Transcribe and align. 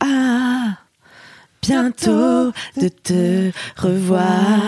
Ah, 0.00 0.76
bientôt 1.62 2.52
de 2.76 2.88
te 2.88 3.50
revoir. 3.76 4.60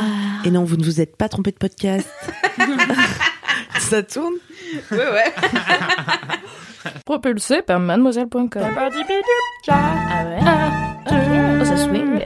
Et 0.44 0.50
non, 0.50 0.64
vous 0.64 0.76
ne 0.76 0.84
vous 0.84 1.00
êtes 1.00 1.16
pas 1.16 1.28
trompé 1.28 1.50
de 1.52 1.56
podcast. 1.56 2.08
Ça 3.78 4.02
tourne 4.02 4.34
Ouais, 4.90 4.98
ouais. 4.98 5.34
Propulsé 7.04 7.62
par 7.62 7.78
mademoiselle.com. 7.80 8.48
Ah 9.68 10.24
ouais 10.24 10.38
Oh, 11.60 11.64
ça 11.64 11.76
swing. 11.76 12.20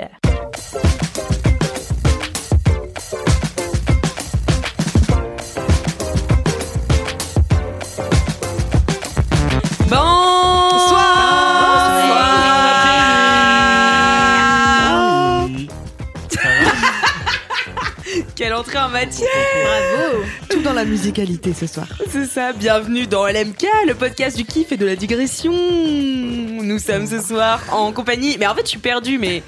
Bravo 18.91 20.25
Tout 20.49 20.63
dans 20.63 20.73
la 20.73 20.85
musicalité 20.85 21.55
ce 21.55 21.69
soir. 21.69 21.87
C'est 22.11 22.27
ça, 22.27 22.53
bienvenue 22.53 23.07
dans 23.07 23.25
LMK, 23.25 23.65
le 23.87 23.95
podcast 23.95 24.37
du 24.37 24.45
kiff 24.45 24.73
et 24.73 24.77
de 24.77 24.85
la 24.85 24.97
digression. 24.97 25.53
Nous 25.53 26.79
sommes 26.81 27.07
ce 27.07 27.21
soir 27.21 27.61
en 27.71 27.93
compagnie... 27.93 28.37
Mais 28.41 28.49
en 28.49 28.55
fait, 28.57 28.63
je 28.65 28.71
suis 28.71 28.79
perdue, 28.81 29.19
mais 29.19 29.45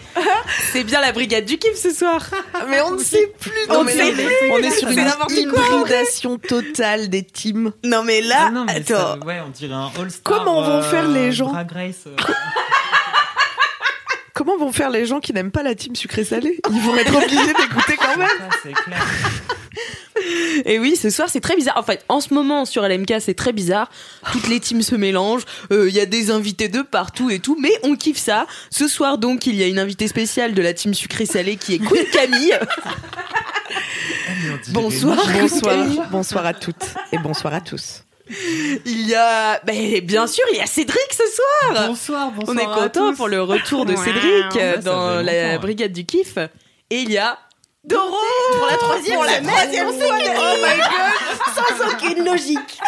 c'est 0.73 0.85
bien 0.85 1.01
la 1.01 1.11
brigade 1.11 1.45
du 1.45 1.59
kiff 1.59 1.75
ce 1.75 1.91
soir. 1.91 2.25
Mais 2.71 2.81
on 2.83 2.93
ne 2.93 2.99
sait 3.03 3.33
plus. 3.41 3.51
On 3.69 3.75
Non, 3.75 3.81
ne 3.81 3.87
mais 3.87 3.93
sait 3.97 4.13
plus. 4.13 4.51
On 4.53 4.59
est 4.59 4.71
sur 4.71 4.89
une 4.91 5.09
hybridation 5.29 6.39
totale 6.39 7.09
des 7.09 7.25
teams. 7.25 7.73
Non 7.85 8.05
mais 8.05 8.21
là, 8.21 8.45
Ah 8.47 8.51
non, 8.51 8.65
mais 8.65 8.77
attends. 8.77 8.87
ça- 8.95 9.19
ouais, 9.27 9.41
on 9.45 9.51
dirait 9.51 9.75
un 9.75 9.91
All-Star. 9.99 10.23
Comment 10.23 10.63
vont 10.63 10.83
faire 10.83 11.09
les 11.09 11.33
gens 11.33 11.51
Drag 11.53 11.73
Race, 11.73 12.05
euh. 12.07 12.11
Comment 14.53 14.67
vont 14.67 14.73
faire 14.73 14.91
les 14.91 15.07
gens 15.07 15.21
qui 15.21 15.33
n'aiment 15.33 15.51
pas 15.51 15.63
la 15.63 15.75
team 15.75 15.95
sucré-salé 15.95 16.61
Ils 16.71 16.81
vont 16.81 16.97
être 16.97 17.15
obligés 17.15 17.55
d'écouter 17.55 17.97
quand 17.97 18.17
même. 18.17 18.29
Ça, 18.63 18.69
clair. 18.85 19.07
Et 20.65 20.79
oui, 20.79 20.97
ce 20.97 21.11
soir 21.11 21.29
c'est 21.31 21.41
très 21.41 21.57
bizarre. 21.57 21.77
En 21.77 21.83
fait, 21.83 22.05
en 22.09 22.21
ce 22.21 22.35
moment 22.35 22.65
sur 22.65 22.83
LMK 22.83 23.15
c'est 23.21 23.35
très 23.35 23.53
bizarre. 23.53 23.91
Toutes 24.31 24.49
les 24.49 24.61
teams 24.61 24.83
se 24.83 24.95
mélangent. 24.95 25.45
Euh, 25.73 25.89
Il 25.89 25.95
y 25.95 26.01
a 26.01 26.07
des 26.07 26.31
invités 26.31 26.69
de 26.69 26.83
partout 26.83 27.31
et 27.31 27.39
tout, 27.39 27.57
mais 27.61 27.73
on 27.83 27.97
kiffe 27.97 28.19
ça. 28.19 28.47
Ce 28.71 28.89
soir 28.89 29.19
donc 29.19 29.47
il 29.47 29.55
y 29.55 29.63
a 29.63 29.67
une 29.67 29.79
invitée 29.79 30.09
spéciale 30.09 30.55
de 30.55 30.63
la 30.63 30.75
team 30.75 30.93
sucré-salé 30.95 31.57
qui 31.57 31.75
est 31.75 31.79
Queen 31.79 32.05
Camille. 32.13 32.59
Bonsoir. 34.69 35.17
Bonsoir. 35.41 35.87
Bonsoir 36.11 36.47
à 36.47 36.55
toutes 36.55 36.95
et 37.13 37.19
bonsoir 37.19 37.55
à 37.55 37.61
tous. 37.61 38.05
Il 38.87 39.09
y 39.09 39.15
a, 39.15 39.61
ben, 39.65 40.01
bien 40.01 40.27
sûr, 40.27 40.45
il 40.53 40.59
y 40.59 40.61
a 40.61 40.67
Cédric 40.67 41.09
ce 41.11 41.23
soir. 41.35 41.87
Bonsoir, 41.89 42.31
bonsoir. 42.31 42.57
On 42.57 42.61
est 42.61 42.81
content 42.83 43.15
pour 43.15 43.29
le 43.29 43.43
retour 43.43 43.85
de. 43.85 43.95
Cédric 43.97 44.55
Ouais, 44.55 44.79
dans 44.79 45.23
la 45.23 45.49
longtemps. 45.53 45.63
brigade 45.63 45.93
du 45.93 46.05
kiff. 46.05 46.37
Et 46.91 47.01
il 47.01 47.11
y 47.11 47.19
a 47.19 47.39
Doro 47.85 48.17
Pour 48.57 48.67
la 48.67 48.77
troisième 48.77 49.17
Pour 49.17 49.25
la 49.25 49.41
troisième 49.41 49.89
semaine. 49.93 50.37
Oh 50.39 50.55
my 50.57 50.79
god 50.79 50.89
sans 51.55 51.93
aucune 51.93 52.25
logique. 52.25 52.79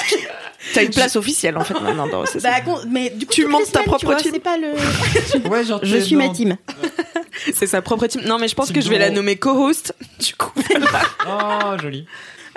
T'as 0.72 0.82
une 0.84 0.90
place 0.90 1.16
officielle 1.16 1.56
en 1.58 1.64
fait 1.64 1.74
maintenant. 1.80 2.06
Doro, 2.06 2.24
Bah, 2.42 2.50
mais 2.88 3.10
du 3.10 3.26
coup, 3.26 3.32
Tu 3.32 3.46
montes 3.46 3.70
ta 3.72 3.80
propre 3.82 3.98
tu 3.98 4.06
vois, 4.06 4.16
team 4.16 4.30
C'est 4.34 4.40
pas 4.40 4.56
le. 4.56 5.48
Ouais, 5.48 5.64
genre, 5.64 5.80
Je 5.82 5.96
suis 5.98 6.16
ma 6.16 6.28
dans- 6.28 6.32
team. 6.32 6.56
C'est 7.54 7.66
sa 7.66 7.82
propre 7.82 8.06
team. 8.06 8.22
Non, 8.22 8.38
mais 8.38 8.48
je 8.48 8.54
pense 8.54 8.66
Team 8.68 8.76
que 8.76 8.80
je 8.82 8.88
vais 8.88 8.98
la 8.98 9.10
nommer 9.10 9.36
co-host. 9.36 9.94
Du 10.20 10.34
coup, 10.36 10.52
Oh, 11.26 11.76
joli. 11.82 12.06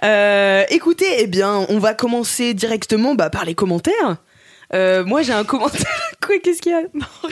Euh, 0.03 0.63
écoutez, 0.69 1.05
eh 1.19 1.27
bien, 1.27 1.65
on 1.69 1.79
va 1.79 1.93
commencer 1.93 2.53
directement 2.53 3.15
bah, 3.15 3.29
par 3.29 3.45
les 3.45 3.55
commentaires. 3.55 4.17
Euh, 4.73 5.05
moi, 5.05 5.21
j'ai 5.21 5.31
un 5.33 5.43
commentaire. 5.45 5.81
Quoi, 6.25 6.35
qu'est-ce 6.43 6.61
qu'il 6.61 6.73
y 6.73 6.75
a 6.75 6.81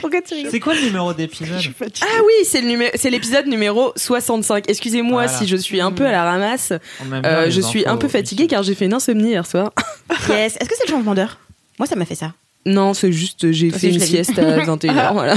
Pourquoi 0.00 0.22
tu 0.22 0.34
rigoles 0.34 0.50
C'est 0.50 0.60
quoi 0.60 0.74
le 0.74 0.80
numéro 0.80 1.12
d'épisode 1.12 1.56
Je 1.56 1.62
suis 1.64 1.72
fatiguée. 1.72 2.06
Ah 2.10 2.22
oui, 2.24 2.32
c'est 2.44 2.62
le 2.62 2.68
numé- 2.68 2.90
c'est 2.94 3.10
l'épisode 3.10 3.46
numéro 3.46 3.92
65. 3.96 4.64
Excusez-moi 4.70 5.24
Voilà. 5.24 5.38
si 5.38 5.46
je 5.46 5.56
suis 5.56 5.80
un 5.82 5.92
peu 5.92 6.06
à 6.06 6.12
la 6.12 6.24
ramasse. 6.24 6.72
On 7.00 7.12
aime 7.12 7.20
bien 7.20 7.30
Euh, 7.30 7.44
les 7.46 7.50
je 7.50 7.60
suis 7.60 7.80
infos 7.80 7.90
un 7.90 7.96
peu 7.98 8.08
fatiguée 8.08 8.46
car 8.46 8.62
j'ai 8.62 8.74
fait 8.74 8.86
une 8.86 8.94
insomnie 8.94 9.30
hier 9.30 9.46
soir. 9.46 9.72
Yes. 10.30 10.56
Est-ce 10.56 10.68
que 10.68 10.74
c'est 10.78 10.86
le 10.88 10.92
changement 10.92 11.14
d'heure? 11.14 11.38
Moi, 11.78 11.86
ça 11.86 11.94
m'a 11.96 12.04
fait 12.06 12.14
ça. 12.14 12.32
Non, 12.64 12.94
c'est 12.94 13.12
juste 13.12 13.50
j'ai 13.52 13.68
Toi 13.70 13.78
fait 13.80 13.90
une 13.92 14.00
sieste 14.00 14.38
à 14.38 14.58
21h. 14.64 15.12
voilà. 15.12 15.34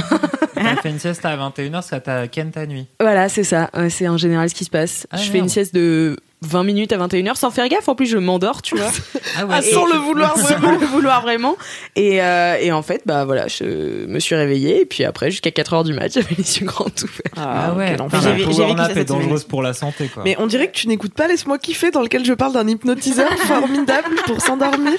T'as 0.56 0.76
fait 0.78 0.90
une 0.90 1.00
sieste 1.00 1.26
à 1.26 1.36
21h 1.36 1.72
parce 1.72 1.90
que 1.90 1.96
t'as 1.98 2.28
ken 2.28 2.52
ta 2.52 2.66
nuit. 2.66 2.86
voilà, 3.02 3.28
c'est 3.30 3.44
ça. 3.44 3.70
Ouais, 3.76 3.90
C'est 3.90 4.08
en 4.08 4.18
général 4.18 4.50
ce 4.50 4.56
qui 4.56 4.64
se 4.64 4.70
passe. 4.70 5.06
Ah, 5.12 5.18
je 5.18 5.24
fais 5.24 5.34
merde. 5.34 5.46
une 5.46 5.50
sieste 5.50 5.74
de 5.76 6.16
20 6.42 6.64
minutes 6.64 6.92
à 6.94 6.98
21h 6.98 7.36
sans 7.36 7.52
faire 7.52 7.68
gaffe. 7.68 7.88
En 7.90 7.96
plus, 7.96 8.06
je 8.06 8.18
m'endors, 8.18 8.62
tu 8.62 8.76
vois. 8.76 8.90
Ah 9.38 9.46
Ah, 9.50 9.62
sans 9.62 9.86
le 9.86 9.98
vouloir 9.98 10.36
sans 10.38 10.44
vraiment. 10.44 10.72
le 10.72 10.86
vouloir 10.86 11.22
vraiment. 11.22 11.56
Et, 11.96 12.22
euh, 12.22 12.58
et 12.60 12.72
en 12.72 12.82
fait, 12.82 13.04
bah 13.06 13.26
voilà, 13.26 13.48
je 13.48 14.06
me 14.06 14.20
suis 14.20 14.36
réveillée 14.36 14.82
et 14.82 14.86
puis 14.86 15.04
après 15.04 15.30
jusqu'à 15.32 15.52
4 15.52 15.74
heures 15.74 15.84
du 15.84 15.94
mat, 15.94 16.12
j'avais 16.14 16.36
les 16.38 16.60
yeux 16.60 16.66
grands 16.66 16.86
ouverts. 16.86 17.34
Ah 17.38 17.74
ouais, 17.74 17.96
vécu 17.96 18.76
nap 18.76 18.94
ça 18.94 19.00
est 19.00 19.06
dangereuse 19.06 19.44
pour 19.44 19.62
la 19.62 19.74
santé, 19.74 20.08
quoi. 20.08 20.24
Mais 20.24 20.36
on 20.40 20.48
dirait 20.48 20.68
que 20.68 20.76
tu 20.76 20.88
n'écoutes 20.88 21.14
pas 21.14 21.28
Laisse-moi 21.28 21.60
kiffer 21.60 21.92
dans 21.92 22.02
lequel 22.02 22.26
je 22.26 22.34
parle 22.34 22.54
d'un 22.54 22.68
hypnotiseur 22.68 23.30
formidable 23.32 24.16
pour 24.26 24.42
s'endormir. 24.42 24.98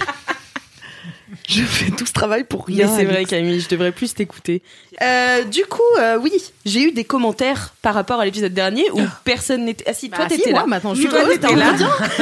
Je 1.54 1.64
fais 1.64 1.90
tout 1.90 2.06
ce 2.06 2.12
travail 2.12 2.44
pour 2.44 2.64
Mais 2.68 2.84
rien. 2.84 2.96
c'est 2.96 3.04
vrai. 3.04 3.24
Camille, 3.24 3.60
je 3.60 3.68
devrais 3.68 3.90
plus 3.90 4.14
t'écouter. 4.14 4.62
Euh, 5.02 5.42
du 5.44 5.64
coup, 5.64 5.80
euh, 5.98 6.16
oui, 6.16 6.32
j'ai 6.64 6.82
eu 6.84 6.92
des 6.92 7.02
commentaires 7.02 7.74
par 7.82 7.94
rapport 7.94 8.20
à 8.20 8.24
l'épisode 8.24 8.54
dernier 8.54 8.84
où 8.92 9.00
personne 9.24 9.64
n'était. 9.64 9.84
Ah 9.88 9.92
si, 9.92 10.10
toi 10.10 10.18
Bah, 10.20 10.26
si, 10.30 10.36
t'étais 10.36 10.52
là. 10.52 10.64
maintenant, 10.66 10.94
je 10.94 11.00
suis 11.00 11.08
Toi, 11.08 11.24
t'étais 11.28 11.56
là. 11.56 11.72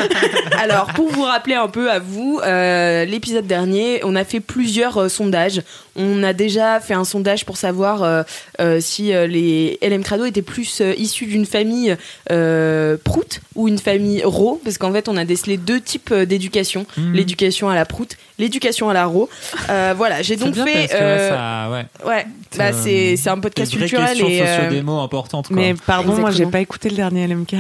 Alors, 0.59 0.87
pour 0.95 1.11
vous 1.11 1.25
rappeler 1.25 1.57
un 1.57 1.69
peu 1.69 1.91
à 1.91 1.99
vous, 1.99 2.41
euh, 2.43 3.05
l'épisode 3.05 3.47
dernier, 3.47 4.01
on 4.05 4.17
a 4.17 4.25
fait 4.25 4.41
plusieurs 4.41 4.97
euh, 4.97 5.09
sondages. 5.09 5.63
On 5.99 6.23
a 6.23 6.33
déjà 6.33 6.79
fait 6.81 6.95
un 6.95 7.05
sondage 7.05 7.45
pour 7.45 7.57
savoir 7.57 8.03
euh, 8.03 8.23
euh, 8.61 8.81
si 8.81 9.13
euh, 9.13 9.27
les 9.27 9.79
LM 9.83 10.03
Crado 10.05 10.25
étaient 10.25 10.43
plus 10.43 10.81
euh, 10.81 10.95
issus 10.97 11.27
d'une 11.27 11.45
famille 11.45 11.97
euh, 12.31 12.97
prout 13.03 13.41
ou 13.57 13.67
une 13.69 13.79
famille 13.79 14.23
ro, 14.25 14.61
parce 14.65 14.79
qu'en 14.79 14.93
fait, 14.93 15.09
on 15.09 15.17
a 15.17 15.25
décelé 15.25 15.57
deux 15.57 15.81
types 15.81 16.15
d'éducation 16.15 16.87
Mhm. 16.97 17.13
l'éducation 17.15 17.69
à 17.69 17.75
la 17.75 17.85
prout, 17.85 18.17
l'éducation 18.39 18.89
à 18.89 18.95
la 18.95 19.07
ro. 19.07 19.29
Euh, 19.71 19.93
voilà, 19.97 20.23
j'ai 20.23 20.37
donc 20.37 20.55
bien 20.55 20.65
fait. 20.65 20.73
parce 20.89 20.93
que, 20.93 21.05
ouais, 21.05 21.29
ça, 21.29 21.71
ouais. 21.71 21.87
Ouais, 22.07 22.27
bah 22.57 22.73
c'est 22.73 23.17
c'est 23.17 23.31
un 23.31 23.39
podcast 23.41 23.77
culturel 23.77 24.17
et 24.21 24.39
socio-démo 24.39 25.01
importantes, 25.01 25.49
quoi. 25.49 25.57
Mais 25.57 25.75
pardon, 25.87 26.13
moi 26.13 26.17
j'ai 26.31 26.43
Exactement. 26.45 26.51
pas 26.53 26.61
écouté 26.61 26.91
le 26.91 26.97
dernier 26.97 27.27
LMK. 27.27 27.55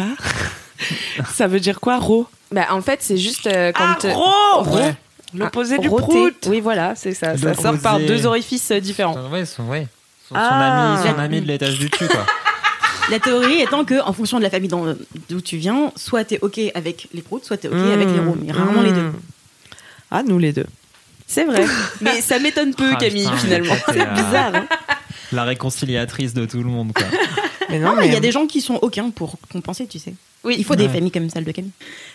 ça 1.35 1.47
veut 1.47 1.61
dire 1.61 1.81
quoi, 1.81 1.99
ro? 1.99 2.27
Bah 2.53 2.67
en 2.71 2.81
fait 2.81 2.99
c'est 3.03 3.17
juste 3.19 3.47
euh, 3.47 3.73
quand 3.73 4.05
Ah, 4.07 4.13
ro 4.15 4.63
ro- 4.63 4.77
Ouais. 4.77 4.95
L'opposé 5.35 5.77
ah, 5.79 5.83
du 5.83 5.89
roté. 5.89 6.05
prout. 6.07 6.47
Oui 6.49 6.61
voilà, 6.61 6.95
c'est 6.95 7.15
ça. 7.15 7.33
Le 7.35 7.39
Ça 7.39 7.55
sort 7.55 7.79
par 7.79 7.99
deux 8.01 8.25
orifices 8.27 8.71
euh, 8.71 8.81
différents. 8.81 9.17
Ouais, 9.31 9.45
son, 9.45 9.65
ouais. 9.69 9.87
Son, 10.29 10.35
son 10.35 10.41
Ah. 10.41 10.95
ami, 10.95 11.09
son 11.09 11.19
ami 11.19 11.41
de 11.41 11.47
l'étage 11.47 11.79
du 11.79 11.89
dessus, 11.89 12.07
quoi. 12.09 12.25
La 13.11 13.19
théorie 13.19 13.61
étant 13.63 13.85
que, 13.87 14.01
en 14.03 14.13
fonction 14.13 14.37
de 14.39 14.43
la 14.43 14.51
famille 14.51 14.69
dans- 14.69 14.95
d'où 15.31 15.41
tu 15.41 15.57
viens, 15.57 15.93
soit 15.97 16.25
t'es 16.25 16.39
ok 16.43 16.61
avec 16.75 17.09
les 17.15 17.23
proutes, 17.23 17.45
soit 17.45 17.57
t'es 17.57 17.69
ok 17.69 17.75
avec 17.75 18.09
les 18.09 18.19
roms. 18.19 18.39
Mais 18.45 18.53
rarement 18.53 18.83
les 18.83 18.93
deux. 18.93 19.01
Mmh. 19.01 19.15
Ah, 20.11 20.23
nous 20.23 20.39
les 20.39 20.53
deux. 20.53 20.67
C'est 21.27 21.45
vrai. 21.45 21.65
Mais 22.03 22.21
ça 22.21 22.39
m'étonne 22.39 22.75
peu 22.75 22.91
Ah, 22.93 22.97
Camille 22.97 23.25
putain, 23.25 23.37
finalement. 23.39 23.75
euh, 23.89 23.93
Bizarre, 24.15 24.55
hein 24.55 24.67
La 25.33 25.45
réconciliatrice 25.45 26.35
de 26.35 26.45
tout 26.47 26.59
le 26.63 26.69
monde, 26.71 26.93
quoi. 26.95 27.07
Mais 27.69 27.79
Non, 27.79 27.91
non, 27.91 27.97
mais 28.01 28.07
il 28.07 28.13
y 28.13 28.17
a 28.17 28.21
des 28.21 28.33
gens 28.33 28.47
qui 28.47 28.61
sont 28.61 28.79
aucun 28.83 29.11
pour 29.11 29.37
compenser, 29.53 29.87
tu 29.87 29.99
sais. 29.99 30.15
Oui, 30.45 30.55
Il 30.59 30.65
faut 30.65 30.77
des 30.77 30.85
Ouais. 30.87 30.93
familles 30.93 31.11
comme 31.11 31.29
celle 31.31 31.45
de 31.45 31.53
Camille. 31.53 31.73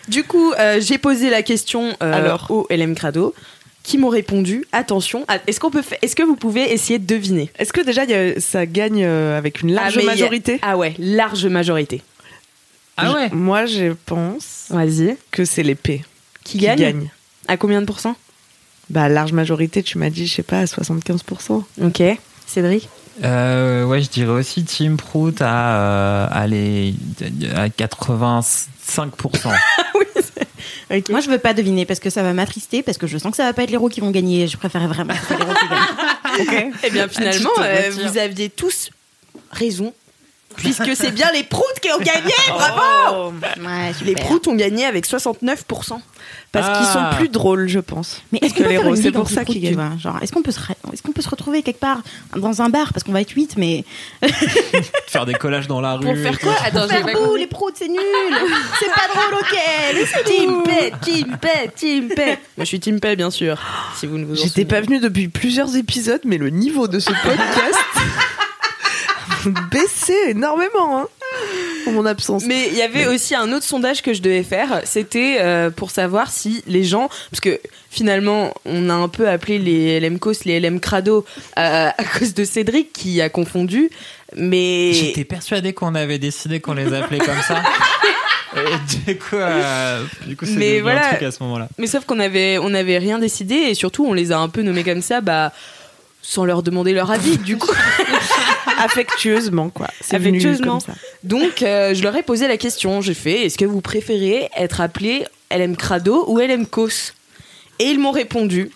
Du 0.08 0.24
coup, 0.24 0.52
euh, 0.58 0.80
j'ai 0.80 0.98
posé 0.98 1.30
la 1.30 1.42
question 1.42 1.94
euh, 2.02 2.12
Alors 2.12 2.46
au 2.50 2.66
LM 2.70 2.94
Crado 2.94 3.34
qui 3.82 3.98
m'ont 3.98 4.08
répondu 4.08 4.64
attention, 4.72 5.26
est-ce 5.46 5.60
qu'on 5.60 5.70
peut 5.70 5.82
est-ce 6.00 6.16
que 6.16 6.22
vous 6.22 6.36
pouvez 6.36 6.72
essayer 6.72 6.98
de 6.98 7.04
deviner? 7.06 7.50
Est-ce 7.58 7.70
que 7.72 7.82
déjà 7.82 8.04
il 8.04 8.10
y 8.10 8.14
a- 8.14 8.40
ça 8.40 8.64
gagne 8.64 9.04
euh, 9.04 9.36
avec 9.36 9.60
une 9.60 9.72
large 9.74 9.98
Ah, 9.98 10.02
a- 10.02 10.04
majorité? 10.06 10.58
Ah 10.62 10.78
ouais, 10.78 10.94
large 10.98 11.44
majorité. 11.46 12.00
Ah 12.96 13.12
ouais 13.12 13.28
Moi, 13.32 13.66
je 13.66 13.92
pense 14.06 14.66
Vas-y. 14.70 15.16
que 15.30 15.44
c'est 15.44 15.62
les 15.62 15.74
P 15.74 16.02
Qui, 16.44 16.58
qui 16.58 16.64
gagne 16.64 16.78
gagnent. 16.78 17.10
À 17.46 17.56
combien 17.58 17.80
de 17.82 17.86
pourcents? 17.86 18.16
Bah, 18.88 19.08
large 19.10 19.32
majorité, 19.32 19.82
tu 19.82 19.98
m'as 19.98 20.08
dit, 20.10 20.26
je 20.26 20.32
sais 20.34 20.42
pas, 20.42 20.60
à 20.60 20.64
75%. 20.64 21.62
Ok. 21.82 22.02
Cédric? 22.46 22.88
Euh, 23.22 23.84
ouais, 23.84 24.00
je 24.02 24.08
dirais 24.10 24.32
aussi 24.32 24.64
Team 24.64 24.96
Prout 24.96 25.40
à, 25.40 25.76
euh, 25.76 26.26
à, 26.30 26.46
les- 26.46 26.94
à 27.54 27.68
85%. 27.68 28.66
Moi, 31.10 31.20
je 31.20 31.30
veux 31.30 31.38
pas 31.38 31.54
deviner 31.54 31.86
parce 31.86 32.00
que 32.00 32.10
ça 32.10 32.22
va 32.22 32.32
m'attrister, 32.32 32.82
parce 32.82 32.98
que 32.98 33.06
je 33.06 33.18
sens 33.18 33.30
que 33.30 33.36
ça 33.36 33.44
va 33.44 33.52
pas 33.52 33.62
être 33.62 33.70
les 33.70 33.74
héros 33.74 33.88
qui 33.88 34.00
vont 34.00 34.10
gagner. 34.10 34.46
Je 34.48 34.56
préférais 34.56 34.86
vraiment 34.86 35.14
que 35.14 35.34
les 35.34 35.40
héros 35.40 35.52
qui 35.54 36.46
gagnent. 36.46 36.72
Eh 36.84 36.90
bien, 36.90 37.08
finalement, 37.08 37.50
Tu 37.56 37.62
te 37.62 37.66
euh, 37.66 37.90
vous 38.08 38.18
aviez 38.18 38.50
tous 38.50 38.90
raison. 39.52 39.92
Puisque 40.56 40.96
c'est 40.96 41.10
bien 41.10 41.30
les 41.32 41.42
proutes 41.44 41.80
qui 41.82 41.90
ont 41.90 41.98
gagné, 41.98 42.32
bravo 42.48 43.32
Ouais, 43.60 43.92
Les 44.04 44.14
proutes 44.14 44.48
ont 44.48 44.54
gagné 44.54 44.84
avec 44.86 45.06
69%. 45.06 46.00
Parce 46.52 46.66
qu'ils 46.78 46.86
Ah. 46.88 47.10
sont 47.10 47.16
plus 47.18 47.28
drôles, 47.28 47.68
je 47.68 47.80
pense. 47.80 48.22
Mais 48.32 48.38
est-ce 48.40 48.54
que 48.54 48.58
qu'on 48.58 48.64
peut 48.64 48.68
les 48.70 48.76
faire 48.76 48.84
roses, 48.86 48.98
une 48.98 49.04
c'est 49.04 49.10
pour 49.12 49.28
ça 49.28 49.44
qu'ils 49.44 49.56
tu 49.56 49.60
gagnent. 49.60 49.74
vois 49.74 49.90
Genre, 49.98 50.18
est-ce 50.22 50.32
qu'on 50.32 50.42
peut 50.42 50.52
se, 50.52 50.60
re- 50.60 50.70
est-ce 50.92 51.02
qu'on 51.02 51.10
peut 51.12 51.20
se 51.20 51.28
retrouver 51.28 51.62
quelque 51.62 51.80
part 51.80 51.98
dans 52.36 52.62
un 52.62 52.68
bar 52.68 52.92
parce 52.92 53.02
qu'on 53.02 53.10
va 53.12 53.20
être 53.20 53.32
8 53.32 53.56
mais 53.56 53.84
Faire 55.08 55.26
des 55.26 55.34
collages 55.34 55.66
dans 55.66 55.80
la 55.80 55.94
rue. 55.96 56.04
Pour 56.06 56.16
faire 56.16 56.38
quoi 56.38 56.54
Attends, 56.64 56.86
faire 56.88 57.02
compris. 57.02 57.40
les 57.40 57.46
proutes, 57.48 57.74
c'est 57.76 57.88
nul. 57.88 57.98
c'est 58.78 58.86
pas 58.86 59.08
drôle, 59.12 59.40
ok. 59.40 60.24
Team. 60.24 60.62
Pay, 60.62 60.92
Team 61.02 61.36
Pay, 61.40 61.70
Team 61.74 62.08
Pay. 62.14 62.26
Moi, 62.26 62.36
je 62.60 62.64
suis 62.64 62.80
Team 62.80 63.00
Pay, 63.00 63.16
bien 63.16 63.30
sûr. 63.30 63.58
Si 63.98 64.06
vous 64.06 64.16
ne 64.18 64.24
vous 64.24 64.36
J'étais 64.36 64.64
pas 64.64 64.80
venue 64.80 65.00
depuis 65.00 65.28
plusieurs 65.28 65.74
épisodes, 65.76 66.20
mais 66.24 66.38
le 66.38 66.50
niveau 66.50 66.86
de 66.88 67.00
ce 67.00 67.10
podcast 67.24 67.78
baissait 69.70 70.30
énormément 70.30 70.98
hein, 70.98 71.08
en 71.86 71.92
mon 71.92 72.06
absence. 72.06 72.44
Mais 72.46 72.68
il 72.68 72.76
y 72.76 72.82
avait 72.82 73.06
aussi 73.06 73.34
un 73.34 73.52
autre 73.52 73.64
sondage 73.64 74.02
que 74.02 74.12
je 74.12 74.22
devais 74.22 74.42
faire. 74.42 74.82
C'était 74.84 75.38
euh, 75.40 75.70
pour 75.70 75.90
savoir 75.90 76.30
si 76.30 76.62
les 76.66 76.84
gens, 76.84 77.08
parce 77.30 77.40
que 77.40 77.60
finalement, 77.90 78.54
on 78.64 78.90
a 78.90 78.94
un 78.94 79.08
peu 79.08 79.28
appelé 79.28 79.58
les 79.58 80.00
LM 80.00 80.18
Cos, 80.18 80.44
les 80.44 80.60
LM 80.60 80.80
Crado 80.80 81.24
euh, 81.58 81.88
à 81.96 82.04
cause 82.18 82.34
de 82.34 82.44
Cédric 82.44 82.92
qui 82.92 83.20
a 83.20 83.28
confondu. 83.28 83.90
Mais 84.36 84.92
J'étais 84.92 85.24
persuadé 85.24 85.72
qu'on 85.72 85.94
avait 85.94 86.18
décidé 86.18 86.60
qu'on 86.60 86.74
les 86.74 86.92
appelait 86.92 87.18
comme 87.18 87.40
ça. 87.46 87.62
Et 88.56 89.12
du 89.12 89.18
coup, 89.18 89.36
euh, 89.36 90.04
du 90.26 90.36
coup, 90.36 90.46
c'est 90.46 90.80
voilà. 90.80 91.06
un 91.06 91.10
truc 91.10 91.22
à 91.24 91.30
ce 91.32 91.42
moment-là. 91.42 91.68
Mais 91.78 91.86
sauf 91.86 92.04
qu'on 92.04 92.20
avait, 92.20 92.58
on 92.58 92.72
avait 92.72 92.98
rien 92.98 93.18
décidé 93.18 93.54
et 93.54 93.74
surtout 93.74 94.06
on 94.06 94.12
les 94.12 94.30
a 94.30 94.38
un 94.38 94.48
peu 94.48 94.62
nommés 94.62 94.84
comme 94.84 95.02
ça, 95.02 95.20
bah, 95.20 95.52
sans 96.22 96.44
leur 96.44 96.62
demander 96.62 96.92
leur 96.92 97.10
avis. 97.10 97.36
Du 97.38 97.58
coup, 97.58 97.72
affectueusement, 98.84 99.70
quoi. 99.70 99.88
C'est 100.00 100.18
venu 100.18 100.38
Affectueusement. 100.38 100.78
comme 100.78 100.80
ça. 100.80 100.92
donc 101.22 101.62
euh, 101.62 101.94
je 101.94 102.02
leur 102.02 102.14
ai 102.16 102.22
posé 102.22 102.48
la 102.48 102.56
question. 102.56 103.00
J'ai 103.00 103.14
fait, 103.14 103.46
est-ce 103.46 103.58
que 103.58 103.64
vous 103.64 103.80
préférez 103.80 104.50
être 104.56 104.80
appelé 104.80 105.24
LM 105.50 105.76
Crado 105.76 106.24
ou 106.28 106.38
LM 106.38 106.66
Cos? 106.66 107.12
Et 107.78 107.84
ils 107.90 107.98
m'ont 107.98 108.12
répondu. 108.12 108.70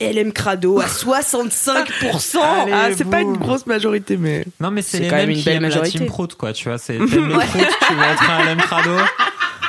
LM 0.00 0.32
Crado 0.32 0.80
à 0.80 0.86
65%. 0.86 2.38
ah, 2.42 2.88
c'est 2.96 3.08
pas 3.08 3.20
une 3.20 3.36
grosse 3.36 3.64
majorité, 3.66 4.16
mais. 4.16 4.44
Non, 4.60 4.70
mais 4.70 4.82
c'est 4.82 5.06
quand 5.08 5.16
même 5.16 5.30
une 5.30 5.36
qui 5.36 5.44
belle 5.44 5.56
aiment 5.56 5.62
la 5.62 5.68
majorité. 5.68 5.98
team 5.98 6.06
prout, 6.08 6.34
quoi. 6.34 6.52
Tu 6.52 6.68
vois, 6.68 6.78
c'est 6.78 6.94
proutes, 6.98 7.08
tu 7.10 7.94
veux 7.94 8.02
être 8.02 8.30
un 8.30 8.44
LM 8.44 8.58
crado. 8.58 8.90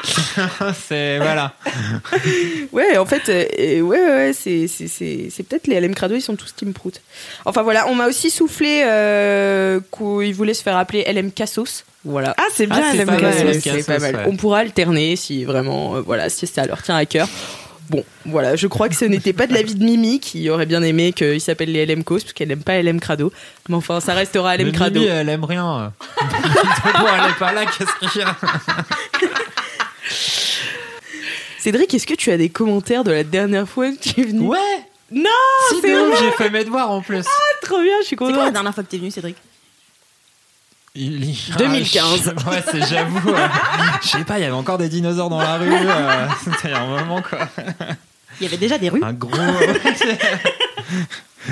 c'est 0.87 1.17
voilà. 1.17 1.53
Ouais, 2.71 2.97
en 2.97 3.05
fait, 3.05 3.29
euh, 3.29 3.45
euh, 3.59 3.81
ouais, 3.81 3.99
ouais, 3.99 4.07
ouais, 4.09 4.33
c'est, 4.33 4.67
c'est, 4.67 4.87
c'est, 4.87 5.27
c'est 5.31 5.43
peut-être 5.43 5.67
les 5.67 5.79
LM 5.79 5.95
Crado, 5.95 6.15
ils 6.15 6.21
sont 6.21 6.35
tous 6.35 6.53
Team 6.55 6.73
Prout. 6.73 7.01
Enfin 7.45 7.63
voilà, 7.63 7.87
on 7.87 7.95
m'a 7.95 8.07
aussi 8.07 8.29
soufflé 8.29 8.83
euh, 8.85 9.79
qu'ils 9.97 10.33
voulaient 10.33 10.53
se 10.53 10.63
faire 10.63 10.77
appeler 10.77 11.03
LM 11.11 11.31
Cassos. 11.31 11.83
Voilà. 12.03 12.33
Ah, 12.37 12.43
c'est 12.53 12.67
bien, 12.67 12.81
Ah, 12.83 12.91
c'est 12.91 12.97
LM 13.05 13.53
c'est 13.53 13.61
Cassos, 13.61 13.85
pas 13.85 13.99
mal. 13.99 14.15
ouais. 14.15 14.23
On 14.27 14.35
pourra 14.37 14.59
alterner 14.59 15.15
si 15.15 15.43
vraiment, 15.45 15.95
euh, 15.95 16.01
voilà, 16.01 16.29
si 16.29 16.45
ça 16.47 16.65
leur 16.65 16.81
tient 16.81 16.95
à 16.95 17.05
cœur. 17.05 17.27
Bon, 17.87 18.03
voilà, 18.25 18.55
je 18.55 18.65
crois 18.65 18.89
que 18.89 18.95
ce 18.95 19.05
n'était 19.05 19.31
pas 19.31 19.45
de 19.45 19.53
l'avis 19.53 19.75
de 19.75 19.83
Mimi 19.83 20.19
qui 20.19 20.49
aurait 20.49 20.65
bien 20.65 20.81
aimé 20.81 21.13
qu'ils 21.13 21.39
s'appellent 21.39 21.71
les 21.71 21.85
LM 21.85 22.03
Cos 22.03 22.17
parce 22.17 22.33
qu'elle 22.33 22.47
n'aime 22.47 22.63
pas 22.63 22.81
LM 22.81 22.99
Crado. 22.99 23.31
Mais 23.69 23.75
enfin, 23.75 23.99
ça 23.99 24.15
restera 24.15 24.57
LM 24.57 24.65
Mais 24.65 24.71
Crado. 24.71 24.99
Mimi, 24.99 25.11
elle 25.11 25.29
aime 25.29 25.43
rien. 25.43 25.93
bon, 26.19 26.25
elle 27.23 27.29
est 27.29 27.37
pas 27.37 27.53
là, 27.53 27.61
qu'est-ce 27.65 28.11
qu'il 28.11 28.21
y 28.21 28.23
a? 28.23 28.35
Cédric, 31.65 31.91
est-ce 31.95 32.05
que 32.05 32.13
tu 32.13 32.29
as 32.29 32.37
des 32.37 32.49
commentaires 32.49 33.03
de 33.03 33.09
la 33.11 33.23
dernière 33.23 33.67
fois 33.67 33.89
que 33.91 33.97
tu 33.97 34.21
es 34.21 34.23
venu 34.25 34.41
Ouais 34.47 34.57
Non, 35.11 35.23
Si, 35.69 35.81
c'est 35.81 35.91
vrai, 35.91 36.15
j'ai 36.19 36.29
fait 36.31 36.51
mes 36.51 36.63
devoirs 36.63 36.91
en 36.91 37.01
plus. 37.01 37.25
trop 37.63 37.81
bien, 37.81 37.93
je 38.01 38.05
suis 38.05 38.09
C'est 38.11 38.15
quoi 38.17 38.29
la 38.29 38.37
contente. 38.37 38.53
dernière 38.53 38.73
fois 38.75 38.83
que 38.83 38.89
t'es 38.89 38.99
venu, 38.99 39.09
Cédric 39.09 39.35
Il- 40.93 41.23
il- 41.25 41.55
2015. 41.57 42.33
Ah, 42.37 42.39
je- 42.39 42.49
ouais, 42.51 42.63
c'est 42.71 42.85
j'avoue. 42.87 43.29
euh, 43.31 43.47
je 44.03 44.07
sais 44.09 44.23
pas, 44.25 44.37
il 44.37 44.41
y 44.43 44.45
avait 44.45 44.53
encore 44.53 44.77
des 44.77 44.89
dinosaures 44.89 45.29
dans 45.31 45.39
la 45.41 45.57
rue. 45.57 45.73
euh, 45.73 46.27
C'était 46.43 46.71
un 46.73 46.85
moment 46.85 47.23
quoi. 47.23 47.39
Il 48.39 48.43
y 48.43 48.45
avait 48.45 48.57
déjà 48.57 48.77
des 48.77 48.89
rues. 48.89 49.01
Un 49.03 49.13
gros. 49.13 49.31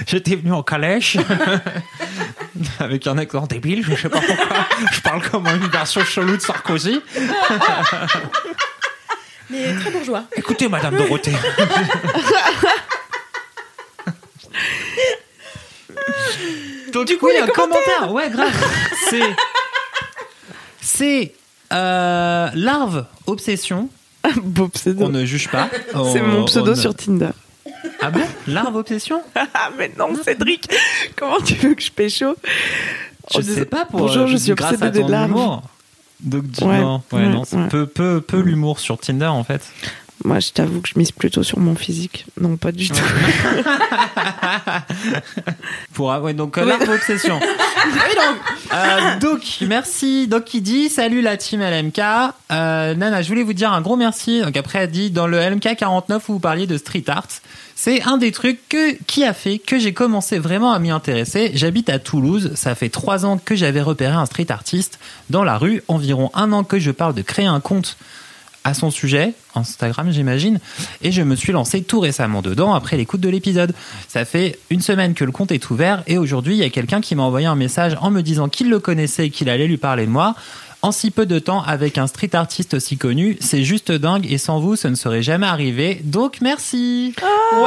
J'étais 0.06 0.36
venu 0.36 0.52
en 0.54 0.62
calèche 0.62 1.18
avec 2.80 3.08
un 3.08 3.18
accent 3.18 3.48
débile, 3.48 3.84
je 3.84 3.96
sais 3.96 4.10
pas 4.10 4.22
pourquoi. 4.22 4.68
Je 4.92 5.02
parle 5.02 5.28
comme 5.28 5.48
une 5.48 5.68
version 5.70 6.06
chelou 6.06 6.36
de 6.38 6.42
Sarkozy. 6.42 7.02
Mais 9.54 9.74
très 9.80 9.92
bourgeois. 9.92 10.24
Écoutez, 10.36 10.68
Madame 10.68 10.98
Dorothée. 10.98 11.32
Donc, 16.94 17.08
du 17.08 17.18
coup, 17.18 17.30
il 17.30 17.36
y 17.36 17.40
a 17.40 17.46
un 17.46 17.48
commentaire. 17.48 18.12
Ouais, 18.12 18.30
grave. 18.30 18.52
C'est. 19.10 19.36
C'est. 20.82 21.34
euh, 21.72 22.50
larve 22.54 23.06
obsession. 23.26 23.90
Beau 24.44 24.68
pseudo. 24.70 25.06
On 25.06 25.10
ne 25.10 25.26
juge 25.26 25.50
pas. 25.50 25.70
C'est 25.92 26.22
On- 26.22 26.28
mon 26.28 26.46
pseudo 26.46 26.68
on 26.72 26.76
ne- 26.76 26.80
sur 26.80 26.96
Tinder. 26.96 27.32
Ah 28.02 28.12
bon? 28.12 28.22
Larve 28.48 28.76
obsession? 28.76 29.22
Ah, 29.36 29.70
mais 29.78 29.92
non, 29.98 30.14
Cédric, 30.24 30.70
comment 31.16 31.40
tu 31.42 31.56
veux 31.56 31.74
que 31.74 31.82
je 31.82 31.92
pécho? 31.92 32.36
Je 33.32 33.40
Oh, 33.40 33.42
sais 33.42 33.66
pas 33.66 33.86
pour. 33.86 34.02
Bonjour, 34.02 34.28
je 34.28 34.36
euh, 34.36 34.38
suis 34.38 34.54
grâce 34.54 34.74
à 34.74 34.76
obsédée 34.76 35.00
ton 35.02 35.06
des 35.08 35.12
larves. 35.12 35.32
humour. 35.32 35.64
Donc, 36.24 36.44
Ouais, 36.62 36.80
non, 36.82 37.02
ouais, 37.12 37.20
ouais, 37.20 37.30
non, 37.30 37.44
c'est 37.46 37.58
ouais. 37.58 37.68
peu, 37.68 37.86
peu, 37.86 38.22
peu 38.22 38.40
l'humour 38.40 38.80
sur 38.80 38.98
Tinder 38.98 39.26
en 39.28 39.44
fait. 39.44 39.62
Moi, 40.24 40.40
je 40.40 40.52
t'avoue 40.52 40.80
que 40.80 40.88
je 40.88 40.98
mise 40.98 41.12
plutôt 41.12 41.44
sur 41.44 41.60
mon 41.60 41.76
physique. 41.76 42.26
Non, 42.40 42.56
pas 42.56 42.72
du 42.72 42.88
tout. 42.88 42.96
Pour, 45.94 46.08
ouais, 46.08 46.34
donc, 46.34 46.58
euh, 46.58 46.66
larve 46.66 46.90
obsession. 46.90 47.40
Euh, 48.74 49.20
donc, 49.20 49.42
merci. 49.68 50.28
Donc, 50.28 50.54
il 50.54 50.62
dit 50.62 50.90
Salut 50.90 51.22
la 51.22 51.36
team 51.36 51.62
LMK. 51.62 52.00
Euh, 52.52 52.96
Nana, 52.96 53.22
je 53.22 53.28
voulais 53.28 53.44
vous 53.44 53.54
dire 53.54 53.74
un 53.74 53.82
gros 53.82 53.98
merci. 53.98 54.42
Donc, 54.42 54.56
après, 54.56 54.80
elle 54.80 54.92
dit 54.92 55.12
Dans 55.12 55.28
le 55.28 55.38
LMK 55.38 55.76
49 55.76 56.30
où 56.30 56.34
vous 56.34 56.40
parliez 56.40 56.68
de 56.68 56.78
street 56.78 57.04
art, 57.08 57.28
c'est 57.76 58.02
un 58.04 58.18
des 58.18 58.32
trucs 58.32 58.68
que, 58.70 58.94
qui 59.06 59.26
a 59.26 59.34
fait 59.34 59.60
que 59.60 59.78
j'ai 59.78 59.94
commencé 59.94 60.40
vraiment 60.40 60.72
à 60.72 60.80
m'y 60.80 60.92
intéresser. 60.92 61.52
J'habite 61.54 61.90
à 61.90 62.00
Toulouse. 62.00 62.52
Ça 62.56 62.76
fait 62.76 62.90
trois 62.90 63.26
ans 63.26 63.38
que 63.38 63.56
j'avais 63.56 63.82
repéré 63.82 64.14
un 64.14 64.26
street 64.26 64.52
artiste 64.52 65.00
dans 65.30 65.44
la 65.44 65.58
rue. 65.58 65.84
Environ 65.90 66.32
un 66.34 66.54
an 66.54 66.64
que 66.64 66.80
je 66.80 66.92
parle 66.92 67.14
de 67.14 67.22
créer 67.22 67.48
un 67.48 67.60
compte 67.60 67.98
à 68.64 68.74
son 68.74 68.92
sujet, 68.92 69.34
Instagram 69.56 70.10
j'imagine, 70.12 70.60
et 71.02 71.12
je 71.12 71.22
me 71.22 71.36
suis 71.36 71.52
lancé 71.52 71.82
tout 71.84 72.00
récemment 72.00 72.42
dedans 72.42 72.74
après 72.74 72.98
l'écoute 72.98 73.20
de 73.22 73.30
l'épisode. 73.30 73.74
Ça 74.08 74.26
fait 74.26 74.58
une 74.70 74.82
semaine 74.82 75.14
que 75.14 75.26
le 75.26 75.32
compte 75.32 75.52
est 75.52 75.70
ouvert 75.70 76.04
et 76.08 76.18
aujourd'hui 76.18 76.56
il 76.56 76.60
y 76.60 76.64
a 76.64 76.70
quelqu'un 76.70 77.02
qui 77.02 77.16
m'a 77.16 77.24
envoyé 77.24 77.46
un 77.48 77.56
message 77.56 77.98
en 78.02 78.10
me 78.10 78.22
disant 78.22 78.48
qu'il 78.50 78.70
le 78.70 78.80
connaissait 78.80 79.28
et 79.28 79.30
qu'il 79.30 79.50
allait 79.50 79.68
lui 79.68 79.78
parler 79.78 80.06
de 80.06 80.12
moi. 80.12 80.36
En 80.82 80.92
si 80.92 81.12
peu 81.12 81.26
de 81.26 81.40
temps, 81.40 81.64
avec 81.64 81.98
un 81.98 82.08
street 82.08 82.32
artiste 82.36 82.74
aussi 82.74 82.98
connu, 82.98 83.38
c'est 83.40 83.64
juste 83.64 83.90
dingue 83.94 84.30
et 84.30 84.38
sans 84.38 84.60
vous, 84.60 84.76
ce 84.76 84.90
ne 84.90 84.96
serait 84.96 85.24
jamais 85.24 85.48
arrivé. 85.48 86.02
Donc 86.04 86.40
merci. 86.42 87.14
Waouh 87.54 87.66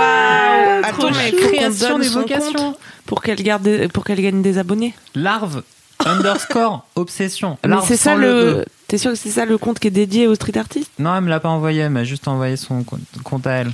Attends, 0.84 1.06
Attends, 1.06 1.10
mais 1.16 1.30
chou. 1.30 1.36
faut 1.38 1.42
qu'on 1.48 1.52
Création 1.54 1.88
donne 1.88 2.00
des 2.02 2.08
son 2.08 2.20
vocations. 2.20 2.52
compte 2.52 2.78
pour 3.06 3.22
qu'elle 3.22 3.42
garde, 3.42 3.88
pour 3.94 4.04
qu'elle 4.04 4.20
gagne 4.20 4.42
des 4.42 4.58
abonnés. 4.58 4.94
Larve 5.14 5.62
underscore 6.04 6.86
obsession. 6.94 7.56
Mais 7.64 7.70
Larve 7.70 7.86
c'est 7.88 7.96
ça 7.96 8.14
le. 8.16 8.64
T'es 8.88 8.98
sûr 8.98 9.10
que 9.12 9.16
c'est 9.18 9.30
ça 9.30 9.44
le 9.44 9.58
compte 9.58 9.78
qui 9.80 9.88
est 9.88 9.90
dédié 9.92 10.26
aux 10.28 10.34
street 10.36 10.56
artistes 10.56 10.92
Non, 10.98 11.14
elle 11.16 11.22
me 11.24 11.28
l'a 11.28 11.40
pas 11.40 11.48
envoyé, 11.48 11.80
elle 11.82 11.90
m'a 11.90 12.04
juste 12.04 12.28
envoyé 12.28 12.56
son 12.56 12.84
compte 13.24 13.46
à 13.46 13.50
elle. 13.52 13.72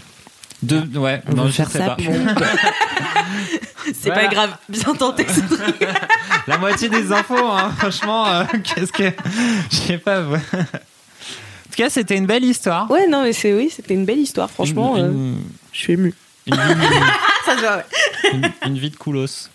De, 0.63 0.97
ouais, 0.99 1.21
On 1.29 1.35
non, 1.35 1.47
je 1.49 1.53
faire 1.53 1.69
sais 1.69 1.79
ça, 1.79 1.97
pas. 1.97 1.97
C'est 3.93 4.11
Voilà. 4.11 4.21
pas 4.23 4.29
grave, 4.29 4.57
bien 4.69 4.95
tenté. 4.95 5.27
La 6.47 6.57
moitié 6.59 6.89
des 6.89 7.11
infos, 7.13 7.37
hein, 7.37 7.73
franchement, 7.79 8.27
euh, 8.29 8.45
qu'est-ce 8.65 8.93
que. 8.93 9.11
Je 9.71 9.77
sais 9.77 9.99
pas. 9.99 10.23
ouais. 10.23 10.39
En 10.39 10.63
tout 10.63 11.77
cas, 11.77 11.91
c'était 11.91 12.17
une 12.17 12.27
belle 12.27 12.45
histoire. 12.45 12.89
Ouais, 12.91 13.07
non, 13.09 13.23
mais 13.23 13.33
c'est 13.33 13.53
oui, 13.53 13.71
c'était 13.75 13.95
une 13.95 14.05
belle 14.05 14.19
histoire, 14.21 14.51
franchement. 14.51 14.97
Une, 14.97 15.35
euh. 15.35 15.39
Je 15.73 15.79
suis 15.79 15.93
émue. 15.95 16.15
une 16.47 16.55
vie, 16.55 16.61
Ça 17.45 17.57
se 17.57 17.61
voit, 17.61 17.77
ouais. 17.79 17.85
une- 18.33 18.53
une 18.67 18.79
vie 18.79 18.91
de 18.91 18.97
coolos. 18.97 19.49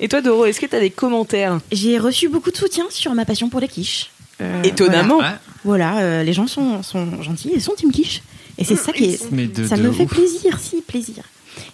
Et 0.00 0.08
toi, 0.08 0.20
Doro, 0.20 0.44
est-ce 0.44 0.60
que 0.60 0.66
t'as 0.66 0.80
des 0.80 0.90
commentaires? 0.90 1.58
J'ai 1.72 1.98
reçu 1.98 2.28
beaucoup 2.28 2.50
de 2.50 2.56
soutien 2.56 2.84
sur 2.90 3.14
ma 3.14 3.24
passion 3.24 3.48
pour 3.48 3.60
les 3.60 3.68
quiches. 3.68 4.10
Euh, 4.40 4.62
Étonnamment. 4.62 5.18
Ouais, 5.18 5.24
Voilà, 5.64 5.98
euh, 5.98 6.22
les 6.22 6.32
gens 6.32 6.46
sont, 6.46 6.82
sont 6.82 7.22
gentils, 7.22 7.50
ils 7.54 7.60
sont 7.60 7.72
team 7.74 7.90
quiche. 7.90 8.22
Et 8.58 8.64
c'est 8.64 8.76
ça 8.76 8.92
qui 8.92 9.04
est. 9.04 9.30
mais 9.30 9.46
de, 9.46 9.66
ça 9.66 9.76
de 9.76 9.82
me 9.82 9.92
fait 9.92 10.06
plaisir, 10.06 10.58
si, 10.60 10.80
plaisir. 10.82 11.24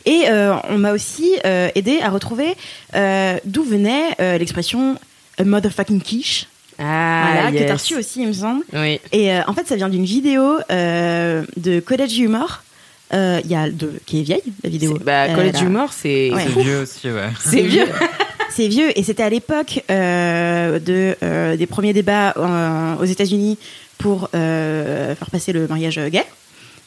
Et 0.06 0.24
euh, 0.28 0.54
on 0.68 0.78
m'a 0.78 0.92
aussi 0.92 1.30
euh, 1.44 1.68
aidé 1.74 2.00
à 2.00 2.10
retrouver 2.10 2.54
euh, 2.94 3.38
d'où 3.44 3.62
venait 3.62 4.14
euh, 4.20 4.38
l'expression 4.38 4.96
a 5.38 5.44
motherfucking 5.44 6.00
quiche. 6.00 6.46
Ah, 6.78 7.28
voilà, 7.32 7.50
que 7.50 7.56
yes. 7.56 7.66
t'as 7.66 7.74
reçu 7.74 7.96
aussi, 7.96 8.20
il 8.22 8.28
me 8.28 8.32
semble. 8.32 8.64
Oui. 8.72 9.00
Et 9.12 9.32
euh, 9.32 9.40
en 9.46 9.52
fait, 9.54 9.66
ça 9.66 9.76
vient 9.76 9.88
d'une 9.88 10.04
vidéo 10.04 10.58
euh, 10.70 11.44
de 11.56 11.80
College 11.80 12.18
Humor. 12.18 12.62
Euh, 13.14 13.40
Il 13.44 13.50
y 13.50 13.54
a 13.54 13.70
de, 13.70 13.92
qui 14.06 14.20
est 14.20 14.22
vieille, 14.22 14.42
la 14.62 14.70
vidéo. 14.70 14.98
Bah, 15.04 15.24
Euh, 15.24 15.34
College 15.34 15.52
la- 15.54 15.60
Humor, 15.62 15.92
c'est. 15.92 16.30
Ouais. 16.32 16.46
Vieux 16.62 16.80
aussi, 16.80 17.06
ouais. 17.10 17.30
C'est 17.40 17.62
vieux. 17.62 17.86
C'est 18.50 18.68
vieux 18.68 18.96
et 18.96 19.02
c'était 19.02 19.24
à 19.24 19.30
l'époque 19.30 19.82
euh, 19.90 20.78
de 20.78 21.16
euh, 21.24 21.56
des 21.56 21.66
premiers 21.66 21.92
débats 21.92 22.34
euh, 22.36 22.94
aux 23.00 23.04
États-Unis 23.04 23.58
pour 23.98 24.28
euh, 24.34 25.14
faire 25.16 25.30
passer 25.30 25.52
le 25.52 25.66
mariage 25.66 25.98
gay. 26.10 26.22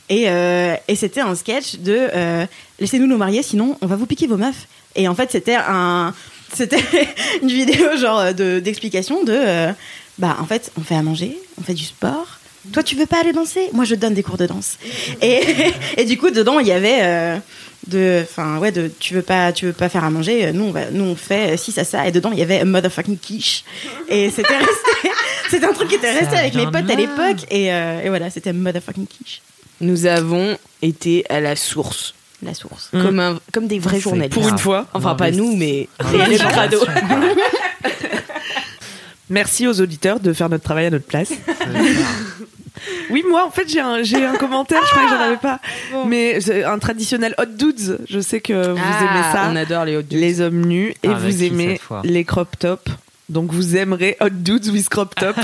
Et, 0.07 0.29
euh, 0.29 0.75
et 0.87 0.95
c'était 0.95 1.19
un 1.19 1.35
sketch 1.35 1.79
de 1.79 1.93
euh, 2.15 2.45
laissez-nous 2.79 3.07
nous 3.07 3.17
marier, 3.17 3.43
sinon 3.43 3.75
on 3.81 3.87
va 3.87 3.97
vous 3.97 4.05
piquer 4.05 4.27
vos 4.27 4.37
meufs. 4.37 4.67
Et 4.95 5.09
en 5.09 5.15
fait, 5.15 5.29
c'était 5.29 5.57
un, 5.57 6.13
c'était 6.53 6.79
une 7.41 7.49
vidéo 7.49 7.97
genre 7.97 8.33
de 8.33 8.59
d'explication 8.59 9.25
de, 9.25 9.33
euh, 9.35 9.71
bah 10.19 10.37
en 10.39 10.45
fait, 10.45 10.71
on 10.77 10.81
fait 10.81 10.95
à 10.95 11.03
manger, 11.03 11.37
on 11.59 11.63
fait 11.63 11.73
du 11.73 11.83
sport. 11.83 12.39
Toi, 12.73 12.83
tu 12.83 12.95
veux 12.95 13.05
pas 13.05 13.19
aller 13.21 13.33
danser? 13.33 13.69
Moi, 13.73 13.85
je 13.85 13.95
donne 13.95 14.13
des 14.13 14.23
cours 14.23 14.37
de 14.37 14.45
danse. 14.45 14.77
Et, 15.21 15.41
et 15.97 16.05
du 16.05 16.17
coup, 16.17 16.29
dedans, 16.29 16.59
il 16.59 16.67
y 16.67 16.71
avait 16.71 16.99
euh, 17.01 17.37
de, 17.87 18.21
enfin 18.23 18.57
ouais, 18.59 18.71
de, 18.71 18.91
tu 18.99 19.13
veux 19.13 19.21
pas, 19.21 19.51
tu 19.51 19.67
veux 19.67 19.73
pas 19.73 19.89
faire 19.89 20.03
à 20.03 20.09
manger. 20.09 20.51
Nous, 20.51 20.65
on 20.65 20.71
va, 20.71 20.91
nous, 20.91 21.03
on 21.03 21.15
fait 21.15 21.53
euh, 21.53 21.57
ci, 21.57 21.71
ça, 21.71 21.83
ça. 21.83 22.07
Et 22.07 22.11
dedans, 22.11 22.31
il 22.31 22.39
y 22.39 22.41
avait 22.41 22.59
a 22.59 22.65
motherfucking 22.65 23.17
quiche. 23.17 23.63
Et 24.09 24.29
c'était 24.29 24.57
resté, 24.57 25.09
c'était 25.49 25.65
un 25.65 25.73
truc 25.73 25.89
qui 25.89 25.95
était 25.95 26.11
resté 26.11 26.35
Ça 26.35 26.39
avec 26.39 26.55
mes 26.55 26.65
potes 26.65 26.89
à 26.89 26.95
l'époque. 26.95 27.45
Et, 27.49 27.73
euh, 27.73 28.01
et 28.03 28.09
voilà, 28.09 28.29
c'était 28.29 28.53
motherfucking 28.53 29.07
quiche. 29.07 29.41
Nous 29.79 30.05
avons 30.05 30.57
été 30.81 31.23
à 31.29 31.39
la 31.39 31.55
source, 31.55 32.15
La 32.41 32.53
source. 32.53 32.89
comme, 32.91 33.19
un, 33.19 33.39
comme 33.53 33.67
des 33.67 33.79
vrais 33.79 33.99
journalistes. 33.99 34.33
Pour 34.33 34.47
une 34.47 34.57
fois. 34.57 34.87
Enfin, 34.93 35.15
pas 35.15 35.31
nous, 35.31 35.55
mais 35.55 35.87
les 36.11 36.17
L'investigation. 36.17 36.79
Merci 39.29 39.67
aux 39.67 39.79
auditeurs 39.81 40.19
de 40.19 40.33
faire 40.33 40.49
notre 40.49 40.63
travail 40.63 40.87
à 40.87 40.89
notre 40.89 41.05
place. 41.05 41.31
Oui, 43.09 43.23
moi, 43.27 43.43
en 43.45 43.49
fait, 43.49 43.67
j'ai 43.67 43.79
un, 43.79 44.03
j'ai 44.03 44.23
un 44.23 44.35
commentaire, 44.35 44.79
je 44.85 44.91
croyais 44.91 45.09
que 45.09 45.15
j'en 45.15 45.21
avais 45.21 45.37
pas. 45.37 45.59
Mais 46.05 46.37
un 46.63 46.77
traditionnel 46.77 47.33
hot 47.39 47.45
dudes. 47.45 47.99
Je 48.07 48.19
sais 48.19 48.39
que 48.39 48.53
vous 48.53 48.77
aimez 48.77 49.23
ça. 49.31 49.43
Ah, 49.45 49.49
On 49.51 49.55
adore 49.55 49.85
les 49.85 49.97
hot 49.97 50.03
dudes. 50.03 50.19
Les 50.19 50.41
hommes 50.41 50.63
nus. 50.65 50.93
Et 51.01 51.07
Ah, 51.09 51.13
vous 51.15 51.43
aimez 51.43 51.79
les 52.03 52.23
crop 52.23 52.57
tops. 52.59 52.91
Donc, 53.29 53.51
vous 53.51 53.75
aimerez 53.75 54.15
Hot 54.21 54.29
Dudes 54.29 54.67
with 54.67 54.87
Crop 54.89 55.13
Top. 55.15 55.35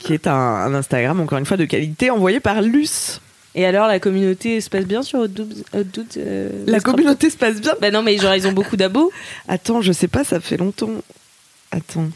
qui 0.00 0.12
est 0.12 0.26
un, 0.26 0.34
un 0.34 0.74
Instagram, 0.74 1.20
encore 1.20 1.38
une 1.38 1.46
fois, 1.46 1.56
de 1.56 1.64
qualité, 1.64 2.10
envoyé 2.10 2.38
par 2.38 2.60
Luce. 2.62 3.20
Et 3.56 3.64
alors, 3.66 3.86
la 3.88 3.98
communauté 4.00 4.60
se 4.60 4.68
passe 4.68 4.84
bien 4.84 5.02
sur 5.02 5.20
Hot 5.20 5.28
Dudes, 5.28 5.64
Hot 5.74 5.84
Dudes, 5.84 6.06
euh, 6.18 6.48
La 6.66 6.80
communauté 6.80 7.30
se 7.30 7.36
passe 7.36 7.60
bien. 7.60 7.72
Bah 7.80 7.90
non, 7.90 8.02
mais 8.02 8.16
genre, 8.18 8.34
ils 8.34 8.46
ont 8.46 8.52
beaucoup 8.52 8.76
d'abos. 8.76 9.10
Attends, 9.48 9.80
je 9.80 9.92
sais 9.92 10.08
pas, 10.08 10.22
ça 10.24 10.40
fait 10.40 10.56
longtemps. 10.56 10.90
Attends. 11.74 12.08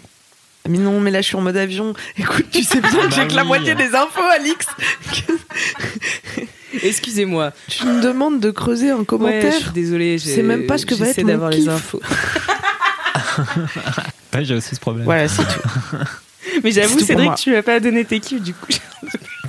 Mais 0.68 0.78
non, 0.78 1.00
mais 1.00 1.10
là, 1.10 1.20
je 1.22 1.26
suis 1.28 1.36
en 1.36 1.40
mode 1.40 1.56
avion. 1.56 1.94
Écoute, 2.18 2.46
tu 2.52 2.62
sais 2.62 2.80
bien 2.80 2.90
que 2.90 2.96
Bah 2.96 3.16
j'ai 3.16 3.26
que 3.26 3.34
la 3.34 3.44
moitié 3.44 3.74
des 3.74 3.94
infos, 3.94 4.22
Alix. 4.34 4.66
Excusez-moi. 6.82 7.52
Tu 7.68 7.86
me 7.86 8.02
demandes 8.02 8.40
de 8.40 8.50
creuser 8.50 8.90
un 8.90 8.98
Ouais, 8.98 9.04
commentaire. 9.04 9.52
je 9.52 9.58
suis 9.64 9.70
désolée. 9.70 10.18
Je 10.18 10.26
sais 10.26 10.42
même 10.42 10.66
pas 10.66 10.78
ce 10.78 10.86
que 10.86 10.94
va 10.94 11.08
être 11.08 11.22
mon 11.22 11.28
d'avoir 11.28 11.50
les 11.50 11.68
infos. 11.68 12.00
Ouais, 14.34 14.44
j'ai 14.44 14.54
aussi 14.54 14.74
ce 14.74 14.80
problème. 14.80 15.04
Voilà, 15.04 15.28
c'est 15.28 15.42
tout. 15.42 15.96
Mais 16.62 16.70
j'avoue, 16.72 16.98
Cédric, 16.98 17.34
tu 17.36 17.52
m'as 17.52 17.62
pas 17.62 17.80
donné 17.80 18.04
tes 18.04 18.20
kiffs 18.20 18.42
du 18.42 18.52
coup. 18.52 18.66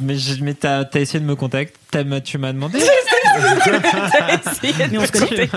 Mais, 0.02 0.18
je- 0.18 0.44
mais 0.44 0.54
t'as 0.54 0.84
as 0.94 1.00
essayé 1.00 1.20
de 1.20 1.26
me 1.26 1.36
contacter, 1.36 1.74
tu 2.24 2.38
m'as 2.38 2.54
demandé. 2.54 2.80
T'as 3.40 4.52
essayé 4.52 4.74
de 4.88 4.92
Mais 4.92 4.98
on 4.98 5.06
se 5.06 5.12
contacter. 5.12 5.50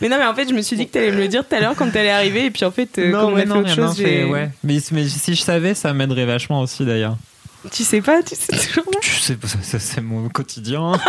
Mais 0.00 0.08
non, 0.08 0.18
mais 0.18 0.26
en 0.26 0.34
fait, 0.34 0.48
je 0.48 0.54
me 0.54 0.60
suis 0.62 0.76
dit 0.76 0.86
que 0.86 0.92
t'allais 0.92 1.10
me 1.10 1.18
le 1.18 1.28
dire 1.28 1.46
tout 1.48 1.54
à 1.54 1.60
l'heure 1.60 1.74
quand 1.76 1.90
t'allais 1.90 2.10
arriver. 2.10 2.46
Et 2.46 2.50
puis 2.50 2.64
en 2.64 2.70
fait, 2.70 2.98
euh, 2.98 3.10
non, 3.10 3.20
comme 3.22 3.32
on 3.32 3.36
mais 3.36 3.42
a 3.42 3.44
fait 3.44 3.48
non, 3.48 3.60
autre 3.60 3.68
chose, 3.70 3.78
non, 3.78 3.92
j'ai- 3.96 4.04
c'est- 4.04 4.24
ouais. 4.24 4.50
Mais, 4.62 4.78
mais 4.92 5.08
si 5.08 5.34
je 5.34 5.40
savais, 5.42 5.74
ça 5.74 5.92
m'aiderait 5.92 6.26
vachement 6.26 6.60
aussi 6.60 6.84
d'ailleurs. 6.84 7.16
tu 7.72 7.82
sais 7.84 8.00
pas, 8.02 8.22
tu 8.22 8.34
sais 8.36 8.52
toujours 8.68 8.84
pas. 8.84 8.98
Tu 9.00 9.10
sais, 9.10 9.36
ça, 9.44 9.58
ça, 9.62 9.78
c'est 9.78 10.00
mon 10.00 10.28
quotidien. 10.28 10.92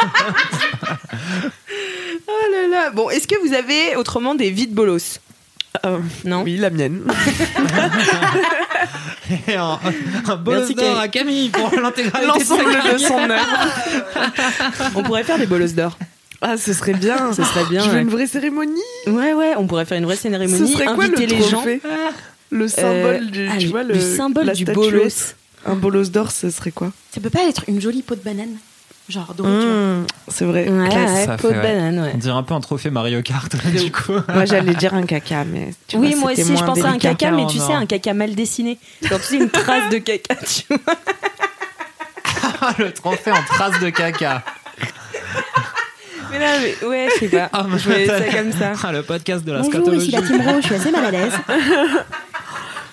Oh 2.25 2.51
là 2.51 2.67
là. 2.67 2.89
Bon, 2.91 3.09
est-ce 3.09 3.27
que 3.27 3.35
vous 3.45 3.53
avez 3.53 3.95
autrement 3.97 4.33
des 4.35 4.49
vides 4.49 4.73
bolos? 4.73 5.19
Euh, 5.85 5.99
Non 6.23 6.43
oui, 6.43 6.57
la 6.57 6.69
mienne. 6.69 7.01
Et 9.47 9.55
un, 9.55 9.79
un 10.27 10.35
bolos 10.35 10.73
d'or 10.73 10.99
à 10.99 11.07
Camille 11.07 11.49
pour 11.49 11.69
l'intégralité 11.81 12.39
de 12.39 12.97
son 12.99 13.17
œuvre. 13.29 13.57
On 14.95 15.03
pourrait 15.03 15.23
faire 15.23 15.37
des 15.37 15.45
bolos 15.45 15.73
d'or. 15.73 15.97
Ah, 16.41 16.57
ce 16.57 16.73
serait 16.73 16.93
bien. 16.93 17.31
Ce 17.33 17.43
serait 17.43 17.65
bien. 17.65 17.83
Je 17.83 17.89
veux 17.89 17.95
ouais. 17.95 18.01
une 18.01 18.09
vraie 18.09 18.27
cérémonie. 18.27 18.81
Ouais, 19.07 19.33
ouais, 19.33 19.53
on 19.57 19.65
pourrait 19.65 19.85
faire 19.85 19.97
une 19.97 20.05
vraie 20.05 20.15
Ce 20.17 20.23
cérémonie, 20.23 20.71
serait 20.73 20.85
quoi 20.85 21.07
le 21.07 21.13
inviter 21.13 21.25
les 21.27 21.41
gens. 21.41 21.51
trophée 21.61 21.81
Le 22.49 22.67
symbole 22.67 23.31
du, 23.31 23.47
Ah, 23.49 23.57
tu 23.57 23.65
le- 23.65 23.71
vois, 23.71 23.83
le 23.83 23.93
le, 23.93 23.99
symbole 23.99 24.45
la 24.47 24.53
du 24.53 24.63
statuette. 24.63 24.91
bolos. 24.91 25.35
Un 25.65 25.75
bolos 25.75 26.09
d'or, 26.11 26.31
ce 26.31 26.49
serait 26.49 26.71
quoi? 26.71 26.91
Ça 27.15 27.21
peut 27.21 27.29
pas 27.29 27.43
être 27.47 27.63
une 27.69 27.79
jolie 27.79 28.01
peau 28.01 28.15
de 28.15 28.19
banane? 28.21 28.57
Genre 29.09 29.33
vois. 29.37 29.49
Mmh, 29.49 30.05
C'est 30.29 30.45
vrai. 30.45 30.69
Ouais, 30.69 30.89
classe. 30.89 31.11
ouais, 31.11 31.25
ça 31.25 31.35
peau 31.37 31.49
fait, 31.49 31.55
de 31.55 31.59
ouais. 31.59 31.63
banane, 31.75 31.99
ouais. 31.99 32.11
On 32.13 32.17
dirait 32.17 32.37
un 32.37 32.43
peu 32.43 32.53
un 32.53 32.61
trophée 32.61 32.89
Mario 32.89 33.21
Kart, 33.21 33.53
du 33.75 33.91
coup. 33.91 34.13
Moi, 34.33 34.45
j'allais 34.45 34.73
dire 34.75 34.93
un 34.93 35.03
caca, 35.05 35.43
mais 35.43 35.73
tu 35.87 35.97
Oui, 35.97 36.11
vois, 36.13 36.19
moi 36.21 36.31
aussi, 36.31 36.55
je 36.57 36.63
pensais 36.63 36.83
à 36.85 36.89
un 36.89 36.97
caca, 36.97 37.31
mais 37.31 37.45
tu 37.47 37.57
non. 37.57 37.67
sais, 37.67 37.73
un 37.73 37.85
caca 37.85 38.13
mal 38.13 38.33
dessiné. 38.33 38.79
Genre, 39.01 39.19
tu 39.19 39.25
sais, 39.25 39.35
une 39.37 39.49
trace 39.49 39.89
de 39.91 39.97
caca, 39.97 40.35
tu 40.35 40.63
vois. 40.69 40.95
Ah, 42.61 42.73
le 42.79 42.91
trophée 42.93 43.31
en 43.31 43.43
trace 43.43 43.77
de 43.81 43.89
caca. 43.89 44.41
Mais 46.31 46.39
là, 46.39 46.47
mais, 46.61 46.87
ouais, 46.87 47.07
je 47.13 47.19
sais 47.19 47.27
pas. 47.27 47.49
Ah, 47.51 47.65
je 47.75 47.83
voyais 47.89 48.07
ça 48.07 48.21
comme 48.21 48.51
ça. 48.53 48.71
Ah, 48.83 48.91
le 48.93 49.03
podcast 49.03 49.43
de 49.43 49.51
la 49.51 49.59
Bonjour, 49.61 49.93
ici 49.95 50.11
scatologie. 50.11 50.11
la 50.11 50.21
Team 50.21 50.61
je 50.61 50.65
suis 50.65 50.75
assez 50.75 50.91
mal 50.91 51.05
à 51.05 51.11
l'aise. 51.11 51.33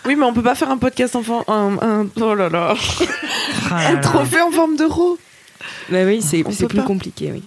Oui, 0.07 0.17
mais 0.17 0.25
on 0.25 0.33
peut 0.33 0.43
pas 0.43 0.55
faire 0.55 0.71
un 0.71 0.79
podcast 0.79 1.14
enfant. 1.14 1.45
Un, 1.47 1.76
un- 1.83 2.07
oh 2.23 2.35
là 2.35 2.49
là. 2.49 2.75
Ah 3.71 3.83
là 3.83 3.88
Un 3.90 3.93
là. 3.97 4.00
trophée 4.00 4.40
en 4.40 4.50
forme 4.50 4.75
de 4.76 4.85
ro. 4.85 5.19
Bah 5.90 6.05
oui, 6.05 6.23
c'est 6.23 6.43
plus 6.43 6.79
pas. 6.79 6.83
compliqué, 6.83 7.31
oui. 7.33 7.43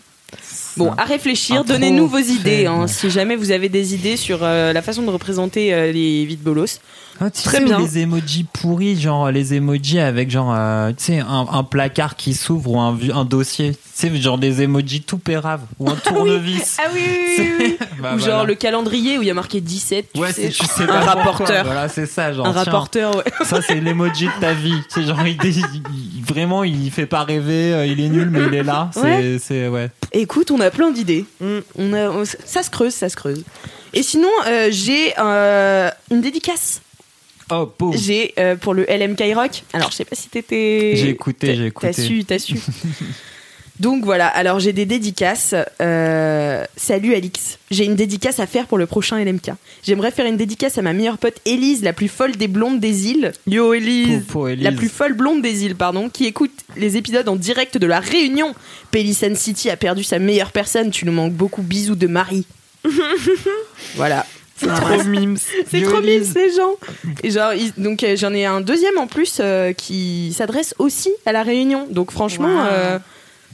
Bon, 0.78 0.92
à 0.98 1.04
réfléchir, 1.04 1.64
donnez-nous 1.64 2.08
vos 2.08 2.18
idées. 2.18 2.66
hein. 2.66 2.88
Si 2.88 3.10
jamais 3.12 3.36
vous 3.36 3.52
avez 3.52 3.70
des 3.70 3.94
idées 3.94 4.18
sur 4.18 4.40
euh, 4.44 4.74
la 4.74 4.82
façon 4.82 5.04
de 5.04 5.10
représenter 5.10 5.74
euh, 5.74 5.92
les 5.92 6.26
vides 6.26 6.42
bolos. 6.42 6.80
Ah, 7.22 7.30
tu 7.30 7.44
Très 7.44 7.60
sais, 7.60 7.64
bien. 7.66 7.80
les 7.80 8.00
emojis 8.00 8.44
pourris, 8.52 9.00
genre 9.00 9.30
les 9.32 9.54
emojis 9.54 10.00
avec 10.00 10.32
genre, 10.32 10.52
euh, 10.54 10.90
tu 10.90 10.96
sais, 11.06 11.20
un, 11.20 11.46
un 11.52 11.64
placard 11.64 12.16
qui 12.16 12.34
s'ouvre 12.34 12.72
ou 12.72 12.80
un, 12.80 13.26
dossier. 13.26 13.72
Tu 13.74 13.78
sais, 13.94 14.16
genre 14.22 14.38
des 14.40 14.64
emojis 14.64 15.02
tout 15.04 15.20
péraves 15.20 15.62
ou 15.80 15.90
un 15.90 15.96
tournevis. 16.04 16.78
Ah 16.84 16.90
oui, 16.94 17.02
oui, 17.38 17.52
oui. 17.60 17.78
Bah, 18.02 18.16
Ou 18.16 18.18
voilà. 18.18 18.34
genre 18.38 18.46
le 18.46 18.56
calendrier 18.56 19.18
où 19.18 19.22
il 19.22 19.28
y 19.28 19.32
a 19.32 19.34
marqué 19.34 19.62
17. 19.62 20.10
Tu 20.14 20.20
Ouais, 20.20 20.34
sais, 20.34 20.50
c'est 20.52 20.64
tu 20.64 20.66
sais 20.66 20.90
un 20.90 21.00
rapporteur. 21.00 21.64
Voilà, 21.64 21.88
c'est 21.88 22.06
ça, 22.08 22.34
genre. 22.34 22.48
un 22.48 22.52
tiens, 22.52 22.64
rapporteur, 22.64 23.16
ouais. 23.16 23.24
Ça, 23.46 23.62
c'est 23.62 23.80
l'emoji 23.80 24.26
de 24.26 24.42
ta 24.42 24.54
vie. 24.54 24.74
C'est 24.90 25.04
genre, 25.04 25.22
il, 25.26 25.38
il- 25.46 26.24
vraiment, 26.28 26.64
il 26.64 26.92
fait 26.92 27.06
pas 27.06 27.24
rêver, 27.24 27.74
euh, 27.74 27.86
il 27.86 28.02
est 28.02 28.10
nul, 28.10 28.30
mais 28.30 28.42
il 28.48 28.54
est 28.56 28.64
là. 28.64 28.90
C'est, 28.94 29.02
Ouais. 29.02 29.38
c'est, 29.42 29.68
ouais. 29.70 29.90
Écoute, 30.12 30.52
on 30.52 30.60
a 30.60 30.70
plein 30.72 30.92
d'idées. 30.92 31.26
On 31.78 31.94
a, 31.94 32.10
on- 32.10 32.26
ça 32.26 32.64
se 32.64 32.70
creuse, 32.70 32.94
ça 32.94 33.08
se 33.08 33.16
creuse. 33.16 33.44
Et 33.94 34.02
sinon, 34.04 34.30
euh, 34.48 34.68
j'ai 34.72 35.14
euh, 35.20 35.90
une 36.12 36.22
dédicace. 36.22 36.82
Oh, 37.52 37.66
pauvre. 37.66 37.98
J'ai 37.98 38.34
euh, 38.40 38.56
pour 38.56 38.74
le 38.74 38.84
LMK 38.86 39.22
Rock. 39.36 39.64
Alors, 39.74 39.92
je 39.92 39.96
sais 39.98 40.06
pas 40.06 40.16
si 40.16 40.30
t'étais. 40.30 40.94
J'ai 40.96 41.10
écouté, 41.10 41.48
t'as- 41.48 41.54
j'ai 41.56 41.66
écouté. 41.68 41.92
T'as 41.94 42.02
su, 42.02 42.24
t'as 42.26 42.40
su. 42.40 42.56
Donc 43.80 44.06
voilà, 44.06 44.28
alors 44.28 44.60
j'ai 44.60 44.72
des 44.72 44.86
dédicaces. 44.86 45.56
Euh, 45.82 46.64
salut 46.78 47.16
Alix, 47.16 47.58
j'ai 47.72 47.86
une 47.86 47.96
dédicace 47.96 48.40
à 48.40 48.46
faire 48.46 48.68
pour 48.68 48.78
le 48.78 48.86
prochain 48.86 49.18
LMK. 49.24 49.50
J'aimerais 49.84 50.12
faire 50.12 50.28
une 50.28 50.38
dédicace 50.38 50.78
à 50.78 50.84
ma 50.84 50.94
meilleure 50.94 51.18
pote 51.18 51.38
Élise, 51.46 51.82
la 51.82 51.92
plus 51.92 52.08
folle 52.08 52.34
des 52.34 52.48
blondes 52.48 52.80
des 52.80 53.08
îles. 53.08 53.32
Yo, 53.48 53.74
Élise. 53.74 54.22
La 54.60 54.72
plus 54.72 54.90
folle 54.90 55.14
blonde 55.14 55.42
des 55.42 55.66
îles, 55.66 55.76
pardon, 55.76 56.08
qui 56.10 56.26
écoute 56.26 56.52
les 56.78 56.98
épisodes 56.98 57.28
en 57.28 57.36
direct 57.36 57.80
de 57.80 57.88
la 57.88 58.00
Réunion. 58.00 58.54
Pelican 58.92 59.34
City 59.36 59.72
a 59.72 59.76
perdu 59.76 60.04
sa 60.04 60.20
meilleure 60.20 60.52
personne, 60.52 60.92
tu 60.92 61.04
nous 61.06 61.12
manques 61.12 61.34
beaucoup, 61.34 61.64
bisous 61.64 61.96
de 61.96 62.06
Marie. 62.08 62.46
voilà. 63.96 64.26
C'est 64.58 64.68
trop 64.68 65.04
mimes. 65.04 65.38
C'est 65.70 65.82
trop 65.82 66.00
Élise. 66.02 66.32
ces 66.32 66.54
gens. 66.56 66.76
Et 67.24 67.32
genre, 67.32 67.52
donc 67.78 68.04
euh, 68.04 68.16
j'en 68.16 68.34
ai 68.34 68.46
un 68.46 68.62
deuxième 68.62 68.98
en 68.98 69.08
plus 69.08 69.38
euh, 69.40 69.74
qui 69.74 70.34
s'adresse 70.38 70.76
aussi 70.80 71.12
à 71.26 71.32
la 71.32 71.44
Réunion. 71.44 71.88
Donc 71.90 72.12
franchement, 72.12 72.48
Wow. 72.48 72.68
euh, 72.72 73.00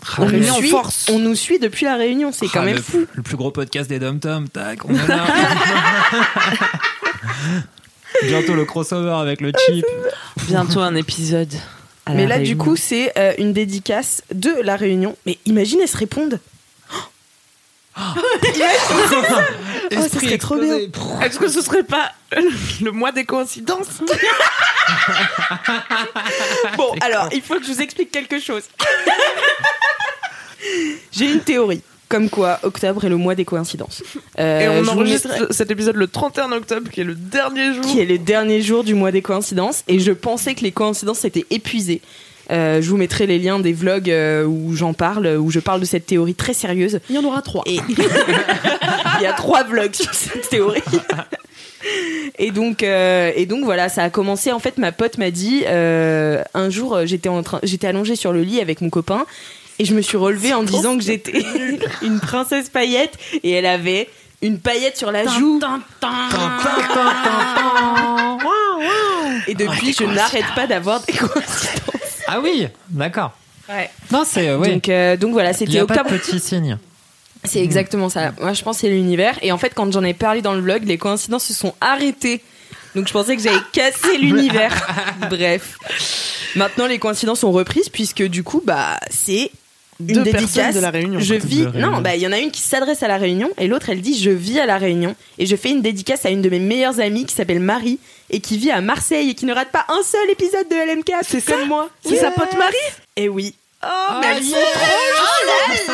Ah, 0.03 0.15
on, 0.19 0.29
nous 0.29 0.43
suit, 0.43 0.69
force. 0.69 1.05
on 1.09 1.19
nous 1.19 1.35
suit 1.35 1.59
depuis 1.59 1.85
la 1.85 1.95
Réunion. 1.95 2.31
C'est 2.31 2.47
quand 2.47 2.61
Ah, 2.61 2.65
même 2.65 2.75
le, 2.75 2.81
fou. 2.81 3.05
Le 3.13 3.23
plus 3.23 3.37
gros 3.37 3.51
podcast 3.51 3.89
des 3.89 3.99
Dom 3.99 4.19
Tom, 4.19 4.47
tac, 4.49 4.85
on. 4.85 4.89
Bientôt 8.23 8.55
le 8.55 8.65
crossover 8.65 9.13
avec 9.21 9.41
le 9.41 9.51
chip. 9.67 9.85
Bientôt 10.47 10.79
un 10.81 10.95
épisode. 10.95 11.53
à 12.05 12.13
Mais 12.13 12.25
la 12.27 12.37
là, 12.37 12.43
du 12.43 12.57
coup, 12.57 12.75
c'est 12.75 13.11
euh, 13.17 13.33
une 13.37 13.53
dédicace 13.53 14.23
de 14.33 14.51
la 14.63 14.75
Réunion. 14.75 15.15
Mais 15.25 15.37
imagine, 15.45 15.79
elles 15.81 15.87
se 15.87 15.97
répondent. 15.97 16.39
Oh, 19.91 19.95
ça 20.01 20.09
serait 20.19 20.37
trop 20.37 20.55
bien. 20.55 20.77
Est-ce 21.23 21.39
que 21.39 21.47
ce 21.47 21.61
serait 21.61 21.83
pas 21.83 22.11
le 22.81 22.91
mois 22.91 23.11
des 23.11 23.25
coïncidences 23.25 23.87
Bon, 26.77 26.91
alors, 27.01 27.29
il 27.33 27.41
faut 27.41 27.55
que 27.55 27.63
je 27.65 27.71
vous 27.71 27.81
explique 27.81 28.11
quelque 28.11 28.39
chose. 28.39 28.63
J'ai 31.11 31.31
une 31.31 31.39
théorie. 31.41 31.81
Comme 32.07 32.29
quoi, 32.29 32.59
octobre 32.63 33.05
est 33.05 33.09
le 33.09 33.17
mois 33.17 33.35
des 33.35 33.45
coïncidences. 33.45 34.01
Euh, 34.39 34.61
Et 34.61 34.67
on 34.69 34.87
enregistre 34.87 35.27
mettrai- 35.29 35.53
cet 35.53 35.69
épisode 35.69 35.95
le 35.95 36.07
31 36.07 36.51
octobre, 36.53 36.89
qui 36.89 37.01
est 37.01 37.03
le 37.03 37.13
dernier 37.13 37.75
jour. 37.75 37.85
qui 37.85 37.99
est 37.99 38.05
le 38.05 38.17
dernier 38.17 38.61
jour 38.63 38.83
du 38.83 38.95
mois 38.95 39.11
des 39.11 39.21
coïncidences. 39.21 39.83
Et 39.87 39.99
je 39.99 40.11
pensais 40.11 40.55
que 40.55 40.61
les 40.61 40.71
coïncidences 40.71 41.23
étaient 41.25 41.45
épuisées. 41.51 42.01
Euh, 42.51 42.81
je 42.81 42.89
vous 42.89 42.97
mettrai 42.97 43.27
les 43.27 43.39
liens 43.39 43.59
des 43.59 43.73
vlogs 43.73 44.09
euh, 44.09 44.43
où 44.45 44.75
j'en 44.75 44.93
parle, 44.93 45.27
où 45.27 45.51
je 45.51 45.59
parle 45.59 45.79
de 45.79 45.85
cette 45.85 46.05
théorie 46.05 46.35
très 46.35 46.53
sérieuse. 46.53 46.99
Il 47.09 47.15
y 47.15 47.19
en 47.19 47.23
aura 47.23 47.41
trois. 47.41 47.63
Et 47.65 47.79
il 47.89 47.97
y 49.21 49.25
a 49.25 49.33
trois 49.33 49.63
vlogs 49.63 49.93
sur 49.93 50.13
cette 50.13 50.49
théorie. 50.49 50.81
Et 52.37 52.51
donc, 52.51 52.83
euh, 52.83 53.31
et 53.35 53.45
donc 53.45 53.63
voilà, 53.63 53.89
ça 53.89 54.03
a 54.03 54.09
commencé. 54.09 54.51
En 54.51 54.59
fait, 54.59 54.77
ma 54.77 54.91
pote 54.91 55.17
m'a 55.17 55.31
dit 55.31 55.63
euh, 55.67 56.43
un 56.53 56.69
jour, 56.69 56.95
euh, 56.95 57.05
j'étais 57.05 57.29
en 57.29 57.43
train, 57.43 57.59
j'étais 57.63 57.87
allongée 57.87 58.15
sur 58.15 58.33
le 58.33 58.41
lit 58.41 58.61
avec 58.61 58.81
mon 58.81 58.89
copain 58.89 59.25
et 59.77 59.85
je 59.85 59.93
me 59.93 60.01
suis 60.01 60.17
relevée 60.17 60.53
en 60.53 60.63
disant 60.63 60.97
que 60.97 61.03
j'étais 61.03 61.43
une 62.01 62.19
princesse 62.19 62.69
paillette 62.69 63.17
et 63.43 63.51
elle 63.51 63.65
avait 63.65 64.09
une 64.41 64.59
paillette 64.59 64.97
sur 64.97 65.11
la 65.11 65.25
joue. 65.25 65.59
Et 69.47 69.55
depuis, 69.55 69.93
je 69.93 70.03
n'arrête 70.03 70.45
pas 70.55 70.67
d'avoir 70.67 71.01
des 71.01 71.13
coïncidences. 71.13 71.98
Ah 72.31 72.39
oui, 72.41 72.67
d'accord. 72.89 73.31
Ouais. 73.69 73.89
Non, 74.11 74.23
c'est. 74.25 74.49
euh, 74.49 74.57
ouais. 74.57 74.73
Donc, 74.73 74.89
euh, 74.89 75.15
donc 75.17 75.31
voilà, 75.33 75.51
Il 75.51 75.55
c'était 75.55 75.79
a 75.79 75.85
pas 75.85 75.95
octobre. 75.95 76.11
de 76.11 76.17
petits 76.17 76.39
signes. 76.39 76.77
C'est 77.45 77.63
exactement 77.63 78.09
ça. 78.09 78.33
Moi, 78.41 78.51
je 78.51 78.61
pense 78.63 78.75
que 78.77 78.81
c'est 78.81 78.89
l'univers. 78.89 79.37
Et 79.41 79.53
en 79.53 79.57
fait, 79.57 79.71
quand 79.73 79.89
j'en 79.93 80.03
ai 80.03 80.13
parlé 80.13 80.41
dans 80.41 80.53
le 80.53 80.59
vlog, 80.59 80.83
les 80.85 80.97
coïncidences 80.97 81.45
se 81.45 81.53
sont 81.53 81.73
arrêtées. 81.79 82.41
Donc, 82.95 83.07
je 83.07 83.13
pensais 83.13 83.37
que 83.37 83.41
j'avais 83.41 83.61
cassé 83.71 84.17
l'univers. 84.21 84.73
Bref. 85.29 85.77
Maintenant, 86.57 86.85
les 86.87 86.99
coïncidences 86.99 87.39
sont 87.39 87.51
reprises 87.53 87.87
puisque 87.87 88.23
du 88.23 88.43
coup, 88.43 88.61
bah, 88.65 88.99
c'est 89.09 89.51
une 90.01 90.15
Deux 90.15 90.23
dédicace. 90.23 90.75
de 90.75 90.81
la 90.81 90.89
Réunion. 90.91 91.19
Je 91.21 91.35
De 91.35 91.39
vis. 91.45 91.65
Réunion. 91.65 91.91
Non, 91.91 92.01
bah, 92.01 92.15
il 92.17 92.21
y 92.21 92.27
en 92.27 92.33
a 92.33 92.39
une 92.39 92.51
qui 92.51 92.61
s'adresse 92.61 93.03
à 93.03 93.07
la 93.07 93.15
Réunion 93.17 93.49
et 93.57 93.67
l'autre, 93.69 93.89
elle 93.89 94.01
dit 94.01 94.19
je 94.21 94.31
vis 94.31 94.59
à 94.59 94.65
la 94.65 94.77
Réunion. 94.77 95.15
Et 95.37 95.45
je 95.45 95.55
fais 95.55 95.69
une 95.69 95.81
dédicace 95.81 96.25
à 96.25 96.29
une 96.31 96.41
de 96.41 96.49
mes 96.49 96.59
meilleures 96.59 96.99
amies 96.99 97.25
qui 97.25 97.35
s'appelle 97.35 97.61
Marie 97.61 97.99
et 98.29 98.39
qui 98.39 98.57
vit 98.57 98.71
à 98.71 98.81
Marseille 98.81 99.29
et 99.31 99.35
qui 99.35 99.45
ne 99.45 99.53
rate 99.53 99.69
pas 99.71 99.85
un 99.89 100.01
seul 100.03 100.29
épisode 100.29 100.67
de 100.69 100.75
LMK. 100.75 101.11
C'est 101.23 101.43
comme 101.45 101.67
moi. 101.67 101.89
C'est 102.05 102.17
sa 102.17 102.31
pote 102.31 102.57
Marie 102.57 102.75
Et 103.15 103.29
oui. 103.29 103.55
Oh, 103.83 103.87
mais 104.21 104.27
elles 104.37 104.43
sont 104.43 104.51
trop 104.55 105.93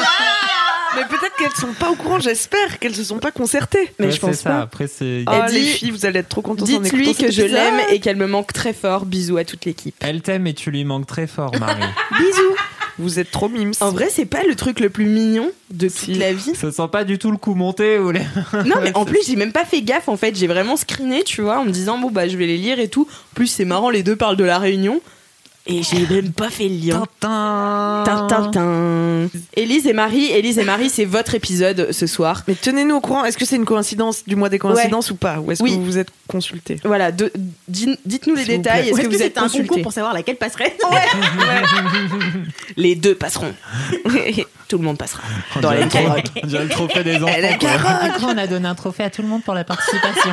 Mais 0.95 1.03
peut-être 1.05 1.35
qu'elles 1.37 1.51
sont 1.59 1.73
pas 1.73 1.89
au 1.91 1.95
courant, 1.95 2.19
j'espère 2.19 2.79
qu'elles 2.79 2.95
se 2.95 3.03
sont 3.03 3.19
pas 3.19 3.31
concertées. 3.31 3.91
Mais 3.99 4.05
Ouais, 4.07 4.11
je 4.11 4.19
pense 4.19 4.37
ça. 4.37 4.49
pas. 4.49 4.61
Après, 4.61 4.87
c'est. 4.87 5.23
Oh, 5.27 5.31
Elle 5.45 5.53
les 5.53 5.59
dit- 5.61 5.67
filles, 5.73 5.91
vous 5.91 6.05
allez 6.05 6.19
être 6.19 6.29
trop 6.29 6.41
contentes 6.41 6.69
en 6.69 6.79
Dites-lui 6.79 7.09
écoutant 7.09 7.25
que 7.27 7.31
cet 7.31 7.35
je 7.35 7.53
l'aime 7.53 7.79
et 7.91 7.99
qu'elle 7.99 8.15
me 8.15 8.27
manque 8.27 8.53
très 8.53 8.73
fort. 8.73 9.05
Bisous 9.05 9.37
à 9.37 9.43
toute 9.43 9.65
l'équipe. 9.65 9.93
Elle 9.99 10.21
t'aime 10.21 10.47
et 10.47 10.53
tu 10.53 10.71
lui 10.71 10.85
manques 10.85 11.05
très 11.07 11.27
fort, 11.27 11.51
Marie. 11.59 11.81
Bisous. 12.19 12.55
Vous 12.97 13.19
êtes 13.19 13.29
trop 13.31 13.49
mimes. 13.49 13.71
En 13.81 13.91
vrai, 13.91 14.07
c'est 14.09 14.25
pas 14.25 14.43
le 14.47 14.55
truc 14.55 14.79
le 14.79 14.89
plus 14.89 15.05
mignon 15.05 15.51
de 15.69 15.87
toute 15.87 15.97
Si. 15.97 16.13
la 16.13 16.31
vie. 16.33 16.53
Ça 16.55 16.71
sent 16.71 16.87
pas 16.91 17.03
du 17.03 17.17
tout 17.17 17.29
le 17.31 17.37
coup 17.37 17.53
monté 17.53 17.99
ou 17.99 18.11
les. 18.11 18.21
Non, 18.65 18.75
mais 18.81 18.95
en 18.95 19.03
plus, 19.05 19.19
j'ai 19.27 19.35
même 19.35 19.51
pas 19.51 19.65
fait 19.65 19.81
gaffe 19.81 20.07
en 20.07 20.15
fait. 20.17 20.35
J'ai 20.35 20.47
vraiment 20.47 20.77
screené, 20.77 21.23
tu 21.23 21.41
vois, 21.41 21.59
en 21.59 21.65
me 21.65 21.71
disant, 21.71 21.97
bon, 21.97 22.09
bah, 22.09 22.27
je 22.27 22.37
vais 22.37 22.47
les 22.47 22.57
lire 22.57 22.79
et 22.79 22.87
tout. 22.87 23.07
En 23.09 23.35
plus, 23.35 23.47
c'est 23.47 23.65
marrant, 23.65 23.89
les 23.89 24.03
deux 24.03 24.15
parlent 24.15 24.37
de 24.37 24.43
la 24.45 24.59
réunion. 24.59 25.01
Et 25.67 25.81
j'ai 25.81 26.05
même 26.05 26.31
pas 26.31 26.51
fait 26.51 26.69
le 26.69 26.75
lien. 26.75 27.03
Tintin. 27.19 28.27
Tintin. 28.29 29.27
Élise 29.55 29.87
et 29.87 29.93
Marie, 29.93 30.25
Élise 30.25 30.59
et 30.59 30.63
Marie, 30.63 30.91
c'est 30.91 31.05
votre 31.05 31.33
épisode 31.33 31.91
ce 31.91 32.05
soir. 32.05 32.43
Mais 32.47 32.53
tenez-nous 32.53 32.95
au 32.97 33.01
courant, 33.01 33.25
est-ce 33.25 33.35
que 33.35 33.45
c'est 33.45 33.55
une 33.55 33.65
coïncidence 33.65 34.25
du 34.25 34.35
mois 34.35 34.49
des 34.49 34.59
coïncidences 34.59 35.09
ou 35.09 35.15
pas 35.15 35.39
Ou 35.39 35.51
est-ce 35.51 35.63
Oui. 35.63 35.71
que 35.71 35.75
vous 35.77 35.85
vous 35.85 35.97
êtes 35.97 36.09
consultés 36.27 36.77
Voilà, 36.83 37.11
dites-nous 37.11 38.35
les 38.35 38.45
détails. 38.45 38.89
Est-ce 38.89 38.99
Ou 38.99 39.01
que 39.01 39.07
vous 39.07 39.23
êtes 39.23 39.39
un 39.39 39.49
concours 39.49 39.81
pour 39.81 39.91
savoir 39.91 40.13
laquelle 40.13 40.35
passerait 40.35 40.77
Les 42.77 42.95
deux 42.95 43.15
passeront. 43.15 43.53
Tout 44.67 44.77
le 44.77 44.83
monde 44.83 44.97
passera. 44.99 45.23
Dans 45.61 45.71
les 45.71 45.87
carottes. 45.87 46.31
On 46.43 46.47
dirait 46.47 46.63
le 46.63 46.69
trophée 46.69 47.03
des 47.03 47.15
enfants. 47.15 47.33
quoi. 47.59 48.29
on 48.33 48.37
a 48.37 48.45
donné 48.47 48.67
un 48.67 48.75
trophée 48.75 49.03
à 49.03 49.09
tout 49.09 49.21
le 49.23 49.27
monde 49.27 49.43
pour 49.43 49.53
la 49.55 49.63
participation. 49.63 50.31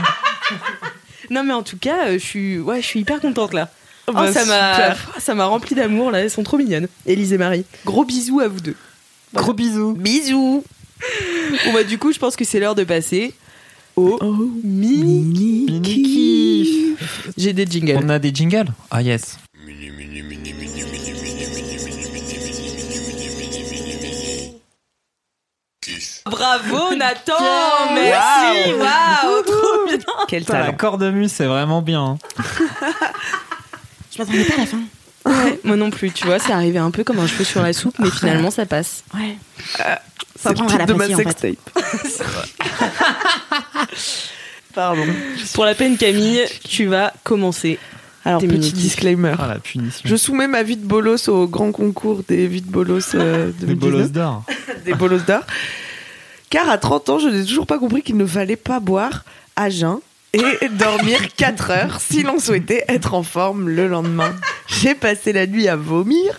Non, 1.30 1.42
mais 1.44 1.54
en 1.54 1.62
tout 1.62 1.78
cas, 1.78 2.08
euh, 2.08 2.12
je 2.14 2.24
suis, 2.24 2.58
ouais, 2.58 2.82
je 2.82 2.86
suis 2.86 3.00
hyper 3.00 3.20
contente 3.20 3.54
là. 3.54 3.70
Oh, 4.08 4.12
bah, 4.12 4.32
ça 4.32 4.44
m'a, 4.44 4.94
ça 5.20 5.34
m'a 5.34 5.44
rempli 5.44 5.74
d'amour 5.74 6.10
là. 6.10 6.20
Elles 6.20 6.30
sont 6.30 6.42
trop 6.42 6.56
mignonnes. 6.58 6.88
Élise 7.06 7.32
et 7.32 7.38
Marie. 7.38 7.64
Gros 7.84 8.04
bisous 8.04 8.40
à 8.40 8.48
vous 8.48 8.60
deux. 8.60 8.76
Gros 9.34 9.52
bisous. 9.52 9.94
Bisous. 9.94 10.64
Bon 11.64 11.72
bah 11.72 11.84
du 11.84 11.98
coup, 11.98 12.12
je 12.12 12.18
pense 12.18 12.36
que 12.36 12.44
c'est 12.44 12.60
l'heure 12.60 12.74
de 12.74 12.84
passer 12.84 13.34
au 13.96 14.18
mini. 14.64 15.66
Mini 15.68 15.82
kiff. 15.82 17.32
J'ai 17.36 17.52
des 17.52 17.66
jingles. 17.66 18.00
On 18.04 18.08
a 18.08 18.18
des 18.18 18.34
jingles 18.34 18.72
Ah 18.90 19.02
yes. 19.02 19.36
Bravo 26.26 26.94
Nathan, 26.94 27.34
merci. 27.94 28.72
Waouh, 28.72 29.42
trop 29.42 29.86
bien. 29.86 29.98
Quel 30.28 30.42
Putain, 30.42 30.58
la 30.58 30.64
talent 30.66 30.76
cornemuse, 30.76 31.32
c'est 31.32 31.46
vraiment 31.46 31.82
bien. 31.82 32.18
Je 34.14 34.18
m'attendais 34.22 34.44
pas 34.44 34.54
à 34.54 34.58
la 34.58 34.66
fin. 34.66 34.80
Ouais, 35.24 35.60
moi 35.64 35.76
non 35.76 35.90
plus, 35.90 36.10
tu 36.10 36.26
vois, 36.26 36.38
c'est 36.40 36.52
arrivé 36.52 36.78
un 36.78 36.90
peu 36.90 37.04
comme 37.04 37.20
un 37.20 37.26
cheveu 37.26 37.44
sur 37.44 37.62
la 37.62 37.72
soupe, 37.72 37.94
mais 38.00 38.10
finalement 38.10 38.50
ça 38.50 38.66
passe. 38.66 39.04
Ouais. 39.14 39.36
Ça 39.76 40.00
Ça 40.36 40.52
prendra 40.52 40.78
la 40.78 40.86
de 40.86 40.92
ma 40.94 41.06
sextape. 41.06 41.56
Pardon. 44.74 45.02
Pour 45.54 45.64
la 45.64 45.74
peine 45.74 45.96
Camille, 45.96 46.42
tu 46.64 46.86
vas 46.86 47.12
commencer. 47.24 47.78
Alors, 48.24 48.40
Des 48.40 48.46
petit 48.46 48.56
mini-kiffs. 48.58 48.78
disclaimer. 48.78 49.34
Ah 49.38 49.48
la 49.48 49.58
punition. 49.58 50.00
Je 50.04 50.16
soumets 50.16 50.46
ma 50.46 50.62
vie 50.62 50.76
de 50.76 50.86
bolos 50.86 51.28
au 51.28 51.46
grand 51.48 51.72
concours 51.72 52.22
des 52.26 52.46
vies 52.46 52.62
de 52.62 52.70
bolos 52.70 53.14
euh, 53.14 53.50
Des 53.60 53.66
2019, 53.66 53.78
bolos 53.80 54.08
d'or. 54.12 54.44
des 54.84 54.94
bolos 54.94 55.24
d'or. 55.26 55.42
Car 56.48 56.68
à 56.70 56.78
30 56.78 57.08
ans, 57.10 57.18
je 57.18 57.28
n'ai 57.28 57.44
toujours 57.44 57.66
pas 57.66 57.78
compris 57.78 58.02
qu'il 58.02 58.16
ne 58.16 58.26
fallait 58.26 58.56
pas 58.56 58.78
boire 58.80 59.24
à 59.56 59.68
jeun 59.70 59.98
et 60.32 60.68
dormir 60.70 61.34
4 61.36 61.70
heures 61.70 62.00
si 62.00 62.22
l'on 62.22 62.38
souhaitait 62.38 62.84
être 62.88 63.14
en 63.14 63.22
forme 63.22 63.68
le 63.68 63.86
lendemain. 63.88 64.34
J'ai 64.66 64.94
passé 64.94 65.32
la 65.32 65.46
nuit 65.46 65.68
à 65.68 65.76
vomir. 65.76 66.38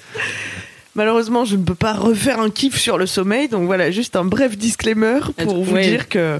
Malheureusement, 0.95 1.45
je 1.45 1.55
ne 1.55 1.63
peux 1.63 1.75
pas 1.75 1.93
refaire 1.93 2.39
un 2.39 2.49
kiff 2.49 2.77
sur 2.79 2.97
le 2.97 3.05
sommeil, 3.07 3.47
donc 3.49 3.65
voilà, 3.65 3.89
juste 3.91 4.15
un 4.15 4.25
bref 4.25 4.57
disclaimer 4.57 5.19
pour 5.43 5.63
vous 5.63 5.73
Ouais. 5.73 5.87
dire 5.87 6.07
que 6.09 6.39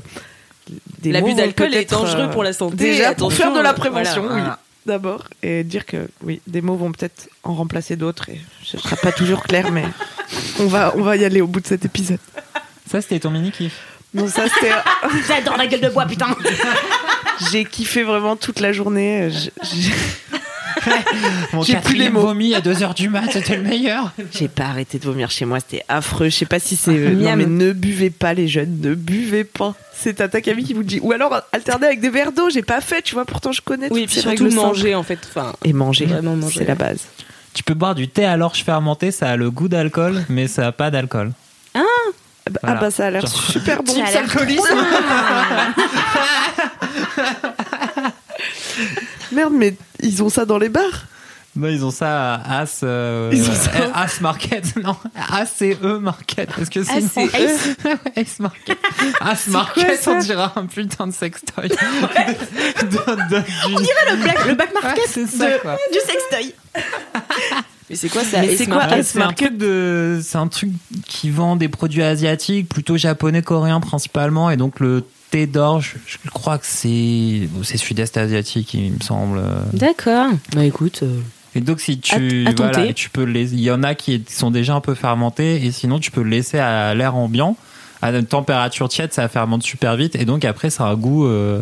L'abus 1.03 1.33
d'alcool 1.33 1.73
est 1.73 1.89
dangereux 1.89 2.23
euh, 2.23 2.27
pour 2.27 2.43
la 2.43 2.53
santé. 2.53 2.75
Déjà, 2.77 3.13
pour 3.15 3.33
faire 3.33 3.51
de 3.53 3.59
la 3.59 3.73
prévention, 3.73 4.23
voilà. 4.27 4.43
oui, 4.43 4.49
d'abord, 4.85 5.25
et 5.41 5.63
dire 5.63 5.85
que 5.85 6.07
oui, 6.23 6.39
des 6.47 6.61
mots 6.61 6.75
vont 6.75 6.91
peut-être 6.91 7.29
en 7.43 7.53
remplacer 7.55 7.95
d'autres, 7.95 8.29
et 8.29 8.39
ce 8.63 8.77
sera 8.77 8.95
pas 8.95 9.11
toujours 9.11 9.43
clair, 9.43 9.71
mais 9.71 9.85
on 10.59 10.67
va, 10.67 10.93
on 10.95 11.01
va 11.01 11.17
y 11.17 11.25
aller 11.25 11.41
au 11.41 11.47
bout 11.47 11.59
de 11.59 11.67
cet 11.67 11.85
épisode. 11.85 12.19
Ça, 12.89 13.01
c'était 13.01 13.19
ton 13.19 13.31
mini 13.31 13.51
kiff. 13.51 13.73
Non, 14.13 14.27
ça 14.27 14.43
c'était, 14.47 14.71
J'adore 15.27 15.57
la 15.57 15.65
gueule 15.67 15.81
de 15.81 15.89
bois, 15.89 16.05
putain. 16.05 16.27
j'ai 17.51 17.65
kiffé 17.65 18.03
vraiment 18.03 18.35
toute 18.35 18.59
la 18.59 18.71
journée. 18.73 19.29
j'ai- 19.31 19.51
Mon 21.53 21.61
J'ai 21.61 21.77
plus 21.77 21.95
les 21.95 22.09
mots. 22.09 22.19
vomi 22.21 22.53
à 22.55 22.59
2h 22.59 22.93
du 22.93 23.07
mat, 23.07 23.23
c'était 23.31 23.55
le 23.55 23.61
meilleur. 23.63 24.11
J'ai 24.33 24.47
pas 24.49 24.65
arrêté 24.65 24.99
de 24.99 25.05
vomir 25.05 25.31
chez 25.31 25.45
moi, 25.45 25.59
c'était 25.61 25.85
affreux. 25.87 26.25
Je 26.25 26.35
sais 26.35 26.45
pas 26.45 26.59
si 26.59 26.75
c'est. 26.75 26.91
euh, 26.91 27.11
non, 27.11 27.35
mais 27.37 27.45
ne 27.45 27.71
buvez 27.71 28.09
pas, 28.09 28.33
les 28.33 28.47
jeunes, 28.49 28.79
ne 28.81 28.93
buvez 28.93 29.43
pas. 29.45 29.75
C'est 29.95 30.15
Tata 30.15 30.41
Camille 30.41 30.65
qui 30.65 30.73
vous 30.73 30.79
le 30.81 30.85
dit. 30.85 30.99
Ou 31.01 31.13
alors 31.13 31.39
alterner 31.53 31.87
avec 31.87 32.01
des 32.01 32.09
verres 32.09 32.33
d'eau, 32.33 32.49
j'ai 32.49 32.63
pas 32.63 32.81
fait, 32.81 33.01
tu 33.01 33.13
vois, 33.13 33.23
pourtant 33.23 33.51
je 33.53 33.61
connais 33.61 33.87
Oui, 33.91 34.01
toutes 34.01 34.09
puis 34.11 34.15
ces 34.21 34.35
surtout 34.35 34.49
manger 34.55 34.93
en 34.95 35.03
fait. 35.03 35.19
Enfin, 35.29 35.53
Et 35.63 35.71
manger, 35.71 36.05
Vraiment 36.05 36.35
manger. 36.35 36.59
c'est 36.59 36.65
la 36.67 36.75
base. 36.75 36.99
Tu 37.53 37.63
peux 37.63 37.75
boire 37.75 37.95
du 37.95 38.07
thé 38.09 38.25
à 38.25 38.35
l'orge 38.35 38.63
fermenté, 38.63 39.11
ça 39.11 39.29
a 39.29 39.35
le 39.37 39.51
goût 39.51 39.67
d'alcool, 39.69 40.25
mais 40.27 40.47
ça 40.47 40.67
a 40.67 40.71
pas 40.73 40.89
d'alcool. 40.91 41.31
Ah 41.75 41.79
bah, 42.49 42.59
Voilà. 42.61 42.77
ah 42.77 42.81
bah 42.81 42.91
ça 42.91 43.05
a 43.05 43.11
l'air 43.11 43.25
super 43.27 43.83
bon. 43.83 43.93
Ça 44.07 44.19
alcoolisme. 44.19 44.63
Merde, 49.31 49.53
mais 49.55 49.75
ils 50.01 50.21
ont 50.23 50.29
ça 50.29 50.45
dans 50.45 50.57
les 50.57 50.69
bars? 50.69 51.05
Non, 51.55 51.67
ils 51.67 51.85
ont 51.85 51.91
ça 51.91 52.33
à 52.35 52.61
As, 52.61 52.79
euh, 52.81 53.29
Ils 53.31 53.47
ont 53.47 53.53
ça. 53.53 53.69
As 53.93 54.19
Market, 54.21 54.75
non, 54.83 54.95
ACE 55.31 55.77
Market. 56.01 56.49
Est-ce 56.59 56.71
que 56.71 56.83
c'est 56.83 56.97
ACE? 56.97 57.15
Ouais, 57.85 57.95
Ace 58.15 58.39
Market. 58.39 58.75
As 59.21 59.47
Market, 59.49 60.01
ça? 60.01 60.11
on 60.13 60.17
dirait 60.19 60.47
un 60.55 60.65
putain 60.65 61.05
de 61.05 61.13
sextoy. 61.13 61.69
on 61.71 62.87
dirait 62.87 63.45
Le 64.11 64.23
back, 64.23 64.45
le 64.47 64.55
back 64.55 64.73
market 64.73 65.07
ça, 65.07 65.19
de- 65.45 65.61
quoi. 65.61 65.77
du 65.91 65.99
sextoy. 65.99 66.55
mais 67.89 67.95
c'est 67.97 68.09
quoi 68.09 68.23
ça 68.23 68.43
Ace 68.43 68.57
c'est 68.57 68.65
quoi, 68.65 68.77
Market? 68.77 68.97
Ace 68.99 69.09
c'est 69.13 69.21
un 69.21 69.31
truc 69.31 69.55
de, 69.57 70.19
c'est 70.23 70.37
un 70.39 70.47
truc 70.47 70.71
qui 71.05 71.29
vend 71.29 71.55
des 71.55 71.69
produits 71.69 72.01
asiatiques, 72.01 72.67
plutôt 72.67 72.97
japonais, 72.97 73.43
coréens 73.43 73.79
principalement, 73.79 74.49
et 74.49 74.57
donc 74.57 74.79
le 74.79 75.03
thé 75.33 75.47
d'orge, 75.47 75.95
je 76.05 76.17
crois 76.29 76.57
que 76.59 76.65
c'est, 76.67 77.49
c'est 77.63 77.77
sud-est 77.77 78.17
asiatique, 78.17 78.73
il 78.75 78.91
me 78.93 78.99
semble. 79.01 79.41
D'accord. 79.73 80.27
Bah 80.55 80.63
écoute. 80.63 80.99
euh, 81.01 81.19
Et 81.55 81.61
donc 81.61 81.79
si 81.81 81.99
tu 81.99 82.45
À- 82.47 82.51
voilà, 82.55 82.93
tu 82.93 83.09
peux 83.09 83.23
les 83.23 83.51
il 83.53 83.59
y 83.61 83.71
en 83.71 83.81
a 83.83 83.95
qui 83.95 84.23
sont 84.29 84.51
déjà 84.51 84.75
un 84.75 84.81
peu 84.81 84.93
fermentés 84.95 85.65
et 85.65 85.71
sinon 85.71 85.97
tu 85.99 86.11
peux 86.11 86.21
le 86.21 86.29
laisser 86.29 86.59
à 86.59 86.93
l'air 86.93 87.15
ambiant 87.15 87.57
à 88.03 88.11
une 88.11 88.25
température 88.25 88.89
tiède 88.89 89.11
ça 89.13 89.27
fermente 89.27 89.63
super 89.63 89.95
vite 89.95 90.15
et 90.15 90.25
donc 90.25 90.45
après 90.45 90.69
ça 90.69 90.85
a 90.85 90.89
un 90.89 90.95
goût 90.95 91.25
euh, 91.25 91.61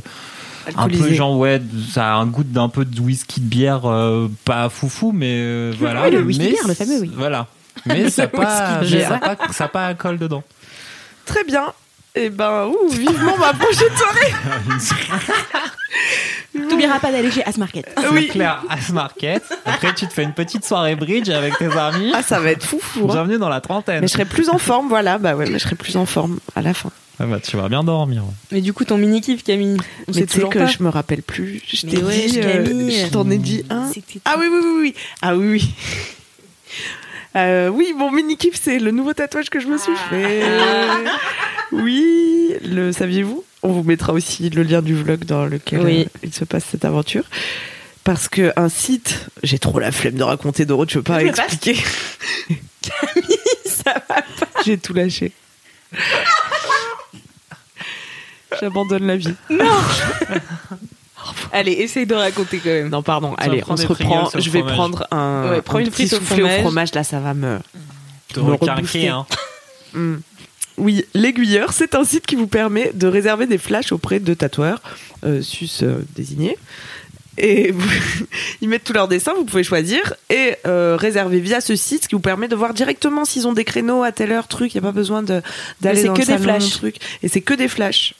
un 0.75 0.87
peu 0.89 1.13
genre 1.13 1.37
ouais 1.37 1.61
ça 1.93 2.13
a 2.13 2.15
un 2.15 2.25
goût 2.25 2.43
d'un 2.43 2.67
peu 2.69 2.83
de 2.83 2.99
whisky 2.99 3.41
de 3.41 3.45
bière 3.45 3.81
euh, 3.85 4.27
pas 4.43 4.67
foufou 4.69 5.11
mais 5.13 5.27
euh, 5.31 5.73
voilà 5.79 6.05
Oui, 6.05 6.11
le 6.11 6.21
whisky 6.23 6.43
mais 6.45 6.49
bière, 6.51 6.67
le 6.67 6.73
fameux, 6.73 6.99
oui. 7.01 7.11
voilà 7.15 7.47
mais 7.85 8.09
ça 8.09 8.23
a 8.23 8.27
pas 8.27 8.81
ça 8.83 9.17
pas 9.19 9.37
ça 9.53 9.67
pas 9.67 9.85
alcool 9.87 10.17
dedans 10.17 10.43
Très 11.25 11.43
bien. 11.43 11.73
Et 12.13 12.29
ben, 12.29 12.67
ouh, 12.67 12.89
vivement 12.89 13.37
ma 13.37 13.53
prochaine 13.53 13.95
soirée. 13.95 14.33
T'oublieras 16.69 16.99
pas 16.99 17.11
d'aller 17.11 17.31
chez 17.31 17.43
Asmarket. 17.45 17.85
C'est 17.97 18.27
clair, 18.27 18.61
à 18.69 18.79
ce 18.81 18.91
market. 18.91 19.41
Après, 19.65 19.93
tu 19.93 20.07
te 20.07 20.13
fais 20.13 20.23
une 20.23 20.33
petite 20.33 20.65
soirée 20.65 20.95
bridge 20.95 21.29
avec 21.29 21.57
tes 21.57 21.71
amis. 21.71 22.11
Ah, 22.13 22.21
ça 22.21 22.39
va 22.41 22.51
être 22.51 22.65
fou, 22.65 22.79
fou. 22.81 23.05
hein. 23.09 23.13
Bienvenue 23.13 23.37
dans 23.37 23.47
la 23.49 23.61
trentaine. 23.61 24.01
Mais 24.01 24.07
je 24.07 24.13
serai 24.13 24.25
plus 24.25 24.49
en 24.49 24.57
forme, 24.57 24.89
voilà. 24.89 25.17
Bah 25.17 25.35
ouais, 25.35 25.45
mais 25.49 25.59
je 25.59 25.63
serai 25.63 25.75
plus 25.75 25.95
en 25.95 26.05
forme 26.05 26.39
à 26.55 26.61
la 26.61 26.73
fin. 26.73 26.91
Ah 27.19 27.25
bah, 27.25 27.39
tu 27.39 27.55
vas 27.55 27.69
bien 27.69 27.83
dormir. 27.83 28.23
Mais 28.51 28.59
du 28.61 28.73
coup, 28.73 28.83
ton 28.83 28.97
mini-kiff, 28.97 29.43
Camille, 29.43 29.77
on 30.07 30.11
Mais 30.13 30.25
tu 30.25 30.41
sais 30.41 30.47
que 30.49 30.59
pas. 30.59 30.65
je 30.67 30.83
me 30.83 30.89
rappelle 30.89 31.21
plus. 31.21 31.61
Je 31.71 31.85
t'ai 31.87 32.03
ouais, 32.03 32.25
dit, 32.27 32.39
euh, 32.41 32.63
Camille. 32.65 32.99
je 33.05 33.07
t'en 33.07 33.29
ai 33.29 33.37
dit 33.37 33.63
un. 33.69 33.89
Ah 34.25 34.35
oui, 34.37 34.47
oui, 34.51 34.59
oui, 34.61 34.73
oui. 34.81 34.95
Ah 35.21 35.35
oui, 35.35 35.47
oui. 35.47 35.73
Euh, 37.35 37.69
oui, 37.69 37.93
mon 37.97 38.11
mini 38.11 38.35
kiff, 38.37 38.59
c'est 38.61 38.79
le 38.79 38.91
nouveau 38.91 39.13
tatouage 39.13 39.49
que 39.49 39.59
je 39.59 39.67
me 39.67 39.77
suis 39.77 39.95
fait. 40.09 40.43
Oui, 41.71 42.55
le 42.65 42.91
saviez-vous 42.91 43.43
On 43.63 43.69
vous 43.71 43.83
mettra 43.83 44.11
aussi 44.13 44.49
le 44.49 44.63
lien 44.63 44.81
du 44.81 44.95
vlog 44.95 45.23
dans 45.23 45.45
lequel 45.45 45.79
Oui. 45.81 46.01
euh, 46.01 46.19
il 46.23 46.33
se 46.33 46.43
passe 46.43 46.65
cette 46.69 46.83
aventure. 46.83 47.23
Parce 48.03 48.27
que 48.27 48.51
un 48.57 48.67
site, 48.67 49.27
j'ai 49.43 49.59
trop 49.59 49.79
la 49.79 49.91
flemme 49.91 50.15
de 50.15 50.23
raconter 50.23 50.65
Doro, 50.65 50.85
je 50.87 50.95
peux 50.95 51.03
pas 51.03 51.19
Je 51.21 51.27
expliquer. 51.27 51.75
ça 53.65 53.93
va 54.09 54.17
J'ai 54.65 54.77
tout 54.77 54.93
lâché. 54.93 55.31
J'abandonne 58.59 59.05
la 59.07 59.15
vie. 59.17 59.33
Allez, 61.51 61.71
essaye 61.73 62.05
de 62.05 62.15
raconter 62.15 62.57
quand 62.59 62.69
même. 62.69 62.89
Non, 62.89 63.03
pardon. 63.03 63.33
Allez, 63.37 63.63
on 63.67 63.75
des 63.75 63.81
se 63.83 63.87
reprend. 63.87 64.29
Je 64.37 64.49
vais 64.49 64.59
fromage. 64.59 64.75
prendre 64.75 65.07
un, 65.11 65.49
Ouais, 65.49 65.61
prends 65.61 65.77
un 65.77 65.81
une 65.81 65.89
petit 65.89 66.07
frite 66.07 66.13
au 66.13 66.17
soufflé 66.17 66.37
fromage. 66.41 66.59
au 66.59 66.61
fromage. 66.63 66.93
Là, 66.95 67.03
ça 67.03 67.19
va 67.19 67.33
me. 67.33 67.59
Te 68.33 68.39
Me 68.39 68.51
requinquer, 68.53 69.09
hein. 69.09 69.25
Hmm. 69.93 70.15
Oui, 70.77 71.05
l'aiguilleur, 71.13 71.73
c'est 71.73 71.95
un 71.95 72.03
site 72.03 72.25
qui 72.25 72.35
vous 72.35 72.47
permet 72.47 72.91
de 72.93 73.05
réserver 73.07 73.45
des 73.45 73.57
flashs 73.57 73.91
auprès 73.91 74.19
de 74.19 74.33
tatoueurs, 74.33 74.81
euh, 75.25 75.41
sus 75.41 75.69
euh, 75.83 75.99
désignés. 76.15 76.57
Et 77.37 77.71
vous- 77.71 77.89
ils 78.61 78.69
mettent 78.69 78.85
tous 78.85 78.93
leurs 78.93 79.07
dessins, 79.09 79.33
vous 79.35 79.43
pouvez 79.45 79.63
choisir 79.63 80.13
et 80.29 80.55
euh, 80.65 80.95
réserver 80.99 81.39
via 81.39 81.61
ce 81.61 81.75
site, 81.75 82.03
ce 82.03 82.07
qui 82.07 82.15
vous 82.15 82.21
permet 82.21 82.47
de 82.47 82.55
voir 82.55 82.73
directement 82.73 83.25
s'ils 83.25 83.47
ont 83.47 83.53
des 83.53 83.65
créneaux 83.65 84.03
à 84.03 84.11
telle 84.11 84.31
heure, 84.31 84.47
truc. 84.47 84.73
Il 84.73 84.77
n'y 84.81 84.85
a 84.87 84.89
pas 84.89 84.93
besoin 84.95 85.21
de- 85.23 85.41
d'aller 85.81 86.01
c'est 86.01 86.07
dans 86.07 86.13
que 86.13 86.19
le 86.21 86.25
des 86.25 86.31
salon, 86.31 86.43
flashs. 86.43 86.69
truc. 86.71 86.95
Et 87.21 87.27
c'est 87.27 87.41
que 87.41 87.53
des 87.53 87.67
flashs. 87.67 88.13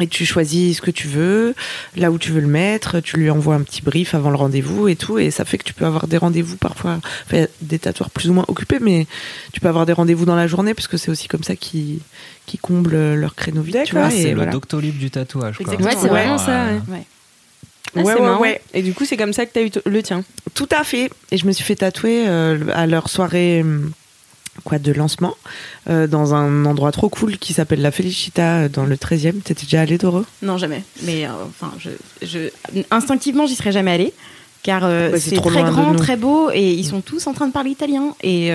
Et 0.00 0.06
tu 0.06 0.24
choisis 0.24 0.78
ce 0.78 0.82
que 0.82 0.90
tu 0.90 1.06
veux, 1.06 1.54
là 1.96 2.10
où 2.10 2.18
tu 2.18 2.32
veux 2.32 2.40
le 2.40 2.46
mettre, 2.46 3.00
tu 3.00 3.18
lui 3.18 3.28
envoies 3.28 3.54
un 3.54 3.60
petit 3.60 3.82
brief 3.82 4.14
avant 4.14 4.30
le 4.30 4.36
rendez-vous 4.36 4.88
et 4.88 4.96
tout, 4.96 5.18
et 5.18 5.30
ça 5.30 5.44
fait 5.44 5.58
que 5.58 5.64
tu 5.64 5.74
peux 5.74 5.84
avoir 5.84 6.06
des 6.08 6.16
rendez-vous 6.16 6.56
parfois, 6.56 6.98
enfin, 7.26 7.44
des 7.60 7.78
tatoueurs 7.78 8.08
plus 8.10 8.30
ou 8.30 8.32
moins 8.32 8.46
occupés, 8.48 8.78
mais 8.80 9.06
tu 9.52 9.60
peux 9.60 9.68
avoir 9.68 9.84
des 9.84 9.92
rendez-vous 9.92 10.24
dans 10.24 10.34
la 10.34 10.46
journée, 10.46 10.72
parce 10.72 10.88
que 10.88 10.96
c'est 10.96 11.10
aussi 11.10 11.28
comme 11.28 11.44
ça 11.44 11.56
qu'ils 11.56 11.98
qu'ils 12.46 12.58
comblent 12.58 13.14
leur 13.14 13.34
créneau 13.34 13.60
vide, 13.62 13.82
tu 13.84 13.92
vois. 13.94 14.06
Ah, 14.06 14.10
c'est 14.10 14.30
le 14.30 14.36
voilà. 14.36 14.50
Doctolib 14.50 14.96
du 14.96 15.10
tatouage. 15.10 15.58
Quoi. 15.58 15.72
Exactement. 15.74 15.88
Ouais, 15.90 15.96
c'est 16.00 16.02
Ouais. 16.10 16.22
vraiment 16.22 16.38
ça. 16.38 16.64
ouais. 16.88 16.94
Ouais. 16.94 18.14
Ah, 18.18 18.38
Ouais. 18.40 18.60
Et 18.72 18.80
du 18.82 18.94
coup, 18.94 19.04
c'est 19.04 19.18
comme 19.18 19.34
ça 19.34 19.44
que 19.44 19.52
t'as 19.52 19.62
eu 19.62 19.70
t- 19.70 19.82
le 19.84 20.02
tien. 20.02 20.24
Tout 20.54 20.68
à 20.72 20.82
fait. 20.82 21.10
Et 21.30 21.36
je 21.36 21.46
me 21.46 21.52
suis 21.52 21.62
fait 21.64 21.76
tatouer 21.76 22.24
euh, 22.26 22.58
à 22.72 22.86
leur 22.86 23.10
soirée 23.10 23.60
hum, 23.60 23.92
quoi, 24.64 24.78
de 24.78 24.92
lancement, 24.92 25.34
euh, 25.88 26.06
dans 26.06 26.34
un 26.34 26.64
endroit 26.66 26.92
trop 26.92 27.08
cool 27.08 27.38
qui 27.38 27.52
s'appelle 27.52 27.80
la 27.80 27.90
Felicita, 27.90 28.58
euh, 28.62 28.68
dans 28.68 28.84
le 28.84 28.96
13e. 28.96 29.40
T'étais 29.40 29.64
déjà 29.64 29.80
allé, 29.80 29.98
Doro 29.98 30.24
Non, 30.42 30.58
jamais. 30.58 30.82
Mais 31.02 31.26
euh, 31.26 31.30
enfin, 31.48 31.72
je, 31.78 31.90
je- 32.22 32.50
instinctivement, 32.90 33.46
j'y 33.46 33.54
serais 33.54 33.72
jamais 33.72 33.92
allée. 33.92 34.12
Car 34.62 34.82
euh, 34.84 35.10
Bah, 35.10 35.18
c'est 35.18 35.36
très 35.40 35.62
grand, 35.64 35.94
très 35.96 36.16
beau, 36.16 36.50
et 36.52 36.72
ils 36.72 36.84
sont 36.84 37.00
tous 37.00 37.26
en 37.26 37.32
train 37.32 37.48
de 37.48 37.52
parler 37.52 37.70
italien. 37.70 38.14
Et, 38.22 38.50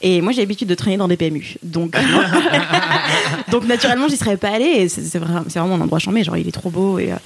et 0.00 0.20
moi, 0.20 0.32
j'ai 0.32 0.42
l'habitude 0.42 0.68
de 0.68 0.74
traîner 0.76 0.96
dans 0.96 1.08
des 1.08 1.16
PMU. 1.16 1.56
Donc, 1.64 1.96
donc 3.50 3.66
naturellement, 3.66 4.06
j'y 4.06 4.16
serais 4.16 4.36
pas 4.36 4.50
allée. 4.50 4.88
C'est 4.88 5.18
vraiment, 5.18 5.40
vraiment 5.40 5.74
un 5.74 5.80
endroit 5.80 5.98
chambé. 5.98 6.22
Genre, 6.22 6.36
il 6.36 6.46
est 6.46 6.52
trop 6.52 6.70
beau. 6.70 7.00
Et 7.00 7.10
euh, 7.12 7.16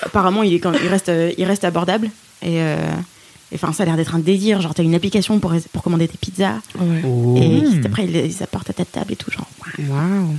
apparemment, 0.00 0.42
il, 0.42 0.54
est 0.54 0.58
quand 0.58 0.72
il, 0.72 0.88
reste, 0.88 1.12
il 1.36 1.44
reste 1.44 1.64
abordable. 1.64 2.06
Et 2.42 2.62
euh, 2.62 2.76
et, 2.76 3.09
enfin, 3.54 3.72
ça 3.72 3.82
a 3.82 3.86
l'air 3.86 3.96
d'être 3.96 4.14
un 4.14 4.18
délire. 4.20 4.60
Genre, 4.60 4.74
t'as 4.74 4.82
une 4.82 4.94
application 4.94 5.38
pour, 5.40 5.52
pour 5.72 5.82
commander 5.82 6.08
tes 6.08 6.18
pizzas. 6.18 6.54
Ouais. 6.78 6.98
Et 7.42 7.60
Mmh. 7.60 7.82
après, 7.86 8.04
ils, 8.04 8.16
ils 8.16 8.42
apportent 8.42 8.70
à 8.70 8.72
ta 8.72 8.84
table 8.84 9.12
et 9.12 9.16
tout. 9.16 9.30
Genre, 9.30 9.48
Waouh. 9.88 10.34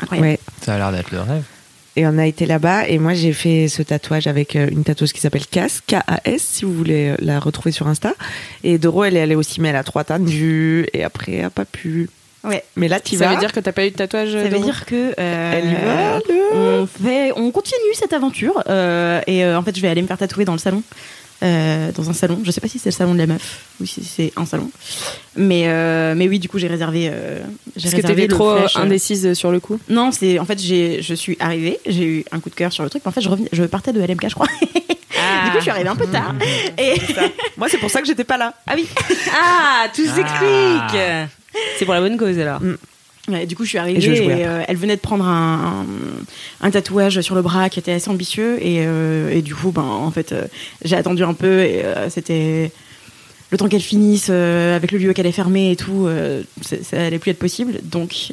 incroyable. 0.00 0.28
Ouais. 0.28 0.38
Ça 0.62 0.74
a 0.74 0.78
l'air 0.78 0.92
d'être 0.92 1.10
le 1.10 1.20
rêve. 1.20 1.42
Et 1.96 2.06
on 2.06 2.16
a 2.16 2.26
été 2.26 2.46
là-bas 2.46 2.86
et 2.86 2.98
moi 3.00 3.12
j'ai 3.14 3.32
fait 3.32 3.66
ce 3.66 3.82
tatouage 3.82 4.28
avec 4.28 4.54
euh, 4.54 4.68
une 4.70 4.84
tatoueuse 4.84 5.12
qui 5.12 5.20
s'appelle 5.20 5.44
Cass, 5.48 5.80
K-A-S, 5.84 6.42
si 6.42 6.64
vous 6.64 6.72
voulez 6.72 7.08
euh, 7.08 7.16
la 7.18 7.40
retrouver 7.40 7.72
sur 7.72 7.88
Insta. 7.88 8.14
Et 8.62 8.78
Doro, 8.78 9.02
elle 9.02 9.16
est 9.16 9.20
allée 9.20 9.34
aussi, 9.34 9.60
mais 9.60 9.70
elle 9.70 9.76
a 9.76 9.82
trop 9.82 9.98
attendu 9.98 10.86
et 10.92 11.02
après 11.02 11.32
elle 11.32 11.46
a 11.46 11.50
pas 11.50 11.64
pu. 11.64 12.08
Ouais. 12.44 12.62
Mais 12.76 12.86
là, 12.86 13.00
tu 13.00 13.16
Ça 13.16 13.24
vas. 13.26 13.34
veut 13.34 13.40
dire 13.40 13.50
que 13.52 13.58
t'as 13.58 13.72
pas 13.72 13.84
eu 13.84 13.90
de 13.90 13.96
tatouage 13.96 14.30
Ça 14.30 14.48
veut 14.48 14.60
dire 14.60 14.86
que 14.86 15.12
euh, 15.18 15.52
Elle 15.56 15.70
y 15.70 15.74
va, 15.74 16.18
le- 16.18 16.82
on 16.82 16.86
fait, 16.86 17.32
on 17.34 17.50
continue 17.50 17.80
cette 17.94 18.12
aventure 18.12 18.62
euh, 18.68 19.20
et 19.26 19.44
euh, 19.44 19.58
en 19.58 19.62
fait 19.64 19.74
je 19.74 19.82
vais 19.82 19.88
aller 19.88 20.02
me 20.02 20.06
faire 20.06 20.18
tatouer 20.18 20.44
dans 20.44 20.52
le 20.52 20.58
salon, 20.60 20.84
euh, 21.42 21.92
dans 21.92 22.10
un 22.10 22.12
salon. 22.12 22.40
Je 22.44 22.50
sais 22.50 22.60
pas 22.60 22.68
si 22.68 22.78
c'est 22.78 22.90
le 22.90 22.94
salon 22.94 23.14
de 23.14 23.18
la 23.18 23.26
meuf 23.26 23.60
ou 23.80 23.86
si 23.86 24.02
c'est 24.04 24.32
un 24.36 24.44
salon, 24.46 24.70
mais 25.36 25.64
euh, 25.66 26.14
mais 26.16 26.28
oui 26.28 26.38
du 26.38 26.48
coup 26.48 26.58
j'ai 26.58 26.66
réservé. 26.66 27.08
Euh, 27.12 27.40
Parce 27.80 27.94
que 27.94 28.00
t'étais 28.00 28.28
trop 28.28 28.50
euh, 28.50 28.58
flash, 28.60 28.76
indécise 28.76 29.34
sur 29.34 29.50
le 29.52 29.60
coup. 29.60 29.78
Non, 29.88 30.10
c'est 30.12 30.38
en 30.38 30.44
fait 30.44 30.60
j'ai, 30.60 31.00
je 31.02 31.14
suis 31.14 31.36
arrivée, 31.40 31.78
j'ai 31.86 32.04
eu 32.04 32.24
un 32.32 32.40
coup 32.40 32.50
de 32.50 32.54
cœur 32.54 32.72
sur 32.72 32.82
le 32.84 32.90
truc. 32.90 33.02
mais 33.04 33.08
En 33.08 33.12
fait 33.12 33.20
je 33.20 33.28
revenais, 33.28 33.48
je 33.52 33.64
partais 33.64 33.92
de 33.92 34.00
LMK 34.00 34.28
je 34.28 34.34
crois. 34.34 34.48
Du 35.44 35.50
coup 35.50 35.56
je 35.58 35.62
suis 35.62 35.70
arrivée 35.70 35.88
un 35.88 35.96
peu 35.96 36.06
tard. 36.06 36.34
Et 36.78 36.94
Moi, 37.56 37.68
c'est 37.68 37.78
pour 37.78 37.90
ça 37.90 38.00
que 38.00 38.06
j'étais 38.06 38.24
pas 38.24 38.36
là. 38.36 38.54
ah 38.66 38.72
oui. 38.76 38.86
Ah, 39.32 39.86
tout 39.94 40.04
s'explique. 40.04 41.00
C'est 41.78 41.84
pour 41.84 41.94
la 41.94 42.00
bonne 42.00 42.16
cause 42.16 42.38
alors. 42.38 42.60
Ouais, 43.28 43.46
du 43.46 43.56
coup, 43.56 43.64
je 43.64 43.68
suis 43.68 43.78
arrivée 43.78 44.24
et, 44.24 44.46
euh, 44.46 44.62
elle 44.66 44.76
venait 44.76 44.96
de 44.96 45.00
prendre 45.00 45.24
un, 45.24 45.84
un, 46.62 46.66
un 46.66 46.70
tatouage 46.70 47.20
sur 47.20 47.34
le 47.34 47.42
bras 47.42 47.68
qui 47.68 47.78
était 47.78 47.92
assez 47.92 48.08
ambitieux 48.08 48.56
et, 48.60 48.78
euh, 48.86 49.30
et 49.30 49.42
du 49.42 49.54
coup, 49.54 49.70
ben 49.70 49.82
en 49.82 50.10
fait, 50.10 50.32
euh, 50.32 50.46
j'ai 50.82 50.96
attendu 50.96 51.22
un 51.22 51.34
peu 51.34 51.60
et 51.60 51.84
c'était 52.08 52.72
le 53.50 53.58
temps 53.58 53.68
qu'elle 53.68 53.82
finisse 53.82 54.30
avec 54.30 54.92
le 54.92 54.98
lieu 54.98 55.12
qu'elle 55.12 55.26
est 55.26 55.32
fermé 55.32 55.70
et 55.72 55.76
tout, 55.76 56.08
ça 56.62 57.00
allait 57.00 57.18
plus 57.18 57.30
être 57.30 57.38
possible. 57.38 57.80
Donc 57.82 58.32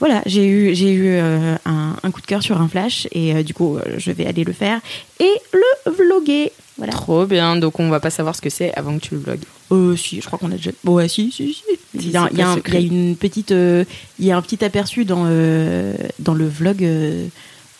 voilà, 0.00 0.22
j'ai 0.26 0.46
eu 0.46 0.74
j'ai 0.74 0.90
eu 0.92 1.08
euh, 1.10 1.54
un, 1.66 1.94
un 2.02 2.10
coup 2.10 2.20
de 2.20 2.26
cœur 2.26 2.42
sur 2.42 2.60
un 2.60 2.66
flash 2.68 3.06
et 3.12 3.34
euh, 3.34 3.42
du 3.44 3.54
coup, 3.54 3.76
euh, 3.76 3.82
je 3.98 4.10
vais 4.10 4.26
aller 4.26 4.42
le 4.44 4.52
faire 4.52 4.80
et 5.20 5.30
le 5.52 5.92
vloguer. 5.92 6.50
Voilà. 6.78 6.92
Trop 6.94 7.26
bien, 7.26 7.56
donc 7.56 7.78
on 7.78 7.90
va 7.90 8.00
pas 8.00 8.08
savoir 8.10 8.34
ce 8.34 8.40
que 8.40 8.48
c'est 8.48 8.72
avant 8.74 8.96
que 8.98 9.02
tu 9.02 9.14
le 9.14 9.20
vlogues. 9.20 9.44
Euh, 9.70 9.94
si, 9.96 10.20
je 10.22 10.26
crois 10.26 10.38
qu'on 10.38 10.50
a 10.50 10.54
déjà. 10.56 10.70
Bon, 10.82 10.94
ouais, 10.94 11.08
si, 11.08 11.30
si, 11.30 11.52
si. 11.52 11.62
Il 11.94 12.10
y 12.10 12.16
a, 12.16 12.28
y 12.32 12.40
a 12.40 12.48
un- 12.50 12.54
secret. 12.56 12.82
il 12.82 12.92
y 12.92 12.96
a 12.96 12.98
une 13.10 13.16
petite, 13.16 13.50
il 13.50 13.86
y 14.26 14.30
a 14.32 14.36
un 14.36 14.42
petit 14.42 14.64
aperçu 14.64 15.04
dans 15.04 15.24
dans 16.18 16.34
le 16.34 16.48
vlog, 16.48 16.78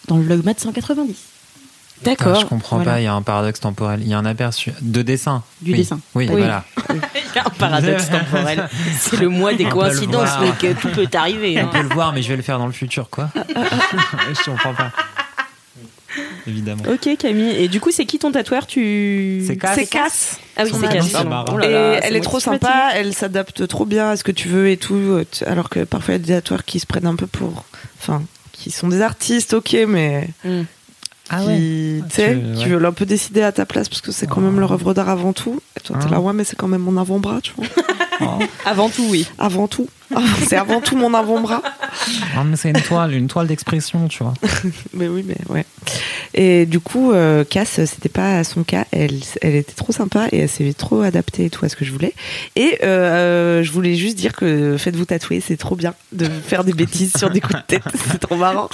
dans 0.09 0.19
le 0.19 0.23
vlog 0.25 0.45
mat 0.45 0.61
190 0.61 1.17
Ah, 2.07 2.35
je 2.41 2.47
comprends 2.47 2.77
Voilà. 2.77 2.93
pas, 2.93 3.01
il 3.01 3.05
y 3.05 3.07
a 3.07 3.13
un 3.13 3.23
paradoxe 3.23 3.61
temporel. 3.61 4.01
Il 4.03 4.09
y 4.09 4.15
a 4.15 4.19
un 4.19 4.25
aperçu 4.25 4.73
de 4.81 5.03
dessin. 5.03 5.43
Du 5.61 5.73
Oui. 5.73 5.79
dessin. 5.79 6.01
Oui, 6.15 6.27
Oui. 6.31 6.41
voilà. 6.41 6.65
Il 6.91 7.37
y 7.37 7.39
a 7.39 7.47
un 7.47 7.51
paradoxe 7.51 8.09
temporel. 8.11 8.69
C'est 8.99 9.21
le 9.21 9.29
mois 9.29 9.53
des 9.55 9.67
On 9.67 9.71
coïncidences, 9.71 10.39
donc 10.41 10.65
euh, 10.65 10.75
tout 10.81 10.89
peut 10.89 11.07
arriver. 11.13 11.59
On 11.59 11.67
hein. 11.67 11.71
peut 11.73 11.83
le 11.83 11.89
voir, 11.89 12.13
mais 12.13 12.23
je 12.23 12.29
vais 12.29 12.37
le 12.37 12.43
faire 12.43 12.59
dans 12.59 12.67
le 12.67 12.73
futur, 12.73 13.11
quoi. 13.11 13.31
je 13.37 14.51
comprends 14.51 14.75
pas. 14.75 14.91
Évidemment. 16.47 16.83
Ok 16.91 17.17
Camille, 17.19 17.55
et 17.57 17.69
du 17.69 17.79
coup 17.81 17.93
c'est 17.93 18.05
qui 18.05 18.19
ton 18.19 18.33
tatoueur? 18.33 18.67
Tu... 18.67 19.45
C'est 19.47 19.57
Cass. 19.57 20.41
Ah 20.57 20.63
oui 20.65 20.73
c'est 20.81 20.89
Cass. 20.89 21.15
Oh 21.53 21.59
là 21.59 21.67
et 21.67 21.73
là, 21.73 22.01
elle 22.03 22.17
est 22.17 22.19
moi 22.19 22.25
trop 22.25 22.41
sympa, 22.41 22.91
elle 22.95 23.15
s'adapte 23.15 23.69
trop 23.69 23.85
bien 23.85 24.11
à 24.11 24.17
ce 24.17 24.25
que 24.25 24.33
tu 24.33 24.49
veux 24.49 24.69
et 24.71 24.77
tout. 24.77 25.21
Alors 25.47 25.69
que 25.69 25.85
parfois 25.85 26.15
il 26.15 26.21
y 26.21 26.23
a 26.23 26.27
des 26.27 26.33
tatoueurs 26.43 26.65
qui 26.65 26.81
se 26.81 26.87
prennent 26.87 27.07
un 27.07 27.15
peu 27.15 27.29
pour. 27.29 27.65
Enfin, 28.01 28.23
qui 28.51 28.71
sont 28.71 28.89
des 28.89 29.03
artistes, 29.03 29.55
ok, 29.55 29.77
mais. 29.87 30.29
Mm. 30.45 30.63
Ah 31.33 31.41
qui, 31.43 32.03
tu 32.13 32.21
ouais. 32.23 32.35
veulent 32.67 32.87
un 32.87 32.93
peu 32.93 33.07
décider 33.07 33.43
à 33.43 33.53
ta 33.53 33.65
place 33.65 33.89
parce 33.89 34.01
que 34.01 34.11
c'est 34.13 34.27
quand 34.27 34.41
même 34.41 34.59
leur 34.59 34.73
œuvre 34.73 34.93
d'art 34.95 35.09
avant 35.09 35.33
tout. 35.33 35.61
Et 35.77 35.81
toi, 35.81 35.97
t'es 36.01 36.07
Ah. 36.09 36.13
là, 36.15 36.21
ouais, 36.21 36.33
mais 36.33 36.43
c'est 36.45 36.57
quand 36.57 36.69
même 36.69 36.83
mon 36.83 36.97
avant-bras, 36.97 37.41
tu 37.43 37.53
vois. 37.57 37.67
Avant 38.67 38.91
tout 38.91 39.07
oui. 39.09 39.27
Avant 39.39 39.67
tout. 39.67 39.89
Ah, 40.15 40.21
c'est 40.47 40.57
avant 40.57 40.83
tout 40.83 40.95
mon 40.95 41.15
avant-bras. 41.15 41.63
Ah, 42.37 42.45
mais 42.45 42.57
c'est 42.57 42.69
une 42.69 42.83
toile, 42.83 43.15
une 43.15 43.29
toile 43.29 43.47
d'expression, 43.47 44.09
tu 44.09 44.23
vois. 44.23 44.35
Mais 44.93 45.09
oui, 45.09 45.25
mais 45.27 45.37
ouais. 45.49 45.65
Et 46.35 46.67
du 46.67 46.81
coup, 46.81 47.13
euh, 47.13 47.45
Cass, 47.45 47.83
c'était 47.87 48.11
pas 48.11 48.45
son 48.45 48.63
cas. 48.63 48.85
Elle, 48.93 49.21
elle 49.41 49.55
était 49.55 49.73
trop 49.73 49.93
sympa 49.93 50.27
et 50.33 50.41
elle 50.41 50.49
s'est 50.51 50.75
trop 50.77 51.01
adaptée 51.01 51.47
et 51.47 51.51
tout 51.51 51.65
à 51.65 51.71
ce 51.71 51.77
que 51.77 51.85
je 51.87 51.93
voulais. 51.93 52.13
Et 52.57 52.79
euh, 52.85 53.63
je 53.63 53.73
voulais 53.73 53.95
juste 53.95 54.19
dire 54.19 54.35
que 54.35 54.77
faites-vous 54.77 55.07
tatouer, 55.07 55.41
c'est 55.41 55.57
trop 55.57 55.77
bien 55.77 55.95
de 56.13 56.27
faire 56.29 56.63
des 56.65 56.75
bêtises 56.75 57.15
sur 57.17 57.31
des 57.31 57.41
coups 57.41 57.57
de 57.57 57.63
tête. 57.67 57.83
C'est 58.13 58.19
trop 58.19 58.37
marrant. 58.37 58.69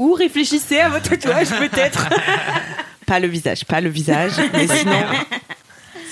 Ou 0.00 0.14
réfléchissez 0.14 0.78
à 0.80 0.88
votre 0.88 1.10
tatouage 1.10 1.50
peut-être. 1.58 2.08
Pas 3.06 3.20
le 3.20 3.28
visage, 3.28 3.64
pas 3.64 3.80
le 3.80 3.90
visage. 3.90 4.32
Mais 4.52 4.66
sinon. 4.68 5.00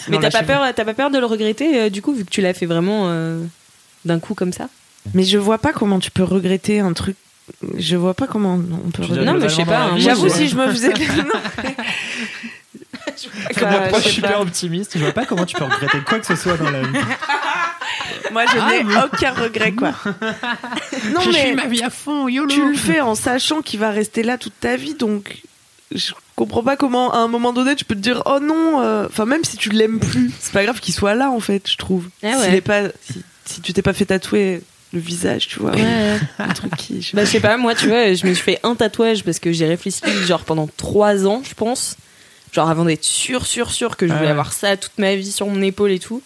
Mais 0.09 0.19
t'as 0.19 0.31
pas 0.31 0.43
peur, 0.43 0.63
t'as 0.75 0.85
pas 0.85 0.95
peur 0.95 1.11
de 1.11 1.19
le 1.19 1.27
regretter 1.27 1.81
euh, 1.83 1.89
du 1.91 2.03
coup 2.03 2.13
vu 2.13 2.25
que 2.25 2.31
tu 2.31 2.41
l'as 2.41 2.55
fait 2.55 2.67
vraiment 2.67 3.05
euh, 3.07 3.41
d'un 4.05 4.19
coup 4.19 4.35
comme 4.35 4.53
ça? 4.53 4.69
Mais 5.15 5.23
je 5.23 5.39
vois 5.39 5.59
pas 5.59 5.73
comment 5.73 6.01
tu 6.01 6.11
peux 6.11 6.25
regretter 6.25 6.81
un 6.81 6.93
truc. 6.93 7.17
Je 7.79 7.97
vois 7.97 8.15
pas 8.15 8.27
comment 8.27 8.55
on 8.85 8.91
peut 8.91 9.03
regretter. 9.05 9.25
Non, 9.25 9.35
mais 9.35 9.49
je 9.49 9.55
sais 9.55 9.65
pas, 9.65 9.85
hein, 9.85 9.97
J'avoue, 9.97 10.29
je- 10.29 10.35
si 10.35 10.49
je 10.49 10.57
me 10.57 10.69
faisais. 10.71 10.93
Comme 13.59 13.69
Bah, 13.71 13.89
je 13.95 14.01
sais 14.03 14.11
super 14.11 14.33
pas. 14.35 14.41
optimiste, 14.41 14.93
je 14.99 15.03
vois 15.03 15.13
pas 15.13 15.25
comment 15.25 15.45
tu 15.47 15.57
peux 15.57 15.65
regretter 15.65 15.99
quoi 16.07 16.19
que 16.21 16.27
ce 16.27 16.37
soit 16.37 16.57
dans 16.57 16.71
la 16.71 16.83
vie. 16.83 16.89
Moi, 18.33 18.45
je 18.53 18.57
n'ai 18.85 18.97
aucun 19.05 19.33
regret, 19.33 19.73
quoi. 19.73 19.93
Non, 21.13 21.21
je 21.23 21.31
mais. 21.31 21.47
suis 21.47 21.55
ma 21.55 21.67
vie 21.67 21.83
à 21.83 21.91
fond, 21.91 22.29
YOLO 22.29 22.49
tu 22.49 22.69
le 22.69 22.75
fais 22.77 23.01
en 23.01 23.15
sachant 23.15 23.63
qu'il 23.63 23.81
va 23.81 23.91
rester 23.91 24.23
là 24.23 24.37
toute 24.39 24.59
ta 24.61 24.77
vie, 24.77 24.95
donc 24.95 25.43
je 25.95 26.13
comprends 26.37 26.63
pas 26.63 26.77
comment 26.77 27.13
à 27.15 27.19
un 27.19 27.29
moment 27.29 27.53
donné 27.55 27.75
tu 27.75 27.85
peux 27.87 27.95
te 27.95 28.01
dire 28.01 28.23
oh 28.27 28.39
non 28.41 28.81
euh, 28.83 29.07
enfin 29.09 29.25
même 29.25 29.43
si 29.43 29.57
tu 29.57 29.71
l'aimes 29.71 29.99
plus 29.99 30.31
c'est 30.39 30.53
pas 30.53 30.63
grave 30.63 30.81
qu'il 30.81 30.93
soit 30.93 31.15
là 31.15 31.31
en 31.31 31.41
fait 31.41 31.69
je 31.69 31.77
trouve 31.79 32.09
Ah 32.23 32.39
ouais. 32.39 32.57
Est 32.57 32.61
pas 32.61 32.83
si, 33.11 33.23
si 33.47 33.61
tu 33.63 33.73
t'es 33.73 33.81
pas 33.81 33.95
fait 33.95 34.05
tatouer 34.05 34.61
le 34.93 35.01
visage 35.01 35.49
tu 35.49 35.61
vois 35.61 35.73
un 36.39 36.49
truc 36.53 36.77
qui 36.77 37.01
je 37.01 37.09
sais 37.11 37.17
Bah, 37.17 37.25
je 37.25 37.31
sais 37.31 37.41
pas, 37.41 37.57
moi, 37.57 37.75
tu 37.75 37.87
vois, 37.89 38.13
je 38.13 38.27
me 38.27 38.35
suis 38.35 38.45
fait 38.45 38.61
un 38.65 38.75
tatouage 38.75 39.25
parce 39.25 39.39
que 39.39 39.51
j'ai 39.51 39.67
réfléchi, 39.67 40.01
genre, 40.27 40.45
pendant 40.45 40.69
trois 40.77 41.27
ans, 41.27 41.43
je 41.49 41.55
pense. 41.55 41.97
Genre, 42.53 42.69
avant 42.71 42.85
d'être 42.85 43.05
sûr, 43.05 43.45
sûr, 43.47 43.71
sûr 43.71 43.97
que 43.97 44.07
je 44.07 44.13
voulais 44.13 44.25
Ah 44.25 44.27
ouais. 44.27 44.31
avoir 44.33 44.53
ça 44.53 44.77
toute 44.77 44.97
ma 44.99 45.15
vie 45.17 45.31
sur 45.33 45.47
mon 45.47 45.61
épaule 45.63 45.91
et 45.93 45.99
tout. 45.99 46.23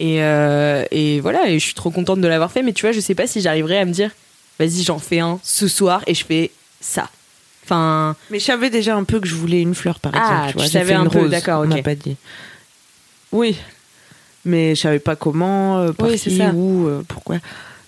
Et, 0.00 0.22
euh, 0.22 0.84
et 0.90 1.20
voilà, 1.20 1.48
et 1.50 1.58
je 1.58 1.64
suis 1.64 1.74
trop 1.74 1.90
contente 1.90 2.20
de 2.20 2.28
l'avoir 2.28 2.52
fait, 2.52 2.62
mais 2.62 2.72
tu 2.72 2.82
vois, 2.82 2.92
je 2.92 3.00
sais 3.00 3.14
pas 3.16 3.26
si 3.26 3.40
j'arriverai 3.40 3.78
à 3.78 3.84
me 3.84 3.92
dire, 3.92 4.10
vas-y, 4.58 4.82
j'en 4.84 4.98
fais 4.98 5.18
un 5.20 5.40
ce 5.42 5.66
soir 5.68 6.02
et 6.06 6.14
je 6.14 6.24
fais 6.24 6.50
ça. 6.80 7.08
Enfin, 7.64 8.16
mais 8.30 8.38
je 8.38 8.44
savais 8.44 8.70
déjà 8.70 8.94
un 8.96 9.04
peu 9.04 9.20
que 9.20 9.26
je 9.28 9.34
voulais 9.34 9.60
une 9.60 9.74
fleur 9.74 9.98
par 10.00 10.12
Ah, 10.14 10.18
exemple 10.18 10.46
tu 10.46 10.52
tu 10.52 10.56
vois 10.58 10.64
J'ai 10.66 10.72
savais 10.72 10.94
un 10.94 11.04
une 11.04 11.10
peu, 11.10 11.18
rose, 11.18 11.30
d'accord, 11.30 11.64
on 11.66 11.70
ok. 11.70 11.82
pas 11.82 11.94
dit 11.94 12.16
oui 13.32 13.56
mais 14.46 14.74
je 14.74 14.80
savais 14.80 15.00
pas 15.00 15.16
comment 15.16 15.78
euh, 15.78 15.92
par 15.92 16.08
Oui, 16.08 16.16
c'est 16.16 16.30
qui, 16.30 16.38
ça. 16.38 16.50
où 16.54 16.86
euh, 16.88 17.02
pourquoi 17.06 17.36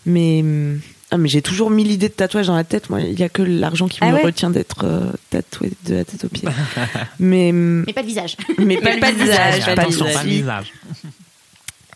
mais 0.05 0.41
hum, 0.43 0.81
ah 1.11 1.17
mais 1.17 1.31
j'ai 1.31 1.41
toujours 1.41 1.71
mille 1.71 1.91
idées 1.91 2.09
de 2.11 2.13
tatouage 2.15 2.49
dans 2.49 2.57
la 2.57 2.65
tête 2.65 2.91
moi 2.91 3.01
il 3.01 3.19
y 3.19 3.23
a 3.23 3.31
que 3.31 3.41
l'argent 3.41 3.89
qui 3.89 3.99
Ah 4.03 4.11
me 4.11 4.17
ouais 4.17 4.23
retient 4.23 4.51
d'être 4.51 4.85
euh, 4.85 5.11
tatoué 5.31 5.71
de 5.87 5.95
la 5.95 6.05
tête 6.05 6.25
aux 6.25 6.29
pieds 6.29 6.49
mais 7.19 7.51
Mais 7.53 7.93
pas 7.95 8.03
de 8.03 8.07
visage. 8.07 8.37
mais 8.59 8.77
Pas 8.77 8.91
le 8.97 8.97
visage, 8.97 9.07
pas 9.07 9.17
le 9.17 9.17
de 9.17 9.23
visage. 9.23 9.75
pas 9.77 9.85
le 9.87 9.93
soucis. 9.93 10.27
visage. 10.29 10.73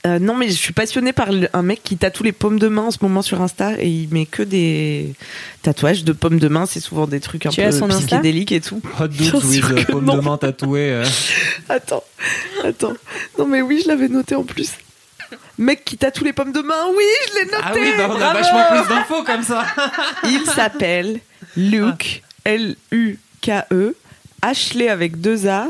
Euh, 0.06 0.18
non, 0.18 0.34
mais 0.34 0.48
je 0.48 0.52
suis 0.52 0.74
passionnée 0.74 1.14
par 1.14 1.32
le- 1.32 1.48
un 1.54 1.62
mec 1.62 1.82
qui 1.82 1.96
tatoue 1.96 2.24
les 2.24 2.32
pommes 2.32 2.58
de 2.58 2.68
main 2.68 2.82
en 2.82 2.90
ce 2.90 2.98
moment 3.00 3.22
sur 3.22 3.40
Insta 3.40 3.72
et 3.80 3.88
il 3.88 4.08
met 4.10 4.26
que 4.26 4.42
des 4.42 5.14
tatouages 5.62 6.04
de 6.04 6.12
pommes 6.12 6.38
de 6.38 6.48
main. 6.48 6.66
C'est 6.66 6.80
souvent 6.80 7.06
des 7.06 7.20
trucs 7.20 7.46
un 7.46 7.50
Tu 7.50 7.62
peu 7.62 7.70
son 7.70 7.86
Insta 7.90 8.00
psychédéliques 8.00 8.52
et 8.52 8.60
tout. 8.60 8.82
Hot 9.00 9.08
dogs 9.08 9.32
with 9.44 9.64
sûr 9.64 9.74
que 9.74 9.92
pomme 9.92 10.04
non. 10.04 10.16
de 10.16 10.20
main 10.20 10.36
tatouée. 10.36 10.90
euh. 10.92 11.04
Attends, 11.70 12.04
attends. 12.62 12.92
Non, 13.38 13.46
mais 13.46 13.62
oui, 13.62 13.80
je 13.82 13.88
l'avais 13.88 14.08
noté 14.08 14.34
en 14.34 14.44
plus. 14.44 14.72
Mec 15.56 15.84
qui 15.86 15.96
tatoue 15.96 16.24
les 16.24 16.32
pommes 16.34 16.52
de 16.52 16.60
main, 16.60 16.84
oui, 16.94 17.04
je 17.30 17.34
l'ai 17.38 17.44
noté. 17.46 17.56
Ah 17.62 17.72
oui, 17.74 17.90
bah, 17.96 18.06
on 18.10 18.14
a 18.16 18.18
Bravo. 18.18 18.38
vachement 18.38 18.64
plus 18.70 18.88
d'infos 18.94 19.22
comme 19.24 19.42
ça. 19.42 19.64
Il 20.24 20.44
s'appelle 20.44 21.20
Luke, 21.56 22.22
L-U-K-E, 22.44 23.94
Ashley 24.42 24.88
avec 24.90 25.18
deux 25.20 25.46
A, 25.46 25.68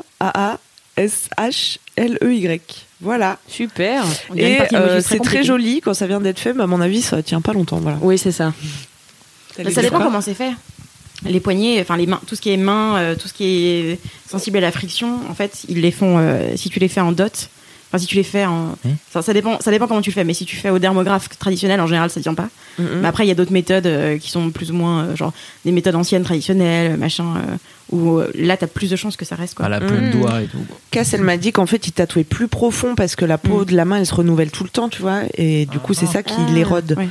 A-A-S-H-L-E-Y. 1.54 2.83
Voilà. 3.00 3.38
super. 3.48 4.04
On 4.30 4.34
Et 4.36 4.58
euh, 4.72 5.00
c'est 5.00 5.18
très 5.18 5.42
joli 5.42 5.80
quand 5.80 5.94
ça 5.94 6.06
vient 6.06 6.20
d'être 6.20 6.38
fait, 6.38 6.52
mais 6.54 6.62
à 6.62 6.66
mon 6.66 6.80
avis, 6.80 7.02
ça 7.02 7.22
tient 7.22 7.40
pas 7.40 7.52
longtemps. 7.52 7.78
Voilà. 7.78 7.98
Oui, 8.00 8.18
c'est 8.18 8.32
ça. 8.32 8.52
Bah, 9.58 9.70
ça 9.70 9.82
dépend 9.82 10.00
comment 10.00 10.20
c'est 10.20 10.34
fait. 10.34 10.52
Les 11.26 11.40
poignets, 11.40 11.80
enfin 11.80 11.96
les 11.96 12.06
mains, 12.06 12.20
tout 12.26 12.34
ce 12.34 12.40
qui 12.40 12.50
est 12.50 12.56
main, 12.56 12.96
euh, 12.96 13.14
tout 13.14 13.28
ce 13.28 13.32
qui 13.32 13.44
est 13.66 13.98
sensible 14.28 14.58
à 14.58 14.60
la 14.60 14.72
friction, 14.72 15.20
en 15.30 15.34
fait, 15.34 15.64
ils 15.68 15.80
les 15.80 15.90
font. 15.90 16.16
euh, 16.18 16.54
si 16.56 16.68
tu 16.70 16.80
les 16.80 16.88
fais 16.88 17.00
en 17.00 17.12
dot, 17.12 17.48
enfin 17.94 17.98
si 18.00 18.06
tu 18.06 18.16
les 18.16 18.22
fais 18.24 18.44
en, 18.44 18.76
ça, 19.12 19.22
ça 19.22 19.32
dépend, 19.32 19.58
ça 19.60 19.70
dépend 19.70 19.86
comment 19.86 20.00
tu 20.00 20.10
le 20.10 20.14
fais. 20.14 20.24
Mais 20.24 20.34
si 20.34 20.44
tu 20.44 20.56
fais 20.56 20.70
au 20.70 20.78
dermographe 20.80 21.28
traditionnel, 21.38 21.80
en 21.80 21.86
général, 21.86 22.10
ça 22.10 22.20
tient 22.20 22.34
pas. 22.34 22.48
Mais 22.78 23.06
après, 23.06 23.24
il 23.24 23.28
y 23.28 23.30
a 23.30 23.34
d'autres 23.36 23.52
méthodes 23.52 23.86
euh, 23.86 24.18
qui 24.18 24.30
sont 24.30 24.50
plus 24.50 24.72
ou 24.72 24.74
moins, 24.74 25.04
euh, 25.04 25.16
genre 25.16 25.32
des 25.64 25.70
méthodes 25.70 25.94
anciennes 25.94 26.24
traditionnelles, 26.24 26.96
machin, 26.96 27.36
euh, 27.36 27.56
où 27.92 28.18
euh, 28.18 28.30
là, 28.34 28.56
t'as 28.56 28.66
plus 28.66 28.90
de 28.90 28.96
chances 28.96 29.16
que 29.16 29.24
ça 29.24 29.36
reste 29.36 29.54
quoi. 29.54 29.66
À 29.66 29.68
la 29.68 29.80
pleine 29.80 30.08
Mm. 30.08 30.10
doigt 30.20 30.42
et 30.42 30.46
tout. 30.46 30.58
Cass, 30.90 31.14
elle 31.14 31.20
m'a 31.22 31.36
dit 31.36 31.52
qu'en 31.52 31.66
fait, 31.66 31.86
il 31.86 31.92
tatouait 31.92 32.24
plus 32.24 32.48
profond 32.48 32.96
parce 32.96 33.14
que 33.14 33.24
la 33.24 33.38
peau 33.38 33.60
Mm. 33.60 33.64
de 33.66 33.76
la 33.76 33.84
main, 33.84 33.96
elle 33.98 34.06
se 34.06 34.14
renouvelle 34.14 34.50
tout 34.50 34.64
le 34.64 34.70
temps, 34.70 34.88
tu 34.88 35.02
vois. 35.02 35.20
Et 35.38 35.66
du 35.66 35.78
coup, 35.78 35.94
c'est 35.94 36.06
ça 36.06 36.24
qui 36.24 36.34
Ah, 36.36 36.50
l'érode. 36.52 36.94
ouais. 36.98 37.08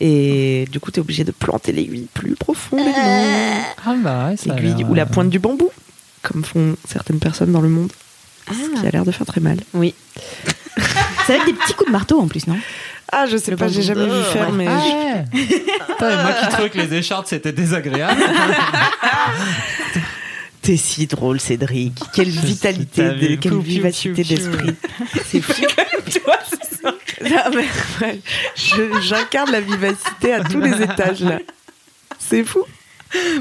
Et 0.00 0.66
du 0.72 0.80
coup, 0.80 0.90
t'es 0.90 1.00
obligé 1.00 1.22
de 1.24 1.30
planter 1.30 1.70
l'aiguille 1.72 2.08
plus 2.14 2.34
profondément. 2.34 2.92
Ah 3.86 3.94
bah 4.02 4.28
ouais, 4.30 4.36
ça 4.36 4.54
L'aiguille 4.54 4.84
ou 4.84 4.94
la 4.94 5.02
euh, 5.02 5.06
pointe 5.06 5.28
du 5.30 5.38
bambou, 5.38 5.70
comme 6.22 6.42
font 6.42 6.74
certaines 6.88 7.18
personnes 7.18 7.52
dans 7.52 7.60
le 7.60 7.68
monde. 7.68 7.92
Ce 8.50 8.80
qui 8.80 8.86
a 8.86 8.90
l'air 8.90 9.04
de 9.04 9.12
faire 9.12 9.26
très 9.26 9.40
mal. 9.40 9.58
Oui. 9.74 9.94
C'est 11.26 11.34
avec 11.34 11.46
des 11.46 11.52
petits 11.52 11.74
coups 11.74 11.88
de 11.88 11.92
marteau 11.92 12.20
en 12.20 12.26
plus, 12.28 12.46
non? 12.46 12.56
Ah, 13.12 13.26
je 13.26 13.36
sais 13.36 13.50
Le 13.50 13.56
pas, 13.56 13.68
j'ai 13.68 13.82
jamais 13.82 14.06
vu 14.06 14.22
faire, 14.32 14.48
Ouais. 14.50 14.56
mais. 14.56 14.66
Ah 14.68 14.80
je- 14.80 15.38
ouais. 15.38 16.16
Moi 16.22 16.32
qui 16.32 16.48
trouvais 16.48 16.70
que 16.70 16.78
les 16.78 16.94
écharpes 16.94 17.26
c'était 17.28 17.52
désagréable. 17.52 18.20
T'es 20.62 20.76
si 20.76 21.06
drôle, 21.08 21.40
Cédric. 21.40 21.94
Quelle 22.14 22.28
vitalité, 22.30 23.02
de, 23.02 23.14
vu, 23.14 23.38
quelle 23.38 23.58
vivacité 23.58 24.22
d'esprit. 24.22 24.74
C'est 25.26 25.40
fou. 25.40 25.52
Mais, 27.22 27.30
ouais, 28.00 28.20
je- 28.56 29.00
J'incarne 29.02 29.50
la 29.50 29.60
vivacité 29.60 30.32
à 30.34 30.44
tous 30.44 30.60
les 30.60 30.82
étages, 30.82 31.20
là. 31.20 31.38
C'est 32.18 32.44
fou. 32.44 32.62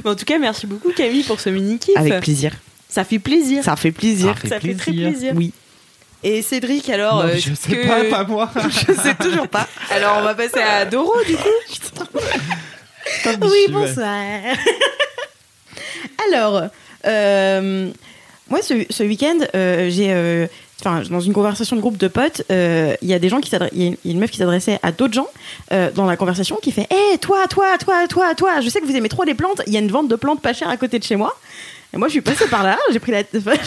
Bon, 0.04 0.12
en 0.12 0.16
tout 0.16 0.26
cas, 0.26 0.38
merci 0.40 0.66
beaucoup 0.68 0.92
Camille 0.92 1.24
pour 1.24 1.40
ce 1.40 1.50
mini 1.50 1.78
kiff. 1.80 1.96
Avec 1.96 2.22
plaisir. 2.22 2.52
Ça 2.91 3.04
fait 3.04 3.19
plaisir. 3.19 3.63
Ça 3.63 3.75
fait 3.75 3.91
plaisir. 3.91 4.36
Ça 4.43 4.49
Ça 4.49 4.60
fait 4.60 4.75
très 4.75 4.91
plaisir. 4.91 5.34
Oui. 5.36 5.51
Et 6.23 6.43
Cédric, 6.43 6.88
alors, 6.89 7.23
Non, 7.25 7.32
je 7.36 7.54
sais 7.56 7.71
que- 7.71 7.88
pas, 8.12 8.17
pas 8.17 8.23
moi. 8.25 8.51
Je 8.69 8.93
sais 8.93 9.15
toujours 9.15 9.47
pas. 9.47 9.67
Alors, 9.89 10.17
on 10.19 10.21
va 10.21 10.36
passer 10.36 10.62
à 10.62 10.86
Doro, 10.86 11.13
du 11.25 11.36
coup. 11.36 11.43
Oui, 13.41 13.65
bonsoir. 13.69 14.15
Alors, 16.27 16.63
euh, 17.06 17.89
moi, 18.49 18.62
ce, 18.62 18.86
ce 18.89 19.04
week-end, 19.04 19.38
euh, 19.56 19.89
j'ai. 19.89 20.12
euh, 20.13 20.47
Enfin, 20.84 21.04
dans 21.12 21.19
une 21.19 21.34
conversation 21.34 21.75
de 21.75 21.82
groupe 21.82 21.97
de 21.97 22.08
potes, 22.08 22.41
euh, 22.49 22.95
il 23.04 23.08
y 23.08 23.13
a 23.13 23.19
des 23.19 23.30
gens 23.30 23.39
qui 23.39 23.51
s'adressent. 23.51 23.69
Il 23.75 23.82
y 23.82 23.84
a 23.84 23.88
une- 23.89 23.97
il 24.04 24.08
y 24.10 24.12
a 24.12 24.13
une 24.15 24.19
meuf 24.19 24.32
qui 24.32 24.39
s'adressait 24.39 24.80
à 24.82 24.91
d'autres 24.91 25.13
gens 25.13 25.27
euh, 25.71 25.91
dans 25.93 26.08
la 26.08 26.17
conversation 26.17 26.58
qui 26.60 26.71
fait 26.71 26.88
Hé, 26.89 27.19
toi, 27.19 27.45
toi, 27.47 27.77
toi, 27.77 28.08
toi, 28.08 28.34
toi, 28.34 28.62
je 28.62 28.69
sais 28.69 28.82
que 28.82 28.86
vous 28.88 28.95
aimez 28.95 29.08
trop 29.10 29.23
les 29.23 29.36
plantes. 29.36 29.62
Il 29.67 29.73
y 29.73 29.77
a 29.77 29.80
une 29.80 29.91
vente 29.91 30.08
de 30.08 30.15
plantes 30.15 30.41
pas 30.41 30.54
chères 30.54 30.69
à 30.69 30.77
côté 30.77 30.97
de 30.97 31.04
chez 31.04 31.17
moi. 31.17 31.38
Et 31.93 31.97
moi, 31.97 32.08
je 32.08 32.13
suis 32.13 32.21
passée 32.21 32.47
par 32.47 32.63
là, 32.63 32.80
j'ai 32.91 32.99
pris 32.99 33.12
la. 33.12 33.23
vraiment, 33.34 33.62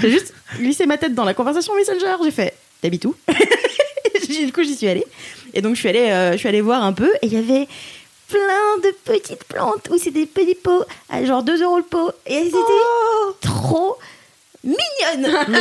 j'ai 0.00 0.10
juste 0.10 0.32
glissé 0.56 0.86
ma 0.86 0.96
tête 0.96 1.14
dans 1.14 1.24
la 1.24 1.34
conversation 1.34 1.74
Messenger. 1.74 2.16
J'ai 2.24 2.30
fait 2.30 2.54
T'habites 2.80 3.04
où? 3.06 3.14
Du 4.28 4.52
coup, 4.52 4.62
j'y 4.62 4.74
suis 4.74 4.88
allée. 4.88 5.04
Et 5.52 5.60
donc, 5.60 5.74
je 5.74 5.80
suis 5.80 5.88
allée, 5.88 6.10
euh, 6.10 6.32
je 6.32 6.38
suis 6.38 6.48
allée 6.48 6.60
voir 6.60 6.82
un 6.82 6.92
peu. 6.92 7.10
Et 7.22 7.26
il 7.26 7.32
y 7.32 7.36
avait 7.36 7.68
plein 8.28 8.78
de 8.82 8.94
petites 9.04 9.44
plantes 9.44 9.88
où 9.90 9.98
c'est 9.98 10.10
des 10.10 10.26
petits 10.26 10.54
pots 10.54 10.84
à 11.08 11.24
genre 11.24 11.42
2 11.42 11.62
euros 11.62 11.76
le 11.78 11.84
pot. 11.84 12.10
Et 12.26 12.34
elles 12.34 12.48
étaient 12.48 12.58
trop 13.40 13.96
mignonnes. 14.64 15.32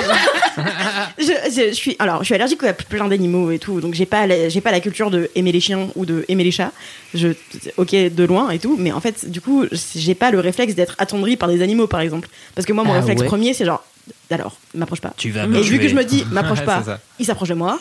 je, 1.17 1.23
je- 1.25 1.69
je 1.69 1.73
suis, 1.73 1.95
alors, 1.99 2.19
je 2.19 2.25
suis 2.25 2.35
allergique 2.35 2.63
à 2.63 2.73
plein 2.73 3.07
d'animaux 3.07 3.51
et 3.51 3.59
tout. 3.59 3.81
Donc, 3.81 3.93
j'ai 3.93 4.05
pas, 4.05 4.25
la- 4.27 4.49
j'ai 4.49 4.61
pas 4.61 4.71
la 4.71 4.79
culture 4.79 5.11
de 5.11 5.29
aimer 5.35 5.51
les 5.51 5.59
chiens 5.59 5.87
ou 5.95 6.05
de 6.05 6.25
aimer 6.27 6.43
les 6.43 6.51
chats. 6.51 6.71
Je, 7.13 7.29
ok, 7.77 7.91
de 7.91 8.23
loin 8.23 8.49
et 8.51 8.59
tout. 8.59 8.75
Mais 8.79 8.91
en 8.91 8.99
fait, 9.01 9.29
du 9.29 9.41
coup, 9.41 9.65
j'ai 9.95 10.15
pas 10.15 10.31
le 10.31 10.39
réflexe 10.39 10.75
d'être 10.75 10.95
attendri 10.97 11.37
par 11.37 11.49
des 11.49 11.61
animaux, 11.61 11.87
par 11.87 11.99
exemple. 12.01 12.29
Parce 12.55 12.65
que 12.65 12.73
moi, 12.73 12.83
mon 12.83 12.93
Ah 12.93 12.99
réflexe 12.99 13.21
ouais. 13.21 13.27
premier, 13.27 13.53
c'est 13.53 13.65
genre, 13.65 13.83
alors, 14.31 14.57
m'approche 14.73 15.01
pas. 15.01 15.13
Tu 15.17 15.29
vas 15.31 15.43
Et 15.43 15.47
me 15.47 15.59
vu 15.61 15.79
que 15.79 15.87
je 15.87 15.95
me 15.95 16.03
dis, 16.03 16.25
m'approche 16.31 16.63
pas, 16.65 16.83
il 17.19 17.25
s'approche 17.25 17.49
de 17.49 17.53
moi. 17.55 17.79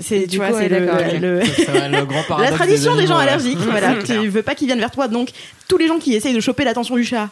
C'est, 0.00 0.20
Du 0.20 0.26
tu 0.26 0.38
coup, 0.38 0.44
c'est 0.56 0.70
le, 0.70 0.78
le- 0.80 1.40
le 1.40 2.04
grand 2.06 2.38
la 2.38 2.50
tradition 2.50 2.96
des, 2.96 3.06
gens 3.06 3.16
animaux, 3.18 3.18
ouais. 3.18 3.22
allergiques. 3.28 3.58
voilà, 3.58 3.94
tu 4.02 4.26
veux 4.28 4.40
pas 4.42 4.54
qu'ils 4.54 4.66
viennent 4.66 4.78
vers 4.78 4.90
toi, 4.90 5.06
donc 5.06 5.28
tous 5.68 5.76
les 5.76 5.86
gens 5.86 5.98
qui 5.98 6.14
essayent 6.14 6.32
de 6.34 6.40
choper 6.40 6.64
l'attention 6.64 6.96
du 6.96 7.04
chat, 7.04 7.28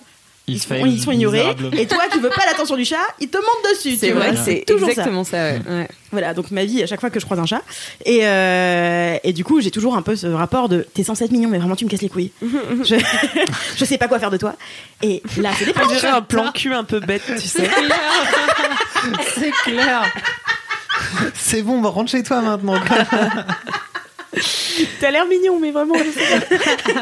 ils, 0.51 0.59
sont, 0.61 0.69
fait 0.69 0.81
ils 0.83 1.01
sont 1.01 1.13
ignorés. 1.13 1.45
Et 1.73 1.87
toi 1.87 1.99
qui 2.13 2.19
veux 2.19 2.29
pas 2.31 2.45
l'attention 2.47 2.77
du 2.77 2.85
chat, 2.85 2.97
ils 3.21 3.29
te 3.29 3.37
montent 3.39 3.71
dessus. 3.75 3.97
C'est 3.97 4.09
tu 4.09 4.13
vrai, 4.13 4.33
vois. 4.33 4.45
c'est 4.45 4.65
toujours 4.67 4.89
ça. 4.89 4.93
exactement 4.93 5.25
ça. 5.25 5.37
ouais. 5.37 5.61
Ouais. 5.69 5.89
Voilà, 6.13 6.35
donc 6.35 6.51
ma 6.51 6.65
vie 6.65 6.83
à 6.83 6.87
chaque 6.87 7.01
fois 7.01 7.11
que 7.11 7.21
je 7.21 7.25
croise 7.25 7.39
un 7.39 7.47
chat. 7.47 7.63
Et, 8.05 8.21
euh, 8.23 9.17
et 9.23 9.33
du 9.33 9.45
coup, 9.45 9.61
j'ai 9.61 9.71
toujours 9.71 9.95
un 9.97 10.03
peu 10.03 10.17
ce 10.17 10.27
rapport 10.27 10.69
de 10.69 10.87
t'es 10.95 11.05
censé 11.05 11.25
être 11.25 11.31
mignon, 11.31 11.49
mais 11.49 11.59
vraiment 11.59 11.77
tu 11.77 11.85
me 11.85 11.91
casses 11.91 12.03
les 12.03 12.09
couilles. 12.09 12.33
je, 12.43 12.97
je 13.77 13.85
sais 13.85 13.99
pas 13.99 14.09
quoi 14.09 14.19
faire 14.19 14.31
de 14.31 14.37
toi. 14.37 14.55
Et 15.03 15.23
là, 15.39 15.51
c'est 15.59 15.67
des 15.67 15.71
On 15.71 15.75
plantes. 15.75 15.93
dirait 15.93 16.09
un 16.09 16.23
plan 16.23 16.51
cul 16.53 16.73
un 16.75 16.85
peu 16.85 17.01
bête, 17.01 17.23
tu 17.41 17.47
sais. 17.47 17.69
C'est 19.35 19.51
clair. 19.65 20.03
C'est 21.35 21.63
bon, 21.63 21.81
bah, 21.81 21.89
rentre 21.89 22.11
chez 22.11 22.23
toi 22.23 22.43
maintenant. 22.43 22.75
T'as 25.01 25.11
l'air 25.11 25.27
mignon, 25.27 25.59
mais 25.59 25.71
vraiment, 25.71 25.95
je 25.97 26.11
sais 26.11 26.41
pas. 26.95 27.01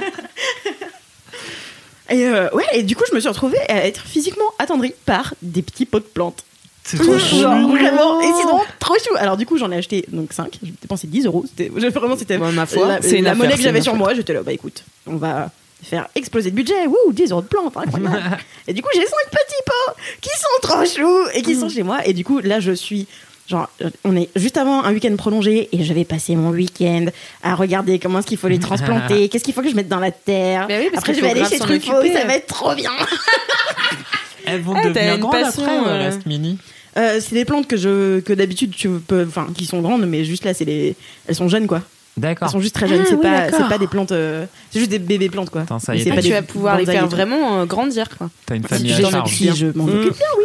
Et 2.11 2.27
euh, 2.27 2.49
ouais, 2.53 2.64
et 2.73 2.83
du 2.83 2.97
coup, 2.97 3.05
je 3.09 3.14
me 3.14 3.21
suis 3.21 3.29
retrouvée 3.29 3.59
à 3.68 3.87
être 3.87 4.01
physiquement 4.01 4.44
attendrie 4.59 4.94
par 5.05 5.35
des 5.42 5.62
petits 5.62 5.85
pots 5.87 6.01
de 6.01 6.05
plantes. 6.05 6.44
C'est 6.85 6.97
trop 6.97 7.18
chou. 7.18 7.37
Vraiment, 7.37 8.21
et 8.23 8.33
sinon, 8.40 8.61
trop 8.79 8.94
chou. 8.94 9.14
Alors, 9.18 9.37
du 9.37 9.44
coup, 9.44 9.59
j'en 9.59 9.71
ai 9.71 9.77
acheté 9.77 10.07
donc 10.09 10.33
5. 10.33 10.59
J'ai 10.62 10.73
dépensé 10.81 11.07
10 11.07 11.27
euros. 11.27 11.44
C'était, 11.47 11.68
vraiment, 11.90 12.16
c'était 12.16 12.38
Ouais, 12.38 12.51
ma 12.53 12.64
foi, 12.64 12.88
la, 12.88 13.03
c'est 13.03 13.21
la 13.21 13.35
monnaie 13.35 13.51
que 13.51 13.57
c'est 13.59 13.64
j'avais 13.64 13.83
sur 13.83 13.94
moi. 13.94 14.14
J'étais 14.14 14.33
là, 14.33 14.42
bah 14.42 14.53
écoute, 14.53 14.85
on 15.07 15.16
va 15.16 15.51
faire 15.83 16.09
exploser 16.14 16.49
le 16.49 16.57
budget. 16.57 16.87
Wouh, 16.87 17.12
10 17.12 17.31
euros 17.33 17.42
de 17.42 17.47
plantes, 17.47 17.77
incroyable. 17.77 18.38
et 18.66 18.73
du 18.73 18.81
coup, 18.81 18.88
j'ai 18.94 19.03
5 19.03 19.11
petits 19.31 19.62
pots 19.66 19.92
qui 20.23 20.31
sont 20.31 20.61
trop 20.62 20.85
choux 20.87 21.29
et 21.35 21.42
qui 21.42 21.57
sont 21.57 21.68
chez 21.68 21.83
moi. 21.83 22.07
Et 22.07 22.14
du 22.14 22.25
coup, 22.25 22.40
là, 22.40 22.59
je 22.59 22.73
suis. 22.73 23.07
Genre, 23.48 23.66
on 24.04 24.14
est 24.14 24.28
juste 24.37 24.58
avant 24.58 24.84
un 24.84 24.92
week-end 24.92 25.16
prolongé 25.16 25.70
et 25.72 25.82
je 25.82 25.94
vais 25.94 26.04
passer 26.04 26.37
mon 26.37 26.50
week-end 26.50 27.06
à 27.42 27.54
regarder 27.54 27.98
comment 27.98 28.18
est-ce 28.18 28.26
qu'il 28.26 28.37
faut 28.37 28.48
les 28.48 28.58
transplanter, 28.58 29.28
qu'est-ce 29.30 29.42
qu'il 29.42 29.54
faut 29.54 29.62
que 29.62 29.70
je 29.70 29.74
mette 29.74 29.88
dans 29.88 30.00
la 30.00 30.11
terre. 30.11 30.66
Mais 30.68 30.78
oui, 30.80 30.88
parce 30.92 31.02
Après, 31.04 31.14
je 31.14 31.20
vais 31.22 31.30
aller 31.30 31.44
chez 31.46 31.58
Truffaut, 31.58 32.02
ça 32.12 32.26
va 32.26 32.34
être 32.34 32.46
trop 32.46 32.74
bien. 32.74 32.90
Elles 34.44 34.61
vont 34.61 34.74
Ah, 34.76 34.80
t'as 34.82 34.88
devenir 34.90 35.18
grandes 35.18 35.32
passion, 35.32 35.62
après, 35.64 35.90
euh. 35.92 35.98
reste 35.98 36.26
mini. 36.26 36.58
Euh, 36.96 37.20
c'est 37.20 37.34
des 37.34 37.44
plantes 37.44 37.66
que 37.68 37.76
je 37.76 38.20
que 38.20 38.32
d'habitude 38.32 38.74
tu 38.74 38.88
peux 38.88 39.24
enfin 39.28 39.46
qui 39.56 39.66
sont 39.66 39.80
grandes 39.80 40.06
mais 40.06 40.24
juste 40.24 40.44
là 40.44 40.52
c'est 40.54 40.64
les 40.64 40.96
elles 41.28 41.34
sont 41.34 41.46
jeunes 41.48 41.66
quoi 41.66 41.82
D'accord. 42.16 42.48
Elles 42.48 42.52
sont 42.52 42.61
juste 42.61 42.74
très 42.74 42.88
jeunes. 42.88 43.02
Ah 43.02 43.06
c'est 43.08 43.14
oui, 43.14 43.22
pas, 43.22 43.50
c'est 43.52 43.68
pas 43.68 43.78
des 43.78 43.87
plantes. 43.87 44.11
euh, 44.11 44.44
c'est 44.70 44.80
juste 44.80 44.90
des 44.90 44.98
bébés 44.98 45.28
plantes 45.28 45.50
quoi. 45.50 45.61
Attends, 45.62 45.78
ça 45.78 45.94
y 45.94 46.00
est, 46.00 46.11
pas 46.11 46.16
tu 46.16 46.22
des 46.22 46.30
vas 46.32 46.42
pouvoir 46.42 46.76
les 46.78 46.84
faire 46.87 47.06
vraiment 47.06 47.61
euh, 47.61 47.64
grandir 47.66 48.08
quoi. 48.16 48.28
t'as 48.46 48.56
une 48.56 48.62
Si 48.64 48.68
famille 48.68 48.92
à 48.92 48.96
j'ai- 48.96 49.11
charge. 49.11 49.30
si 49.32 49.54
je 49.54 49.66
m'en 49.76 49.84
occupe 49.84 50.16
bien, 50.16 50.26
oui. 50.38 50.44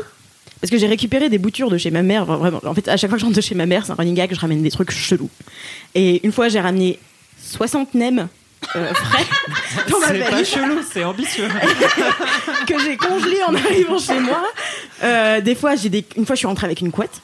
Parce 0.63 0.71
que 0.71 0.77
j'ai 0.77 0.87
récupéré 0.87 1.27
des 1.27 1.39
boutures 1.39 1.69
de 1.69 1.77
chez 1.77 1.91
ma 1.91 2.03
mère. 2.03 2.23
Vraiment. 2.23 2.61
En 2.65 2.73
fait, 2.73 2.87
à 2.87 2.95
chaque 2.95 3.09
fois 3.09 3.17
que 3.17 3.19
je 3.19 3.25
rentre 3.25 3.35
de 3.35 3.41
chez 3.41 3.53
ma 3.53 3.65
mère, 3.65 3.85
c'est 3.85 3.91
un 3.91 3.95
running 3.95 4.15
gag, 4.15 4.33
je 4.33 4.39
ramène 4.39 4.63
des 4.63 4.71
trucs 4.71 4.91
chelous. 4.91 5.29
Et 5.93 6.25
une 6.25 6.31
fois, 6.31 6.47
j'ai 6.47 6.61
ramené 6.61 6.99
60 7.41 7.93
nems 7.95 8.29
euh, 8.77 8.93
frais 8.93 9.25
dans 9.89 9.99
ma 9.99 10.07
C'est 10.07 10.19
pas 10.29 10.43
chelou, 10.45 10.79
c'est 10.89 11.03
ambitieux. 11.03 11.49
que 12.65 12.79
j'ai 12.79 12.95
congelés 12.95 13.43
en 13.45 13.53
arrivant 13.55 13.97
chez 13.99 14.17
moi. 14.21 14.41
Euh, 15.03 15.41
des 15.41 15.53
fois, 15.55 15.75
j'ai 15.75 15.89
des... 15.89 16.05
une 16.15 16.25
fois, 16.25 16.35
je 16.35 16.39
suis 16.39 16.47
rentrée 16.47 16.65
avec 16.67 16.79
une 16.79 16.91
couette. 16.91 17.19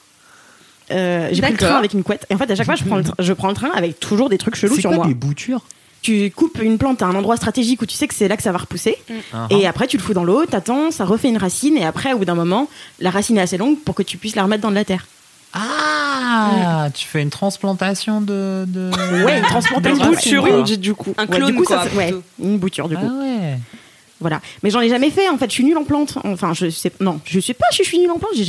Euh, 0.91 1.30
j'ai 1.32 1.41
pris 1.41 1.52
le 1.54 1.58
train 1.58 1.78
avec 1.78 1.93
une 1.93 2.04
couette. 2.04 2.25
Et 2.30 2.36
en 2.36 2.38
fait, 2.38 2.52
à 2.52 2.56
chaque 2.56 2.65
fois, 2.65 2.75
je 2.75 2.84
prends 2.84 2.97
le, 2.97 3.04
tra- 3.04 3.15
je 3.19 3.32
prends 3.32 3.47
le 3.47 3.54
train 3.54 3.71
avec 3.73 4.02
toujours 4.02 4.28
des 4.28 4.38
trucs 4.38 4.56
chelous 4.56 4.75
C'est 4.75 4.82
sur 4.82 4.89
quoi 4.89 4.97
moi. 4.97 5.08
des 5.08 5.13
boutures? 5.13 5.62
Tu 6.01 6.31
coupes 6.35 6.59
une 6.62 6.77
plante 6.77 7.01
à 7.01 7.05
un 7.07 7.15
endroit 7.15 7.35
stratégique 7.35 7.81
où 7.81 7.85
tu 7.85 7.95
sais 7.95 8.07
que 8.07 8.13
c'est 8.15 8.27
là 8.27 8.38
que 8.38 8.43
ça 8.43 8.51
va 8.53 8.57
repousser. 8.59 8.97
Ah, 9.33 9.47
Et 9.49 9.67
après, 9.67 9.85
tu 9.88 9.97
le 9.97 10.03
fous 10.03 10.13
dans 10.13 10.23
l'eau, 10.23 10.45
t'attends, 10.45 10.91
ça 10.91 11.03
refait 11.05 11.27
une 11.29 11.38
racine. 11.38 11.75
Et 11.77 11.85
après, 11.85 12.13
au 12.13 12.19
bout 12.19 12.25
d'un 12.25 12.35
moment, 12.35 12.69
la 12.99 13.09
racine 13.09 13.38
est 13.38 13.41
assez 13.41 13.57
longue 13.57 13.77
pour 13.79 13.95
que 13.95 14.03
tu 14.03 14.17
puisses 14.17 14.35
la 14.35 14.43
remettre 14.43 14.62
dans 14.63 14.69
de 14.69 14.75
la 14.75 14.85
terre. 14.85 15.05
Ah, 15.53 16.88
tu 16.93 17.05
fais 17.07 17.21
une 17.21 17.29
transplantation 17.29 18.21
de. 18.21 18.65
de... 18.67 18.91
Ouais, 19.25 19.39
une 19.39 19.43
transplantation. 19.45 20.05
de 20.05 20.09
bouture, 20.12 20.77
du 20.77 20.93
coup. 20.93 21.13
Un 21.17 21.25
Ouais, 21.25 21.38
clone, 21.38 21.51
du 21.51 21.57
coup, 21.57 21.63
quoi, 21.63 21.83
ça, 21.83 21.95
ouais, 21.95 22.13
une 22.41 22.57
bouture, 22.57 22.88
du 22.88 22.95
Ah 22.97 23.01
coup. 23.01 23.19
ouais. 23.19 23.57
Voilà. 24.21 24.41
Mais 24.63 24.69
j'en 24.69 24.82
ai 24.82 24.89
jamais 24.89 25.10
fait, 25.12 25.29
en 25.29 25.38
fait. 25.38 25.45
Je 25.49 25.53
suis 25.53 25.63
nulle 25.63 25.77
en 25.77 25.84
plantes. 25.86 26.17
Enfin, 26.25 26.53
je 26.53 26.69
sais. 26.69 26.91
Non, 26.99 27.19
je 27.25 27.39
sais 27.39 27.53
pas 27.53 27.65
si 27.71 27.84
je 27.84 27.88
suis 27.88 27.99
nulle 27.99 28.12
en 28.12 28.17
plantes. 28.19 28.32
J'ai 28.36 28.43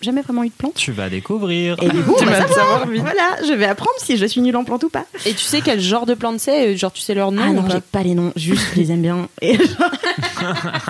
jamais 0.00 0.22
vraiment- 0.22 0.44
eu 0.44 0.48
de 0.48 0.52
plantes. 0.56 0.74
Tu 0.74 0.92
vas 0.92 1.08
découvrir. 1.08 1.76
Et 1.82 1.88
du 1.88 2.00
coup, 2.02 2.14
on 2.16 2.18
Tu 2.20 2.24
va 2.26 2.32
vas 2.32 2.38
savoir. 2.48 2.56
savoir 2.58 2.86
vite. 2.88 3.00
Voilà, 3.02 3.36
je 3.46 3.52
vais 3.52 3.66
apprendre 3.66 3.90
si 3.98 4.16
je 4.16 4.26
suis 4.26 4.40
nulle 4.40 4.56
en 4.56 4.64
plantes 4.64 4.84
ou 4.84 4.88
pas. 4.88 5.04
Et 5.24 5.32
tu 5.32 5.44
sais 5.44 5.60
quel 5.62 5.80
genre 5.80 6.06
de 6.06 6.14
plante 6.14 6.38
c'est 6.40 6.76
Genre 6.76 6.92
tu 6.92 7.00
sais 7.02 7.14
leur 7.14 7.32
nom 7.32 7.42
ah 7.44 7.52
non, 7.52 7.62
pas 7.64 7.74
j'ai 7.74 7.80
pas 7.80 8.02
les 8.02 8.14
noms. 8.14 8.32
Juste, 8.36 8.66
je 8.74 8.80
les 8.80 8.92
aime 8.92 9.02
bien. 9.02 9.28
Et 9.42 9.58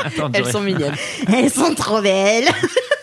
Attends, 0.05 0.31
Elles 0.33 0.47
sont 0.51 0.61
mignonnes. 0.61 0.95
elles 1.33 1.51
sont 1.51 1.75
trop 1.75 2.01
belles. 2.01 2.49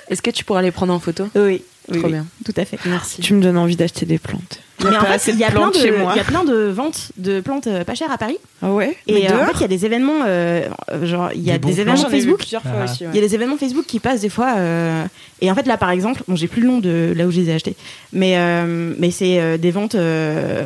Est-ce 0.10 0.22
que 0.22 0.32
tu 0.32 0.44
pourras 0.44 0.62
les 0.62 0.72
prendre 0.72 0.94
en 0.94 1.00
photo? 1.00 1.28
Oui, 1.36 1.64
oui, 1.90 1.98
Trop 2.00 2.08
oui, 2.08 2.14
bien. 2.14 2.26
Tout 2.46 2.54
à 2.58 2.66
fait. 2.66 2.78
Merci. 2.86 3.22
Tu 3.22 3.34
me 3.34 3.42
donnes 3.42 3.58
envie 3.58 3.76
d'acheter 3.76 4.06
des 4.06 4.18
plantes. 4.18 4.60
Il 4.80 4.86
y 4.86 4.88
a 4.88 4.92
Mais 4.92 4.98
en 4.98 5.00
pas 5.02 5.06
fait, 5.08 5.14
assez 5.14 5.32
il 5.32 5.38
y 5.40 5.44
a 5.44 5.50
de 5.50 5.54
plein 5.56 5.70
de, 5.70 5.76
chez 5.76 5.92
moi. 5.92 6.12
il 6.14 6.18
y 6.18 6.20
a 6.20 6.24
plein 6.24 6.44
de 6.44 6.54
ventes 6.70 7.12
de 7.18 7.40
plantes 7.42 7.68
euh, 7.68 7.84
pas 7.84 7.94
chères 7.96 8.12
à 8.12 8.18
Paris. 8.18 8.38
Ah 8.62 8.72
ouais 8.74 8.98
Et 9.08 9.30
euh, 9.30 9.34
en 9.34 9.36
dehors 9.38 9.48
fait, 9.48 9.54
il 9.58 9.62
y 9.62 9.66
a 9.66 9.68
des 9.68 9.86
événements, 9.86 10.24
euh, 10.26 10.68
genre, 11.04 11.30
il 11.34 11.42
y 11.44 11.52
a 11.52 11.58
Des 11.58 11.80
événements 11.82 12.10
Facebook. 12.10 12.44
Ah. 12.66 12.86
Il 13.00 13.16
y 13.16 13.18
a 13.18 13.22
des 13.22 13.36
événements 13.36 13.58
Facebook 13.58 13.86
qui 13.86 14.00
passent 14.00 14.22
des 14.22 14.30
fois. 14.30 14.56
euh, 14.58 15.06
et 15.42 15.52
en 15.52 15.56
fait, 15.56 15.68
là, 15.68 15.78
par 15.78 15.92
exemple, 15.92 16.24
bon, 16.28 16.36
j'ai 16.36 16.48
plus 16.48 16.62
le 16.62 16.68
nom 16.68 16.80
de 16.80 17.14
là 17.16 17.28
où 17.28 17.32
je 17.32 17.40
les 17.42 17.50
ai 17.50 17.54
achetés, 17.54 17.76
mais, 18.12 18.38
euh, 18.38 18.94
mais 18.98 19.12
c'est 19.12 19.40
euh, 19.40 19.58
des 19.58 19.72
ventes 19.72 19.96
euh, 19.96 20.64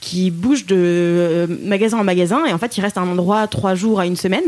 qui 0.00 0.30
bougent 0.30 0.66
de 0.66 1.46
magasin 1.62 1.98
en 1.98 2.04
magasin. 2.04 2.44
Et 2.46 2.52
en 2.52 2.58
fait, 2.58 2.76
ils 2.76 2.80
restent 2.80 2.98
à 2.98 3.02
un 3.02 3.08
endroit 3.08 3.46
trois 3.46 3.74
jours 3.74 4.00
à 4.00 4.06
une 4.06 4.16
semaine. 4.16 4.44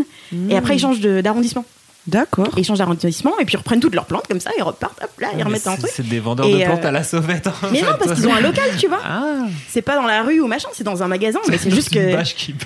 Et 0.51 0.57
après, 0.57 0.75
ils 0.77 0.81
changent 0.81 1.01
de- 1.01 1.21
d'arrondissement. 1.21 1.65
D'accord. 2.07 2.49
Ils 2.57 2.65
changent 2.65 2.79
d'arrondissement. 2.79 3.33
Et 3.41 3.45
puis, 3.45 3.55
ils 3.55 3.59
reprennent 3.59 3.81
toutes 3.81 3.95
leurs 3.95 4.05
plantes 4.07 4.27
comme 4.29 4.39
ça. 4.41 4.51
Ils 4.57 4.63
repartent, 4.63 5.03
hop 5.03 5.11
là, 5.21 5.29
ils 5.33 5.39
Mais 5.39 5.43
remettent 5.43 5.67
un 5.67 5.73
c'est- 5.73 5.79
truc. 5.79 5.91
C'est 5.95 6.09
des 6.09 6.21
vendeurs 6.21 6.47
Et, 6.47 6.61
de 6.61 6.65
plantes 6.65 6.85
euh, 6.85 6.89
à 6.89 6.93
la 6.93 7.03
sauvette. 7.03 7.47
en 7.49 7.53
Mais 7.73 7.79
fait. 7.81 7.85
non, 7.85 7.93
parce 7.99 8.13
qu'ils 8.15 8.29
ont 8.29 8.35
un 8.35 8.41
local, 8.41 8.65
tu 8.79 8.87
vois. 8.87 9.01
Ah, 9.05 9.23
C'est 9.69 9.83
pas 9.83 9.97
dans 9.97 10.07
la 10.07 10.23
rue 10.23 10.41
ou 10.41 10.47
machin, 10.47 10.69
c'est 10.73 10.85
dans 10.85 11.03
un 11.03 11.09
magasin. 11.09 11.41
Mais 11.49 11.59
c'est 11.59 11.71
juste 11.71 11.91
que. 11.93 11.99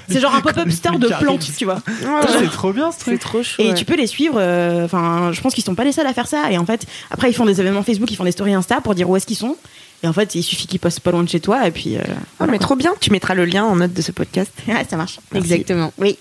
C'est 0.09 0.21
genre 0.21 0.35
un 0.35 0.41
pop-up 0.43 0.71
store 0.71 0.99
de 0.99 1.09
plantes, 1.09 1.47
tu 1.57 1.65
vois. 1.65 1.81
Ah, 2.07 2.21
C'est 2.39 2.51
trop 2.51 2.73
bien 2.73 2.93
ce 2.93 2.99
C'est 2.99 3.05
truc. 3.05 3.21
trop 3.21 3.43
chou. 3.43 3.63
Et 3.63 3.69
ouais. 3.69 3.75
tu 3.75 3.85
peux 3.85 3.97
les 3.97 4.07
suivre. 4.07 4.35
euh, 4.39 4.85
Enfin, 4.85 5.31
je 5.33 5.41
pense 5.41 5.55
qu'ils 5.55 5.65
sont 5.65 5.75
pas 5.75 5.85
les 5.85 5.93
seuls 5.93 6.07
à 6.07 6.13
faire 6.13 6.27
ça. 6.29 6.51
Et 6.51 6.59
en 6.59 6.67
fait, 6.67 6.87
après, 7.11 7.31
ils 7.31 7.35
font 7.35 7.47
des 7.47 7.61
événements 7.61 7.83
Facebook, 7.83 8.11
ils 8.11 8.17
font 8.17 8.25
des 8.25 8.33
stories 8.33 8.55
Insta 8.55 8.81
pour 8.81 8.95
dire 8.95 9.09
où 9.09 9.17
est-ce 9.17 9.27
qu'ils 9.27 9.37
sont. 9.37 9.57
Et 10.03 10.09
en 10.09 10.13
fait, 10.13 10.35
il 10.35 10.43
suffit 10.43 10.67
qu'ils 10.67 10.81
postent 10.81 11.01
pas 11.01 11.11
loin 11.13 11.23
de 11.23 11.29
chez 11.29 11.41
toi. 11.41 11.67
Et 11.67 11.71
puis. 11.71 11.97
euh, 11.97 12.01
Ah, 12.07 12.13
voilà, 12.39 12.51
mais 12.53 12.59
quoi. 12.59 12.67
trop 12.67 12.77
bien. 12.77 12.93
Tu 13.01 13.11
mettras 13.11 13.35
le 13.35 13.45
lien 13.47 13.65
en 13.65 13.77
note 13.77 13.93
de 13.93 14.03
ce 14.03 14.13
podcast. 14.13 14.53
Ouais, 14.69 14.87
ça 14.89 14.97
marche. 14.97 15.19
Merci. 15.33 15.53
Exactement. 15.53 15.93
Oui. 15.99 16.19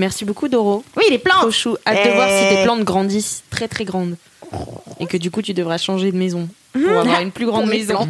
Merci 0.00 0.24
beaucoup 0.24 0.48
Doro. 0.48 0.82
Oui, 0.96 1.04
les 1.10 1.18
plantes. 1.18 1.40
Trop 1.42 1.50
chou. 1.50 1.76
Hâte 1.86 2.04
de 2.04 2.10
Eh. 2.10 2.14
voir 2.14 2.26
si 2.28 2.48
tes 2.56 2.62
plantes 2.64 2.84
grandissent 2.84 3.42
très 3.50 3.68
très 3.68 3.84
grandes. 3.84 4.16
Et 4.98 5.06
que 5.06 5.18
du 5.18 5.30
coup 5.30 5.42
tu 5.42 5.52
devras 5.52 5.76
changer 5.78 6.10
de 6.10 6.16
maison 6.16 6.48
pour 6.72 6.98
avoir 6.98 7.20
une 7.26 7.30
plus 7.32 7.44
grande 7.46 7.64
Pour 7.64 7.70
mes 7.70 7.78
maison. 7.80 8.08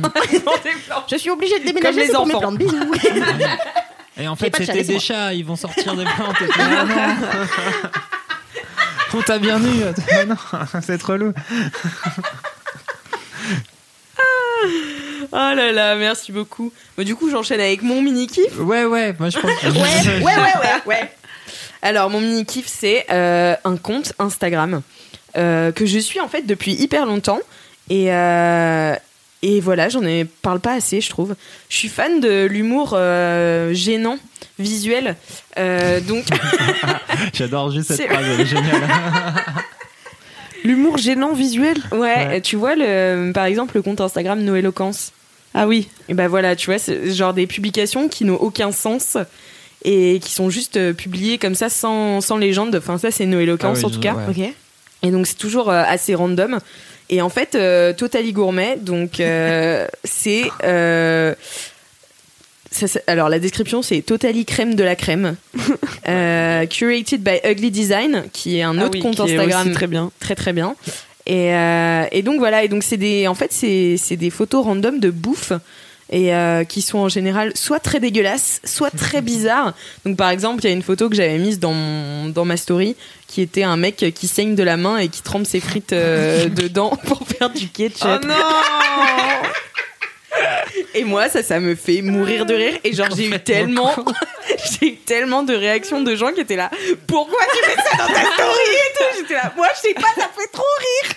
Je 1.11 1.17
suis 1.17 1.31
obligée 1.31 1.59
de 1.59 1.65
Comme 1.65 1.75
déménager 1.75 2.07
les 2.07 2.13
pour 2.13 2.27
mes 2.27 2.35
enfants. 2.35 2.41
plantes. 2.41 2.59
Bisous. 2.59 2.93
Et 4.21 4.29
en 4.29 4.37
fait, 4.37 4.55
c'était 4.57 4.85
des 4.85 4.99
chats, 5.01 5.33
ils 5.35 5.45
vont 5.45 5.57
sortir 5.57 5.97
des 5.97 6.05
plantes. 6.05 6.37
Et 6.43 6.47
puis, 6.47 6.61
ah 6.61 6.85
non. 6.85 7.17
On 9.15 9.23
t'a 9.23 9.39
bien 9.39 9.59
eu. 9.61 9.83
Ah 10.13 10.25
non, 10.27 10.37
c'est 10.83 10.99
trop 10.99 11.17
lourd. 11.17 11.33
Oh 15.33 15.37
là 15.37 15.73
là, 15.73 15.97
merci 15.97 16.33
beaucoup. 16.33 16.73
Du 16.99 17.15
coup, 17.15 17.31
j'enchaîne 17.31 17.61
avec 17.61 17.83
mon 17.83 18.03
mini 18.03 18.27
kiff. 18.27 18.59
Ouais, 18.59 18.85
ouais, 18.85 19.15
moi 19.19 19.31
je 19.31 19.39
pense 19.39 19.51
que. 19.61 19.67
ouais, 19.69 19.73
ouais, 19.79 20.23
ouais, 20.25 20.35
ouais, 20.35 20.83
ouais. 20.87 21.13
Alors, 21.83 22.11
mon 22.11 22.21
mini 22.21 22.45
kiff, 22.45 22.67
c'est 22.69 23.07
euh, 23.11 23.55
un 23.65 23.77
compte 23.77 24.13
Instagram 24.19 24.83
euh, 25.37 25.73
que 25.73 25.87
je 25.87 25.99
suis 25.99 26.21
en 26.21 26.29
fait 26.29 26.43
depuis 26.47 26.73
hyper 26.75 27.07
longtemps. 27.07 27.41
Et, 27.89 28.13
euh, 28.13 28.95
et 29.43 29.61
voilà, 29.61 29.89
j'en 29.89 30.03
ai 30.05 30.25
parle 30.25 30.61
pas 30.61 30.75
assez, 30.75 31.01
je 31.01 31.09
trouve. 31.11 31.35
Je 31.69 31.77
suis 31.77 31.89
fan 31.89 32.21
de 32.21 32.45
l'humour 32.45 32.91
euh, 32.95 33.73
gênant, 33.73 34.19
visuel. 34.59 35.17
Euh, 35.59 36.01
donc, 36.01 36.25
J'adore 37.33 37.71
juste 37.71 37.89
cette 37.89 37.97
C'est- 37.97 38.09
phrase, 38.09 38.25
elle 38.35 38.41
est 38.43 38.47
géniale. 38.47 38.83
L'humour 40.65 40.99
gênant 40.99 41.33
visuel? 41.33 41.79
ouais, 41.93 41.99
Ouais. 41.99 42.41
tu 42.43 42.57
vois, 42.57 42.75
le, 42.77 43.33
par 43.33 43.45
exemple, 43.47 43.77
le 43.77 43.83
compte 43.83 44.01
Instagram 44.01 44.41
Noéloquence. 44.43 45.13
Ah 45.55 45.67
oui. 45.67 45.89
Et 46.09 46.15
ben 46.15 46.29
voilà, 46.29 46.55
tu 46.55 46.67
vois, 46.67 46.79
c'est 46.79 47.11
genre 47.13 47.33
des 47.33 47.47
publications 47.47 48.09
qui 48.09 48.25
n'ont 48.25 48.37
aucun 48.37 48.71
sens 48.71 49.17
et 49.85 50.19
qui 50.23 50.33
sont 50.33 50.51
juste 50.51 50.77
euh, 50.77 50.93
publiées 50.93 51.39
comme 51.39 51.55
ça 51.55 51.69
sans, 51.69 52.21
sans 52.21 52.37
légende. 52.37 52.75
Enfin, 52.77 52.99
ça, 52.99 53.11
c'est 53.11 53.27
Noéloquence 53.27 53.79
Ah 53.79 53.87
oui, 53.87 53.93
en 53.93 53.95
tout 53.95 54.01
cas. 54.01 54.15
ouais. 54.15 54.45
Ok. 54.47 54.53
Et 55.03 55.11
donc 55.11 55.27
c'est 55.27 55.39
toujours 55.39 55.71
euh, 55.71 55.83
assez 55.87 56.15
random. 56.15 56.59
Et 57.09 57.23
en 57.23 57.31
fait, 57.31 57.55
euh, 57.55 57.93
Totally 57.95 58.33
Gourmet, 58.33 58.77
donc 58.81 59.19
euh, 59.21 59.87
c'est 60.05 60.45
euh, 60.63 61.35
ça, 62.71 62.87
alors 63.07 63.29
la 63.29 63.39
description 63.39 63.83
c'est 63.83 64.01
Totally 64.03 64.45
crème 64.45 64.75
de 64.75 64.85
la 64.85 64.95
crème, 64.95 65.37
euh, 66.09 66.67
curated 66.67 67.23
by 67.23 67.41
Ugly 67.45 67.71
Design, 67.71 68.25
qui 68.33 68.59
est 68.59 68.63
un 68.63 68.79
Ah 68.79 68.85
autre 68.85 68.93
oui, 68.95 69.01
compte 69.01 69.17
qui 69.17 69.23
est 69.23 69.25
Instagram 69.25 69.67
aussi 69.69 69.73
très 69.75 69.87
bien. 69.87 70.11
très 70.21 70.35
très 70.37 70.53
bien. 70.53 70.77
Et, 71.27 71.55
euh, 71.55 72.05
et 72.13 72.23
donc 72.23 72.39
voilà, 72.39 72.63
et 72.65 72.69
donc 72.69 72.83
c'est 72.83 72.97
des, 72.97 73.27
en 73.27 73.35
fait 73.35 73.53
c'est 73.53 73.97
c'est 73.97 74.17
des 74.17 74.31
photos 74.31 74.65
random 74.65 75.01
de 75.01 75.11
bouffe 75.11 75.53
et 76.11 76.35
euh, 76.35 76.65
qui 76.65 76.83
sont 76.83 76.99
en 76.99 77.09
général 77.09 77.53
soit 77.55 77.81
très 77.81 78.01
dégueulasses, 78.01 78.61
soit 78.65 78.91
très 78.91 79.23
bizarres. 79.23 79.75
Donc 80.05 80.17
par 80.17 80.31
exemple, 80.31 80.61
il 80.65 80.69
y 80.69 80.71
a 80.71 80.75
une 80.75 80.83
photo 80.83 81.09
que 81.09 81.15
j'avais 81.15 81.39
mise 81.39 81.59
dans 81.59 81.73
mon, 81.73 82.29
dans 82.29 82.45
ma 82.45 82.57
story 82.57 82.97
qui 83.27 83.43
était 83.43 83.63
un 83.63 83.77
mec 83.77 84.05
qui 84.15 84.27
saigne 84.27 84.57
de 84.57 84.63
la 84.63 84.77
main 84.77 84.99
et 84.99 85.09
qui 85.09 85.23
trempe 85.23 85.47
ses 85.47 85.61
frites 85.61 85.93
euh, 85.93 86.49
dedans 86.49 86.91
pour 87.07 87.27
faire 87.27 87.51
du 87.51 87.69
ketchup. 87.69 88.21
Oh 88.23 88.27
non 88.27 88.35
Et 90.95 91.05
moi, 91.05 91.29
ça, 91.29 91.43
ça 91.43 91.61
me 91.61 91.75
fait 91.75 92.03
mourir 92.03 92.47
de 92.47 92.55
rire. 92.55 92.79
Et 92.85 92.93
genre, 92.93 93.09
j'ai 93.15 93.29
eu 93.29 93.39
tellement, 93.41 93.95
j'ai 94.81 94.89
eu 94.89 94.97
tellement 94.97 95.43
de 95.43 95.55
réactions 95.55 96.03
de 96.03 96.15
gens 96.17 96.33
qui 96.33 96.41
étaient 96.41 96.57
là. 96.57 96.71
Pourquoi 97.07 97.41
tu 97.53 97.65
fais 97.65 97.77
ça 97.77 97.97
dans 97.97 98.13
ta 98.13 98.21
story? 98.21 98.31
et 98.31 98.97
tout 98.97 99.05
J'étais 99.19 99.35
là. 99.35 99.53
Moi, 99.57 99.67
je 99.77 99.89
sais 99.89 99.95
pas, 99.95 100.09
ça 100.17 100.29
fait 100.37 100.49
trop 100.53 100.63
rire. 100.79 101.15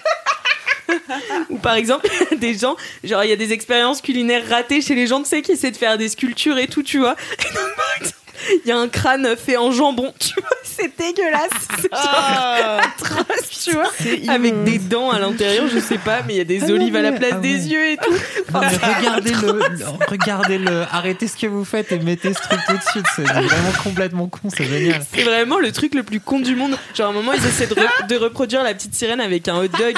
Ou 1.49 1.57
par 1.57 1.75
exemple, 1.75 2.07
des 2.37 2.53
gens, 2.55 2.75
genre, 3.03 3.23
il 3.23 3.29
y 3.29 3.33
a 3.33 3.37
des 3.37 3.53
expériences 3.53 4.01
culinaires 4.01 4.47
ratées 4.47 4.81
chez 4.81 4.95
les 4.95 5.07
gens, 5.07 5.21
tu 5.21 5.29
sais, 5.29 5.41
qui 5.41 5.51
essaient 5.51 5.71
de 5.71 5.77
faire 5.77 5.97
des 5.97 6.09
sculptures 6.09 6.57
et 6.57 6.67
tout, 6.67 6.83
tu 6.83 6.99
vois. 6.99 7.15
il 8.65 8.69
y 8.69 8.71
a 8.71 8.77
un 8.77 8.87
crâne 8.87 9.35
fait 9.37 9.57
en 9.57 9.71
jambon, 9.71 10.13
tu 10.19 10.33
vois, 10.39 10.49
c'est 10.63 10.91
dégueulasse. 10.97 11.49
C'est 11.81 11.89
genre 11.91 12.79
atroce, 12.81 13.63
tu 13.63 13.71
vois. 13.71 13.91
Avec 14.33 14.63
des 14.63 14.77
dents 14.79 15.11
à 15.11 15.19
l'intérieur, 15.19 15.65
je 15.67 15.79
sais 15.79 15.97
pas, 15.97 16.21
mais 16.25 16.33
il 16.35 16.37
y 16.37 16.41
a 16.41 16.43
des 16.45 16.63
Ah 16.63 16.67
non, 16.67 16.73
olives 16.75 16.95
à 16.95 17.01
la 17.01 17.11
place 17.11 17.31
ah 17.35 17.39
des 17.39 17.55
ouais. 17.55 17.71
yeux 17.71 17.91
et 17.91 17.97
tout. 17.97 18.13
Mais 18.53 18.67
regardez-le, 18.67 19.51
le- 19.57 19.85
regardez-le, 20.09 20.81
arrêtez 20.91 21.27
ce 21.27 21.35
que 21.37 21.47
vous 21.47 21.65
faites 21.65 21.91
et 21.91 21.99
mettez 21.99 22.33
ce 22.33 22.39
truc 22.41 22.59
tout 22.67 22.77
de 22.77 22.83
suite. 22.91 23.05
C'est 23.15 23.23
vraiment 23.23 23.71
complètement 23.83 24.27
con, 24.27 24.39
c'est 24.55 24.63
génial. 24.65 25.01
C'est 25.13 25.23
vraiment 25.23 25.59
le 25.59 25.71
truc 25.71 25.93
le 25.95 26.03
plus 26.03 26.19
con 26.19 26.39
du 26.39 26.55
monde. 26.55 26.77
Genre, 26.95 27.07
à 27.07 27.09
un 27.09 27.13
moment, 27.13 27.33
ils 27.33 27.45
essaient 27.45 27.67
de, 27.67 27.75
re- 27.75 28.07
de 28.07 28.15
reproduire 28.15 28.63
la 28.63 28.73
petite 28.73 28.93
sirène 28.95 29.21
avec 29.21 29.47
un 29.47 29.57
hot 29.57 29.67
dog. 29.67 29.95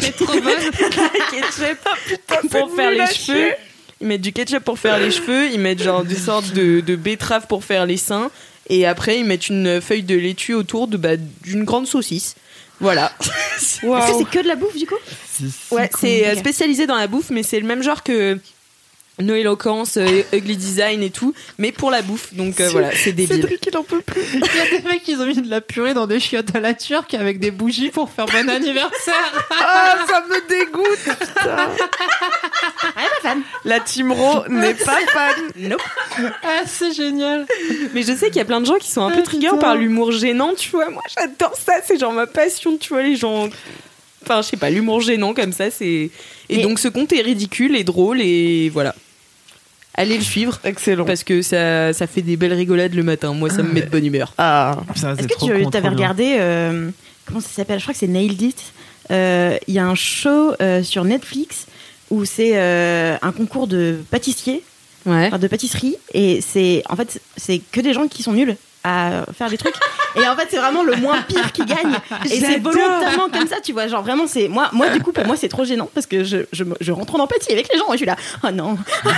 C'est 0.00 0.16
trop 0.16 0.32
bonne. 0.40 0.70
ketchup 1.30 1.78
pour 2.50 2.74
faire 2.74 2.90
les 2.90 3.06
cheveux. 3.06 3.52
Ils 4.00 4.06
mettent 4.06 4.20
du 4.22 4.32
ketchup 4.32 4.64
pour 4.64 4.78
faire 4.78 4.98
les 4.98 5.10
cheveux. 5.10 5.50
Ils 5.52 5.60
mettent 5.60 5.82
genre 5.82 6.04
des 6.04 6.16
sortes 6.16 6.52
de, 6.52 6.80
de 6.80 6.96
betteraves 6.96 7.46
pour 7.46 7.64
faire 7.64 7.86
les 7.86 7.98
seins. 7.98 8.30
Et 8.68 8.86
après, 8.86 9.18
ils 9.18 9.24
mettent 9.24 9.48
une 9.48 9.80
feuille 9.80 10.02
de 10.02 10.14
laitue 10.14 10.54
autour 10.54 10.88
de, 10.88 10.96
bah, 10.96 11.16
d'une 11.42 11.64
grande 11.64 11.86
saucisse. 11.86 12.36
Voilà. 12.80 13.12
Est-ce 13.56 13.80
que 13.80 14.18
c'est 14.18 14.30
que 14.30 14.42
de 14.42 14.48
la 14.48 14.56
bouffe 14.56 14.76
du 14.76 14.86
coup? 14.86 14.94
Ouais, 15.70 15.90
c'est 15.98 16.26
euh, 16.28 16.36
spécialisé 16.36 16.86
dans 16.86 16.96
la 16.96 17.06
bouffe, 17.06 17.30
mais 17.30 17.42
c'est 17.42 17.60
le 17.60 17.66
même 17.66 17.82
genre 17.82 18.02
que 18.02 18.38
no 19.18 19.34
éloquence, 19.34 19.96
euh, 19.96 20.22
ugly 20.32 20.56
design 20.56 21.02
et 21.02 21.10
tout, 21.10 21.34
mais 21.58 21.72
pour 21.72 21.90
la 21.90 22.02
bouffe. 22.02 22.32
Donc 22.34 22.60
euh, 22.60 22.68
voilà, 22.70 22.90
c'est 22.94 23.12
débile. 23.12 23.36
Cédric, 23.36 23.66
il 23.66 23.76
en 23.76 23.82
peut 23.82 24.00
plus. 24.00 24.22
Il 24.34 24.40
y 24.40 24.76
a 24.76 24.80
des 24.80 24.88
mecs 24.88 25.02
qui 25.02 25.14
ont 25.16 25.26
mis 25.26 25.40
de 25.40 25.50
la 25.50 25.60
purée 25.60 25.94
dans 25.94 26.06
des 26.06 26.20
chiottes 26.20 26.54
à 26.54 26.60
la 26.60 26.74
turque 26.74 27.14
avec 27.14 27.38
des 27.38 27.50
bougies 27.50 27.90
pour 27.90 28.10
faire 28.10 28.26
bon 28.26 28.48
anniversaire. 28.48 29.14
Ah, 29.62 29.98
ça 30.08 30.24
me 30.28 30.48
dégoûte. 30.48 31.16
putain. 33.22 33.42
La 33.64 33.80
team 33.80 34.12
Ro 34.12 34.48
n'est 34.48 34.74
pas 34.74 34.98
fan. 35.06 35.34
Nope. 35.56 35.82
Ah, 36.42 36.62
c'est 36.66 36.92
génial. 36.92 37.46
Mais 37.94 38.02
je 38.02 38.12
sais 38.14 38.26
qu'il 38.28 38.36
y 38.36 38.40
a 38.40 38.44
plein 38.44 38.60
de 38.60 38.66
gens 38.66 38.78
qui 38.78 38.90
sont 38.90 39.02
un 39.02 39.10
peu 39.10 39.22
triggers 39.22 39.58
par 39.60 39.76
l'humour 39.76 40.12
gênant, 40.12 40.54
tu 40.54 40.70
vois. 40.70 40.88
Moi, 40.90 41.02
j'adore 41.14 41.54
ça, 41.56 41.74
c'est 41.84 41.98
genre 41.98 42.12
ma 42.12 42.26
passion, 42.26 42.76
tu 42.78 42.90
vois, 42.90 43.02
les 43.02 43.16
gens. 43.16 43.48
Enfin, 44.22 44.42
je 44.42 44.48
sais 44.48 44.56
pas, 44.56 44.70
l'humour 44.70 45.00
gênant 45.00 45.32
comme 45.34 45.52
ça, 45.52 45.70
c'est. 45.70 46.10
Et 46.48 46.56
Mais- 46.56 46.62
donc, 46.62 46.78
ce 46.78 46.88
conte 46.88 47.12
est 47.12 47.22
ridicule 47.22 47.74
et 47.76 47.84
drôle, 47.84 48.20
et 48.20 48.68
voilà. 48.68 48.94
Allez 49.94 50.16
le 50.16 50.22
suivre, 50.22 50.58
Excellent. 50.64 51.04
parce 51.04 51.24
que 51.24 51.42
ça, 51.42 51.92
ça 51.92 52.06
fait 52.06 52.22
des 52.22 52.36
belles 52.36 52.52
rigolades 52.52 52.94
le 52.94 53.02
matin. 53.02 53.34
Moi, 53.34 53.50
ça 53.50 53.62
me 53.62 53.72
met 53.72 53.82
de 53.82 53.90
bonne 53.90 54.06
humeur. 54.06 54.32
Ah, 54.38 54.78
Putain, 54.94 55.12
Est-ce 55.12 55.22
c'est 55.22 55.26
que 55.28 55.34
trop 55.34 55.70
tu 55.70 55.76
avais 55.76 55.88
regardé 55.88 56.36
euh, 56.38 56.90
comment 57.26 57.40
ça 57.40 57.48
s'appelle? 57.48 57.78
Je 57.78 57.84
crois 57.84 57.92
que 57.94 57.98
c'est 58.00 58.06
Nailed 58.06 58.40
It. 58.40 58.62
Euh, 59.10 59.58
Il 59.66 59.74
y 59.74 59.78
a 59.78 59.86
un 59.86 59.96
show 59.96 60.52
euh, 60.62 60.82
sur 60.84 61.04
Netflix 61.04 61.66
où 62.10 62.24
c'est 62.24 62.52
euh, 62.54 63.16
un 63.20 63.32
concours 63.32 63.66
de 63.66 63.96
pâtissier, 64.10 64.62
Ouais. 65.06 65.26
enfin, 65.26 65.38
de 65.38 65.48
pâtisserie, 65.48 65.96
et 66.14 66.40
c'est 66.40 66.82
en 66.88 66.94
fait 66.96 67.20
c'est 67.36 67.60
que 67.72 67.80
des 67.80 67.92
gens 67.94 68.06
qui 68.06 68.22
sont 68.22 68.32
nuls 68.32 68.56
à 68.84 69.24
faire 69.36 69.50
des 69.50 69.58
trucs. 69.58 69.74
Et 70.16 70.26
en 70.26 70.36
fait, 70.36 70.48
c'est 70.50 70.56
vraiment 70.56 70.82
le 70.82 70.96
moins 70.96 71.20
pire 71.22 71.52
qui 71.52 71.64
gagne. 71.64 71.98
Et 72.24 72.40
c'est 72.40 72.58
volontairement 72.58 73.28
comme 73.32 73.46
ça, 73.46 73.60
tu 73.62 73.72
vois. 73.72 73.86
Genre 73.86 74.02
vraiment, 74.02 74.26
c'est 74.26 74.48
moi, 74.48 74.70
moi 74.72 74.88
du 74.88 75.00
coup, 75.00 75.12
pour 75.12 75.26
moi, 75.26 75.36
c'est 75.36 75.48
trop 75.48 75.64
gênant 75.64 75.88
parce 75.92 76.06
que 76.06 76.24
je, 76.24 76.38
je, 76.52 76.92
rentre 76.92 77.14
en 77.14 77.20
empathie 77.20 77.52
avec 77.52 77.72
les 77.72 77.78
gens 77.78 77.88
et 77.88 77.92
je 77.92 77.96
suis 77.98 78.06
là. 78.06 78.16
Oh 78.44 78.50
non, 78.50 78.76
oh 79.04 79.08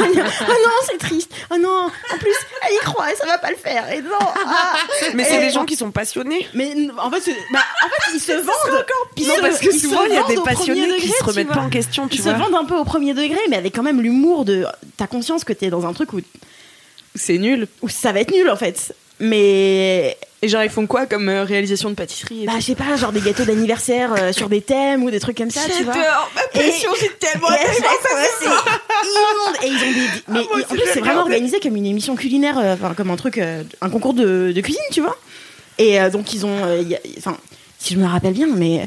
non, 0.00 0.24
oh 0.24 0.52
non, 0.52 0.70
c'est 0.86 0.98
triste. 0.98 1.32
Oh 1.50 1.56
non, 1.58 1.90
en 2.12 2.18
plus, 2.18 2.34
elle 2.66 2.74
y 2.74 2.84
croit 2.84 3.12
et 3.12 3.16
ça 3.16 3.26
va 3.26 3.38
pas 3.38 3.50
le 3.50 3.56
faire. 3.56 3.90
Et 3.92 4.00
non. 4.00 4.10
ah. 4.20 4.76
mais 5.14 5.24
c'est 5.24 5.40
des 5.40 5.50
gens 5.50 5.64
qui 5.64 5.76
sont 5.76 5.90
passionnés. 5.90 6.46
mais 6.54 6.74
en 6.98 7.10
fait, 7.10 7.30
bah, 7.52 7.60
en 7.84 7.88
fait 7.88 8.14
ils 8.14 8.20
se 8.20 8.32
vendent. 8.32 8.86
Ils 9.16 9.28
Non, 9.28 9.34
se- 9.34 9.40
parce 9.40 9.58
que 9.58 9.66
ils 9.66 9.80
se 9.80 9.88
souvent, 9.88 10.04
il 10.04 10.14
y 10.14 10.16
a 10.16 10.22
des 10.24 10.36
passionnés 10.36 10.80
qui 10.96 11.06
degré, 11.06 11.08
se 11.08 11.18
tu 11.18 11.24
remettent 11.24 11.48
pas 11.48 11.60
en 11.60 11.68
question, 11.68 12.08
tu 12.08 12.16
Ils 12.16 12.22
vois. 12.22 12.32
se 12.32 12.38
vendent 12.38 12.54
un 12.54 12.64
peu 12.64 12.76
au 12.76 12.84
premier 12.84 13.14
degré, 13.14 13.38
mais 13.50 13.56
avec 13.56 13.74
quand 13.74 13.82
même 13.82 14.00
l'humour 14.00 14.44
de. 14.44 14.66
T'as 14.96 15.06
conscience 15.06 15.44
que 15.44 15.52
t'es 15.52 15.70
dans 15.70 15.86
un 15.86 15.92
truc 15.92 16.12
où, 16.12 16.20
C'est 17.14 17.38
nul. 17.38 17.66
où 17.82 17.88
ça 17.88 18.12
va 18.12 18.20
être 18.20 18.32
nul 18.32 18.48
en 18.50 18.56
fait. 18.56 18.94
Mais. 19.20 20.16
Et 20.42 20.48
genre, 20.48 20.62
ils 20.62 20.68
font 20.68 20.86
quoi 20.86 21.06
comme 21.06 21.28
euh, 21.30 21.44
réalisation 21.44 21.88
de 21.88 21.94
pâtisserie 21.94 22.42
et 22.42 22.46
Bah, 22.46 22.52
tout 22.56 22.60
je 22.60 22.66
sais 22.66 22.74
pas, 22.74 22.96
genre 22.96 23.12
des 23.12 23.20
gâteaux 23.22 23.44
d'anniversaire 23.44 24.12
euh, 24.18 24.32
sur 24.32 24.50
des 24.50 24.60
thèmes 24.60 25.02
ou 25.02 25.10
des 25.10 25.18
trucs 25.20 25.38
comme 25.38 25.50
ça, 25.50 25.60
tu 25.74 25.84
vois. 25.84 25.94
J'adore, 25.94 26.30
ma 26.34 26.42
passion, 26.60 26.90
j'ai 27.00 27.08
tellement 27.18 27.48
Et 27.50 27.56
c'est 28.38 28.46
immonde. 28.46 29.56
Et 29.62 29.66
ils 29.68 29.74
ont 29.76 29.92
des. 29.92 30.08
Mais 30.28 30.34
moi 30.34 30.42
ils- 30.42 30.56
aussi, 30.56 30.64
en 30.64 30.74
plus, 30.74 30.82
c'est 30.92 31.00
vraiment 31.00 31.20
organisé 31.22 31.60
comme 31.60 31.76
une 31.76 31.86
émission 31.86 32.14
culinaire, 32.14 32.58
euh, 32.58 32.74
enfin, 32.74 32.92
comme 32.94 33.10
un 33.10 33.16
truc, 33.16 33.38
euh, 33.38 33.62
un 33.80 33.88
concours 33.88 34.12
de, 34.14 34.52
de 34.54 34.60
cuisine, 34.60 34.82
tu 34.92 35.00
vois. 35.00 35.16
Et 35.78 35.98
euh, 36.00 36.10
donc, 36.10 36.34
ils 36.34 36.44
ont. 36.44 36.64
euh, 36.64 36.82
y 36.82 36.94
a- 36.94 37.00
Enfin, 37.18 37.38
si 37.78 37.94
je 37.94 37.98
me 37.98 38.06
rappelle 38.06 38.34
bien, 38.34 38.48
mais. 38.54 38.86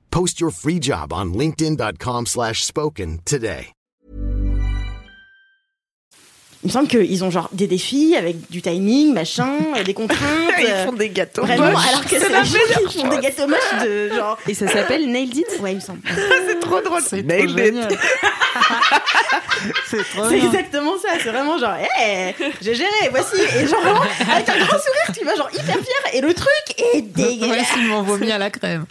Post 0.11 0.39
your 0.39 0.51
free 0.51 0.79
job 0.79 1.11
on 1.11 1.33
linkedin.com/spoken 1.33 2.25
slash 2.25 2.63
spoken 2.63 3.19
today. 3.25 3.73
Il 6.63 6.67
me 6.67 6.71
semble 6.71 6.87
qu'ils 6.87 7.23
ont 7.23 7.31
genre 7.31 7.49
des 7.53 7.65
défis 7.65 8.15
avec 8.15 8.35
du 8.51 8.61
timing, 8.61 9.13
machin, 9.13 9.49
euh, 9.75 9.83
des 9.83 9.95
contraintes. 9.95 10.19
Ils 10.59 10.67
euh, 10.67 10.85
font 10.85 10.93
des 10.93 11.09
gâteaux. 11.09 11.41
Vraiment, 11.41 11.71
moches. 11.71 11.87
alors 11.87 12.03
que 12.05 12.09
c'est 12.19 12.29
la 12.29 12.41
les 12.41 12.45
gens 12.45 12.53
meilleure 12.53 12.89
qui 12.89 12.99
font 12.99 13.07
des 13.07 13.15
chose. 13.15 13.23
gâteaux 13.23 13.47
moches 13.47 13.83
de 13.83 14.09
genre. 14.09 14.37
Et 14.47 14.53
ça 14.53 14.67
s'appelle 14.67 15.09
Nailed 15.09 15.35
It? 15.35 15.47
Ouais, 15.59 15.71
il 15.71 15.75
me 15.77 15.81
semble. 15.81 16.01
C'est 16.47 16.59
trop 16.59 16.79
drôle. 16.81 17.01
C'est 17.03 17.23
Nailed 17.23 17.49
trop 17.55 17.91
it. 17.91 17.99
c'est 19.89 20.03
trop 20.13 20.29
C'est 20.29 20.37
exactement 20.37 20.93
ça, 21.01 21.09
c'est 21.21 21.29
vraiment 21.29 21.57
genre, 21.57 21.75
hé, 21.99 22.35
j'ai 22.61 22.75
géré, 22.75 22.89
voici. 23.09 23.35
Et 23.41 23.67
genre, 23.67 23.81
vraiment, 23.81 24.01
avec 24.01 24.49
un 24.49 24.57
grand 24.57 24.77
sourire, 24.77 25.11
tu 25.17 25.25
vas 25.25 25.35
genre 25.35 25.49
hyper 25.53 25.75
fier. 25.75 26.13
Et 26.13 26.21
le 26.21 26.33
truc 26.33 26.49
est 26.95 27.01
dégueulasse. 27.01 27.67
Voici 27.73 27.87
mon 27.87 28.01
vomi 28.03 28.31
à 28.31 28.37
la 28.37 28.49
crème. 28.51 28.85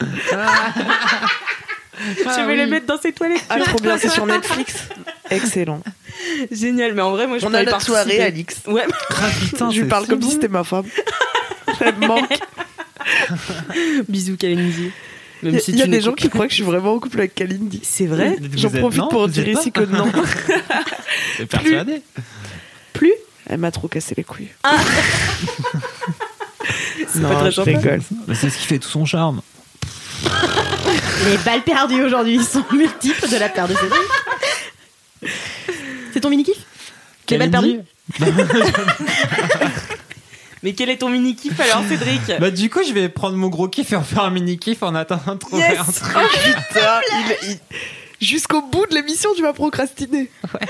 Je 2.19 2.47
vais 2.47 2.57
les 2.57 2.67
mettre 2.67 2.87
dans 2.87 2.99
ses 3.01 3.13
toilettes. 3.13 3.45
Ah, 3.49 3.59
trop 3.61 3.79
bien, 3.79 3.99
c'est 3.99 4.09
sur 4.09 4.27
Netflix. 4.27 4.75
Excellent. 5.31 5.83
Génial, 6.51 6.95
mais 6.95 7.03
en 7.03 7.11
vrai, 7.13 7.27
moi, 7.27 7.39
je 7.39 7.45
On 7.47 7.55
a 7.55 7.59
notre 7.61 7.71
participer. 7.73 7.93
soirée, 7.97 8.21
Alix. 8.23 8.57
Ouais. 8.67 8.85
Ah, 9.11 9.29
putain, 9.41 9.71
Je 9.71 9.77
lui 9.77 9.83
c'est 9.85 9.89
parle 9.89 10.05
si 10.05 10.11
comme 10.11 10.19
bon. 10.21 10.27
si 10.27 10.33
c'était 10.35 10.49
ma 10.49 10.65
femme. 10.65 10.87
Elle 11.81 11.97
me 11.97 12.07
manque. 12.07 12.39
Bisous, 14.09 14.37
Kalindi. 14.37 14.91
Il 15.43 15.53
y 15.53 15.57
a, 15.57 15.61
si 15.61 15.71
il 15.71 15.79
y 15.79 15.83
a 15.83 15.85
tu 15.87 15.91
des 15.91 16.01
gens 16.03 16.13
qui 16.13 16.29
croient 16.29 16.45
que 16.47 16.51
je 16.51 16.57
suis 16.57 16.65
vraiment 16.65 16.93
en 16.95 16.99
couple 16.99 17.19
avec 17.21 17.35
Kalindi. 17.35 17.81
C'est 17.83 18.07
vrai 18.07 18.37
J'en 18.57 18.69
profite 18.71 19.01
non, 19.01 19.09
pour 19.09 19.27
dire 19.29 19.49
ici 19.49 19.73
que 19.73 19.81
non. 19.83 20.11
T'es 21.39 21.47
persuadé 21.47 22.03
Plus 22.93 23.13
Elle 23.47 23.59
m'a 23.59 23.71
trop 23.71 23.89
cassé 23.89 24.15
les 24.17 24.25
couilles. 24.25 24.51
C'est 27.09 27.21
non, 27.21 27.31
pas 27.31 27.37
très 27.41 27.53
sympa. 27.53 27.71
Bah, 28.27 28.35
C'est 28.35 28.51
ce 28.51 28.59
qui 28.59 28.67
fait 28.67 28.79
tout 28.79 28.89
son 28.89 29.07
charme. 29.07 29.41
Les 31.27 31.37
balles 31.39 31.63
perdues 31.63 32.03
aujourd'hui 32.03 32.43
sont 32.43 32.65
multiples 32.73 33.29
de 33.29 33.37
la 33.37 33.49
part 33.49 33.69
de 33.69 33.75
Cédric. 33.75 34.03
C'est 36.13 36.21
ton 36.21 36.31
mini-kiff? 36.31 36.57
Les 37.29 37.39
balles 37.39 37.51
perdues 37.51 37.81
Mais 40.63 40.75
quel 40.75 40.91
est 40.91 40.99
ton 40.99 41.09
mini-kiff 41.09 41.59
alors, 41.61 41.83
Cédric? 41.89 42.21
Bah 42.39 42.51
du 42.51 42.69
coup 42.69 42.81
je 42.87 42.93
vais 42.93 43.09
prendre 43.09 43.37
mon 43.37 43.49
gros 43.49 43.69
kiff 43.69 43.93
et 43.93 43.97
en 43.97 44.03
faire 44.03 44.25
un 44.25 44.31
mini 44.31 44.59
kiff 44.59 44.83
en 44.83 44.95
attendant 44.95 45.35
de 45.35 45.39
trouver 45.39 45.63
Yes 45.63 45.79
un 45.79 45.85
truc. 45.85 46.17
Oh 46.17 46.21
putain 46.69 47.01
il- 47.13 47.37
il- 47.51 47.59
Jusqu'au 48.27 48.61
bout 48.61 48.85
de 48.87 48.95
l'émission, 48.95 49.31
tu 49.35 49.41
vas 49.43 49.55
procrastiner. 49.55 50.31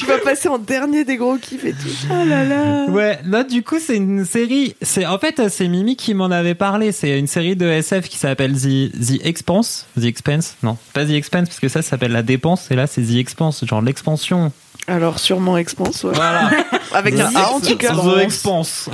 tu 0.00 0.06
vas 0.06 0.18
passer 0.18 0.48
en 0.48 0.58
dernier 0.58 1.04
des 1.04 1.16
gros 1.16 1.36
kiffs 1.36 1.64
et 1.64 1.72
tout. 1.72 1.88
Oh 2.10 2.24
là 2.26 2.44
là. 2.44 2.86
Ouais, 2.86 3.18
là 3.26 3.44
du 3.44 3.62
coup 3.62 3.78
c'est 3.78 3.96
une 3.96 4.24
série, 4.24 4.74
c'est 4.80 5.04
en 5.04 5.18
fait 5.18 5.48
c'est 5.48 5.68
Mimi 5.68 5.96
qui 5.96 6.14
m'en 6.14 6.30
avait 6.30 6.54
parlé, 6.54 6.90
c'est 6.90 7.18
une 7.18 7.26
série 7.26 7.54
de 7.54 7.66
SF 7.66 8.08
qui 8.08 8.16
s'appelle 8.16 8.54
The, 8.54 8.90
The 8.92 9.26
Expanse, 9.26 9.86
The 9.98 10.04
Expense, 10.04 10.56
non, 10.62 10.78
pas 10.94 11.04
The 11.04 11.10
Expense 11.10 11.48
parce 11.48 11.60
que 11.60 11.68
ça, 11.68 11.82
ça 11.82 11.90
s'appelle 11.90 12.12
la 12.12 12.22
dépense 12.22 12.70
et 12.70 12.76
là 12.76 12.86
c'est 12.86 13.02
The 13.02 13.16
Expanse, 13.16 13.64
genre 13.66 13.82
l'expansion. 13.82 14.52
Alors, 14.86 15.18
sûrement 15.18 15.56
Expense, 15.56 16.02
ouais. 16.04 16.12
Voilà. 16.14 16.50
Avec 16.92 17.18
un 17.18 17.30
A 17.34 17.50
en 17.50 17.60
tout 17.60 17.76
cas. 17.76 17.94
The 17.94 18.22
Expanse. 18.22 18.88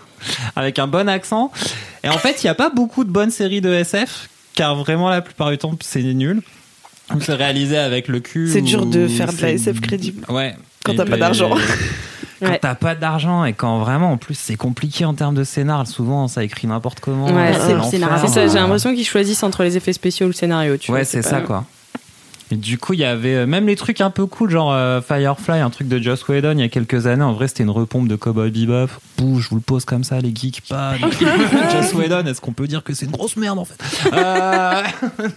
Avec 0.56 0.78
un 0.78 0.86
bon 0.86 1.08
accent. 1.08 1.52
Et 2.02 2.08
en 2.08 2.18
fait, 2.18 2.42
il 2.42 2.46
n'y 2.46 2.50
a 2.50 2.54
pas 2.54 2.70
beaucoup 2.70 3.04
de 3.04 3.10
bonnes 3.10 3.30
séries 3.30 3.60
de 3.60 3.72
SF, 3.72 4.28
car 4.54 4.74
vraiment 4.74 5.08
la 5.08 5.20
plupart 5.20 5.50
du 5.50 5.58
temps, 5.58 5.76
c'est 5.80 6.02
nul. 6.02 6.42
Ou 7.14 7.20
c'est 7.20 7.34
réalisé 7.34 7.76
avec 7.78 8.08
le 8.08 8.20
cul. 8.20 8.48
C'est 8.52 8.60
dur 8.62 8.86
de 8.86 9.06
faire 9.08 9.32
de 9.32 9.40
la 9.40 9.50
SF 9.52 9.80
crédible. 9.80 10.24
Ouais. 10.28 10.54
Quand 10.84 10.94
t'as 10.96 11.04
pas 11.04 11.16
d'argent. 11.16 11.50
Quand 12.40 12.48
Ouais. 12.50 12.58
t'as 12.60 12.74
pas 12.74 12.94
d'argent 12.94 13.46
et 13.46 13.54
quand 13.54 13.78
vraiment, 13.78 14.12
en 14.12 14.18
plus, 14.18 14.34
c'est 14.38 14.56
compliqué 14.56 15.06
en 15.06 15.14
termes 15.14 15.34
de 15.34 15.42
scénar. 15.42 15.86
Souvent, 15.86 16.28
ça 16.28 16.44
écrit 16.44 16.66
n'importe 16.66 17.00
comment. 17.00 17.28
Ouais, 17.28 17.54
euh, 17.56 17.80
c'est 17.88 17.96
le 17.98 18.08
ça, 18.28 18.46
j'ai 18.46 18.58
l'impression 18.58 18.94
qu'ils 18.94 19.06
choisissent 19.06 19.42
entre 19.42 19.62
les 19.62 19.78
effets 19.78 19.94
spéciaux 19.94 20.26
ou 20.26 20.28
le 20.28 20.34
scénario, 20.34 20.76
tu 20.76 20.92
Ouais, 20.92 21.06
c'est 21.06 21.22
pas- 21.22 21.30
ça, 21.30 21.40
quoi. 21.40 21.64
Et 22.52 22.56
du 22.56 22.78
coup, 22.78 22.92
il 22.92 23.00
y 23.00 23.04
avait 23.04 23.34
euh, 23.34 23.46
même 23.46 23.66
les 23.66 23.74
trucs 23.74 24.00
un 24.00 24.10
peu 24.10 24.26
cool, 24.26 24.50
genre 24.50 24.72
euh, 24.72 25.00
Firefly, 25.00 25.58
un 25.58 25.70
truc 25.70 25.88
de 25.88 25.98
Joss 25.98 26.28
Whedon 26.28 26.52
il 26.52 26.60
y 26.60 26.62
a 26.62 26.68
quelques 26.68 27.06
années. 27.08 27.24
En 27.24 27.32
vrai, 27.32 27.48
c'était 27.48 27.64
une 27.64 27.70
repompe 27.70 28.06
de 28.06 28.14
Cowboy 28.14 28.52
Bebop. 28.52 28.88
Bouh, 29.18 29.40
je 29.40 29.48
vous 29.48 29.56
le 29.56 29.60
pose 29.62 29.84
comme 29.84 30.04
ça, 30.04 30.20
les 30.20 30.32
geeks. 30.32 30.62
Pas. 30.68 30.94
Joss 31.72 31.92
Whedon, 31.94 32.24
est-ce 32.26 32.40
qu'on 32.40 32.52
peut 32.52 32.68
dire 32.68 32.84
que 32.84 32.94
c'est 32.94 33.06
une 33.06 33.10
grosse 33.10 33.36
merde 33.36 33.58
en 33.58 33.64
fait 33.64 33.80
Euh, 34.12 34.82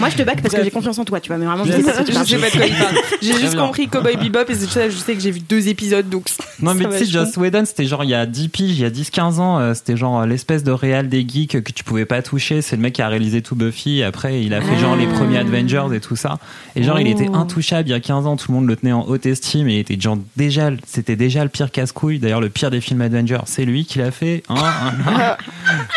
Moi, 0.00 0.10
je 0.10 0.16
te 0.16 0.22
back 0.22 0.42
parce 0.42 0.54
que 0.54 0.62
j'ai 0.62 0.70
confiance 0.70 0.98
en 0.98 1.06
toi, 1.06 1.20
tu 1.20 1.28
vois. 1.28 1.38
Mais 1.38 1.46
vraiment, 1.46 1.64
je 1.64 1.72
sais 1.72 1.82
pas 1.82 2.02
de 2.04 2.12
quoi 2.12 2.66
il 2.66 2.74
parle. 2.76 2.94
J'ai 3.22 3.32
juste 3.32 3.52
bien. 3.54 3.64
compris 3.64 3.88
Cowboy 3.88 4.16
Bebop 4.16 4.50
et 4.50 4.54
c'est 4.54 4.66
ça, 4.66 4.90
je 4.90 4.96
sais 4.96 5.14
que 5.14 5.20
j'ai 5.20 5.30
vu 5.30 5.40
deux 5.40 5.68
épisodes 5.68 6.08
donc. 6.08 6.26
Non, 6.60 6.74
mais 6.74 6.84
tu 6.84 6.98
sais, 6.98 7.06
Joss 7.06 7.36
Whedon, 7.38 7.64
c'était 7.64 7.86
genre 7.86 8.04
il 8.04 8.10
y 8.10 8.14
a 8.14 8.26
10 8.26 8.48
piges, 8.50 8.78
il 8.78 8.82
y 8.82 8.84
a 8.84 8.90
10-15 8.90 9.38
ans, 9.40 9.58
euh, 9.58 9.72
c'était 9.72 9.96
genre 9.96 10.26
l'espèce 10.26 10.64
de 10.64 10.72
réal 10.72 11.08
des 11.08 11.26
geeks 11.26 11.62
que 11.62 11.72
tu 11.72 11.82
pouvais 11.82 12.04
pas 12.04 12.20
toucher. 12.20 12.60
C'est 12.60 12.76
le 12.76 12.82
mec 12.82 12.94
qui 12.94 13.02
a 13.02 13.08
réalisé 13.08 13.40
tout 13.40 13.54
Buffy. 13.54 14.02
Après, 14.02 14.42
il 14.42 14.52
a 14.52 14.60
fait 14.60 14.78
genre 14.78 14.96
les 14.96 15.06
premiers 15.06 15.38
Avengers 15.38 15.94
et 15.94 16.00
tout 16.00 16.16
ça. 16.16 16.38
Et 16.76 16.82
genre, 16.82 17.00
il 17.00 17.06
était 17.08 17.28
intouchable 17.34 17.88
il 17.88 17.92
y 17.92 17.94
a 17.94 18.00
15 18.00 18.26
ans, 18.26 18.36
tout 18.36 18.52
le 18.52 18.56
monde 18.58 18.66
le 18.68 18.76
tenait 18.76 18.92
en 18.92 19.02
haute 19.06 19.26
estime 19.26 19.68
et 19.68 19.74
il 19.74 19.78
était 19.80 19.98
genre 20.00 20.18
déjà, 20.36 20.70
c'était 20.86 21.16
déjà 21.16 21.42
le 21.42 21.48
pire 21.50 21.70
casse-couille. 21.70 22.18
D'ailleurs, 22.18 22.40
le 22.40 22.50
pire 22.50 22.70
des 22.70 22.80
films 22.80 23.00
Avengers, 23.00 23.40
c'est 23.46 23.64
lui 23.64 23.84
qui 23.84 23.98
l'a 23.98 24.10
fait. 24.10 24.42
hein, 24.48 24.54
hein, 24.56 24.92
hein. 25.06 25.36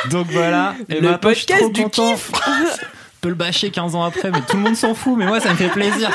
Donc 0.09 0.27
voilà. 0.31 0.75
Et 0.89 0.95
Le 0.95 1.01
maintenant, 1.01 1.29
je 1.29 1.35
suis 1.35 1.45
podcast 1.45 1.61
trop 1.61 1.71
du 1.71 1.83
content. 1.83 2.15
Je 2.15 2.81
peux 3.21 3.29
le 3.29 3.35
bâcher 3.35 3.69
15 3.69 3.93
ans 3.95 4.03
après, 4.03 4.31
mais 4.31 4.41
tout 4.41 4.57
le 4.57 4.63
monde 4.63 4.75
s'en 4.75 4.95
fout. 4.95 5.13
Mais 5.17 5.27
moi, 5.27 5.39
ça 5.39 5.51
me 5.51 5.55
fait 5.55 5.69
plaisir. 5.69 6.09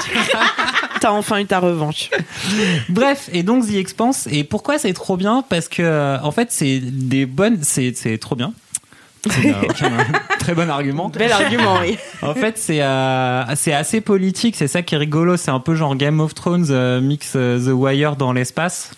t'as 1.00 1.12
enfin 1.12 1.38
eu 1.38 1.46
ta 1.46 1.60
revanche. 1.60 2.10
Bref, 2.88 3.28
et 3.32 3.44
donc 3.44 3.66
The 3.68 3.74
Expanse. 3.74 4.26
Et 4.30 4.42
pourquoi 4.42 4.78
c'est 4.78 4.92
trop 4.92 5.16
bien? 5.16 5.44
Parce 5.48 5.68
que, 5.68 5.82
euh, 5.82 6.18
en 6.22 6.32
fait, 6.32 6.48
c'est 6.50 6.80
des 6.80 7.26
bonnes. 7.26 7.58
C'est 7.62 7.92
c'est 7.96 8.18
trop 8.18 8.34
bien. 8.34 8.52
Un, 9.26 10.36
très 10.38 10.54
bon 10.54 10.68
argument. 10.70 11.08
Bel 11.08 11.32
argument, 11.32 11.78
oui. 11.80 11.98
En 12.22 12.34
fait, 12.34 12.58
c'est 12.58 12.82
euh, 12.82 13.42
assez 13.46 14.00
politique. 14.00 14.56
C'est 14.56 14.68
ça 14.68 14.82
qui 14.82 14.94
est 14.94 14.98
rigolo. 14.98 15.36
C'est 15.36 15.50
un 15.50 15.60
peu 15.60 15.74
genre 15.74 15.94
Game 15.96 16.20
of 16.20 16.34
Thrones 16.34 16.66
euh, 16.70 17.00
mix 17.00 17.32
euh, 17.36 17.58
The 17.58 17.72
Wire 17.72 18.16
dans 18.16 18.32
l'espace. 18.32 18.92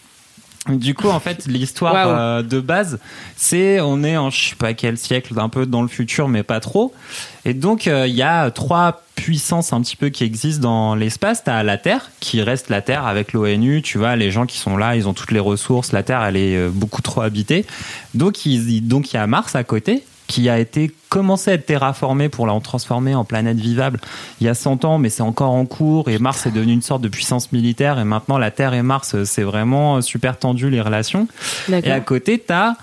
Du 0.69 0.95
coup, 0.95 1.09
en 1.09 1.19
fait, 1.21 1.47
l'histoire 1.47 1.95
euh, 2.09 2.43
de 2.43 2.61
base, 2.61 2.99
c'est 3.37 3.81
on 3.81 4.05
est 4.05 4.19
en 4.19 4.29
je 4.29 4.51
sais 4.51 4.55
pas 4.55 4.75
quel 4.75 4.99
siècle, 4.99 5.33
un 5.39 5.49
peu 5.49 5.65
dans 5.65 5.81
le 5.81 5.89
futur, 5.89 6.29
mais 6.29 6.43
pas 6.43 6.61
trop. 6.61 6.93
Et 7.47 7.55
donc, 7.55 7.87
euh, 7.87 8.07
il 8.07 8.15
y 8.15 8.21
a 8.23 8.51
trois 8.51 9.03
puissances 9.15 9.73
un 9.73 9.81
petit 9.81 9.97
peu 9.97 10.11
qui 10.11 10.25
existent 10.25 10.61
dans 10.63 10.95
l'espace. 10.95 11.43
T'as 11.43 11.63
la 11.63 11.79
Terre, 11.79 12.11
qui 12.21 12.43
reste 12.43 12.69
la 12.69 12.83
Terre 12.83 13.07
avec 13.07 13.33
l'ONU. 13.33 13.81
Tu 13.81 13.97
vois, 13.97 14.15
les 14.17 14.31
gens 14.31 14.45
qui 14.45 14.59
sont 14.59 14.77
là, 14.77 14.95
ils 14.95 15.09
ont 15.09 15.15
toutes 15.15 15.31
les 15.31 15.41
ressources. 15.41 15.93
La 15.93 16.03
Terre, 16.03 16.23
elle 16.23 16.37
est 16.37 16.69
beaucoup 16.69 17.01
trop 17.01 17.23
habitée. 17.23 17.65
Donc, 18.13 18.45
ils- 18.45 18.87
donc 18.87 19.11
il 19.13 19.17
y 19.17 19.19
a 19.19 19.27
Mars 19.27 19.55
à 19.55 19.65
côté 19.65 20.05
qui 20.29 20.49
a 20.49 20.59
été 20.61 20.93
commencé 21.09 21.51
à 21.51 21.55
être 21.55 21.67
terraformé 21.67 22.29
pour 22.29 22.47
la 22.47 22.59
transformer 22.61 23.15
en 23.15 23.25
planète 23.25 23.57
vivable 23.57 23.99
il 24.41 24.47
y 24.47 24.51
a 24.51 24.55
100 24.55 24.85
ans, 24.85 24.99
mais 24.99 25.09
c'est 25.09 25.23
encore 25.23 25.53
en 25.53 25.65
cours 25.65 26.09
et 26.09 26.19
Mars 26.19 26.47
est 26.47 26.51
devenu 26.51 26.73
une 26.73 26.83
sorte 26.83 27.03
de 27.03 27.09
puissance 27.09 27.51
militaire 27.51 27.99
et 27.99 28.05
maintenant 28.05 28.39
la 28.39 28.51
Terre 28.51 28.75
et 28.75 28.83
Mars, 28.83 29.15
euh, 29.15 29.25
c'est 29.25 29.43
vraiment 29.43 29.97
euh, 29.97 30.01
super 30.03 30.39
tendu 30.39 30.71
les 30.71 30.81
relations. 30.81 31.27
Et 31.73 31.91
à 31.91 32.01
côté, 32.01 32.39
t'as 32.39 32.75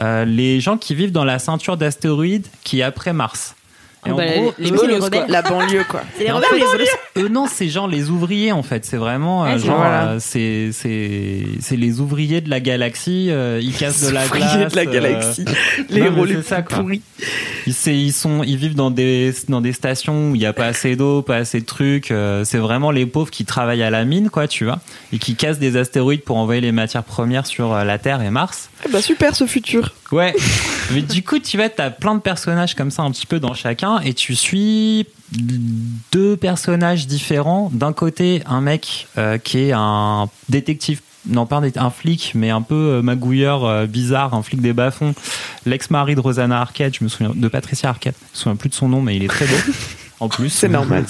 euh, 0.00 0.24
les 0.24 0.60
gens 0.60 0.78
qui 0.78 0.94
vivent 0.94 1.12
dans 1.12 1.24
la 1.24 1.38
ceinture 1.38 1.76
d'astéroïdes 1.76 2.46
qui 2.64 2.80
est 2.80 2.82
après 2.82 3.12
Mars. 3.12 3.54
Et 4.06 4.10
Ah 4.10 4.12
en 4.12 4.16
bah, 4.16 4.24
gros, 4.26 4.54
les 4.58 4.70
eux, 4.70 4.98
quoi. 5.10 5.26
La 5.28 5.42
banlieue, 5.42 5.84
quoi. 5.88 6.02
Les 6.18 6.30
en 6.30 6.40
fait, 6.40 6.60
eux 7.16 7.28
non, 7.28 7.46
c'est 7.48 7.68
genre 7.68 7.88
les 7.88 8.10
ouvriers 8.10 8.52
en 8.52 8.62
fait. 8.62 8.84
C'est 8.84 8.96
vraiment 8.96 9.44
euh, 9.44 9.58
genre 9.58 9.76
voilà. 9.76 10.04
euh, 10.10 10.16
c'est 10.20 10.70
c'est 10.72 11.42
c'est 11.60 11.76
les 11.76 12.00
ouvriers 12.00 12.40
de 12.40 12.50
la 12.50 12.60
galaxie. 12.60 13.28
euh, 13.30 13.60
ils 13.62 13.72
cassent 13.72 14.04
de 14.06 14.10
la 14.12 14.24
Ouvriers 14.26 14.40
glace. 14.44 14.72
de 14.72 14.76
la 14.76 14.86
galaxie. 14.86 15.44
les 15.90 16.00
héros 16.00 16.24
les 16.24 16.42
ça, 16.42 16.62
pourris. 16.62 17.02
Ils, 17.66 17.74
ils 17.86 18.12
sont, 18.12 18.42
ils 18.42 18.56
vivent 18.56 18.74
dans 18.74 18.90
des 18.90 19.32
dans 19.48 19.60
des 19.60 19.72
stations 19.72 20.30
où 20.30 20.34
il 20.34 20.38
n'y 20.38 20.46
a 20.46 20.52
pas 20.52 20.66
assez 20.66 20.96
d'eau, 20.96 21.22
pas 21.22 21.36
assez 21.36 21.60
de 21.60 21.64
trucs. 21.66 22.12
c'est 22.44 22.58
vraiment 22.58 22.90
les 22.90 23.06
pauvres 23.06 23.30
qui 23.30 23.44
travaillent 23.44 23.82
à 23.82 23.90
la 23.90 24.04
mine, 24.04 24.28
quoi, 24.28 24.48
tu 24.48 24.64
vois, 24.64 24.80
et 25.12 25.18
qui 25.18 25.36
cassent 25.36 25.58
des 25.58 25.76
astéroïdes 25.76 26.22
pour 26.24 26.36
envoyer 26.36 26.60
les 26.60 26.72
matières 26.72 27.04
premières 27.04 27.46
sur 27.46 27.74
la 27.74 27.98
Terre 27.98 28.20
et 28.22 28.30
Mars. 28.30 28.68
Eh 28.86 28.90
bah 28.92 29.00
super 29.00 29.34
ce 29.34 29.46
futur. 29.46 29.92
Ouais. 30.12 30.34
Mais 30.92 31.00
du 31.00 31.22
coup, 31.22 31.38
tu 31.38 31.56
vois, 31.56 31.68
t'as 31.70 31.90
plein 31.90 32.14
de 32.14 32.20
personnages 32.20 32.74
comme 32.74 32.90
ça, 32.90 33.02
un 33.02 33.10
petit 33.10 33.26
peu 33.26 33.40
dans 33.40 33.54
chacun, 33.54 33.93
et 34.02 34.14
tu 34.14 34.34
suis 34.34 35.06
deux 36.12 36.36
personnages 36.36 37.06
différents. 37.06 37.70
D'un 37.72 37.92
côté, 37.92 38.42
un 38.46 38.60
mec 38.60 39.08
euh, 39.18 39.38
qui 39.38 39.58
est 39.58 39.72
un 39.72 40.28
détective. 40.48 41.00
Non, 41.26 41.46
pas 41.46 41.62
un, 41.76 41.90
flic, 41.90 42.32
mais 42.34 42.50
un 42.50 42.60
peu 42.60 42.74
euh, 42.74 43.02
magouilleur, 43.02 43.64
euh, 43.64 43.86
bizarre, 43.86 44.34
un 44.34 44.42
flic 44.42 44.60
des 44.60 44.74
bas-fonds. 44.74 45.14
L'ex-mari 45.64 46.14
de 46.14 46.20
Rosanna 46.20 46.60
Arquette, 46.60 46.98
je 46.98 47.04
me 47.04 47.08
souviens, 47.08 47.32
de 47.34 47.48
Patricia 47.48 47.88
Arquette. 47.88 48.16
Je 48.20 48.38
me 48.38 48.38
souviens 48.38 48.56
plus 48.56 48.68
de 48.68 48.74
son 48.74 48.88
nom, 48.88 49.00
mais 49.00 49.16
il 49.16 49.24
est 49.24 49.28
très 49.28 49.46
beau. 49.46 49.56
En 50.20 50.28
plus. 50.28 50.48
C'est 50.48 50.68
normal. 50.68 51.04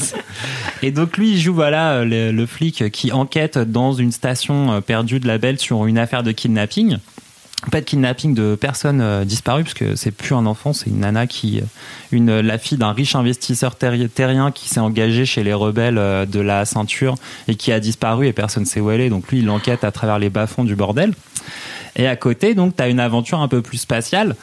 Et 0.83 0.91
donc 0.91 1.19
lui, 1.19 1.33
il 1.33 1.39
joue 1.39 1.53
voilà 1.53 2.07
le, 2.07 2.33
le 2.33 2.47
flic 2.47 2.91
qui 2.91 3.13
enquête 3.13 3.59
dans 3.59 3.93
une 3.93 4.11
station 4.11 4.81
perdue 4.81 5.21
de 5.21 5.27
la 5.27 5.37
Belle 5.37 5.59
sur 5.59 5.85
une 5.85 5.99
affaire 5.99 6.23
de 6.23 6.33
kidnapping. 6.33 6.97
Pas 7.71 7.81
de 7.81 7.87
kidnapping 7.87 8.35
de 8.35 8.57
personnes 8.57 9.01
euh, 9.01 9.25
disparues, 9.25 9.65
parce 9.65 9.75
que 9.75 9.97
c'est 9.97 10.11
plus 10.11 10.35
un 10.35 10.45
enfant, 10.45 10.73
c'est 10.73 10.91
une 10.91 11.01
nana 11.01 11.27
qui, 11.27 11.61
euh, 11.61 11.65
une 12.13 12.41
la 12.41 12.59
fille 12.59 12.77
d'un 12.77 12.93
riche 12.93 13.15
investisseur 13.15 13.77
terri- 13.77 14.09
terrien 14.09 14.51
qui 14.53 14.69
s'est 14.69 14.81
engagé 14.81 15.25
chez 15.25 15.43
les 15.43 15.55
rebelles 15.55 15.97
euh, 15.99 16.27
de 16.27 16.41
la 16.41 16.67
ceinture 16.67 17.15
et 17.49 17.55
qui 17.55 17.73
a 17.73 17.81
disparu 17.81 18.27
et 18.27 18.33
personne 18.35 18.67
sait 18.67 18.81
où 18.81 18.91
elle 18.91 19.01
est. 19.01 19.09
Donc 19.09 19.29
lui, 19.29 19.39
il 19.39 19.49
enquête 19.49 19.83
à 19.83 19.91
travers 19.93 20.19
les 20.19 20.29
bas-fonds 20.31 20.65
du 20.65 20.77
bordel. 20.77 21.15
Et 21.97 22.07
à 22.07 22.17
côté, 22.17 22.55
donc, 22.55 22.79
as 22.81 22.89
une 22.89 23.01
aventure 23.01 23.41
un 23.41 23.49
peu 23.49 23.63
plus 23.63 23.79
spatiale 23.79 24.35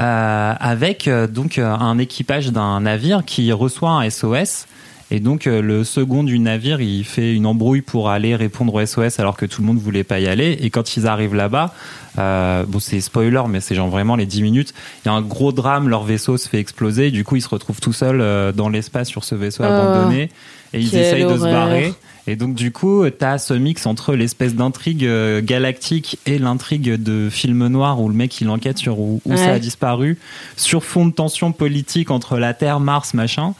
euh, 0.00 0.54
avec 0.58 1.08
euh, 1.08 1.26
donc 1.26 1.58
un 1.58 1.98
équipage 1.98 2.48
d'un 2.48 2.80
navire 2.80 3.22
qui 3.24 3.52
reçoit 3.52 3.90
un 3.90 4.08
SOS. 4.10 4.66
Et 5.10 5.20
donc, 5.20 5.46
euh, 5.46 5.62
le 5.62 5.84
second 5.84 6.24
du 6.24 6.38
navire, 6.38 6.80
il 6.80 7.04
fait 7.04 7.32
une 7.32 7.46
embrouille 7.46 7.80
pour 7.80 8.10
aller 8.10 8.34
répondre 8.34 8.74
au 8.74 8.84
SOS 8.84 9.20
alors 9.20 9.36
que 9.36 9.46
tout 9.46 9.60
le 9.60 9.66
monde 9.68 9.78
voulait 9.78 10.02
pas 10.02 10.18
y 10.18 10.26
aller. 10.26 10.58
Et 10.60 10.70
quand 10.70 10.96
ils 10.96 11.06
arrivent 11.06 11.34
là-bas, 11.34 11.72
euh, 12.18 12.64
bon, 12.66 12.80
c'est 12.80 13.00
spoiler, 13.00 13.42
mais 13.48 13.60
c'est 13.60 13.76
genre 13.76 13.88
vraiment 13.88 14.16
les 14.16 14.26
10 14.26 14.42
minutes. 14.42 14.74
Il 15.04 15.08
y 15.08 15.10
a 15.10 15.14
un 15.14 15.22
gros 15.22 15.52
drame, 15.52 15.88
leur 15.88 16.02
vaisseau 16.02 16.36
se 16.36 16.48
fait 16.48 16.58
exploser. 16.58 17.12
Du 17.12 17.22
coup, 17.22 17.36
ils 17.36 17.42
se 17.42 17.48
retrouvent 17.48 17.80
tout 17.80 17.92
seuls 17.92 18.20
euh, 18.20 18.50
dans 18.50 18.68
l'espace 18.68 19.08
sur 19.08 19.22
ce 19.22 19.36
vaisseau 19.36 19.62
Oh, 19.62 19.66
abandonné. 19.66 20.30
Et 20.72 20.80
ils 20.80 20.94
essayent 20.96 21.24
de 21.24 21.36
se 21.36 21.44
barrer. 21.44 21.94
Et 22.28 22.34
donc 22.36 22.54
du 22.54 22.72
coup, 22.72 23.08
t'as 23.10 23.38
ce 23.38 23.54
mix 23.54 23.86
entre 23.86 24.14
l'espèce 24.14 24.54
d'intrigue 24.54 25.04
euh, 25.04 25.40
galactique 25.42 26.18
et 26.26 26.38
l'intrigue 26.38 26.94
de 27.00 27.30
film 27.30 27.66
noir 27.68 28.00
où 28.00 28.08
le 28.08 28.14
mec 28.14 28.40
il 28.40 28.48
enquête 28.50 28.78
sur 28.78 28.98
où, 28.98 29.20
où 29.24 29.36
ça 29.36 29.52
a 29.52 29.58
disparu, 29.60 30.18
sur 30.56 30.82
fond 30.84 31.06
de 31.06 31.12
tension 31.12 31.52
politique 31.52 32.10
entre 32.10 32.38
la 32.38 32.52
Terre, 32.54 32.80
Mars, 32.80 33.14
machin. 33.14 33.54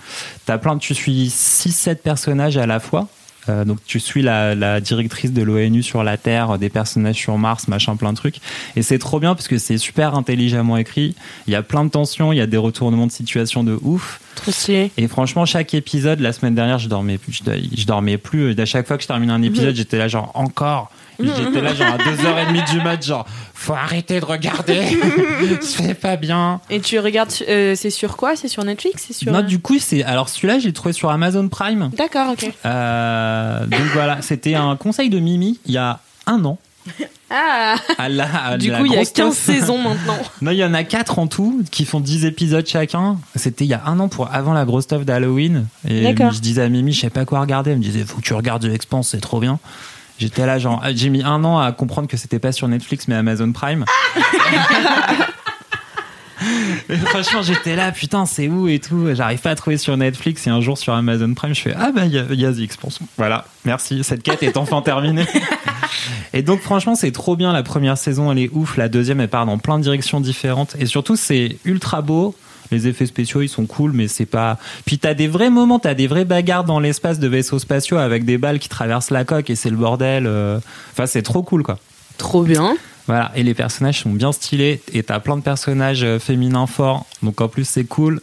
T'as 0.47 0.59
plein, 0.59 0.75
de- 0.75 0.81
tu 0.81 0.95
suis 0.95 1.29
6-7 1.29 1.97
personnages 2.03 2.57
à 2.57 2.67
la 2.67 2.81
fois. 2.81 3.09
Euh, 3.49 3.65
donc 3.65 3.79
tu 3.87 4.01
suis 4.01 4.23
la, 4.23 4.55
la 4.55 4.81
directrice 4.81 5.33
de 5.33 5.43
l'ONU 5.43 5.83
sur 5.83 6.03
la 6.03 6.17
Terre, 6.17 6.59
des 6.59 6.69
personnages 6.69 7.17
sur 7.17 7.39
Mars, 7.39 7.69
machin, 7.69 7.97
plein 7.97 8.13
de 8.13 8.17
trucs. 8.17 8.37
Et 8.77 8.83
c'est 8.83 8.99
trop 8.99 9.21
bien 9.21 9.35
parce 9.35 9.49
que 9.49 9.59
c'est 9.59 9.79
super 9.79 10.15
intelligemment 10.15 10.77
écrit. 10.77 11.15
Il 11.47 11.53
y 11.53 11.57
a 11.57 11.63
plein 11.63 11.85
de 11.85 11.91
tensions, 11.91 12.33
il 12.33 12.37
y 12.37 12.41
a 12.41 12.47
des 12.47 12.57
retournements 12.57 13.07
de 13.07 13.13
situation 13.13 13.65
de 13.65 13.79
ouf. 13.83 14.21
Trop 14.35 14.53
stylé. 14.53 14.91
Et 14.97 15.09
franchement, 15.09 15.47
chaque 15.47 15.75
épisode, 15.75 16.21
la 16.21 16.33
semaine 16.33 16.55
dernière, 16.55 16.79
je 16.79 16.89
dormais, 16.89 17.19
je, 17.29 17.41
je 17.77 17.87
dormais 17.87 18.19
plus. 18.19 18.59
À 18.59 18.65
chaque 18.65 18.87
fois 18.87 18.97
que 18.97 19.03
je 19.03 19.09
terminais 19.09 19.33
un 19.33 19.43
épisode, 19.43 19.75
j'étais 19.75 19.99
là 19.99 20.09
genre 20.09 20.31
encore. 20.35 20.91
J'étais 21.19 21.61
là 21.63 21.75
genre 21.75 21.95
à 21.95 21.99
2h30 21.99 22.71
du 22.71 22.81
mat, 22.83 23.05
genre 23.05 23.27
faut 23.55 23.73
arrêter 23.73 24.21
de 24.21 24.25
regarder, 24.25 24.83
c'est 25.61 25.95
pas 25.95 26.17
bien. 26.17 26.61
Et 26.71 26.81
tu 26.81 26.99
regardes, 26.99 27.33
euh, 27.49 27.75
c'est 27.75 27.91
sur 27.91 28.17
quoi? 28.17 28.37
C'est 28.37 28.49
sur 28.49 28.65
Netflix? 28.65 29.05
C'est 29.07 29.15
sur. 29.15 29.33
Non, 29.33 29.43
du 29.43 29.59
coup, 29.59 29.79
c'est 29.79 30.05
alors 30.05 30.29
celui-là, 30.29 30.59
j'ai 30.59 30.73
trouvé 30.73 30.93
sur 30.93 31.11
Amazon 31.11 31.49
Prime. 31.49 31.91
D'accord, 31.97 32.31
ok. 32.33 32.51
Euh, 32.65 33.67
donc 33.67 33.81
voilà, 33.93 34.23
c'était 34.23 34.55
un 34.55 34.77
conseil 34.77 35.11
de 35.11 35.19
Mimi 35.19 35.59
il 35.67 35.73
y 35.73 35.79
a 35.79 36.01
un 36.27 36.45
an. 36.45 36.59
Ah 37.31 37.75
À 37.99 38.09
la, 38.09 38.47
à 38.47 38.57
Du 38.59 38.71
la 38.71 38.79
coup, 38.79 38.87
il 38.87 38.93
y 38.93 38.95
a 38.95 38.99
grosse 38.99 39.11
15 39.11 39.35
teuf. 39.35 39.37
saisons 39.57 39.79
maintenant. 39.79 40.17
Non, 40.43 40.53
il 40.53 40.59
y 40.59 40.65
en 40.65 40.73
a 40.73 40.85
4 40.85 41.19
en 41.19 41.27
tout 41.27 41.61
qui 41.73 41.85
font 41.85 41.99
10 41.99 42.25
épisodes 42.25 42.65
chacun. 42.65 43.19
C'était 43.35 43.65
il 43.65 43.69
y 43.69 43.75
a 43.75 43.83
un 43.87 43.99
an 43.99 44.07
pour 44.09 44.33
avant 44.33 44.53
la 44.53 44.65
grosse 44.65 44.85
stuff 44.85 45.05
d'Halloween. 45.05 45.67
Et 45.89 46.15
je 46.15 46.41
disais 46.41 46.63
à 46.63 46.69
Mimi, 46.69 46.93
je 46.93 47.01
sais 47.01 47.11
pas 47.11 47.25
quoi 47.25 47.41
regarder. 47.41 47.73
Elle 47.73 47.79
me 47.79 47.83
disait, 47.83 48.05
faut 48.05 48.19
que 48.19 48.23
tu 48.23 48.35
regardes 48.35 48.63
The 48.63 48.73
Expanse, 48.73 49.09
c'est 49.09 49.21
trop 49.21 49.41
bien. 49.41 49.59
J'étais 50.19 50.47
là, 50.47 50.59
genre, 50.59 50.83
j'ai 50.95 51.09
mis 51.11 51.23
un 51.23 51.45
an 51.45 51.59
à 51.59 51.73
comprendre 51.73 52.09
que 52.09 52.17
c'était 52.17 52.39
pas 52.39 52.53
sur 52.53 52.69
Netflix 52.69 53.07
mais 53.09 53.15
Amazon 53.15 53.53
Prime. 53.53 53.85
Et 56.91 56.97
franchement, 56.99 57.41
j'étais 57.43 57.75
là, 57.77 57.91
putain, 57.93 58.27
c'est 58.27 58.47
où 58.47 58.69
et 58.69 58.79
tout. 58.79 59.09
J'arrive 59.15 59.41
pas 59.41 59.51
à 59.51 59.55
trouver 59.55 59.79
sur 59.79 59.97
Netflix 59.97 60.47
et 60.47 60.51
un 60.51 60.61
jour 60.61 60.77
sur 60.77 60.93
Amazon 60.93 61.33
Prime, 61.35 61.55
je 61.55 61.63
fais 61.63 61.75
ah 61.77 61.91
bah 61.95 62.05
il 62.05 62.13
y, 62.13 62.19
a- 62.47 62.53
The 62.53 62.59
Expanse. 62.61 63.01
Voilà, 63.17 63.47
merci. 63.65 64.05
Cette 64.05 64.23
quête 64.23 64.43
est 64.43 64.57
enfin 64.57 64.83
terminée. 64.83 65.25
Et 66.35 66.43
donc 66.43 66.61
franchement 66.61 66.95
c'est 66.95 67.11
trop 67.13 67.37
bien 67.37 67.53
la 67.53 67.63
première 67.63 67.97
saison 67.97 68.31
elle 68.31 68.39
est 68.39 68.51
ouf 68.53 68.77
la 68.77 68.89
deuxième 68.89 69.21
elle 69.21 69.29
part 69.29 69.47
dans 69.47 69.57
plein 69.59 69.79
de 69.79 69.83
directions 69.85 70.21
différentes 70.21 70.77
et 70.79 70.85
surtout 70.87 71.17
c'est 71.17 71.57
ultra 71.65 72.03
beau 72.03 72.35
les 72.71 72.87
effets 72.89 73.07
spéciaux 73.07 73.43
ils 73.43 73.49
sont 73.49 73.67
cool 73.67 73.93
mais 73.93 74.09
c'est 74.09 74.27
pas 74.27 74.59
puis 74.85 74.99
t'as 74.99 75.15
des 75.15 75.29
vrais 75.29 75.51
moments 75.51 75.79
t'as 75.79 75.95
des 75.95 76.07
vraies 76.07 76.25
bagarres 76.25 76.65
dans 76.65 76.81
l'espace 76.81 77.19
de 77.19 77.29
vaisseaux 77.29 77.59
spatiaux 77.59 77.99
avec 77.99 78.25
des 78.25 78.39
balles 78.39 78.59
qui 78.59 78.69
traversent 78.69 79.11
la 79.11 79.25
coque 79.25 79.51
et 79.51 79.57
c'est 79.57 79.71
le 79.71 79.77
bordel 79.77 80.27
euh. 80.27 80.59
enfin 80.93 81.07
c'est 81.07 81.23
trop 81.23 81.43
cool 81.43 81.63
quoi 81.63 81.79
Trop 82.19 82.43
bien. 82.43 82.77
voilà 83.07 83.31
et 83.37 83.43
les 83.43 83.53
personnages 83.55 84.01
sont 84.03 84.11
bien 84.11 84.33
stylés 84.33 84.81
et 84.93 85.03
t'as 85.03 85.21
plein 85.21 85.37
de 85.37 85.43
personnages 85.43 86.03
euh, 86.03 86.19
féminins 86.19 86.67
forts 86.67 87.05
donc 87.23 87.41
en 87.41 87.49
plus 87.49 87.67
c'est 87.69 87.85
cool 87.85 88.21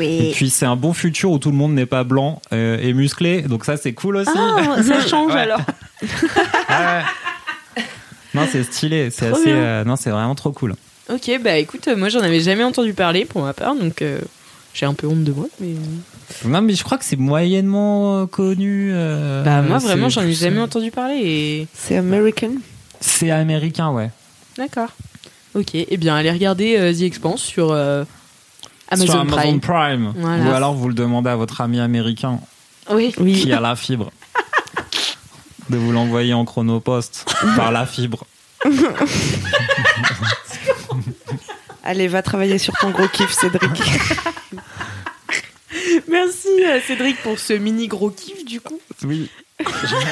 et 0.00 0.30
puis 0.34 0.48
c'est 0.48 0.66
un 0.66 0.76
bon 0.76 0.92
futur 0.92 1.30
où 1.32 1.38
tout 1.38 1.50
le 1.50 1.56
monde 1.56 1.74
n'est 1.74 1.86
pas 1.86 2.04
blanc 2.04 2.40
euh, 2.52 2.78
et 2.80 2.92
musclé 2.92 3.42
donc 3.42 3.64
ça 3.64 3.76
c'est 3.76 3.92
cool 3.94 4.16
aussi 4.16 4.30
Ah, 4.36 4.82
ça 4.82 5.00
change 5.06 5.32
Ouais. 5.34 5.40
alors. 5.40 5.60
Ouais. 6.02 7.02
Non, 8.34 8.42
c'est 8.50 8.62
stylé, 8.62 9.10
c'est 9.10 9.26
assez. 9.26 9.44
bien. 9.44 9.54
euh, 9.56 9.84
non, 9.84 9.94
c'est 9.96 10.08
vraiment 10.10 10.34
trop 10.34 10.52
cool. 10.52 10.74
Ok, 11.10 11.30
bah 11.42 11.56
écoute, 11.58 11.88
euh, 11.88 11.96
moi 11.96 12.08
j'en 12.08 12.20
avais 12.20 12.40
jamais 12.40 12.64
entendu 12.64 12.94
parler 12.94 13.24
pour 13.24 13.42
ma 13.42 13.52
part, 13.52 13.74
donc 13.74 14.02
euh, 14.02 14.20
j'ai 14.72 14.86
un 14.86 14.94
peu 14.94 15.06
honte 15.06 15.24
de 15.24 15.32
moi. 15.32 15.46
Mais... 15.60 15.74
Non, 16.46 16.62
mais 16.62 16.74
je 16.74 16.84
crois 16.84 16.96
que 16.98 17.04
c'est 17.04 17.16
moyennement 17.16 18.20
euh, 18.22 18.26
connu. 18.26 18.90
euh, 18.92 19.42
Bah 19.42 19.62
moi 19.62 19.80
c'est 19.80 19.86
vraiment 19.86 20.08
j'en 20.08 20.22
ai 20.22 20.32
jamais 20.32 20.58
euh, 20.58 20.64
entendu 20.64 20.90
parler 20.90 21.16
et. 21.16 21.66
C'est 21.74 21.96
American? 21.96 22.52
C'est 23.00 23.30
américain, 23.30 23.90
ouais. 23.90 24.10
D'accord. 24.56 24.88
Ok, 25.54 25.74
et 25.74 25.96
bien 25.98 26.14
allez 26.16 26.30
regarder 26.30 26.76
euh, 26.78 26.92
The 26.94 27.02
Expanse 27.02 27.42
sur 27.42 27.72
euh, 27.72 28.04
Amazon, 28.88 29.12
Sur 29.12 29.20
Amazon 29.20 29.58
Prime. 29.58 29.60
Prime. 29.60 30.12
Voilà. 30.16 30.44
Ou 30.44 30.54
alors 30.54 30.74
vous 30.74 30.88
le 30.88 30.94
demandez 30.94 31.30
à 31.30 31.36
votre 31.36 31.60
ami 31.60 31.80
américain 31.80 32.38
Oui. 32.90 33.12
qui 33.12 33.52
a 33.52 33.60
la 33.60 33.74
fibre. 33.76 34.10
de 35.70 35.76
vous 35.76 35.92
l'envoyer 35.92 36.32
en 36.34 36.44
chronopost 36.44 37.26
par 37.56 37.70
la 37.72 37.86
fibre. 37.86 38.24
Allez, 41.84 42.08
va 42.08 42.22
travailler 42.22 42.58
sur 42.58 42.74
ton 42.74 42.90
gros 42.90 43.08
kiff, 43.08 43.32
Cédric. 43.32 43.82
Merci 46.08 46.48
euh, 46.64 46.80
Cédric 46.86 47.16
pour 47.22 47.38
ce 47.38 47.52
mini 47.54 47.88
gros 47.88 48.10
kiff 48.10 48.44
du 48.44 48.60
coup. 48.60 48.80
Oui. 49.04 49.28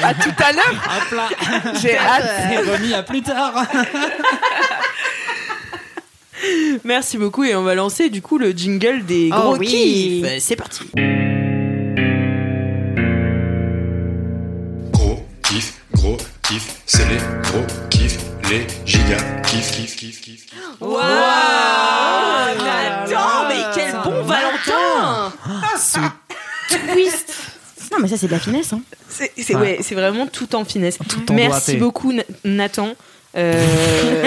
À 0.03 0.13
tout 0.13 0.33
à 0.37 0.51
l'heure. 0.53 1.75
J'ai 1.81 1.97
hâte. 1.97 2.29
c'est 2.49 2.57
remis 2.71 2.93
à 2.93 3.03
plus 3.03 3.21
tard. 3.21 3.65
Merci 6.83 7.17
beaucoup 7.17 7.43
et 7.43 7.55
on 7.55 7.63
va 7.63 7.75
lancer 7.75 8.09
du 8.09 8.21
coup 8.21 8.37
le 8.37 8.51
jingle 8.51 9.05
des 9.05 9.29
Oh 9.31 9.39
gros 9.41 9.57
oui. 9.57 9.67
kiffs. 9.67 10.39
C'est 10.43 10.55
parti. 10.55 10.83
Gros 14.91 15.25
kiff, 15.43 15.73
gros 15.93 16.17
kiff, 16.41 16.75
c'est 16.85 17.07
les 17.09 17.17
gros 17.43 17.65
kiffs, 17.89 17.90
les 18.51 18.67
giga 18.85 19.17
kiff, 19.43 19.71
kiff, 19.71 19.95
kiff, 19.95 20.21
kiff. 20.21 20.45
Waouh 20.81 20.97
Nathan, 22.57 23.47
mais 23.47 23.63
quel 23.73 23.93
bon 24.03 24.23
Valentin 24.23 25.31
Non, 27.91 27.97
mais 28.01 28.07
ça, 28.07 28.17
c'est 28.17 28.27
de 28.27 28.31
la 28.31 28.39
finesse. 28.39 28.73
Hein. 28.73 28.81
C'est 29.09 29.31
c'est- 29.37 29.55
Ouais. 29.55 29.79
c'est 29.81 29.95
vraiment 29.95 30.27
tout 30.27 30.53
en 30.55 30.65
finesse. 30.65 30.97
en 31.29 31.33
Merci 31.33 31.77
doigté. 31.77 31.77
beaucoup 31.77 32.11
Na- 32.13 32.23
Nathan. 32.43 32.89
Euh, 33.37 34.25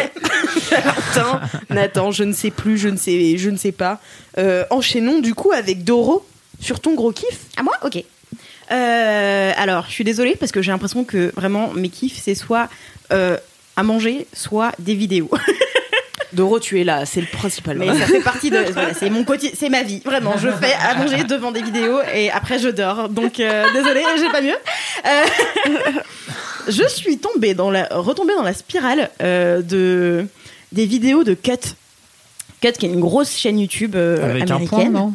Nathan, 0.70 1.40
Nathan, 1.70 2.10
je 2.10 2.24
ne 2.24 2.32
sais 2.32 2.50
plus, 2.50 2.78
je 2.78 2.88
ne 2.88 2.96
sais, 2.96 3.36
je 3.36 3.50
ne 3.50 3.56
sais 3.58 3.72
pas. 3.72 4.00
Euh, 4.38 4.64
enchaînons 4.70 5.18
du 5.20 5.34
coup 5.34 5.52
avec 5.52 5.84
Doro 5.84 6.26
sur 6.60 6.80
ton 6.80 6.94
gros 6.94 7.12
kiff. 7.12 7.40
À 7.58 7.62
moi? 7.62 7.74
Ok. 7.82 8.02
Euh, 8.70 9.52
alors, 9.56 9.84
je 9.88 9.92
suis 9.92 10.04
désolée 10.04 10.36
parce 10.36 10.50
que 10.52 10.62
j'ai 10.62 10.70
l'impression 10.72 11.04
que 11.04 11.30
vraiment 11.36 11.70
mes 11.74 11.90
kiffs, 11.90 12.18
c'est 12.22 12.34
soit 12.34 12.68
euh, 13.12 13.36
à 13.76 13.82
manger, 13.82 14.26
soit 14.32 14.72
des 14.78 14.94
vidéos. 14.94 15.30
Doro, 16.32 16.58
tu 16.58 16.80
es 16.80 16.84
là, 16.84 17.06
c'est 17.06 17.20
le 17.20 17.28
principal. 17.28 17.78
Mais 17.78 17.86
ça 17.96 18.06
fait 18.06 18.20
partie 18.20 18.50
de. 18.50 18.58
voilà, 18.72 18.92
c'est 18.92 19.08
mon 19.08 19.22
quotidien, 19.22 19.54
c'est 19.56 19.68
ma 19.68 19.84
vie, 19.84 20.00
vraiment. 20.04 20.36
Je 20.36 20.48
fais 20.48 20.72
à 20.72 20.96
manger 20.96 21.22
devant 21.24 21.52
des 21.52 21.62
vidéos 21.62 22.00
et 22.12 22.28
après 22.30 22.58
je 22.58 22.68
dors. 22.68 23.08
Donc, 23.08 23.38
euh, 23.38 23.64
désolée, 23.72 24.02
j'ai 24.18 24.28
pas 24.30 24.40
mieux. 24.42 24.56
Euh, 25.06 25.24
je 26.68 26.88
suis 26.88 27.18
tombée 27.18 27.54
dans 27.54 27.70
la, 27.70 27.86
retombée 27.90 28.34
dans 28.34 28.42
la 28.42 28.52
spirale 28.54 29.10
euh, 29.22 29.62
de 29.62 30.26
des 30.72 30.86
vidéos 30.86 31.22
de 31.22 31.34
Cut. 31.34 31.76
Cut, 32.60 32.72
qui 32.72 32.86
est 32.86 32.88
une 32.92 33.00
grosse 33.00 33.36
chaîne 33.36 33.60
YouTube 33.60 33.94
euh, 33.94 34.24
Avec 34.28 34.42
un 34.50 34.56
américaine. 34.56 34.68
point, 34.68 34.90
non 34.90 35.12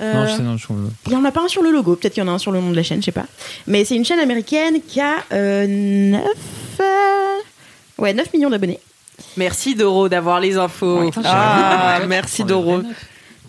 Euh, 0.00 0.14
Non, 0.14 0.26
je 0.28 0.36
sais, 0.36 0.42
non, 0.42 0.56
je 0.56 0.62
trouve. 0.64 0.90
il 1.06 1.12
y 1.12 1.16
en 1.16 1.24
a 1.24 1.32
pas 1.32 1.42
un 1.42 1.48
sur 1.48 1.62
le 1.62 1.70
logo, 1.72 1.96
peut-être 1.96 2.14
qu'il 2.14 2.22
y 2.22 2.26
en 2.26 2.28
a 2.30 2.34
un 2.34 2.38
sur 2.38 2.52
le 2.52 2.60
nom 2.60 2.70
de 2.70 2.76
la 2.76 2.82
chaîne, 2.84 3.00
je 3.00 3.06
sais 3.06 3.12
pas. 3.12 3.26
Mais 3.66 3.84
c'est 3.84 3.96
une 3.96 4.04
chaîne 4.04 4.20
américaine 4.20 4.78
qui 4.86 5.00
a 5.00 5.16
euh, 5.32 5.66
9, 5.66 6.22
euh, 6.80 6.84
ouais, 7.98 8.12
9 8.14 8.32
millions 8.34 8.50
d'abonnés. 8.50 8.78
Merci 9.36 9.74
Doro 9.74 10.08
d'avoir 10.08 10.40
les 10.40 10.56
infos. 10.56 11.10
Ah, 11.24 12.00
merci 12.08 12.44
Doro. 12.44 12.82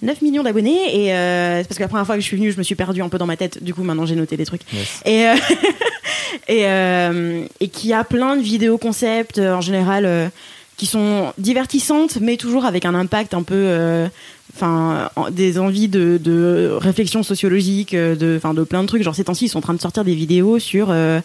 9 0.02 0.22
millions 0.22 0.44
d'abonnés 0.44 1.06
et 1.06 1.14
euh, 1.14 1.60
c'est 1.62 1.68
parce 1.68 1.78
que 1.78 1.84
la 1.84 1.88
première 1.88 2.06
fois 2.06 2.16
que 2.16 2.22
je 2.22 2.26
suis 2.26 2.36
venue, 2.36 2.52
je 2.52 2.58
me 2.58 2.64
suis 2.64 2.76
perdue 2.76 3.02
un 3.02 3.08
peu 3.10 3.18
dans 3.18 3.26
ma 3.26 3.38
tête. 3.38 3.64
Du 3.64 3.74
coup, 3.74 3.84
maintenant 3.84 4.06
j'ai 4.06 4.16
noté 4.16 4.36
des 4.36 4.46
trucs. 4.46 4.62
Yes. 4.74 5.02
Et 5.06 5.26
euh, 5.28 5.36
et, 6.50 6.66
euh, 6.68 7.46
et 7.62 7.70
qui 7.70 7.94
a 7.94 8.04
plein 8.04 8.36
de 8.36 8.42
vidéos 8.42 8.78
concepts 8.78 9.38
euh, 9.38 9.54
en 9.56 9.62
général 9.62 10.06
euh, 10.06 10.28
qui 10.76 10.88
sont 10.88 11.32
divertissantes, 11.38 12.18
mais 12.20 12.36
toujours 12.36 12.66
avec 12.66 12.84
un 12.84 12.96
impact 12.96 13.34
un 13.34 13.44
peu, 13.44 13.54
euh, 13.56 14.08
enfin, 14.56 15.10
en- 15.16 15.30
des 15.30 15.58
envies 15.58 15.88
de, 15.88 16.20
de 16.22 16.76
réflexion 16.82 17.24
sociologique, 17.24 17.96
de, 17.96 18.36
enfin, 18.38 18.54
de 18.54 18.64
plein 18.66 18.82
de 18.82 18.88
trucs. 18.88 19.04
Genre 19.04 19.16
ces 19.16 19.24
temps-ci, 19.24 19.46
ils 19.46 19.50
sont 19.50 19.60
en 19.60 19.62
train 19.62 19.74
de 19.74 19.80
sortir 19.82 20.04
des 20.04 20.16
vidéos 20.16 20.60
sur, 20.60 20.88
euh, 20.90 21.22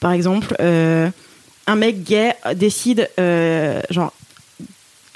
par 0.00 0.12
exemple, 0.12 0.54
euh, 0.60 1.08
un 1.72 1.76
mec 1.76 2.02
gay 2.04 2.34
décide, 2.54 3.08
euh, 3.18 3.80
genre, 3.90 4.12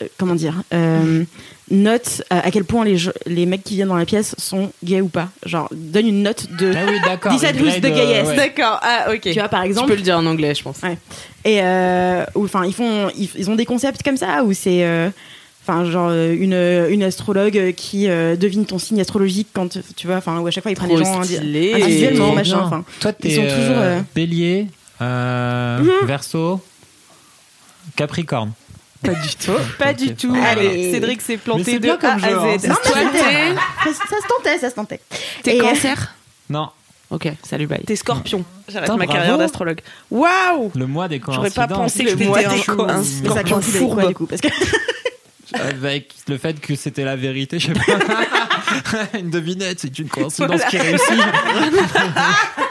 euh, 0.02 0.06
comment 0.18 0.34
dire, 0.34 0.54
euh, 0.74 1.24
note 1.70 2.22
à, 2.30 2.46
à 2.46 2.50
quel 2.50 2.64
point 2.64 2.84
les, 2.84 2.96
les 3.26 3.46
mecs 3.46 3.64
qui 3.64 3.74
viennent 3.74 3.88
dans 3.88 3.96
la 3.96 4.04
pièce 4.04 4.34
sont 4.38 4.70
gays 4.84 5.00
ou 5.00 5.08
pas. 5.08 5.28
Genre, 5.44 5.68
donne 5.72 6.06
une 6.06 6.22
note 6.22 6.46
de. 6.58 6.72
Ah 6.76 6.84
oui, 6.88 6.98
d'accord. 7.04 7.32
Decide 7.32 7.56
une 7.56 7.64
who's 7.66 7.76
the 7.76 7.80
grade, 7.80 7.94
gayest. 7.94 8.26
euh, 8.26 8.30
ouais. 8.30 8.36
D'accord. 8.36 8.78
Ah 8.82 9.06
ok. 9.12 9.20
Tu 9.20 9.32
vois, 9.34 9.48
par 9.48 9.62
Tu 9.62 9.68
exemple. 9.68 9.88
peux 9.88 9.96
le 9.96 10.02
dire 10.02 10.16
en 10.18 10.26
anglais, 10.26 10.54
je 10.54 10.62
pense. 10.62 10.80
Ouais. 10.82 10.96
Et 11.44 11.60
euh, 11.62 12.24
ou, 12.34 12.44
enfin, 12.44 12.64
ils 12.66 12.74
font, 12.74 13.08
ils, 13.16 13.28
ils 13.36 13.50
ont 13.50 13.54
des 13.56 13.66
concepts 13.66 14.02
comme 14.02 14.16
ça 14.16 14.44
où 14.44 14.52
c'est, 14.52 14.84
euh, 14.84 15.08
enfin, 15.66 15.84
genre 15.90 16.12
une, 16.12 16.54
une 16.90 17.02
astrologue 17.02 17.72
qui 17.76 18.08
euh, 18.08 18.36
devine 18.36 18.64
ton 18.66 18.78
signe 18.78 19.00
astrologique 19.00 19.48
quand 19.52 19.78
tu 19.96 20.06
vois, 20.06 20.16
enfin, 20.16 20.38
où 20.38 20.46
à 20.46 20.50
chaque 20.50 20.62
fois 20.62 20.70
ils 20.72 20.76
prennent 20.76 20.90
les 20.90 20.98
gens 21.04 21.20
individuellement, 21.20 22.26
Trop 22.26 22.34
machin. 22.36 22.60
Enfin, 22.62 22.84
Toi, 23.00 23.12
ils 23.18 23.28
t'es 23.28 23.34
sont 23.36 23.42
toujours, 23.42 23.78
euh, 23.78 23.98
euh, 23.98 24.00
bélier, 24.14 24.66
euh, 25.00 25.78
Mhm. 25.80 26.06
verso, 26.06 26.60
capricorne. 27.96 28.52
Pas 29.02 29.12
du 29.14 29.36
tout. 29.36 29.52
Pas 29.78 29.92
du 29.92 30.14
tout. 30.16 30.34
Allez. 30.44 30.90
Cédric 30.92 31.20
s'est 31.22 31.36
planté 31.36 31.78
de 31.78 31.92
comme 31.96 32.10
A 32.10 32.18
jeu, 32.18 32.38
hein. 32.38 32.54
à 32.54 32.58
Z. 32.58 32.66
Non, 32.68 32.74
t'es- 32.82 32.90
ça, 32.90 33.92
ça 34.08 34.16
se 34.16 34.26
tentait, 34.28 34.58
ça 34.58 34.70
se 34.70 34.74
tentait. 34.74 35.00
T'es 35.42 35.60
euh, 35.60 35.62
cancer 35.62 36.14
Non, 36.48 36.70
Ok, 37.08 37.28
salut, 37.44 37.68
bye. 37.68 37.84
T'es 37.84 37.94
scorpion. 37.94 38.44
J'arrête 38.68 38.88
ma 38.90 38.96
bravo. 38.96 39.12
carrière 39.12 39.38
d'astrologue. 39.38 39.80
Waouh 40.10 40.72
le 40.74 40.86
mois 40.88 41.06
des 41.06 41.20
J'aurais 41.24 41.50
pas 41.50 41.68
coïncidences. 41.68 41.78
pensé 41.78 41.98
que 42.04 42.10
Le 42.10 42.10
j'étais 42.18 42.24
mois 42.24 42.38
un, 42.38 42.42
des 42.42 42.60
un 42.68 42.74
coïncidences. 42.74 43.34
Scorpion 43.36 43.60
quoi 43.60 43.62
fourbe. 44.02 44.08
du 44.08 44.14
coup 44.14 44.26
Parce 44.26 44.40
que 44.40 44.48
Avec 45.54 46.12
le 46.26 46.36
fait 46.36 46.58
que 46.60 46.74
c'était 46.74 47.04
la 47.04 47.14
vérité, 47.14 47.60
je 47.60 47.68
sais 47.68 47.72
pas. 47.74 47.82
une 49.18 49.30
devinette, 49.30 49.78
c'est 49.78 49.96
une 50.00 50.08
coïncidence 50.08 50.48
Voilà. 50.48 50.64
qui 50.64 50.78
réussit. 50.78 51.12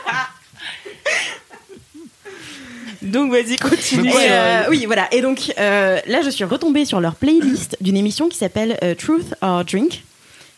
Donc 3.05 3.31
vas-y, 3.31 3.55
continue. 3.57 4.09
Et, 4.09 4.13
euh, 4.29 4.63
oui, 4.69 4.85
voilà. 4.85 5.07
Et 5.13 5.21
donc 5.21 5.53
euh, 5.59 5.99
là, 6.07 6.21
je 6.23 6.29
suis 6.29 6.43
retombée 6.43 6.85
sur 6.85 6.99
leur 6.99 7.15
playlist 7.15 7.77
d'une 7.81 7.97
émission 7.97 8.27
qui 8.29 8.37
s'appelle 8.37 8.77
euh, 8.83 8.95
Truth 8.95 9.33
or 9.41 9.63
Drink, 9.63 10.03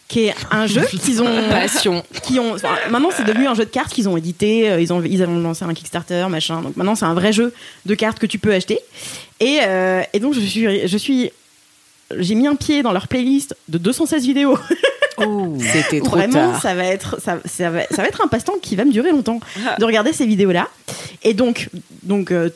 qui 0.08 0.26
est 0.26 0.36
un 0.52 0.68
jeu 0.68 0.82
qu'ils 0.90 1.22
ont 1.22 1.50
Passion. 1.50 2.04
qui 2.24 2.40
ont 2.40 2.54
enfin, 2.54 2.76
maintenant 2.90 3.10
c'est 3.16 3.26
devenu 3.26 3.48
un 3.48 3.56
jeu 3.56 3.66
de 3.66 3.70
cartes 3.70 3.94
qu'ils 3.94 4.08
ont 4.08 4.16
édité 4.18 4.70
euh, 4.70 4.80
ils 4.82 4.94
ont 4.94 5.04
ils 5.04 5.22
ont 5.24 5.40
lancé 5.40 5.66
un 5.66 5.74
Kickstarter 5.74 6.26
machin 6.30 6.62
donc 6.62 6.78
maintenant 6.78 6.96
c'est 6.96 7.06
un 7.06 7.14
vrai 7.14 7.34
jeu 7.34 7.54
de 7.86 7.96
cartes 7.96 8.20
que 8.20 8.26
tu 8.26 8.40
peux 8.40 8.54
acheter 8.54 8.80
et, 9.40 9.60
euh, 9.66 10.02
et 10.14 10.20
donc 10.20 10.34
je 10.34 10.40
suis 10.40 10.88
je 10.88 10.98
suis 10.98 11.32
j'ai 12.18 12.36
mis 12.36 12.48
un 12.48 12.56
pied 12.56 12.84
dans 12.84 12.92
leur 12.94 13.08
playlist 13.08 13.56
de 13.68 13.78
216 13.78 14.26
vidéos 14.26 14.58
C'était 15.74 16.00
où 16.00 16.06
trop 16.06 16.16
vraiment 16.18 16.52
tard. 16.52 16.62
ça 16.62 16.76
va 16.76 16.84
être 16.86 17.20
ça, 17.20 17.40
ça 17.46 17.72
va, 17.72 17.82
ça 17.88 18.04
va 18.04 18.08
être 18.08 18.22
un 18.24 18.28
passe-temps 18.28 18.60
qui 18.62 18.76
va 18.76 18.86
me 18.86 18.92
durer 18.92 19.10
longtemps 19.12 19.40
de 19.80 19.84
regarder 19.86 20.14
ces 20.14 20.28
vidéos 20.28 20.52
là 20.52 20.68
et 21.24 21.34
donc 21.34 21.70
donc 22.04 22.30
euh, 22.32 22.50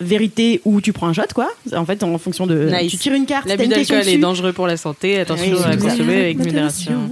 vérité 0.00 0.60
ou 0.64 0.80
tu 0.80 0.92
prends 0.92 1.06
un 1.06 1.12
shot 1.12 1.22
quoi 1.34 1.48
en 1.72 1.86
fait 1.86 2.02
en 2.02 2.18
fonction 2.18 2.48
de 2.48 2.68
Nice. 2.68 2.90
tu 2.90 2.96
tires 2.96 3.14
une 3.14 3.26
carte 3.26 3.46
L'abus 3.46 3.68
d'alcool 3.68 3.98
est 4.00 4.04
dessus. 4.04 4.18
dangereux 4.18 4.52
pour 4.52 4.66
la 4.66 4.76
santé. 4.76 5.20
Attention 5.20 5.56
Oui, 5.56 5.64
à 5.64 5.76
consommer 5.76 6.16
avec 6.16 6.38
modération. 6.38 7.10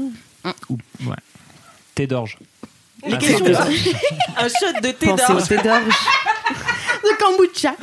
Ou- 0.68 0.78
ouais. 1.07 1.14
Thé 1.95 2.07
d'orge. 2.09 2.36
les 3.07 3.14
Ah, 3.14 3.16
questions. 3.18 3.45
Un 4.36 4.49
shot 4.49 4.80
de 4.82 4.91
thé 4.91 5.07
d'orge. 5.07 5.49
de 7.05 7.18
kombucha. 7.22 7.74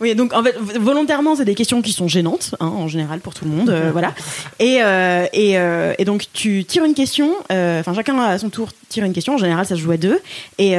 Oui, 0.00 0.14
donc 0.14 0.32
en 0.32 0.42
fait, 0.42 0.54
v- 0.60 0.78
volontairement, 0.78 1.34
c'est 1.36 1.44
des 1.44 1.54
questions 1.54 1.82
qui 1.82 1.92
sont 1.92 2.06
gênantes, 2.08 2.54
hein, 2.60 2.66
en 2.68 2.86
général, 2.88 3.20
pour 3.20 3.34
tout 3.34 3.44
le 3.44 3.50
monde, 3.50 3.68
euh, 3.70 3.90
voilà. 3.92 4.14
Et, 4.60 4.78
euh, 4.82 5.26
et, 5.32 5.58
euh, 5.58 5.92
et 5.98 6.04
donc, 6.04 6.26
tu 6.32 6.64
tires 6.64 6.84
une 6.84 6.94
question, 6.94 7.32
enfin, 7.50 7.94
chacun 7.94 8.18
à 8.20 8.38
son 8.38 8.48
tour 8.50 8.68
tire 8.88 9.04
une 9.04 9.12
question, 9.12 9.34
en 9.34 9.38
général, 9.38 9.66
ça 9.66 9.74
se 9.74 9.80
joue 9.80 9.90
à 9.90 9.96
deux. 9.96 10.18
Et, 10.58 10.72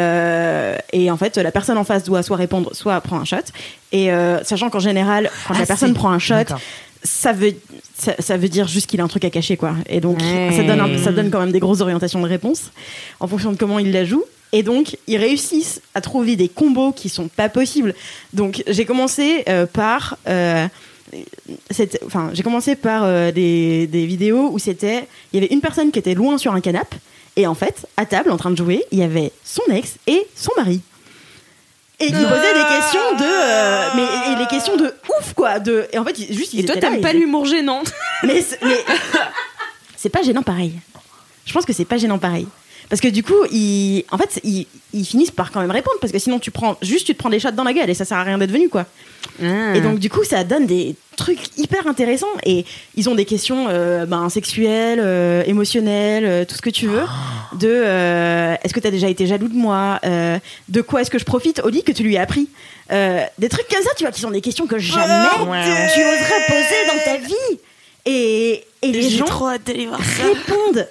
et 0.94 1.12
en 1.12 1.18
fait, 1.18 1.38
la 1.38 1.52
personne 1.52 1.78
en 1.78 1.84
face 1.84 2.04
doit 2.04 2.24
soit 2.24 2.38
répondre, 2.38 2.70
soit 2.74 3.00
prendre 3.02 3.22
un 3.22 3.26
shot. 3.26 3.38
Et 3.92 4.10
sachant 4.44 4.70
qu'en 4.70 4.80
général, 4.80 5.30
quand 5.48 5.54
la 5.54 5.66
personne 5.66 5.94
prend 5.94 6.12
un 6.12 6.20
shot, 6.20 6.36
ça 7.04 7.32
veut, 7.34 7.54
ça, 7.98 8.14
ça 8.20 8.36
veut 8.38 8.50
dire 8.50 8.68
juste 8.68 8.88
qu'il 8.88 9.00
a 9.00 9.04
un 9.04 9.08
truc 9.08 9.24
à 9.26 9.30
cacher, 9.30 9.56
quoi. 9.58 9.74
Et 9.88 10.00
donc, 10.02 10.20
ça, 10.22 10.64
donne 10.64 10.80
un- 10.82 10.98
ça 10.98 11.12
donne 11.12 11.30
quand 11.32 11.40
même 11.40 11.52
des 11.52 11.60
grosses 11.60 11.82
orientations 11.82 12.22
de 12.22 12.28
réponse 12.28 12.72
en 13.20 13.28
fonction 13.28 13.52
de 13.52 13.58
comment 13.58 13.80
il 13.80 13.92
la 13.92 14.04
joue. 14.06 14.24
Et 14.52 14.64
donc, 14.64 14.98
ils 15.08 15.18
réussissent 15.18 15.82
à 15.94 16.02
trouver 16.02 16.36
des 16.36 16.50
combos 16.50 16.92
qui 16.92 17.08
sont 17.10 17.28
pas 17.28 17.50
possibles. 17.50 17.94
Donc, 18.34 18.64
j'ai 18.68 18.86
commencé 18.86 19.44
euh, 19.48 19.66
par. 19.66 20.18
euh, 20.28 20.68
cette- 21.70 22.00
Enfin, 22.06 22.30
j'ai 22.34 22.44
commencé 22.44 22.76
par 22.76 23.04
euh, 23.04 23.32
des, 23.32 23.86
des 23.88 24.06
vidéos 24.06 24.50
où 24.52 24.58
c'était. 24.60 25.08
Il 25.34 25.40
y 25.42 25.44
avait 25.46 25.54
une 25.54 25.62
personne 25.62 25.92
qui 25.92 26.00
était 26.00 26.16
loin 26.16 26.38
sur 26.38 26.54
un 26.54 26.62
canapé. 26.62 26.98
Et 27.36 27.46
en 27.48 27.54
fait, 27.56 27.86
à 27.96 28.06
table, 28.06 28.32
en 28.32 28.38
train 28.38 28.52
de 28.52 28.58
jouer, 28.58 28.84
il 28.92 29.00
y 29.00 29.04
avait 29.04 29.32
son 29.46 29.62
ex 29.72 29.96
et 30.08 30.28
son 30.36 30.52
mari. 30.58 30.82
Et 32.02 32.08
qui 32.08 32.12
posaient 32.14 32.54
des 32.54 32.76
questions 32.76 33.16
de. 33.20 33.96
mais 33.98 34.34
et 34.34 34.40
les 34.40 34.48
questions 34.48 34.78
de 34.78 34.86
ouf, 35.20 35.34
quoi. 35.36 35.60
De, 35.60 35.88
et 35.92 35.98
en 36.00 36.06
fait, 36.06 36.16
juste, 36.34 36.54
ils 36.54 36.62
Et 36.62 36.66
toi, 36.66 36.76
t'aimes 36.78 37.02
pas 37.02 37.12
l'humour 37.14 37.46
gênant 37.46 37.84
mais 38.24 38.44
c'est 39.96 40.10
pas 40.10 40.22
gênant 40.24 40.44
pareil. 40.44 40.74
Je 41.46 41.54
pense 41.54 41.66
que 41.66 41.74
c'est 41.74 41.86
pas 41.86 41.98
gênant 41.98 42.18
pareil. 42.18 42.48
Parce 42.90 43.02
que 43.02 43.08
du 43.08 43.22
coup, 43.24 43.46
ils, 43.52 44.04
en 44.12 44.18
fait, 44.18 44.40
ils, 44.44 44.66
ils 44.94 45.06
finissent 45.06 45.32
par 45.32 45.52
quand 45.52 45.62
même 45.62 45.72
répondre 45.72 45.98
parce 46.02 46.12
que 46.12 46.18
sinon 46.20 46.40
tu 46.40 46.50
prends 46.50 46.76
juste 46.82 47.06
tu 47.06 47.14
te 47.14 47.20
prends 47.20 47.30
des 47.30 47.40
shots 47.40 47.52
dans 47.52 47.64
la 47.64 47.74
gueule 47.74 47.90
et 47.90 47.94
ça 47.94 48.04
sert 48.06 48.18
à 48.18 48.24
rien 48.24 48.38
d'être 48.40 48.52
venu 48.52 48.70
quoi. 48.70 48.86
Et 49.76 49.82
donc 49.82 50.00
du 50.00 50.10
coup, 50.10 50.24
ça 50.24 50.44
donne 50.44 50.66
des 50.66 50.96
trucs 51.16 51.58
hyper 51.58 51.88
intéressants 51.88 52.28
et 52.46 52.66
ils 52.96 53.10
ont 53.10 53.16
des 53.16 53.26
questions 53.26 53.68
euh, 53.70 54.06
ben, 54.06 54.28
sexuelles, 54.30 55.00
euh, 55.02 55.44
émotionnelles, 55.46 56.26
euh, 56.26 56.46
tout 56.46 56.56
ce 56.56 56.62
que 56.62 56.70
tu 56.70 56.88
veux. 56.88 57.04
De 57.60 57.68
euh, 57.68 58.56
est-ce 58.64 58.74
que 58.74 58.80
tu 58.80 58.88
as 58.88 58.92
déjà 58.92 59.08
été 59.08 59.28
jaloux 59.28 59.48
de 59.48 59.56
moi 59.56 60.00
De 60.68 60.82
quoi 60.82 61.02
est-ce 61.02 61.12
que 61.12 61.20
je 61.20 61.26
profite 61.26 61.62
au 61.64 61.70
lit 61.70 61.84
que 61.84 61.92
tu 61.92 62.04
lui 62.04 62.18
as 62.18 62.24
appris 62.24 62.50
Des 62.90 63.50
trucs 63.50 63.68
comme 63.68 63.84
ça, 63.84 63.92
tu 63.96 64.04
vois, 64.04 64.12
qui 64.12 64.22
sont 64.22 64.32
des 64.32 64.42
questions 64.42 64.66
que 64.68 64.80
jamais 64.80 65.30
tu 65.94 66.02
oserais 66.02 66.46
poser 66.48 66.88
dans 66.88 67.04
ta 67.06 67.18
vie. 67.18 67.60
Et, 68.06 68.64
et 68.82 68.92
les 68.92 69.10
gens 69.10 69.26
trop 69.26 69.50
hâte 69.50 69.66
d'aller 69.68 69.86
voir 69.86 70.00
répondent. 70.00 70.88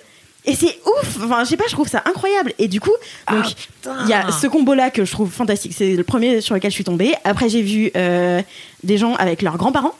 Et 0.49 0.55
c'est 0.55 0.79
ouf. 0.87 1.19
Enfin, 1.23 1.45
je 1.45 1.51
sais 1.51 1.57
pas, 1.57 1.67
je 1.69 1.73
trouve 1.75 1.89
ça 1.89 2.03
incroyable. 2.07 2.53
Et 2.59 2.69
du 2.69 2.81
coup, 2.81 2.91
donc 3.31 3.45
Ah, 3.87 3.97
il 4.05 4.09
y 4.09 4.13
a 4.15 4.33
ce 4.33 4.47
combo-là 4.47 4.91
que 4.91 5.05
je 5.05 5.13
trouve 5.13 5.31
fantastique. 5.31 5.73
C'est 5.77 5.95
le 5.95 6.03
premier 6.05 6.41
sur 6.41 6.55
lequel 6.55 6.71
je 6.71 6.75
suis 6.75 6.85
tombée. 6.85 7.15
Après, 7.25 7.49
j'ai 7.51 7.63
vu 7.63 7.91
euh, 7.97 8.41
des 8.83 8.97
gens 8.99 9.15
avec 9.17 9.43
leurs 9.43 9.59
grands-parents. 9.59 9.95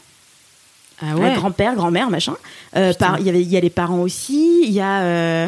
Ah 1.01 1.15
Euh, 1.17 1.35
grand-père, 1.35 1.75
grand-mère, 1.77 2.11
machin. 2.11 2.35
Euh, 2.77 2.93
par- 2.95 3.21
Il 3.21 3.27
y 3.27 3.29
avait, 3.29 3.43
il 3.43 3.49
y 3.49 3.57
a 3.57 3.61
les 3.61 3.71
parents 3.71 4.01
aussi. 4.01 4.63
Il 4.65 4.73
y 4.73 4.81
a, 4.81 5.03
euh, 5.03 5.47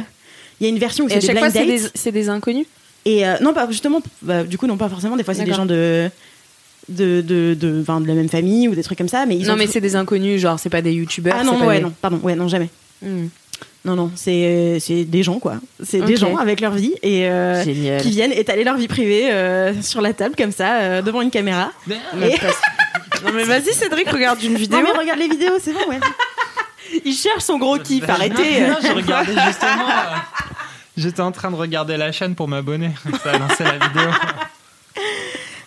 y 0.61 0.67
a 0.67 0.69
une 0.69 0.79
version 0.79 1.07
où 1.07 1.09
c'est 1.09 1.19
des 1.19 1.27
chaque 1.27 1.39
fois, 1.39 1.51
c'est 1.51 2.13
des, 2.13 2.29
inconnus? 2.29 2.67
Et 3.07 3.25
non, 3.41 3.53
pas 3.55 3.67
justement. 3.71 4.01
bah, 4.23 4.45
du 4.45 4.59
coup, 4.59 4.67
non, 4.67 4.77
pas 4.77 4.89
forcément. 4.91 5.17
Des 5.17 5.25
fois, 5.25 5.35
c'est 5.35 5.45
des 5.45 5.55
gens 5.55 5.67
de 5.67 6.11
de 6.89 7.21
de, 7.27 7.55
de, 7.59 7.83
de 7.83 8.07
la 8.07 8.15
même 8.15 8.29
famille 8.29 8.69
ou 8.69 8.75
des 8.75 8.83
trucs 8.83 8.99
comme 8.99 9.09
ça. 9.09 9.25
Mais 9.27 9.37
ils 9.39 9.47
Non, 9.47 9.57
mais 9.57 9.67
c'est 9.67 9.81
des 9.81 9.97
inconnus, 9.97 10.41
genre, 10.41 10.59
c'est 10.59 10.69
pas 10.71 10.83
des 10.83 10.93
youtubeurs. 10.93 11.37
ah 11.41 11.45
non, 11.45 11.65
ouais, 11.67 11.79
des- 11.79 11.85
non, 11.85 11.93
pardon, 12.03 12.19
ouais, 12.23 12.35
non, 12.35 12.47
jamais. 12.49 12.69
Hmm. 13.03 13.27
Non, 13.85 13.95
non, 13.97 14.11
c'est 14.15 14.77
c'est 14.79 15.05
des 15.05 15.23
gens 15.23 15.39
quoi. 15.39 15.55
C'est 15.83 16.03
des 16.03 16.17
gens 16.17 16.37
avec 16.37 16.61
leur 16.61 16.73
vie 16.73 16.93
et 17.03 17.29
euh, 17.31 17.63
qui 17.65 18.11
viennent 18.11 18.33
étaler 18.33 18.63
leur 18.63 18.77
vie 18.77 18.89
privée 18.89 19.31
euh, 19.33 19.81
sur 19.83 20.03
la 20.03 20.13
table 20.13 20.35
comme 20.37 20.53
ça 20.53 20.81
euh, 20.81 21.03
devant 21.03 21.23
une 21.23 21.31
caméra. 21.31 21.71
Et... 21.89 22.35
Non 23.25 23.33
mais 23.35 23.45
vas-y 23.45 23.73
Cédric, 23.75 24.09
regarde 24.11 24.43
une 24.43 24.55
vidéo. 24.57 24.79
Non 24.81 24.85
mais 24.95 24.99
regarde 24.99 25.19
les 25.19 25.29
vidéos, 25.29 25.55
c'est 25.61 25.73
bon, 25.75 25.87
ouais. 25.89 26.01
Il 27.05 27.13
cherche 27.15 27.43
son 27.43 27.59
gros 27.59 27.79
kiff, 27.79 28.09
arrêtez. 28.09 28.67
Non, 28.67 28.77
je 28.83 28.93
regardais 28.93 29.33
justement. 29.47 29.89
euh, 29.89 30.17
J'étais 30.97 31.21
en 31.21 31.31
train 31.31 31.51
de 31.51 31.57
regarder 31.57 31.97
la 31.99 32.13
chaîne 32.13 32.35
pour 32.35 32.49
m'abonner. 32.49 32.91
Ça 33.23 33.33
a 33.33 33.39
lancé 33.39 33.63
la 33.65 33.73
vidéo. 33.73 34.09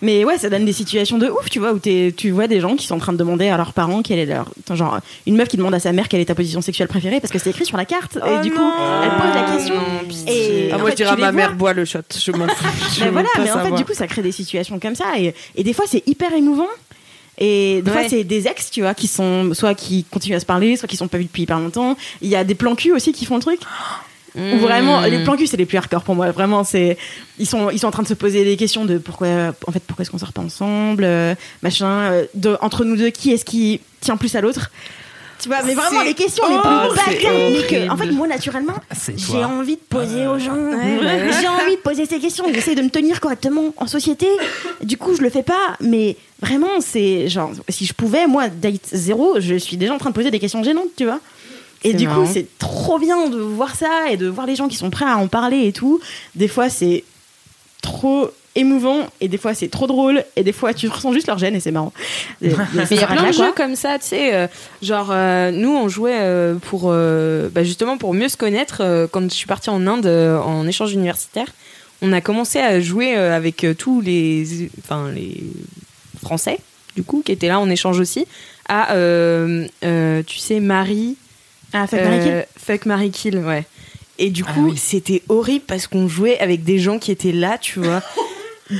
Mais 0.03 0.25
ouais, 0.25 0.37
ça 0.37 0.49
donne 0.49 0.65
des 0.65 0.73
situations 0.73 1.17
de 1.17 1.27
ouf, 1.29 1.49
tu 1.49 1.59
vois, 1.59 1.71
où 1.71 1.79
t'es- 1.79 2.13
tu 2.15 2.29
vois 2.31 2.47
des 2.47 2.59
gens 2.59 2.75
qui 2.75 2.85
sont 2.85 2.95
en 2.95 2.99
train 2.99 3.13
de 3.13 3.17
demander 3.17 3.47
à 3.47 3.55
leurs 3.57 3.71
parents 3.73 4.01
quelle 4.01 4.19
est 4.19 4.25
leur. 4.25 4.49
Genre, 4.71 4.99
une 5.25 5.35
meuf 5.37 5.47
qui 5.47 5.55
demande 5.57 5.73
à 5.73 5.79
sa 5.79 5.93
mère 5.93 6.09
quelle 6.09 6.19
est 6.19 6.25
ta 6.25 6.35
position 6.35 6.61
sexuelle 6.61 6.89
préférée 6.89 7.21
parce 7.21 7.31
que 7.31 7.39
c'est 7.39 7.49
écrit 7.51 7.65
sur 7.65 7.77
la 7.77 7.85
carte. 7.85 8.19
Oh 8.21 8.27
et 8.27 8.41
du 8.41 8.51
coup, 8.51 8.59
non. 8.59 8.71
elle 9.01 9.09
pose 9.11 9.33
la 9.33 9.55
question. 9.55 9.75
non, 9.75 10.07
pitié. 10.07 10.67
et 10.67 10.71
Ah, 10.73 10.77
moi 10.77 10.87
fait, 10.87 10.91
je 10.91 10.95
dirais 10.97 11.11
à 11.11 11.15
ma 11.15 11.31
mère 11.31 11.55
bois 11.55 11.71
le 11.73 11.85
shot. 11.85 11.99
Je 12.15 12.31
m'en 12.33 12.47
fous. 12.47 12.65
Veux 13.05 13.11
voilà, 13.11 13.29
mais 13.37 13.43
en 13.43 13.45
fait, 13.45 13.51
savoir. 13.61 13.75
du 13.75 13.85
coup, 13.85 13.93
ça 13.93 14.05
crée 14.07 14.21
des 14.21 14.31
situations 14.33 14.77
comme 14.77 14.95
ça. 14.95 15.05
Et, 15.17 15.33
et 15.55 15.63
des 15.63 15.73
fois, 15.73 15.85
c'est 15.87 16.05
hyper 16.05 16.33
émouvant. 16.33 16.67
Et 17.37 17.81
des 17.81 17.89
Ouais. 17.89 17.97
fois, 18.01 18.09
c'est 18.09 18.23
des 18.25 18.47
ex, 18.47 18.69
tu 18.71 18.81
vois, 18.81 18.93
qui 18.93 19.07
sont 19.07 19.53
soit 19.53 19.73
qui 19.73 20.03
continuent 20.03 20.35
à 20.35 20.39
se 20.39 20.45
parler, 20.45 20.75
soit 20.75 20.87
qui 20.87 20.97
sont 20.97 21.07
pas 21.07 21.17
vus 21.17 21.23
depuis 21.23 21.43
hyper 21.43 21.59
longtemps. 21.59 21.95
Il 22.21 22.27
y 22.29 22.35
a 22.35 22.43
des 22.43 22.55
plans 22.55 22.75
cul 22.75 22.91
aussi 22.91 23.11
qui 23.13 23.25
font 23.25 23.35
le 23.37 23.41
truc. 23.41 23.59
Ou 24.35 24.57
vraiment, 24.57 25.01
les 25.01 25.23
plans 25.23 25.37
cul, 25.37 25.45
c'est 25.47 25.57
les 25.57 25.65
plus 25.65 25.77
hardcore 25.77 26.03
pour 26.03 26.15
moi. 26.15 26.31
Vraiment, 26.31 26.63
c'est 26.63 26.97
ils 27.37 27.45
sont 27.47 27.69
ils 27.69 27.79
sont 27.79 27.87
en 27.87 27.91
train 27.91 28.03
de 28.03 28.07
se 28.07 28.13
poser 28.15 28.43
des 28.43 28.57
questions 28.57 28.83
de 28.85 28.97
pourquoi, 28.97 29.27
en 29.67 29.71
fait, 29.71 29.81
pourquoi 29.85 30.01
est-ce 30.03 30.09
qu'on 30.11 30.17
sort 30.17 30.33
pas 30.33 30.41
ensemble, 30.41 31.03
euh, 31.03 31.35
machin. 31.61 31.85
euh, 32.11 32.25
de, 32.33 32.57
entre 32.61 32.83
nous 32.83 32.95
deux, 32.95 33.09
qui 33.11 33.31
est-ce 33.31 33.45
qui 33.45 33.79
tient 34.01 34.17
plus 34.17 34.35
à 34.35 34.41
l'autre 34.41 34.71
Tu 35.39 35.49
vois, 35.49 35.61
mais 35.63 35.75
vraiment 35.75 36.01
les 36.01 36.15
questions 36.15 36.43
les 36.47 36.55
plus 36.55 36.63
bâtardes, 36.63 37.91
en 37.91 37.97
fait, 37.97 38.11
moi 38.11 38.27
naturellement, 38.27 38.73
j'ai 39.15 39.43
envie 39.43 39.75
de 39.75 39.81
poser 39.87 40.25
aux 40.25 40.39
gens. 40.39 40.55
ouais. 40.55 41.29
J'ai 41.39 41.47
envie 41.47 41.75
de 41.75 41.81
poser 41.81 42.05
ces 42.07 42.19
questions. 42.19 42.45
J'essaie 42.51 42.73
de 42.75 42.81
me 42.81 42.89
tenir 42.89 43.19
correctement 43.19 43.71
en 43.77 43.85
société. 43.87 44.25
Du 44.83 44.97
coup, 44.97 45.15
je 45.15 45.21
le 45.21 45.29
fais 45.29 45.43
pas. 45.43 45.77
Mais 45.79 46.17
vraiment, 46.41 46.79
c'est 46.81 47.27
genre, 47.29 47.51
si 47.69 47.85
je 47.85 47.93
pouvais, 47.93 48.25
moi, 48.25 48.49
date 48.49 48.81
zéro, 48.91 49.35
je 49.39 49.55
suis 49.55 49.77
déjà 49.77 49.93
en 49.93 49.99
train 49.99 50.09
de 50.09 50.15
poser 50.15 50.31
des 50.31 50.39
questions 50.39 50.63
gênantes, 50.63 50.89
tu 50.97 51.05
vois. 51.05 51.19
Et 51.83 51.93
du 51.93 52.07
marrant. 52.07 52.23
coup, 52.23 52.31
c'est 52.31 52.47
trop 52.57 52.99
bien 52.99 53.29
de 53.29 53.37
voir 53.37 53.75
ça 53.75 54.09
et 54.09 54.17
de 54.17 54.27
voir 54.27 54.47
les 54.47 54.55
gens 54.55 54.67
qui 54.67 54.77
sont 54.77 54.89
prêts 54.89 55.05
à 55.05 55.17
en 55.17 55.27
parler 55.27 55.67
et 55.67 55.73
tout. 55.73 55.99
Des 56.35 56.47
fois, 56.47 56.69
c'est 56.69 57.03
trop 57.81 58.29
émouvant 58.55 59.07
et 59.19 59.27
des 59.27 59.37
fois 59.37 59.53
c'est 59.53 59.67
trop 59.67 59.87
drôle 59.87 60.23
et 60.35 60.43
des 60.43 60.51
fois 60.51 60.73
tu 60.73 60.87
ressens 60.87 61.13
juste 61.13 61.27
leur 61.27 61.37
gêne 61.37 61.55
et 61.55 61.59
c'est 61.59 61.71
marrant. 61.71 61.93
Mais 62.41 62.51
il 62.91 62.97
y 62.97 63.03
a 63.03 63.07
plein 63.07 63.27
de 63.27 63.33
jeux 63.33 63.51
comme 63.55 63.75
ça, 63.75 63.97
tu 63.99 64.07
sais. 64.07 64.33
euh, 64.33 64.47
genre, 64.81 65.09
euh, 65.11 65.51
nous, 65.51 65.75
on 65.75 65.87
jouait 65.87 66.19
euh, 66.19 66.55
pour. 66.55 66.91
bah, 66.91 67.63
justement, 67.63 67.97
pour 67.97 68.13
mieux 68.13 68.29
se 68.29 68.37
connaître. 68.37 69.07
quand 69.11 69.23
je 69.23 69.35
suis 69.35 69.47
partie 69.47 69.69
en 69.69 69.87
Inde 69.87 70.07
en 70.07 70.67
échange 70.67 70.93
universitaire, 70.93 71.47
on 72.01 72.13
a 72.13 72.21
commencé 72.21 72.59
à 72.59 72.79
jouer 72.79 73.15
avec 73.15 73.65
tous 73.77 74.01
les. 74.01 74.69
Enfin, 74.79 75.09
les 75.11 75.43
Français, 76.21 76.59
du 76.95 77.03
coup, 77.03 77.21
qui 77.25 77.31
étaient 77.31 77.47
là 77.47 77.59
en 77.59 77.69
échange 77.69 77.99
aussi. 77.99 78.25
À, 78.69 78.93
tu 79.81 80.37
sais, 80.39 80.59
Marie. 80.59 81.17
Ah, 81.73 81.87
fuck, 81.87 81.99
euh, 81.99 82.05
Marie 82.09 82.23
Kill. 82.23 82.45
Fuck, 82.57 82.85
Marie 82.85 83.11
Kill, 83.11 83.37
ouais. 83.39 83.63
Et 84.19 84.29
du 84.29 84.43
Ah 84.47 84.53
coup, 84.53 84.69
oui. 84.69 84.77
c'était 84.77 85.23
horrible 85.27 85.65
parce 85.67 85.87
qu'on 85.87 86.07
jouait 86.07 86.39
avec 86.39 86.63
des 86.63 86.77
gens 86.79 86.99
qui 86.99 87.11
étaient 87.11 87.31
là, 87.31 87.57
tu 87.57 87.79
vois. 87.79 88.01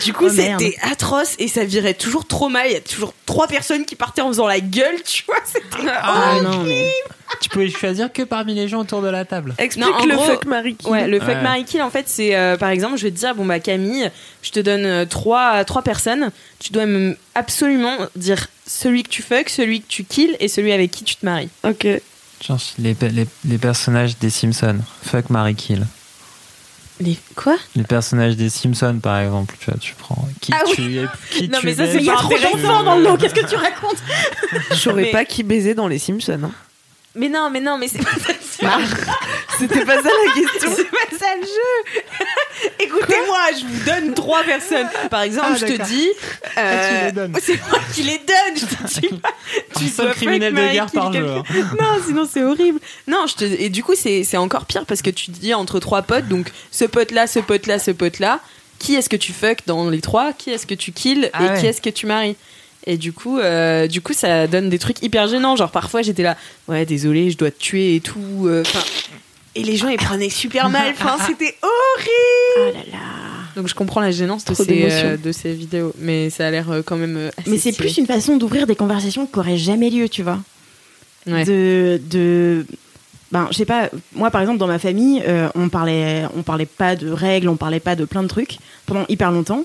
Du 0.06 0.14
coup, 0.14 0.28
Oh, 0.30 0.34
merde. 0.34 0.62
c'était 0.62 0.78
atroce 0.82 1.36
et 1.40 1.50
ça 1.50 1.66
virait 1.66 1.94
toujours 1.94 2.26
trop 2.26 2.48
mal. 2.48 2.68
Il 2.68 2.74
y 2.74 2.78
a 2.78 2.80
toujours 2.82 3.14
trois 3.26 3.48
personnes 3.48 3.84
qui 3.84 3.96
partaient 3.98 4.22
en 4.22 4.30
faisant 4.30 4.48
la 4.48 4.62
gueule, 4.62 4.96
tu 5.06 5.24
vois. 5.28 5.36
C'était 5.46 5.90
Ah 5.92 6.38
non, 6.42 6.64
mais. 6.64 6.90
Tu 7.42 7.50
pouvais 7.50 7.70
choisir 7.70 8.12
que 8.12 8.22
parmi 8.24 8.56
les 8.56 8.68
gens 8.70 8.80
autour 8.80 9.02
de 9.02 9.10
la 9.10 9.26
table. 9.26 9.54
Explique 9.58 9.86
Non, 9.86 9.94
en 9.94 10.06
le 10.06 10.16
gros- 10.16 10.24
fuck 10.24 10.46
Marie. 10.46 10.76
Kill. 10.76 10.90
Ouais, 10.90 11.06
le 11.08 11.20
fuck 11.20 11.28
Ouais. 11.30 11.42
Marie 11.42 11.66
Kill, 11.66 11.82
en 11.82 11.90
fait, 11.90 12.08
c'est 12.08 12.34
euh, 12.36 12.56
par 12.58 12.70
exemple, 12.70 12.96
je 12.98 13.04
vais 13.04 13.12
te 13.12 13.18
dire, 13.18 13.36
bon 13.36 13.46
bah 13.46 13.60
Camille, 13.60 14.10
je 14.42 14.52
te 14.52 14.60
donne 14.62 14.86
euh, 14.86 15.06
trois, 15.06 15.66
trois 15.66 15.82
personnes. 15.82 16.32
Tu 16.60 16.72
dois 16.72 16.86
me- 16.86 17.18
absolument 17.36 17.98
dire 18.16 18.48
celui 18.66 19.04
que 19.04 19.10
tu 19.10 19.22
fuck, 19.22 19.50
celui 19.50 19.82
que 19.82 19.88
tu 19.90 20.06
kills 20.06 20.38
et 20.40 20.48
celui 20.48 20.72
avec 20.72 20.92
qui 20.92 21.04
tu 21.04 21.18
te 21.18 21.26
maries. 21.26 21.50
Ok. 21.66 21.86
Genre 22.46 22.60
les, 22.78 22.96
les, 23.12 23.28
les 23.46 23.58
personnages 23.58 24.18
des 24.18 24.30
Simpsons. 24.30 24.80
Fuck 25.04 25.30
Marie 25.30 25.56
Kill. 25.56 25.86
Les 27.00 27.18
quoi? 27.36 27.56
Les 27.76 27.84
personnages 27.84 28.36
des 28.36 28.50
Simpsons, 28.50 29.00
par 29.02 29.20
exemple. 29.20 29.56
Tu 29.60 29.66
vois, 29.72 29.80
tu 29.80 29.96
prends 29.96 30.28
qui 30.42 30.52
Ah 30.54 30.62
oui. 30.68 30.74
tu 30.76 30.98
es, 31.00 31.06
qui 31.32 31.50
Non, 31.50 31.60
tu 31.60 31.66
mais 31.66 31.74
ça, 31.76 31.86
c'est 31.88 31.98
Il 31.98 32.04
y 32.04 32.10
a 32.10 32.14
pas 32.14 32.20
trop 32.22 32.38
d'enfants 32.38 32.84
dans 32.84 32.96
le 32.98 33.04
lot, 33.04 33.18
qu'est-ce 33.18 33.34
que 33.34 33.48
tu 33.48 33.56
racontes? 33.56 33.98
Je 34.72 34.76
saurais 34.76 35.04
Mais- 35.04 35.12
pas 35.12 35.26
qui 35.26 35.44
baisait 35.44 35.74
dans 35.74 35.88
les 35.88 36.00
Simpsons. 36.00 36.40
hein. 36.44 36.52
Mais 37.16 37.30
non, 37.30 37.50
mais 37.52 37.60
non, 37.60 37.78
mais 37.78 37.88
c'est 37.88 38.00
pas 38.04 38.10
ça. 38.12 38.78
C'était 39.60 39.86
pas 39.86 40.02
ça 40.02 40.10
la 40.10 40.34
question. 40.34 40.72
C'est 40.76 40.90
pas 40.90 41.18
ça 41.18 41.36
le 41.40 41.44
jeu. 41.46 42.70
Écoutez-moi, 42.80 43.40
je 43.60 43.66
vous 43.66 43.86
donne 43.86 44.14
trois 44.16 44.44
personnes. 44.44 44.88
Par 45.12 45.22
exemple, 45.22 45.48
Ah, 45.52 45.56
je 45.56 45.66
te 45.66 45.82
dis. 45.84 46.10
Ah, 46.56 47.12
tu 47.12 47.20
euh. 47.20 47.28
C'est 47.42 47.60
moi 47.70 47.80
qui 47.94 48.04
les 48.04 48.18
donne. 48.20 48.56
Je 48.56 48.66
te 48.66 49.00
dis 49.02 49.08
pas. 49.20 49.30
Un 49.76 49.88
seul 49.88 50.06
dois 50.08 50.16
criminel 50.16 50.54
de 50.54 50.72
guerre 50.72 50.92
par 50.92 51.12
quelqu'un. 51.12 51.36
jour. 51.36 51.66
Non, 51.80 52.02
sinon 52.06 52.28
c'est 52.32 52.44
horrible. 52.44 52.80
Non, 53.08 53.26
je 53.28 53.36
te 53.36 53.44
et 53.46 53.70
du 53.70 53.84
coup 53.84 53.94
c'est 53.96 54.38
encore 54.38 54.66
pire 54.66 54.86
parce 54.86 55.02
que 55.02 55.10
tu 55.10 55.32
dis 55.32 55.54
entre 55.54 55.80
trois 55.80 56.02
potes, 56.02 56.28
donc 56.28 56.48
ce 56.72 56.86
pote 56.86 57.12
là, 57.12 57.28
ce 57.28 57.40
pote 57.40 57.68
là, 57.68 57.78
ce 57.80 57.92
pote 57.92 58.20
là, 58.20 58.40
qui 58.80 58.96
est-ce 58.96 59.10
que 59.10 59.16
tu 59.18 59.34
fuck 59.34 59.60
dans 59.68 59.90
les 59.90 60.02
trois, 60.02 60.34
qui 60.34 60.50
est-ce 60.50 60.66
que 60.66 60.74
tu 60.76 60.92
kills 60.92 61.30
Ah 61.34 61.44
et 61.44 61.50
ouais. 61.50 61.60
qui 61.60 61.68
est-ce 61.68 61.82
que 61.82 61.90
tu 61.90 62.06
maries? 62.06 62.36
Et 62.86 62.98
du 62.98 63.14
coup, 63.14 63.40
euh, 63.40 63.88
du 63.88 64.02
coup, 64.02 64.14
ça 64.14 64.48
donne 64.48 64.70
des 64.70 64.80
trucs 64.80 65.02
hyper 65.02 65.28
gênants. 65.28 65.56
Genre 65.56 65.72
parfois 65.72 66.02
j'étais 66.02 66.24
là, 66.24 66.36
ouais, 66.68 66.86
désolé, 66.86 67.32
je 67.32 67.38
dois 67.38 67.52
te 67.52 67.60
tuer 67.60 67.96
et 67.96 68.00
tout. 68.02 68.20
euh, 68.46 68.62
Enfin, 68.66 68.84
et 69.56 69.64
les 69.64 69.78
gens 69.78 69.88
ils 69.88 69.98
prenaient 69.98 70.30
super 70.30 70.70
mal. 70.70 70.92
Enfin, 70.92 71.16
c'était 71.28 71.56
horrible. 71.62 72.58
Oh 72.58 72.72
là 72.74 72.92
là. 72.98 73.04
Donc 73.56 73.68
je 73.68 73.76
comprends 73.76 74.02
la 74.02 74.10
gênance 74.12 74.46
de 74.46 74.54
ces, 74.56 74.88
euh, 74.92 75.16
de 75.16 75.32
ces 75.32 75.54
vidéos, 75.54 75.94
mais 76.00 76.30
ça 76.32 76.48
a 76.48 76.52
l'air 76.52 76.72
euh, 76.72 76.82
quand 76.84 76.96
même. 76.98 77.16
euh, 77.18 77.30
assez 77.38 77.50
Mais 77.52 77.58
c'est 77.60 77.72
plus 77.78 77.98
une 77.98 78.08
façon 78.08 78.38
d'ouvrir 78.38 78.66
des 78.68 78.76
conversations 78.76 79.28
qui 79.28 79.38
auraient 79.40 79.58
jamais 79.58 79.90
lieu, 79.92 80.10
tu 80.10 80.24
vois. 80.24 80.40
Ouais. 81.28 81.46
De, 81.46 82.02
de, 82.10 82.66
ben, 83.32 83.48
je 83.52 83.58
sais 83.58 83.66
pas. 83.66 83.90
Moi, 84.14 84.30
par 84.32 84.42
exemple, 84.42 84.58
dans 84.58 84.68
ma 84.68 84.80
famille, 84.80 85.24
on 85.56 85.70
parlait, 85.70 86.24
on 86.36 86.42
parlait 86.44 86.66
pas 86.66 86.96
de 86.96 87.10
règles, 87.10 87.48
on 87.48 87.56
parlait 87.56 87.80
pas 87.80 87.96
de 87.96 88.04
plein 88.06 88.24
de 88.24 88.28
trucs 88.28 88.58
pendant 88.88 89.06
hyper 89.08 89.32
longtemps. 89.32 89.64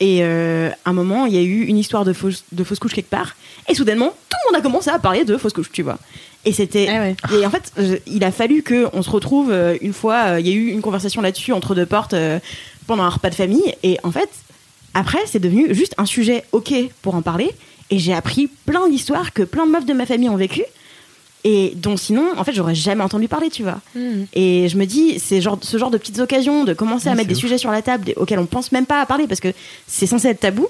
Et 0.00 0.18
euh, 0.22 0.70
à 0.84 0.90
un 0.90 0.92
moment, 0.92 1.26
il 1.26 1.34
y 1.34 1.38
a 1.38 1.42
eu 1.42 1.64
une 1.64 1.76
histoire 1.76 2.04
de 2.04 2.12
fausse, 2.12 2.44
de 2.52 2.62
fausse 2.64 2.78
couche 2.78 2.94
quelque 2.94 3.10
part. 3.10 3.34
Et 3.68 3.74
soudainement, 3.74 4.10
tout 4.28 4.36
le 4.46 4.52
monde 4.52 4.60
a 4.60 4.62
commencé 4.62 4.90
à 4.90 4.98
parler 4.98 5.24
de 5.24 5.36
fausse 5.36 5.52
couche, 5.52 5.72
tu 5.72 5.82
vois. 5.82 5.98
Et 6.44 6.52
c'était. 6.52 6.86
Ah 6.88 7.00
ouais. 7.00 7.16
Et 7.36 7.44
en 7.44 7.50
fait, 7.50 7.72
je- 7.76 7.96
il 8.06 8.22
a 8.22 8.30
fallu 8.30 8.62
qu'on 8.62 9.02
se 9.02 9.10
retrouve 9.10 9.50
euh, 9.50 9.76
une 9.80 9.92
fois. 9.92 10.34
euh, 10.34 10.40
Il 10.40 10.46
y 10.46 10.50
a 10.50 10.54
eu 10.54 10.68
une 10.68 10.80
conversation 10.82 11.20
là-dessus 11.20 11.52
entre 11.52 11.74
deux 11.74 11.86
portes 11.86 12.14
pendant 12.86 13.02
un 13.02 13.08
repas 13.08 13.30
de 13.30 13.34
famille. 13.34 13.74
Et 13.82 13.98
en 14.04 14.12
fait, 14.12 14.28
après, 14.94 15.18
c'est 15.26 15.40
devenu 15.40 15.74
juste 15.74 15.94
un 15.98 16.06
sujet 16.06 16.44
ok 16.52 16.72
pour 17.02 17.14
en 17.16 17.22
parler. 17.22 17.50
Et 17.90 17.98
j'ai 17.98 18.14
appris 18.14 18.48
plein 18.66 18.88
d'histoires 18.88 19.32
que 19.32 19.42
plein 19.42 19.66
de 19.66 19.72
meufs 19.72 19.84
de 19.86 19.94
ma 19.94 20.06
famille 20.06 20.28
ont 20.28 20.36
vécues. 20.36 20.64
Et 21.44 21.72
dont 21.76 21.96
sinon, 21.96 22.26
en 22.36 22.42
fait, 22.44 22.52
j'aurais 22.52 22.74
jamais 22.74 23.02
entendu 23.04 23.28
parler, 23.28 23.48
tu 23.48 23.62
vois. 23.62 23.78
Mhm. 23.94 24.26
Et 24.34 24.68
je 24.68 24.76
me 24.76 24.84
dis, 24.86 25.18
c'est 25.20 25.40
genre, 25.40 25.58
ce 25.62 25.76
genre 25.78 25.90
de 25.90 25.98
petites 25.98 26.18
occasions 26.18 26.64
de 26.64 26.74
commencer 26.74 27.08
à 27.08 27.14
mettre 27.14 27.28
des 27.28 27.34
ouf. 27.36 27.40
sujets 27.40 27.58
sur 27.58 27.70
la 27.70 27.80
table 27.82 28.12
auxquels 28.16 28.40
on 28.40 28.46
pense 28.46 28.72
même 28.72 28.86
pas 28.86 29.00
à 29.00 29.06
parler 29.06 29.26
parce 29.28 29.40
que 29.40 29.52
c'est 29.86 30.06
censé 30.06 30.28
être 30.28 30.40
tabou. 30.40 30.66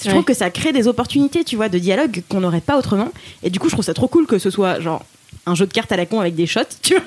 Je 0.00 0.06
Ouais. 0.08 0.12
trouve 0.14 0.24
que 0.24 0.34
ça 0.34 0.50
crée 0.50 0.72
des 0.72 0.88
opportunités, 0.88 1.44
tu 1.44 1.56
vois, 1.56 1.68
de 1.68 1.78
dialogue 1.78 2.22
qu'on 2.28 2.40
n'aurait 2.40 2.60
pas 2.60 2.76
autrement. 2.78 3.08
Et 3.42 3.50
du 3.50 3.58
coup, 3.58 3.68
je 3.68 3.74
trouve 3.74 3.84
ça 3.84 3.94
trop 3.94 4.08
cool 4.08 4.26
que 4.26 4.38
ce 4.38 4.50
soit 4.50 4.80
genre 4.80 5.04
un 5.46 5.54
jeu 5.54 5.66
de 5.66 5.72
cartes 5.72 5.92
à 5.92 5.96
la 5.96 6.06
con 6.06 6.20
avec 6.20 6.34
des 6.34 6.46
shots, 6.46 6.60
tu 6.82 6.94
vois. 6.94 7.02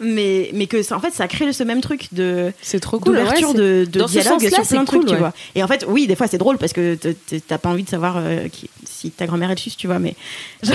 Mais, 0.00 0.50
mais 0.54 0.66
que 0.66 0.82
ça, 0.82 0.96
en 0.96 1.00
fait, 1.00 1.12
ça 1.12 1.26
crée 1.28 1.52
ce 1.52 1.62
même 1.62 1.80
truc 1.80 2.08
de 2.12 2.52
C'est 2.62 2.80
trop 2.80 2.98
cool. 2.98 3.16
d'ouverture 3.16 3.48
ouais, 3.50 3.54
de, 3.54 3.84
de 3.90 3.98
Dans 3.98 4.06
ce 4.08 4.12
dialogue 4.18 4.40
sur 4.40 4.50
c'est 4.64 4.74
plein 4.74 4.84
de 4.84 4.88
cool, 4.88 4.98
trucs, 5.00 5.10
tu 5.10 5.16
vois. 5.16 5.32
Et 5.54 5.62
en 5.62 5.68
fait, 5.68 5.84
oui, 5.88 6.06
des 6.06 6.16
fois, 6.16 6.26
c'est 6.26 6.38
drôle 6.38 6.58
parce 6.58 6.72
que 6.72 6.96
t'as 7.46 7.58
pas 7.58 7.68
envie 7.68 7.82
de 7.84 7.88
savoir 7.88 8.16
euh, 8.18 8.48
qui- 8.48 8.70
si 8.84 9.10
ta 9.10 9.26
grand-mère 9.26 9.50
est 9.50 9.58
suce, 9.58 9.76
tu 9.76 9.86
vois. 9.86 9.98
Mais 9.98 10.14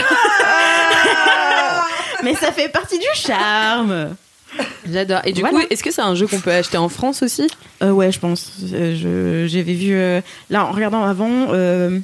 mais 2.24 2.36
ça 2.36 2.52
fait 2.52 2.70
partie 2.70 3.00
du 3.00 3.06
charme. 3.16 4.16
J'adore. 4.92 5.22
Et 5.26 5.32
du 5.32 5.42
Voilà. 5.42 5.60
coup, 5.60 5.66
est-ce 5.70 5.84
que 5.84 5.92
c'est 5.92 6.02
un 6.02 6.16
jeu 6.16 6.28
qu'on 6.28 6.40
peut 6.40 6.52
acheter 6.52 6.78
en 6.78 6.90
France 6.90 7.22
aussi? 7.24 7.48
Euh, 7.84 7.92
ouais, 7.92 8.12
je 8.12 8.20
pense. 8.20 8.52
Euh, 8.74 8.96
je- 8.96 9.48
J'avais 9.48 9.74
vu. 9.74 9.94
euh, 9.94 10.22
là, 10.50 10.66
en 10.66 10.72
regardant 10.72 11.04
avant, 11.04 11.48
euh, 11.52 12.00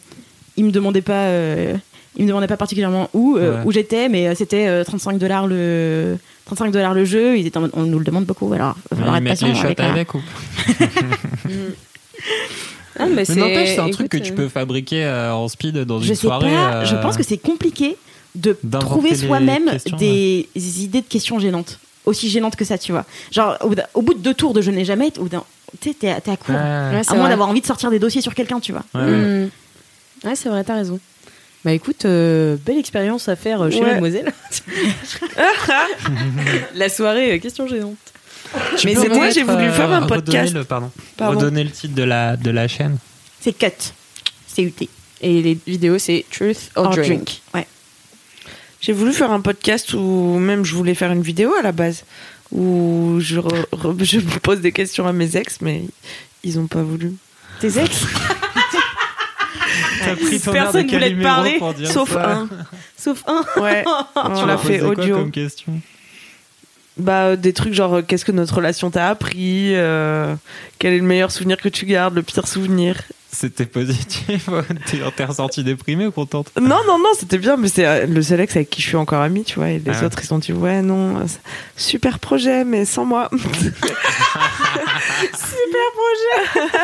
il 0.57 0.65
me 0.65 0.71
demandait 0.71 1.01
pas. 1.01 1.23
euh, 1.25 1.75
Il 2.17 2.23
me 2.23 2.29
demandait 2.29 2.47
pas 2.47 2.55
particulièrement 2.55 3.09
où, 3.13 3.35
euh, 3.35 3.57
Ouais. 3.57 3.61
où 3.65 3.71
j'étais, 3.73 4.07
mais 4.07 4.33
c'était 4.35 4.67
euh, 4.67 4.85
35 4.85 5.17
dollars 5.17 5.47
le 5.47 6.17
35 6.45 6.71
dollars 6.71 6.93
le 6.93 7.05
jeu. 7.05 7.37
Ils 7.37 7.47
étaient 7.47 7.57
en 7.57 7.61
mode, 7.61 7.71
on 7.73 7.83
nous 7.83 7.99
le 7.99 8.05
demande 8.05 8.25
beaucoup, 8.25 8.51
alors 8.53 8.75
il 8.91 8.97
va 8.97 8.97
falloir 8.97 9.17
Ils 9.17 9.23
être 9.23 9.29
patient 9.29 9.47
les 9.47 9.55
shots 9.55 9.65
avec, 9.65 9.79
euh, 9.79 9.89
avec 9.91 10.13
ou 10.13 10.21
Ah, 12.97 13.07
mais 13.07 13.15
Mais 13.15 13.25
c'est- 13.25 13.35
n'empêche, 13.35 13.69
c'est 13.75 13.79
un 13.79 13.89
truc 13.89 14.07
que 14.09 14.17
tu 14.17 14.31
euh, 14.31 14.35
peux 14.35 14.47
fabriquer 14.47 15.03
euh, 15.03 15.33
en 15.33 15.47
speed 15.49 15.77
dans 15.79 15.99
Je 15.99 16.07
une 16.09 16.15
sais 16.15 16.21
soirée. 16.21 16.49
pas, 16.49 16.75
euh, 16.75 16.85
je 16.85 16.95
pense 16.95 17.17
que 17.17 17.23
c'est 17.23 17.37
compliqué 17.37 17.97
de 18.35 18.57
trouver 18.79 19.15
soi-même 19.15 19.65
questions, 19.69 19.97
des 19.97 20.47
idées 20.55 21.01
de 21.01 21.07
questions 21.07 21.37
gênantes. 21.39 21.79
Aussi 22.05 22.29
gênantes 22.29 22.55
que 22.55 22.63
ça, 22.63 22.77
tu 22.77 22.91
vois. 22.93 23.03
Genre, 23.31 23.57
au, 23.61 23.69
bout 23.69 23.75
d'un- 23.75 23.83
au 23.95 24.01
bout 24.01 24.13
de 24.13 24.19
deux 24.19 24.33
tours 24.33 24.53
de 24.53 24.61
je 24.61 24.71
n'ai 24.71 24.85
jamais, 24.85 25.11
tu 25.11 25.19
sais, 25.81 25.93
t'es 25.93 26.09
à 26.09 26.21
court. 26.21 26.55
Ouais. 26.55 27.01
À 27.05 27.15
moins 27.15 27.27
d'avoir 27.29 27.49
envie 27.49 27.61
de 27.61 27.65
sortir 27.65 27.89
des 27.91 27.99
dossiers 27.99 28.21
sur 28.21 28.33
quelqu'un, 28.33 28.59
tu 28.61 28.71
vois. 28.71 28.83
Ouais, 28.93 29.01
ouais. 29.01 29.45
Mm. 29.45 29.49
Ouais, 30.23 30.35
c'est 30.35 30.47
vrai, 30.49 30.63
t'as 30.63 30.75
raison. 30.75 30.99
Bah 31.65 31.73
écoute, 31.73 32.05
euh, 32.05 32.57
belle 32.63 32.77
expérience 32.77 33.27
à 33.27 33.35
faire 33.35 33.61
euh, 33.63 33.71
chez 33.71 33.79
Ouais. 33.79 33.87
Mademoiselle. 33.93 34.31
La 36.75 36.89
soirée, 36.89 37.33
euh, 37.33 37.39
question 37.39 37.67
gênante. 37.67 37.97
Tu 38.77 38.87
Mais 38.87 38.95
c'est 38.95 39.09
moi, 39.09 39.29
j'ai 39.31 39.43
voulu 39.43 39.69
faire 39.71 39.91
un 39.91 40.03
euh, 40.03 40.05
redonner 40.05 40.21
podcast. 40.21 40.53
le- 40.53 40.63
pardon. 40.63 40.91
Pardon. 41.17 41.39
Redonner 41.39 41.63
le 41.63 41.71
titre 41.71 41.95
de 41.95 42.03
la, 42.03 42.37
de 42.37 42.51
la 42.51 42.67
chaîne. 42.67 42.97
C'est 43.41 43.57
cut. 43.57 43.67
C'est 44.47 44.61
UT. 44.61 44.73
Et 45.21 45.41
les 45.41 45.57
vidéos, 45.65 45.97
c'est 45.97 46.23
Truth 46.31 46.69
or, 46.75 46.85
Or 46.85 46.91
drink. 46.91 47.05
drink. 47.07 47.41
Ouais. 47.53 47.67
J'ai 48.81 48.93
voulu 48.93 49.11
faire 49.13 49.31
un 49.31 49.41
podcast 49.41 49.93
où 49.93 50.37
même 50.37 50.63
je 50.63 50.75
voulais 50.75 50.93
faire 50.93 51.11
une 51.11 51.23
vidéo 51.23 51.51
à 51.59 51.63
la 51.63 51.71
base 51.71 52.03
où 52.51 53.17
je, 53.19 53.39
re- 53.39 53.65
re- 53.71 54.03
je 54.03 54.19
pose 54.39 54.61
des 54.61 54.71
questions 54.71 55.07
à 55.07 55.13
mes 55.13 55.35
ex, 55.35 55.57
mais 55.61 55.83
ils 56.43 56.59
ont 56.59 56.67
pas 56.67 56.83
voulu. 56.83 57.13
Tes 57.59 57.79
ex? 57.79 58.01
T'as 60.03 60.15
pris 60.15 60.39
ton 60.39 60.51
Personne 60.51 60.87
voulait 60.87 61.11
te 61.15 61.21
parler, 61.23 61.57
pour 61.57 61.73
dire 61.73 61.91
Sauf 61.91 62.13
ça. 62.13 62.31
un. 62.31 62.49
Sauf 62.97 63.23
un. 63.27 63.43
Ouais, 63.61 63.83
on 64.15 64.29
Tu 64.35 64.41
l'a 64.41 64.45
leur 64.45 64.61
fait 64.63 64.79
quoi 64.79 64.89
audio. 64.89 65.17
comme 65.17 65.31
question 65.31 65.79
Bah, 66.97 67.35
des 67.35 67.53
trucs 67.53 67.73
genre, 67.73 67.95
euh, 67.95 68.01
qu'est-ce 68.01 68.25
que 68.25 68.31
notre 68.31 68.55
relation 68.55 68.89
t'a 68.91 69.09
appris 69.09 69.75
euh, 69.75 70.35
Quel 70.79 70.93
est 70.93 70.97
le 70.99 71.03
meilleur 71.03 71.31
souvenir 71.31 71.57
que 71.57 71.69
tu 71.69 71.85
gardes 71.85 72.15
Le 72.15 72.21
pire 72.23 72.47
souvenir? 72.47 73.01
C'était 73.31 73.65
positif. 73.65 74.47
T'es 75.17 75.25
ressorti 75.25 75.61
déprimé 75.61 76.07
ou 76.07 76.11
contente? 76.11 76.51
Non, 76.57 76.79
non, 76.87 76.97
non, 76.97 77.09
c'était 77.19 77.37
bien, 77.37 77.57
mais 77.57 77.67
c'est 77.67 77.85
euh, 77.85 78.05
le 78.05 78.21
seul 78.21 78.39
ex 78.39 78.55
avec 78.55 78.69
qui 78.69 78.81
je 78.81 78.87
suis 78.87 78.95
encore 78.95 79.21
amie, 79.21 79.43
tu 79.43 79.55
vois. 79.55 79.71
Et 79.71 79.79
les 79.79 79.91
Ah 79.91 79.99
ouais. 79.99 80.05
autres, 80.05 80.19
ils 80.23 80.33
ont 80.33 80.39
dit, 80.39 80.53
ouais, 80.53 80.81
non, 80.81 81.25
super 81.75 82.19
projet, 82.19 82.63
mais 82.63 82.85
sans 82.85 83.03
moi. 83.03 83.29
Du 83.33 83.37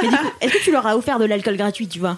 coup, 0.10 0.18
est-ce 0.42 0.52
que 0.54 0.64
tu 0.64 0.72
leur 0.74 0.86
as 0.88 0.98
offert 0.98 1.20
de 1.20 1.26
l'alcool 1.26 1.56
gratuit, 1.56 1.88
tu 1.88 2.00
vois? 2.00 2.18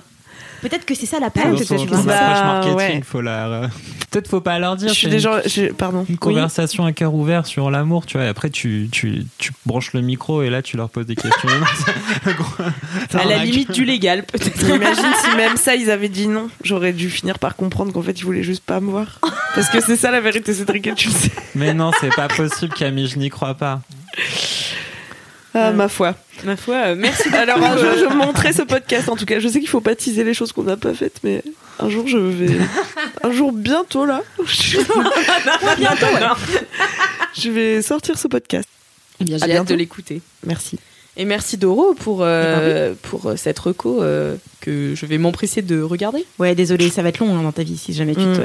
Peut-être 0.64 0.86
que 0.86 0.96
c'est 0.96 1.06
ça 1.06 1.20
la 1.20 1.28
Dans 1.28 1.32
peine, 1.32 1.58
son, 1.60 1.76
tu 1.76 1.88
son 1.88 1.96
vois. 1.98 2.02
Bah, 2.04 2.18
approche 2.18 2.44
marketing, 2.76 2.98
ouais. 2.98 3.04
faut 3.06 3.22
la. 3.22 3.48
euh, 3.48 3.68
Peut-être 4.10 4.28
faut 4.30 4.42
pas 4.42 4.58
leur 4.60 4.76
dire. 4.76 4.90
je 4.90 4.94
suis 4.94 5.06
c'est 5.08 5.12
déjà. 5.12 5.42
je- 5.46 5.72
pardon. 5.72 6.00
Une 6.10 6.14
Oui. 6.14 6.18
conversation 6.18 6.86
à 6.86 6.92
cœur 6.94 7.14
ouvert 7.14 7.46
sur 7.46 7.70
l'amour, 7.70 8.06
tu 8.06 8.18
vois. 8.18 8.26
Et 8.26 8.30
après, 8.30 8.50
tu, 8.50 8.88
tu, 8.92 9.26
tu 9.38 9.52
branches 9.66 9.94
le 9.94 10.02
micro 10.02 10.42
et 10.42 10.50
là, 10.50 10.62
tu 10.62 10.78
leur 10.78 10.90
poses 10.90 11.06
des 11.06 11.16
questions. 11.16 11.50
À 13.14 13.26
la 13.26 13.44
limite 13.44 13.72
du 13.72 13.86
légal, 13.86 14.24
peut-être. 14.26 14.62
Imagine 14.68 15.04
si 15.24 15.36
même 15.38 15.58
ça, 15.58 15.76
ils 15.76 15.90
avaient 15.92 16.10
dit 16.10 16.28
non. 16.28 16.50
J'aurais 16.64 16.94
dû 16.94 17.10
finir 17.10 17.40
par 17.40 17.56
comprendre 17.56 17.92
qu'en 17.92 18.02
fait, 18.02 18.20
ils 18.20 18.24
voulaient 18.26 18.44
juste 18.44 18.64
pas 18.64 18.80
me 18.80 18.90
voir. 18.90 19.20
Parce 19.56 19.70
que 19.70 19.82
c'est 19.82 19.96
ça 19.98 20.12
la 20.12 20.22
vérité, 20.22 20.54
Cédric, 20.54 20.88
et 20.88 20.94
tu 20.96 21.10
le 21.10 21.14
sais. 21.14 21.32
Mais 21.56 21.74
non, 21.74 21.92
c'est 22.00 22.14
pas 22.16 22.28
possible, 22.28 22.74
Camille, 22.74 23.08
je 23.08 23.20
n'y 23.20 23.30
crois 23.30 23.54
pas. 23.56 23.82
Ah, 25.56 25.72
ma 25.72 25.88
foi. 25.88 26.16
Ma 26.44 26.56
foi, 26.56 26.76
euh, 26.88 26.96
merci. 26.98 27.30
Alors, 27.30 27.62
un 27.64 27.78
jour, 27.78 27.92
je 28.00 28.06
montrerai 28.16 28.54
ce 28.54 28.64
podcast. 28.64 29.08
En 29.10 29.16
tout 29.16 29.26
cas, 29.26 29.40
je 29.40 29.48
sais 29.48 29.60
qu'il 29.60 29.70
faut 29.70 29.82
pas 29.82 29.96
teaser 29.96 30.24
les 30.24 30.34
choses 30.34 30.52
qu'on 30.52 30.64
n'a 30.64 30.78
pas 30.78 30.94
faites, 30.94 31.20
mais 31.24 31.44
un 31.80 31.90
jour, 31.90 32.08
je 32.08 32.18
vais. 32.18 32.58
Un 33.24 33.32
jour, 33.32 33.52
bientôt, 33.52 34.06
là. 34.06 34.22
bientôt. 35.78 36.06
Je 37.38 37.50
vais 37.50 37.82
sortir 37.82 38.18
ce 38.18 38.28
podcast. 38.28 38.68
Eh 39.22 39.26
bien, 39.26 39.38
j'ai 39.38 39.56
hâte 39.56 39.68
de 39.68 39.76
l'écouter. 39.76 40.22
Merci. 40.46 40.80
Et 41.16 41.26
merci 41.26 41.58
Doro 41.58 41.94
pour, 41.94 42.20
euh, 42.24 42.94
pour 43.04 43.28
euh, 43.28 43.36
cette 43.36 43.60
reco 43.60 44.02
euh, 44.02 44.36
que 44.62 44.96
je 44.96 45.06
vais 45.06 45.20
m'empresser 45.20 45.62
de 45.62 45.80
regarder. 45.80 46.26
Ouais, 46.40 46.56
désolé, 46.56 46.90
ça 46.90 47.04
va 47.04 47.10
être 47.10 47.20
long 47.20 47.38
hein, 47.38 47.44
dans 47.44 47.52
ta 47.52 47.62
vie 47.62 47.78
si 47.78 47.94
jamais 47.94 48.16
tu 48.16 48.22
Mm. 48.22 48.38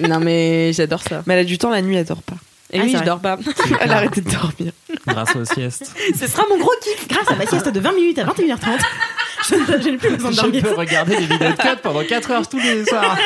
te. 0.00 0.08
non 0.08 0.18
mais 0.18 0.72
j'adore 0.72 1.02
ça. 1.02 1.22
Mais 1.26 1.34
elle 1.34 1.40
a 1.40 1.44
du 1.44 1.56
temps 1.56 1.70
la 1.70 1.82
nuit, 1.82 1.94
elle 1.94 2.04
dort 2.04 2.22
pas. 2.24 2.34
Et 2.74 2.80
Ah, 2.80 2.82
oui, 2.84 2.90
je 2.90 2.96
vrai. 2.96 3.06
dors 3.06 3.20
pas. 3.20 3.38
Elle 3.80 3.90
a 3.92 3.96
arrêté 3.96 4.20
de 4.20 4.30
dormir. 4.30 4.72
Grâce 5.06 5.34
aux 5.36 5.44
siestes. 5.44 5.90
Ce 6.18 6.26
sera 6.26 6.44
mon 6.50 6.58
gros 6.58 6.72
kiff 6.82 7.08
grâce 7.08 7.30
à 7.30 7.36
ma 7.36 7.46
sieste 7.46 7.68
de 7.68 7.80
20 7.80 7.92
minutes 7.92 8.18
à 8.18 8.24
21h30. 8.24 8.78
Je, 9.48 9.54
ne- 9.56 9.82
je 9.82 9.88
n'ai 9.90 9.96
plus 9.98 10.10
besoin 10.10 10.30
de 10.30 10.36
Je 10.36 10.40
dormir. 10.40 10.62
peux 10.62 10.74
regarder 10.74 11.16
des 11.16 11.26
vidéos 11.26 11.50
de 11.50 11.56
code 11.56 11.80
pendant 11.82 12.02
4 12.04 12.30
heures 12.30 12.48
tous 12.48 12.58
les 12.58 12.84
soirs. 12.86 13.16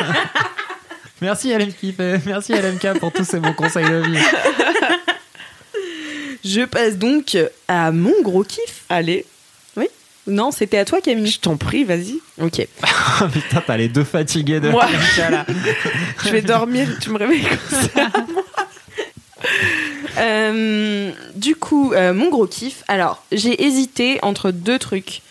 Merci 1.21 1.53
LMK, 1.53 1.97
merci 2.25 2.53
LMK 2.53 2.97
pour 2.99 3.11
tous 3.11 3.25
ces 3.25 3.39
bons 3.41 3.51
conseils 3.53 3.83
de 3.89 3.97
vie. 4.05 4.17
Je 6.45 6.61
passe 6.65 6.97
donc 6.97 7.37
à 7.67 7.91
mon 7.91 8.13
gros 8.21 8.43
kiff. 8.43 8.83
Allez, 8.89 9.25
Non, 10.27 10.51
c'était 10.51 10.77
à 10.77 10.85
toi 10.85 11.01
Camille. 11.01 11.27
je 11.31 11.39
t'en 11.39 11.57
prie, 11.57 11.83
vas-y. 11.83 12.19
Ok. 12.41 12.65
Oh, 13.21 13.25
putain, 13.33 13.61
t'as 13.65 13.77
les 13.77 13.87
deux 13.89 14.03
fatigués 14.03 14.59
de 14.59 14.69
Moi. 14.69 14.85
LMK 14.85 15.31
là. 15.31 15.45
Je 16.23 16.29
vais 16.29 16.41
dormir, 16.41 16.87
tu 17.01 17.09
me 17.09 17.17
réveilles 17.17 17.43
comme 17.45 17.79
ça. 17.95 18.09
Euh, 20.17 21.11
du 21.35 21.55
coup, 21.55 21.93
euh, 21.93 22.13
mon 22.13 22.29
gros 22.29 22.47
kiff. 22.47 22.83
Alors, 22.87 23.23
j'ai 23.31 23.63
hésité 23.63 24.19
entre 24.21 24.51
deux 24.51 24.79
trucs. 24.79 25.21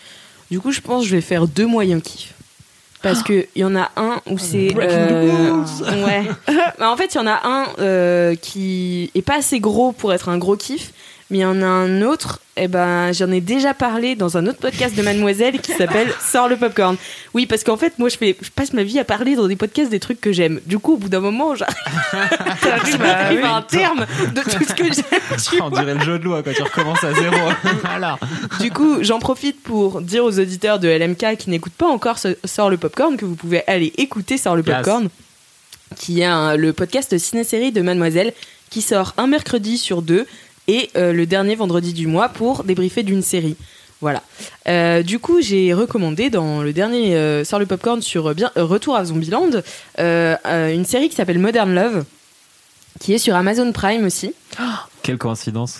Du 0.49 0.59
coup, 0.59 0.71
je 0.71 0.81
pense 0.81 1.03
que 1.03 1.09
je 1.09 1.15
vais 1.15 1.21
faire 1.21 1.47
deux 1.47 1.67
moyens 1.67 2.01
kiffs. 2.01 2.33
Parce 3.01 3.23
que 3.23 3.47
il 3.55 3.61
y 3.61 3.65
en 3.65 3.75
a 3.75 3.91
un 3.95 4.21
où 4.25 4.37
c'est 4.37 4.75
euh, 4.77 5.63
ouais. 6.05 6.23
Bah, 6.79 6.91
en 6.91 6.97
fait, 6.97 7.13
il 7.13 7.17
y 7.17 7.21
en 7.21 7.27
a 7.27 7.41
un 7.43 7.67
euh, 7.79 8.35
qui 8.35 9.09
est 9.15 9.21
pas 9.21 9.37
assez 9.37 9.59
gros 9.59 9.93
pour 9.93 10.11
être 10.11 10.27
un 10.27 10.37
gros 10.37 10.57
kiff, 10.57 10.91
mais 11.29 11.37
il 11.39 11.41
y 11.41 11.45
en 11.45 11.61
a 11.61 11.65
un 11.65 12.01
autre. 12.01 12.39
Et 12.57 12.67
ben, 12.67 13.13
j'en 13.13 13.31
ai 13.31 13.39
déjà 13.39 13.73
parlé 13.73 14.15
dans 14.15 14.35
un 14.35 14.45
autre 14.45 14.59
podcast 14.59 14.93
de 14.95 15.01
Mademoiselle 15.01 15.61
qui 15.61 15.71
s'appelle 15.71 16.11
Sors 16.21 16.49
le 16.49 16.57
popcorn. 16.57 16.97
Oui, 17.33 17.45
parce 17.45 17.63
qu'en 17.63 17.77
fait, 17.77 17.97
moi, 17.99 18.09
je 18.09 18.17
fais, 18.17 18.35
je 18.41 18.49
passe 18.49 18.73
ma 18.73 18.83
vie 18.83 18.99
à 18.99 19.05
parler 19.05 19.35
dans 19.35 19.47
des 19.47 19.55
podcasts 19.55 19.89
des 19.89 19.99
trucs 20.01 20.19
que 20.19 20.33
j'aime. 20.33 20.59
Du 20.65 20.77
coup, 20.77 20.93
au 20.95 20.97
bout 20.97 21.07
d'un 21.07 21.21
moment, 21.21 21.55
j'arrive 21.55 21.75
T'arrives 22.61 23.01
à- 23.01 23.29
oui. 23.31 23.39
un 23.43 23.61
terme 23.61 24.05
de 24.35 24.41
tout 24.41 24.63
ce 24.67 24.73
que 24.73 24.83
j'aime. 24.85 25.61
On 25.63 25.69
vois. 25.69 25.79
dirait 25.79 25.93
le 25.93 26.01
jeu 26.01 26.19
de 26.19 26.23
loi 26.25 26.43
quand 26.43 26.51
tu 26.53 26.63
recommences 26.63 27.03
à 27.03 27.13
zéro. 27.13 27.35
voilà. 27.83 28.17
Du 28.59 28.71
coup, 28.71 28.97
j'en 29.01 29.19
profite 29.19 29.61
pour 29.63 30.01
dire 30.01 30.25
aux 30.25 30.37
auditeurs 30.39 30.79
de 30.79 30.89
LMK 30.89 31.37
qui 31.37 31.49
n'écoutent 31.49 31.71
pas 31.73 31.87
encore 31.87 32.17
Sors 32.43 32.69
le 32.69 32.77
Popcorn 32.77 33.15
que 33.15 33.25
vous 33.25 33.35
pouvez 33.35 33.63
aller 33.67 33.93
écouter 33.97 34.37
Sors 34.37 34.55
le 34.57 34.63
Yes. 34.65 34.75
Popcorn, 34.75 35.07
qui 35.97 36.19
est 36.21 36.25
un- 36.25 36.55
le 36.57 36.73
podcast 36.73 37.17
ciné-série 37.17 37.71
de 37.71 37.81
Mademoiselle 37.81 38.33
qui 38.69 38.81
sort 38.81 39.13
un 39.17 39.25
mercredi 39.27 39.77
sur 39.77 40.01
deux 40.03 40.27
et 40.69 40.91
euh, 40.95 41.11
le 41.13 41.25
dernier 41.25 41.55
vendredi 41.55 41.93
du 41.93 42.05
mois 42.05 42.29
pour 42.29 42.63
débriefer 42.63 43.01
d'une 43.01 43.23
série. 43.23 43.55
Voilà. 44.01 44.21
Euh, 44.67 45.01
du 45.01 45.17
coup, 45.19 45.41
j'ai 45.41 45.73
recommandé 45.73 46.29
dans 46.29 46.61
le 46.61 46.71
dernier 46.71 47.15
euh, 47.15 47.43
Sors 47.43 47.59
le 47.59 47.65
Popcorn 47.65 48.01
sur 48.01 48.27
euh, 48.27 48.33
bien, 48.35 48.51
euh, 48.55 48.63
Retour 48.63 48.95
à 48.95 49.03
Zombieland 49.03 49.49
euh, 49.99 50.35
euh, 50.45 50.73
une 50.73 50.85
série 50.85 51.09
qui 51.09 51.15
s'appelle 51.15 51.39
Modern 51.39 51.73
Love, 51.73 52.05
qui 52.99 53.13
est 53.13 53.17
sur 53.17 53.35
Amazon 53.35 53.71
Prime 53.73 54.05
aussi. 54.05 54.33
Quelle 55.03 55.17
coïncidence. 55.17 55.79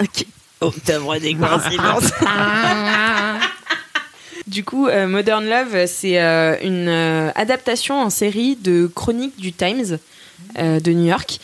Oh, 0.61 0.73
t'as 0.83 1.19
des 1.19 1.35
coïncidences. 1.35 2.11
Du 4.47 4.63
coup, 4.63 4.87
euh, 4.87 5.07
Modern 5.07 5.47
Love, 5.47 5.85
c'est 5.85 6.19
euh, 6.19 6.55
une 6.63 6.87
euh, 6.87 7.29
adaptation 7.35 8.01
en 8.01 8.09
série 8.09 8.55
de 8.55 8.87
chroniques 8.87 9.37
du 9.39 9.53
Times 9.53 9.99
euh, 10.57 10.79
de 10.79 10.91
New 10.91 11.05
York, 11.05 11.39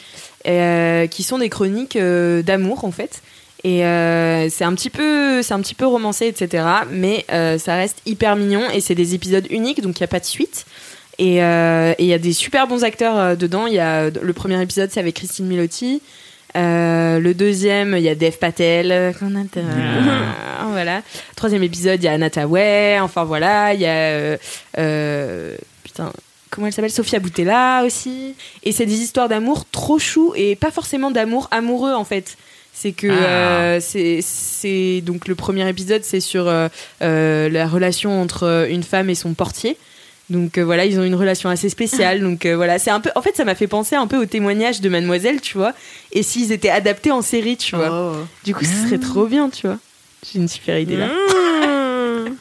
euh, 0.48 1.06
qui 1.06 1.22
sont 1.22 1.38
des 1.38 1.50
chroniques 1.50 1.98
euh, 1.98 2.42
d'amour 2.42 2.84
en 2.84 2.92
fait. 2.92 3.22
Et 3.66 3.84
euh, 3.84 4.48
c'est 4.50 4.64
un 4.64 4.76
petit 4.76 4.92
peu, 4.92 5.42
c'est 5.42 5.56
un 5.56 5.60
petit 5.60 5.74
peu 5.74 5.88
romancé, 5.88 6.28
etc. 6.28 6.64
Mais 6.92 7.26
euh, 7.32 7.58
ça 7.58 7.76
reste 7.76 7.98
hyper 8.06 8.36
mignon 8.36 8.62
et 8.72 8.80
c'est 8.80 8.94
des 8.94 9.16
épisodes 9.16 9.48
uniques, 9.50 9.82
donc 9.82 10.00
il 10.00 10.04
n'y 10.04 10.06
a 10.06 10.08
pas 10.08 10.20
de 10.20 10.26
suite. 10.26 10.68
Et 11.18 11.44
euh, 11.44 11.94
et 11.98 12.04
il 12.04 12.08
y 12.08 12.14
a 12.14 12.20
des 12.20 12.34
super 12.34 12.68
bons 12.68 12.84
acteurs 12.84 13.18
euh, 13.18 13.36
dedans. 13.36 13.66
Il 13.66 13.74
y 13.74 13.80
a 13.80 14.12
le 14.12 14.34
premier 14.34 14.62
épisode, 14.62 14.92
c'est 14.92 15.00
avec 15.00 15.16
Christine 15.16 15.48
Milotti. 15.48 16.04
Euh, 16.56 17.20
le 17.20 17.34
deuxième, 17.34 17.96
il 17.98 18.04
y 18.04 18.10
a 18.10 18.14
Dev 18.14 18.38
Patel, 18.38 18.92
euh, 18.92 19.12
voilà. 20.70 21.02
Troisième 21.36 21.64
épisode, 21.64 22.04
il 22.04 22.06
y 22.06 22.08
a 22.08 22.12
Anata 22.12 22.46
Way. 22.46 23.00
Enfin 23.00 23.24
voilà, 23.24 23.74
il 23.74 23.82
y 23.82 23.88
a 23.88 23.90
euh, 23.90 24.38
euh, 24.78 25.56
putain. 25.84 26.14
Comment 26.52 26.68
elle 26.68 26.74
s'appelle? 26.74 26.92
Sophia 26.92 27.20
Boutella 27.20 27.82
aussi. 27.84 28.36
Et 28.64 28.72
c'est 28.72 28.86
des 28.86 29.02
histoires 29.02 29.28
d'amour 29.28 29.66
trop 29.72 29.98
chou 29.98 30.34
et 30.36 30.56
pas 30.56 30.70
forcément 30.70 31.10
d'amour 31.10 31.48
amoureux 31.50 31.94
en 31.94 32.06
fait. 32.06 32.38
C'est 32.78 32.92
que 32.92 33.08
Ah. 33.08 33.78
euh, 33.78 33.80
c'est 33.82 35.02
donc 35.02 35.28
le 35.30 35.36
premier 35.36 35.68
épisode 35.70 36.04
c'est 36.04 36.20
sur 36.20 36.48
euh, 36.48 36.68
euh, 37.02 37.48
la 37.50 37.68
relation 37.68 38.22
entre 38.22 38.68
une 38.70 38.84
femme 38.84 39.10
et 39.10 39.16
son 39.16 39.34
portier. 39.34 39.78
Donc 40.30 40.58
euh, 40.58 40.64
voilà, 40.64 40.86
ils 40.86 41.00
ont 41.00 41.04
une 41.04 41.16
relation 41.16 41.50
assez 41.50 41.70
spéciale. 41.70 42.20
Donc 42.22 42.46
euh, 42.46 42.56
voilà, 42.56 42.78
c'est 42.80 42.90
un 42.92 43.00
peu. 43.00 43.12
En 43.16 43.22
fait, 43.22 43.36
ça 43.36 43.46
m'a 43.46 43.56
fait 43.56 43.68
penser 43.68 43.96
un 43.96 44.08
peu 44.08 44.18
au 44.18 44.26
témoignage 44.26 44.82
de 44.82 44.90
Mademoiselle, 44.90 45.40
tu 45.40 45.58
vois. 45.58 45.74
Et 46.12 46.22
s'ils 46.24 46.52
étaient 46.52 46.70
adaptés 46.70 47.12
en 47.12 47.22
série, 47.22 47.58
tu 47.58 47.76
vois. 47.76 48.12
Oh. 48.14 48.16
Du 48.44 48.54
coup, 48.56 48.66
ce 48.66 48.88
serait 48.88 48.98
trop 49.00 49.26
bien, 49.28 49.50
tu 49.50 49.68
vois. 49.68 49.78
J'ai 50.34 50.40
une 50.40 50.48
super 50.48 50.80
idée 50.80 50.98
là. 50.98 51.08
Mmh. 51.08 51.55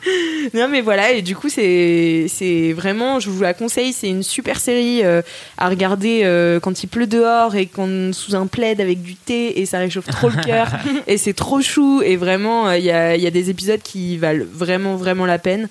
non 0.55 0.69
mais 0.69 0.81
voilà 0.81 1.13
et 1.13 1.23
du 1.23 1.35
coup 1.37 1.49
c'est 1.49 2.27
c'est 2.29 2.73
vraiment 2.73 3.21
je 3.21 3.31
vous 3.31 3.43
la 3.43 3.55
conseille 3.55 3.93
c'est 3.93 4.09
une 4.09 4.23
super 4.23 4.61
série 4.61 5.05
euh, 5.05 5.23
à 5.59 5.69
regarder 5.69 6.23
euh, 6.25 6.61
quand 6.61 6.83
il 6.83 6.89
pleut 6.89 7.07
dehors 7.07 7.55
et 7.55 7.67
qu'on 7.67 8.13
sous 8.13 8.35
un 8.35 8.47
plaid 8.47 8.81
avec 8.81 9.03
du 9.03 9.15
thé 9.15 9.61
et 9.61 9.67
ça 9.67 9.79
réchauffe 9.79 10.07
trop 10.07 10.29
le 10.29 10.43
cœur. 10.43 10.69
Et 11.07 11.19
c'est 11.19 11.35
trop 11.35 11.61
chou 11.61 12.03
et 12.03 12.17
vraiment 12.17 12.69
euh, 12.69 12.79
il 12.79 12.85
y, 12.85 12.91
a, 12.91 13.17
il 13.17 13.23
y 13.23 13.27
a 13.27 13.31
des 13.31 13.51
épisodes 13.51 13.81
qui 13.83 14.17
valent 14.17 14.45
vraiment 14.51 14.97
vraiment 14.97 15.27
la 15.27 15.39
peine. 15.39 15.69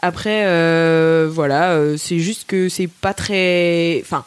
Après 0.00 0.44
voilà 1.28 1.78
c'est 1.96 2.18
juste 2.18 2.46
que 2.46 2.68
c'est 2.68 2.88
pas 2.88 3.14
très 3.14 4.00
enfin 4.02 4.24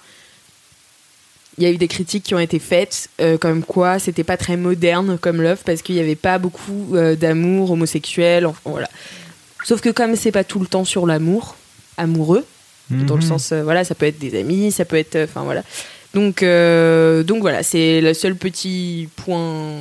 il 1.57 1.63
y 1.63 1.67
a 1.67 1.71
eu 1.71 1.77
des 1.77 1.87
critiques 1.87 2.23
qui 2.23 2.35
ont 2.35 2.39
été 2.39 2.59
faites 2.59 3.09
euh, 3.21 3.37
comme 3.37 3.63
quoi 3.63 3.99
c'était 3.99 4.23
pas 4.23 4.37
très 4.37 4.57
moderne 4.57 5.17
comme 5.19 5.41
Love 5.41 5.61
parce 5.65 5.81
qu'il 5.81 5.95
y 5.95 5.99
avait 5.99 6.15
pas 6.15 6.37
beaucoup 6.37 6.95
euh, 6.95 7.15
d'amour 7.15 7.71
homosexuel 7.71 8.45
enfin, 8.45 8.59
voilà 8.65 8.89
sauf 9.65 9.81
que 9.81 9.89
comme 9.89 10.15
c'est 10.15 10.31
pas 10.31 10.45
tout 10.45 10.59
le 10.59 10.67
temps 10.67 10.85
sur 10.85 11.05
l'amour 11.05 11.55
amoureux 11.97 12.45
dans 12.91 13.15
le 13.15 13.21
Mhm. 13.21 13.27
sens 13.27 13.51
euh, 13.51 13.63
voilà 13.63 13.83
ça 13.83 13.95
peut 13.95 14.05
être 14.05 14.19
des 14.19 14.39
amis 14.39 14.71
ça 14.71 14.85
peut 14.85 14.95
être 14.95 15.15
euh, 15.15 15.25
enfin 15.25 15.43
voilà 15.43 15.63
donc 16.13 16.43
euh, 16.43 17.23
donc 17.23 17.41
voilà 17.41 17.63
c'est 17.63 17.99
le 17.99 18.13
seul 18.13 18.35
petit 18.35 19.09
point 19.17 19.79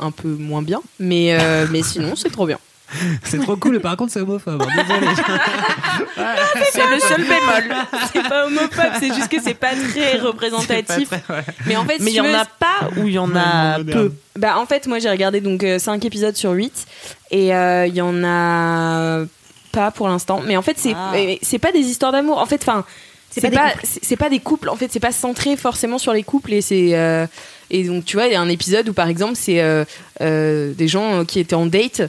un 0.00 0.10
peu 0.10 0.28
moins 0.28 0.60
bien 0.62 0.82
mais 0.98 1.38
mais 1.70 1.82
sinon 1.82 2.16
c'est 2.16 2.30
trop 2.30 2.46
bien 2.46 2.58
C'est 3.24 3.38
trop 3.40 3.56
cool, 3.56 3.76
et 3.76 3.80
par 3.80 3.96
contre, 3.96 4.12
c'est 4.12 4.20
homophobe. 4.20 4.62
hein, 4.62 4.82
Désolé. 4.82 5.06
c'est 6.72 6.86
le 6.90 7.00
seul 7.00 7.22
bémol 7.22 7.76
c'est 8.12 8.28
pas 8.28 8.46
homophobe 8.46 8.92
c'est 9.00 9.14
juste 9.14 9.28
que 9.28 9.40
c'est 9.42 9.54
pas 9.54 9.70
très 9.74 10.18
représentatif 10.18 11.08
C'est 11.10 11.16
pas 11.16 11.18
très- 11.18 11.34
ouais. 11.34 11.44
mais 11.66 11.76
en 11.76 11.84
fait 11.84 11.98
Mais 12.00 12.10
si 12.10 12.16
il 12.16 12.18
y 12.18 12.20
tu 12.20 12.20
en 12.20 12.24
veux, 12.24 12.34
a 12.34 12.44
pas 12.44 12.88
ou 12.96 13.06
il 13.08 13.14
y 13.14 13.18
en 13.18 13.34
a 13.34 13.78
Moderne. 13.78 13.84
peu. 14.10 14.12
Bah 14.38 14.58
en 14.58 14.66
fait 14.66 14.86
moi 14.86 14.98
j'ai 14.98 15.10
regardé 15.10 15.40
donc 15.40 15.64
5 15.78 16.04
épisodes 16.04 16.36
sur 16.36 16.50
8 16.52 16.86
et 17.30 17.54
euh, 17.54 17.86
il 17.86 17.94
y 17.94 18.00
en 18.00 18.22
a 18.24 19.24
pas 19.72 19.90
pour 19.90 20.08
l'instant 20.08 20.42
mais 20.46 20.56
en 20.56 20.62
fait 20.62 20.76
c'est 20.78 20.94
Ah. 20.94 21.10
mais 21.12 21.38
c'est 21.42 21.58
pas 21.58 21.72
des 21.72 21.80
histoires 21.80 22.12
d'amour 22.12 22.38
en 22.38 22.46
fait 22.46 22.60
enfin 22.62 22.84
C'est 23.30 23.40
pas 23.40 23.48
des 23.50 23.56
pas 23.56 23.70
couples. 23.70 23.84
c'est 23.84 24.04
c'est 24.04 24.16
pas 24.16 24.28
des 24.30 24.40
couples 24.40 24.68
en 24.68 24.76
fait 24.76 24.90
c'est 24.92 25.00
pas 25.00 25.12
centré 25.12 25.56
forcément 25.56 25.98
sur 25.98 26.12
les 26.12 26.22
couples 26.22 26.52
et 26.52 26.60
c'est 26.60 26.90
euh, 26.94 27.26
et 27.70 27.84
donc 27.84 28.04
tu 28.04 28.16
vois 28.16 28.26
il 28.26 28.32
y 28.32 28.36
a 28.36 28.40
un 28.40 28.48
épisode 28.48 28.88
où 28.88 28.92
par 28.92 29.08
exemple 29.08 29.34
c'est 29.36 29.60
euh, 29.60 29.84
euh, 30.20 30.72
des 30.74 30.88
gens 30.88 31.24
qui 31.24 31.40
étaient 31.40 31.54
en 31.56 31.66
date 31.66 32.02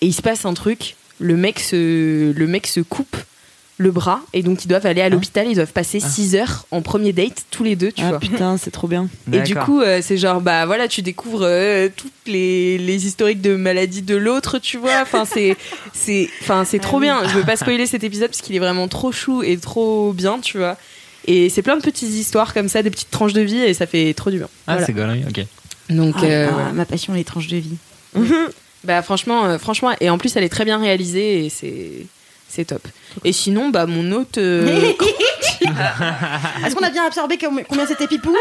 et 0.00 0.06
il 0.06 0.12
se 0.12 0.22
passe 0.22 0.44
un 0.44 0.54
truc 0.54 0.96
le 1.18 1.36
mec 1.36 1.60
se 1.60 2.32
le 2.32 2.46
mec 2.46 2.66
se 2.66 2.80
coupe 2.80 3.16
le 3.78 3.90
bras 3.90 4.20
et 4.34 4.42
donc 4.42 4.64
ils 4.64 4.68
doivent 4.68 4.84
aller 4.84 5.00
à 5.00 5.08
l'hôpital 5.08 5.46
ils 5.48 5.54
doivent 5.54 5.72
passer 5.72 6.00
6 6.00 6.34
heures 6.36 6.66
en 6.70 6.82
premier 6.82 7.14
date 7.14 7.46
tous 7.50 7.64
les 7.64 7.76
deux 7.76 7.90
tu 7.92 8.02
Ah 8.04 8.10
vois 8.10 8.18
putain, 8.18 8.58
c'est 8.58 8.70
trop 8.70 8.88
bien. 8.88 9.08
et 9.32 9.40
du 9.40 9.54
coup, 9.54 9.80
euh, 9.80 10.00
c'est 10.02 10.18
genre, 10.18 10.42
bah 10.42 10.66
voilà, 10.66 10.86
tu 10.86 11.00
découvres 11.00 11.44
euh, 11.44 11.88
toutes 11.96 12.12
les, 12.26 12.76
les 12.76 13.06
historiques 13.06 13.40
de 13.40 13.56
maladies 13.56 14.02
de 14.02 14.16
l'autre, 14.16 14.58
tu 14.58 14.76
vois. 14.76 15.00
Enfin, 15.00 15.24
c'est, 15.24 15.56
c'est, 15.94 16.28
enfin, 16.42 16.66
c'est 16.66 16.78
trop 16.78 17.00
bien. 17.00 17.26
Je 17.26 17.34
veux 17.38 17.42
pas 17.44 17.56
spoiler 17.56 17.86
cet 17.86 18.04
épisode 18.04 18.28
parce 18.28 18.42
qu'il 18.42 18.54
est 18.54 18.58
vraiment 18.58 18.86
trop 18.86 19.12
chou 19.12 19.42
et 19.42 19.56
trop 19.56 20.12
bien, 20.12 20.40
tu 20.40 20.58
vois. 20.58 20.76
Et 21.26 21.48
c'est 21.48 21.62
plein 21.62 21.76
de 21.78 21.82
petites 21.82 22.10
histoires 22.10 22.52
comme 22.52 22.68
ça, 22.68 22.82
des 22.82 22.90
petites 22.90 23.10
tranches 23.10 23.32
de 23.32 23.40
vie 23.40 23.60
et 23.62 23.72
ça 23.72 23.86
fait 23.86 24.12
trop 24.12 24.30
du 24.30 24.36
bien. 24.38 24.48
Ah, 24.66 24.72
Voilà. 24.72 24.86
c'est 24.86 24.92
gaulerie, 24.92 25.24
ok. 25.26 25.46
Donc, 25.88 26.16
Ah, 26.18 26.24
euh, 26.24 26.48
ah. 26.68 26.72
Ma 26.74 26.84
passion, 26.84 27.14
les 27.14 27.24
tranches 27.24 27.48
de 27.48 27.56
vie. 27.56 27.76
bah 28.84 29.02
franchement, 29.02 29.44
euh, 29.44 29.58
franchement, 29.58 29.90
et 30.00 30.08
en 30.10 30.18
plus, 30.18 30.34
elle 30.36 30.44
est 30.44 30.48
très 30.48 30.64
bien 30.64 30.78
réalisée 30.78 31.44
et 31.46 31.50
c'est, 31.50 32.06
c'est 32.48 32.64
top. 32.64 32.86
Et 33.24 33.32
sinon, 33.32 33.68
bah 33.70 33.86
mon 33.86 34.12
autre. 34.12 34.38
euh, 34.38 34.92
Est-ce 36.66 36.74
qu'on 36.74 36.82
a 36.84 36.90
bien 36.90 37.04
absorbé 37.04 37.36
com- 37.36 37.60
combien 37.68 37.86
c'était 37.86 38.06
Pipou? 38.06 38.34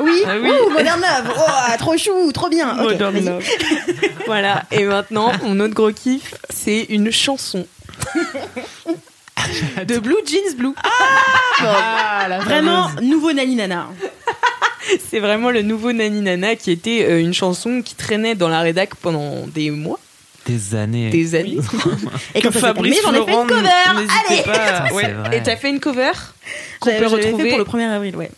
Oui, 0.00 0.22
Ah 0.26 0.32
oui. 0.40 0.48
Ouh, 0.50 0.70
Modern 0.70 1.00
Love 1.00 1.32
Oh, 1.38 1.76
trop 1.78 1.96
chou, 1.96 2.32
trop 2.32 2.48
bien 2.48 2.76
Ok, 2.78 2.90
Modern 2.92 3.14
vas-y. 3.14 3.24
Love. 3.24 3.44
voilà. 4.26 4.64
Et 4.72 4.84
maintenant, 4.84 5.32
mon 5.44 5.60
autre 5.60 5.74
gros 5.74 5.92
kiff, 5.92 6.34
c'est 6.50 6.86
une 6.90 7.12
chanson. 7.12 7.66
de 9.86 9.98
Blue 9.98 10.16
Jeans 10.26 10.56
Blue. 10.56 10.74
Ah, 11.62 12.38
Vraiment, 12.40 12.88
nouveau 13.02 13.32
Nani 13.32 13.54
Nana. 13.56 13.88
C'est 15.10 15.20
vraiment 15.20 15.50
le 15.50 15.62
nouveau 15.62 15.92
Nani 15.92 16.20
Nana 16.20 16.56
qui 16.56 16.70
était 16.70 17.04
euh, 17.08 17.20
une 17.20 17.34
chanson 17.34 17.82
qui 17.82 17.94
traînait 17.94 18.34
dans 18.34 18.48
la 18.48 18.60
rédac 18.60 18.94
pendant 18.96 19.46
des 19.46 19.70
mois, 19.70 19.98
Des 20.46 20.74
années. 20.74 21.10
des 21.10 21.34
années. 21.34 21.58
Et 22.34 22.40
s'est 22.40 22.50
terminé, 22.50 22.96
j'en 23.02 23.12
ai 23.14 23.24
fait 23.24 23.32
une 23.32 23.46
cover 23.46 23.68
Allez 24.28 24.42
pas. 24.42 24.84
c'est 25.00 25.12
vrai. 25.12 25.36
Et 25.36 25.42
t'as 25.42 25.56
fait 25.56 25.70
une 25.70 25.80
cover 25.80 26.12
qu'on 26.80 26.90
peut 26.90 26.96
fait 26.96 27.06
retrouver, 27.06 27.48
pour 27.50 27.58
le 27.58 27.64
1er 27.64 27.90
avril, 27.90 28.16
ouais. 28.16 28.30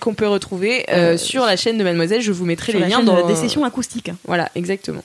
qu'on 0.00 0.14
peut 0.14 0.28
retrouver 0.28 0.84
euh, 0.90 1.14
Euh, 1.14 1.16
sur 1.16 1.44
la 1.44 1.56
chaîne 1.56 1.78
de 1.78 1.84
Mademoiselle. 1.84 2.20
Je 2.20 2.32
vous 2.32 2.44
mettrai 2.44 2.72
Sur 2.72 2.80
les 2.80 2.88
la 2.88 2.96
liens 2.96 3.02
dans 3.02 3.26
des 3.26 3.36
sessions 3.36 3.64
acoustiques. 3.64 4.10
Voilà, 4.26 4.50
exactement. 4.54 5.02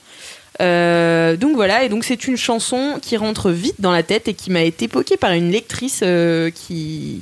Euh, 0.61 1.37
donc 1.37 1.55
voilà, 1.55 1.83
et 1.85 1.89
donc 1.89 2.03
c'est 2.03 2.27
une 2.27 2.35
chanson 2.35 2.99
qui 3.01 3.15
rentre 3.15 3.49
vite 3.49 3.79
dans 3.79 3.91
la 3.91 4.03
tête 4.03 4.27
et 4.27 4.33
qui 4.33 4.51
m'a 4.51 4.63
été 4.63 4.85
évoquée 4.85 5.15
par 5.15 5.31
une 5.31 5.51
lectrice 5.51 6.01
euh, 6.03 6.49
qui, 6.49 7.21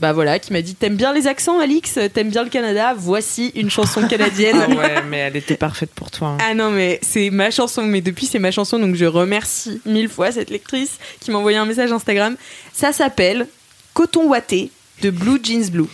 bah 0.00 0.12
voilà, 0.12 0.38
qui 0.38 0.52
m'a 0.52 0.62
dit 0.62 0.74
t'aimes 0.74 0.96
bien 0.96 1.12
les 1.12 1.26
accents, 1.26 1.60
Alix, 1.60 1.98
t'aimes 2.12 2.30
bien 2.30 2.42
le 2.42 2.48
Canada, 2.50 2.94
voici 2.96 3.52
une 3.54 3.70
chanson 3.70 4.06
canadienne. 4.08 4.56
Ah 4.60 4.68
ouais, 4.74 5.02
mais 5.08 5.18
elle 5.18 5.36
était 5.36 5.56
parfaite 5.56 5.90
pour 5.94 6.10
toi. 6.10 6.28
hein. 6.28 6.38
Ah 6.40 6.54
non, 6.54 6.70
mais 6.70 6.98
c'est 7.02 7.30
ma 7.30 7.50
chanson, 7.50 7.82
mais 7.82 8.00
depuis 8.00 8.26
c'est 8.26 8.38
ma 8.38 8.50
chanson, 8.50 8.78
donc 8.78 8.94
je 8.96 9.04
remercie 9.04 9.80
mille 9.84 10.08
fois 10.08 10.32
cette 10.32 10.50
lectrice 10.50 10.98
qui 11.20 11.30
m'a 11.30 11.38
envoyé 11.38 11.58
un 11.58 11.66
message 11.66 11.92
Instagram. 11.92 12.36
Ça 12.72 12.92
s'appelle 12.92 13.46
Coton 13.94 14.24
Watté 14.28 14.70
de 15.02 15.10
Blue 15.10 15.38
Jeans 15.42 15.68
Blue. 15.70 15.86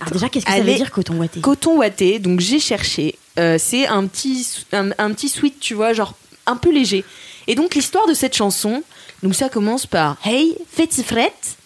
Alors 0.00 0.10
déjà, 0.12 0.28
qu'est-ce 0.28 0.44
que 0.44 0.50
ça 0.50 0.56
Allez. 0.58 0.72
veut 0.72 0.78
dire 0.78 0.90
coton 0.90 1.14
watté 1.18 1.40
Coton 1.40 1.76
Watté, 1.78 2.18
donc 2.18 2.40
j'ai 2.40 2.58
cherché. 2.58 3.16
Euh, 3.38 3.56
c'est 3.58 3.86
un 3.86 4.06
petit, 4.06 4.46
un, 4.72 4.90
un 4.98 5.12
petit 5.12 5.28
sweat, 5.28 5.60
tu 5.60 5.74
vois, 5.74 5.92
genre 5.92 6.14
un 6.46 6.56
peu 6.56 6.72
léger. 6.72 7.04
Et 7.46 7.54
donc 7.54 7.74
l'histoire 7.74 8.06
de 8.08 8.14
cette 8.14 8.34
chanson, 8.36 8.82
donc 9.22 9.34
ça 9.34 9.48
commence 9.48 9.86
par 9.86 10.16
Hey, 10.24 10.56
fais-tu 10.70 11.02
frette? 11.02 11.56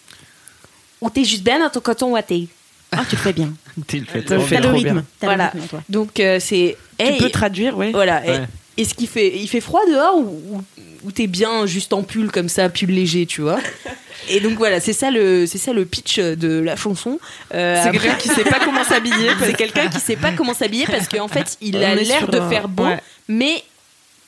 Ou 1.03 1.09
t'es 1.09 1.23
juste 1.23 1.43
bien 1.43 1.59
dans 1.59 1.69
ton 1.69 1.79
coton 1.81 2.11
Watté 2.13 2.47
Ah, 2.91 3.03
tu 3.09 3.15
le 3.15 3.21
fais 3.21 3.33
bien. 3.33 3.53
Tu 3.87 3.99
le 3.99 4.05
fais 4.05 4.21
bien. 4.21 4.59
le 4.61 4.69
rythme. 4.69 5.03
Voilà. 5.21 5.51
le 5.53 5.59
rythme, 5.59 5.69
toi. 5.69 5.83
Donc 5.89 6.19
euh, 6.19 6.39
c'est 6.39 6.77
Hey, 6.99 7.17
Tu 7.17 7.23
peux 7.23 7.29
traduire, 7.29 7.77
ouais. 7.77 7.91
voilà. 7.91 8.21
Ouais. 8.21 8.41
Et, 8.77 8.81
est-ce 8.81 8.93
qu'il 8.95 9.07
fait, 9.07 9.35
il 9.37 9.47
fait 9.47 9.59
froid 9.61 9.81
dehors 9.87 10.17
ou, 10.17 10.41
ou, 10.55 10.63
ou 11.03 11.11
t'es 11.11 11.27
bien 11.27 11.65
juste 11.67 11.91
en 11.93 12.01
pull 12.03 12.31
comme 12.31 12.49
ça, 12.49 12.69
pull 12.69 12.89
léger, 12.89 13.25
tu 13.25 13.41
vois? 13.41 13.59
Et 14.29 14.39
donc 14.39 14.53
voilà, 14.53 14.79
c'est 14.79 14.93
ça 14.93 15.11
le, 15.11 15.45
c'est 15.47 15.57
ça 15.57 15.73
le 15.73 15.85
pitch 15.85 16.17
de 16.19 16.59
la 16.59 16.75
chanson. 16.75 17.19
Euh, 17.53 17.75
C'est 17.81 17.89
après- 17.89 17.99
quelqu'un 17.99 18.15
qui 18.17 18.29
sait 18.29 18.43
pas 18.45 18.59
comment 18.63 18.83
s'habiller. 18.83 19.29
c'est 19.41 19.53
quelqu'un 19.57 19.89
qui 19.89 19.99
sait 19.99 20.15
pas 20.15 20.31
comment 20.31 20.53
s'habiller 20.53 20.85
parce 20.85 21.07
qu'en 21.09 21.27
fait, 21.27 21.57
il 21.61 21.75
On 21.77 21.81
a 21.81 21.95
l'air 21.95 22.27
de 22.29 22.39
un- 22.39 22.49
faire 22.49 22.67
beau, 22.69 22.85
ouais. 22.85 22.99
mais 23.27 23.61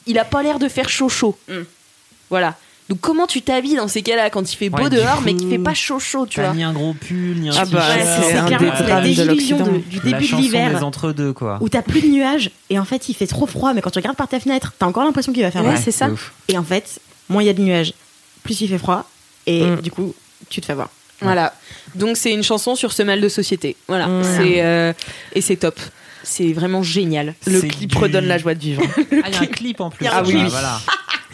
il 0.05 0.19
a 0.19 0.25
pas 0.25 0.43
l'air 0.43 0.59
de 0.59 0.67
faire 0.67 0.89
chaud 0.89 1.07
chaud. 1.09 1.37
Mm. 1.47 1.61
Voilà. 2.29 2.57
Donc 2.89 2.99
comment 3.01 3.25
tu 3.25 3.41
t'habilles 3.41 3.77
dans 3.77 3.87
ces 3.87 4.03
cas-là 4.03 4.29
quand 4.29 4.51
il 4.51 4.55
fait 4.55 4.69
beau 4.69 4.83
Ouais, 4.83 4.89
dehors 4.91 5.21
mais 5.25 5.33
qu'il 5.33 5.49
fait 5.49 5.57
pas 5.57 5.73
chaud 5.73 5.99
chaud, 5.99 6.27
tu 6.27 6.39
vois 6.39 6.53
ni 6.53 6.63
un 6.63 6.71
gros 6.71 6.93
pull, 6.93 7.35
ni 7.39 7.49
un 7.49 7.53
Ah 7.57 7.65
bah, 7.65 7.81
c'est 8.21 8.35
un 8.37 8.45
clairement 8.45 8.71
la 8.87 9.01
de 9.01 9.05
désillusion 9.07 9.57
de- 9.57 9.77
du 9.79 9.95
La 9.97 10.03
début 10.03 10.17
de 10.17 10.21
chanson 10.21 10.35
des 10.37 10.41
l'hiver 10.43 10.83
entre-deux, 10.85 11.33
quoi. 11.33 11.57
où 11.61 11.69
t'as 11.69 11.81
plus 11.81 12.01
de 12.01 12.07
nuages 12.07 12.51
et 12.69 12.77
en 12.77 12.85
fait 12.85 13.09
il 13.09 13.15
fait 13.15 13.25
trop 13.27 13.47
froid 13.47 13.73
mais 13.73 13.81
quand 13.81 13.89
tu 13.89 13.97
regardes 13.97 14.15
par 14.17 14.27
ta 14.27 14.39
fenêtre 14.39 14.73
t'as 14.77 14.85
encore 14.85 15.03
l'impression 15.03 15.33
qu'il 15.33 15.41
va 15.41 15.49
faire 15.49 15.65
Ouais, 15.65 15.77
c'est 15.83 15.91
ça. 15.91 16.09
ouf. 16.09 16.31
et 16.47 16.57
en 16.59 16.63
fait 16.63 16.99
moins 17.27 17.41
il 17.41 17.47
y 17.47 17.49
a 17.49 17.53
de 17.53 17.61
nuages 17.61 17.93
plus 18.43 18.61
il 18.61 18.67
fait 18.67 18.77
froid 18.77 19.09
et 19.47 19.63
Mm. 19.63 19.81
du 19.81 19.89
coup 19.89 20.13
tu 20.49 20.61
te 20.61 20.65
fais 20.67 20.75
voir 20.75 20.89
Voilà. 21.21 21.53
Donc 21.95 22.17
c'est 22.17 22.33
une 22.33 22.43
chanson 22.43 22.75
sur 22.75 22.91
ce 22.91 23.01
mal 23.01 23.19
de 23.21 23.29
société. 23.29 23.77
Voilà. 23.87 24.07
Ouais. 24.09 24.21
C'est 24.37 24.61
euh, 24.61 24.93
et 25.33 25.41
c'est 25.41 25.55
top. 25.55 25.79
C'est 26.23 26.51
vraiment 26.53 26.83
génial. 26.83 27.35
Le 27.47 27.61
clip 27.61 27.91
du- 27.91 27.97
redonne 27.97 28.25
la 28.27 28.37
joie 28.37 28.53
de 28.53 28.59
vivre. 28.59 28.81
Ah, 29.23 29.27
il 29.29 29.33
y 29.33 29.37
a 29.37 29.41
un 29.41 29.45
clip 29.45 29.79
en 29.79 29.89
plus. 29.91 30.05
Ah 30.11 30.23
oui, 30.25 30.33
oui. 30.35 30.43
Voilà. 30.49 30.79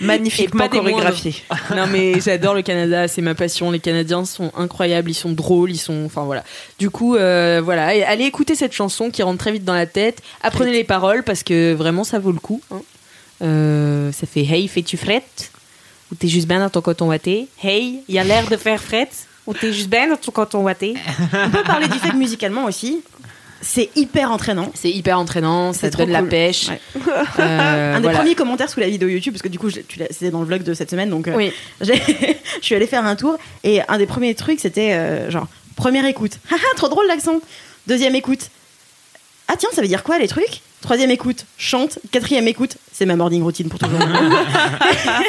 Magnifiquement 0.05 0.67
chorégraphié. 0.67 1.35
non 1.75 1.87
mais 1.87 2.19
j'adore 2.19 2.53
le 2.53 2.61
Canada, 2.61 3.07
c'est 3.07 3.21
ma 3.21 3.35
passion. 3.35 3.71
Les 3.71 3.79
Canadiens 3.79 4.25
sont 4.25 4.51
incroyables, 4.57 5.09
ils 5.09 5.15
sont 5.15 5.31
drôles, 5.31 5.71
ils 5.71 5.77
sont, 5.77 6.03
enfin 6.05 6.23
voilà. 6.23 6.43
Du 6.79 6.89
coup, 6.89 7.15
euh, 7.15 7.61
voilà, 7.63 7.87
allez 8.07 8.25
écouter 8.25 8.55
cette 8.55 8.73
chanson 8.73 9.09
qui 9.11 9.23
rentre 9.23 9.37
très 9.39 9.51
vite 9.51 9.63
dans 9.65 9.73
la 9.75 9.85
tête. 9.85 10.21
Apprenez 10.41 10.71
les 10.71 10.83
paroles 10.83 11.23
parce 11.23 11.43
que 11.43 11.73
vraiment 11.73 12.03
ça 12.03 12.19
vaut 12.19 12.31
le 12.31 12.39
coup. 12.39 12.61
hein. 12.71 12.81
Euh, 13.43 14.11
ça 14.11 14.27
fait 14.27 14.43
Hey, 14.43 14.67
fais-tu 14.67 14.97
frette? 14.97 15.51
Ou 16.11 16.15
t'es 16.15 16.27
juste 16.27 16.47
bien 16.47 16.59
dans 16.59 16.69
ton 16.69 16.81
coton 16.81 17.07
watté 17.07 17.47
Hey, 17.63 18.01
il 18.07 18.15
y 18.15 18.19
a 18.19 18.23
l'air 18.23 18.47
de 18.47 18.57
faire 18.57 18.81
frette? 18.81 19.25
Ou 19.47 19.53
t'es 19.53 19.73
juste 19.73 19.89
bien 19.89 20.07
dans 20.07 20.17
ton 20.17 20.31
coton 20.31 20.59
watté 20.63 20.93
on 21.33 21.49
peut 21.49 21.63
parler 21.63 21.87
du 21.87 21.97
fait 21.97 22.13
musicalement 22.13 22.65
aussi 22.65 23.01
c'est 23.61 23.89
hyper 23.95 24.31
entraînant 24.31 24.71
C'est 24.73 24.89
hyper 24.91 25.19
entraînant, 25.19 25.73
ça 25.73 25.81
C'est 25.81 25.91
te 25.91 25.97
donne 25.97 26.11
la 26.11 26.23
pêche. 26.23 26.69
Ouais. 26.69 26.79
Euh, 27.39 27.95
un 27.95 27.97
des 27.97 28.03
voilà. 28.03 28.19
premiers 28.19 28.35
commentaires 28.35 28.69
sous 28.69 28.79
la 28.79 28.89
vidéo 28.89 29.07
YouTube 29.07 29.33
parce 29.33 29.41
que 29.41 29.47
du 29.47 29.57
coup 29.59 29.69
c'était 29.69 30.29
dans 30.29 30.41
le 30.41 30.45
vlog 30.45 30.63
de 30.63 30.73
cette 30.73 30.89
semaine 30.89 31.09
donc 31.09 31.27
euh, 31.27 31.35
Oui. 31.35 31.51
je 31.81 31.93
suis 32.61 32.75
allée 32.75 32.87
faire 32.87 33.05
un 33.05 33.15
tour 33.15 33.37
et 33.63 33.81
un 33.87 33.97
des 33.97 34.05
premiers 34.05 34.35
trucs 34.35 34.59
c'était 34.59 34.93
euh, 34.93 35.29
genre 35.31 35.47
première 35.75 36.05
écoute 36.05 36.39
haha 36.51 36.75
trop 36.75 36.89
drôle 36.89 37.05
l'accent 37.07 37.39
deuxième 37.87 38.15
écoute 38.15 38.49
ah 39.47 39.55
tiens 39.57 39.69
ça 39.73 39.81
veut 39.81 39.87
dire 39.87 40.03
quoi 40.03 40.17
les 40.19 40.27
trucs? 40.27 40.61
Troisième 40.81 41.11
écoute 41.11 41.45
chante 41.57 41.99
quatrième 42.11 42.47
écoute 42.47 42.77
c'est 42.91 43.05
ma 43.05 43.15
morning 43.15 43.43
routine 43.43 43.69
pour 43.69 43.79
toujours 43.79 43.99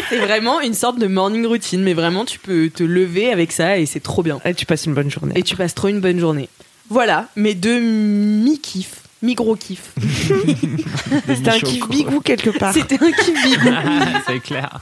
C'est 0.09 0.19
vraiment 0.19 0.61
une 0.61 0.75
sorte 0.75 0.99
de 0.99 1.07
morning 1.07 1.47
routine, 1.47 1.83
mais 1.83 1.95
vraiment 1.95 2.25
tu 2.25 2.39
peux 2.39 2.71
te 2.71 2.83
lever 2.83 3.33
avec 3.33 3.53
ça 3.53 3.79
et 3.79 3.87
c'est 3.87 4.01
trop 4.01 4.23
bien. 4.23 4.41
Et 4.45 4.55
tu 4.55 4.67
passes 4.67 4.87
une 4.87 4.95
bonne 4.95 5.11
journée. 5.11 5.33
Et 5.37 5.43
tu 5.43 5.57
passes 5.57 5.75
trop 5.75 5.89
une 5.89 6.01
bonne 6.01 6.19
journée. 6.19 6.49
Voilà, 6.93 7.27
mes 7.37 7.55
deux 7.55 7.81
mi-kiff, 7.81 8.91
mi-gros 9.23 9.57
kiff. 9.57 9.81
C'était 11.27 11.49
un 11.51 11.59
kiff 11.59 11.89
bigou 11.89 12.21
quelque 12.21 12.51
part. 12.51 12.75
C'était 12.75 13.03
un 13.03 13.11
kiff 13.11 13.43
bigou. 13.43 13.71
c'est 14.27 14.41
clair. 14.41 14.81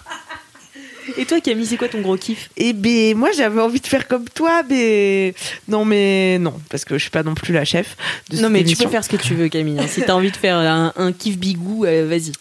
Et 1.16 1.24
toi, 1.24 1.40
Camille, 1.40 1.66
c'est 1.66 1.76
quoi 1.76 1.88
ton 1.88 2.00
gros 2.00 2.16
kiff? 2.16 2.50
Et 2.56 2.72
ben 2.72 3.16
moi 3.16 3.28
j'avais 3.36 3.60
envie 3.60 3.78
de 3.80 3.86
faire 3.86 4.08
comme 4.08 4.28
toi, 4.28 4.62
mais 4.68 5.34
non 5.68 5.84
mais 5.84 6.38
non 6.40 6.54
parce 6.68 6.84
que 6.84 6.94
je 6.98 7.02
suis 7.02 7.10
pas 7.10 7.22
non 7.22 7.34
plus 7.36 7.52
la 7.52 7.64
chef. 7.64 7.96
De 8.28 8.38
Non, 8.38 8.50
mais 8.50 8.64
tu 8.64 8.74
peux 8.76 8.88
faire 8.88 9.04
ce 9.04 9.08
que 9.08 9.16
tu 9.16 9.34
veux, 9.34 9.48
Camille. 9.48 9.78
hein. 9.78 9.86
Si 9.88 10.02
t'as 10.02 10.14
envie 10.14 10.32
de 10.32 10.36
faire 10.36 10.56
un, 10.56 10.92
un 10.96 11.12
kiff 11.12 11.38
bigou, 11.38 11.84
euh, 11.84 12.08
vas-y. 12.08 12.32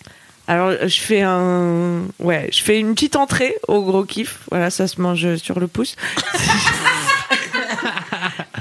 Alors 0.48 0.72
je 0.82 1.00
fais 1.00 1.22
un 1.22 2.06
ouais 2.18 2.50
je 2.52 2.64
fais 2.64 2.80
une 2.80 2.96
petite 2.96 3.16
entrée 3.16 3.56
au 3.68 3.84
gros 3.84 4.04
kiff. 4.04 4.40
Voilà 4.50 4.72
ça 4.72 4.88
se 4.88 5.00
mange 5.00 5.36
sur 5.36 5.60
le 5.60 5.68
pouce. 5.68 5.96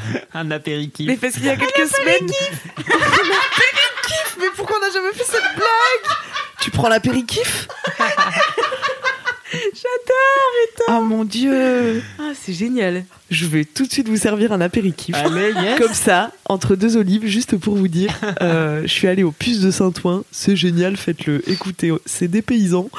Un 0.35 0.51
apéritif. 0.51 1.07
Mais 1.07 1.17
parce 1.17 1.35
qu'il 1.35 1.45
y 1.45 1.51
a 1.51 1.57
quelques 1.57 1.89
semaines. 1.89 2.27
L'apéritif 2.77 4.37
Mais 4.39 4.47
pourquoi 4.57 4.77
on 4.79 4.87
n'a 4.87 4.93
jamais 4.93 5.13
fait 5.13 5.25
cette 5.25 5.55
blague 5.57 6.17
Tu 6.61 6.71
prends 6.71 6.89
l'apéritif 6.89 7.69
J'adore, 9.51 10.51
putain 10.69 10.99
Oh 10.99 11.01
mon 11.03 11.25
dieu 11.25 12.03
Ah, 12.19 12.33
c'est 12.39 12.53
génial. 12.53 13.05
Je 13.31 13.47
vais 13.47 13.65
tout 13.65 13.87
de 13.87 13.91
suite 13.93 14.07
vous 14.09 14.17
servir 14.19 14.53
un 14.53 14.61
apéritif. 14.61 15.15
Allez, 15.15 15.53
yes. 15.53 15.79
Comme 15.79 15.95
ça, 15.95 16.33
entre 16.45 16.77
deux 16.77 16.99
olives, 16.99 17.27
juste 17.27 17.57
pour 17.57 17.75
vous 17.75 17.89
dire, 17.89 18.13
euh, 18.43 18.83
je 18.83 18.89
suis 18.89 19.09
allée 19.09 19.23
au 19.23 19.33
puce 19.33 19.61
de 19.61 19.71
Saint-Ouen, 19.71 20.25
c'est 20.31 20.55
génial, 20.57 20.97
faites-le. 20.99 21.43
Écoutez, 21.49 21.93
c'est 22.05 22.29
des 22.29 22.43
paysans. 22.43 22.91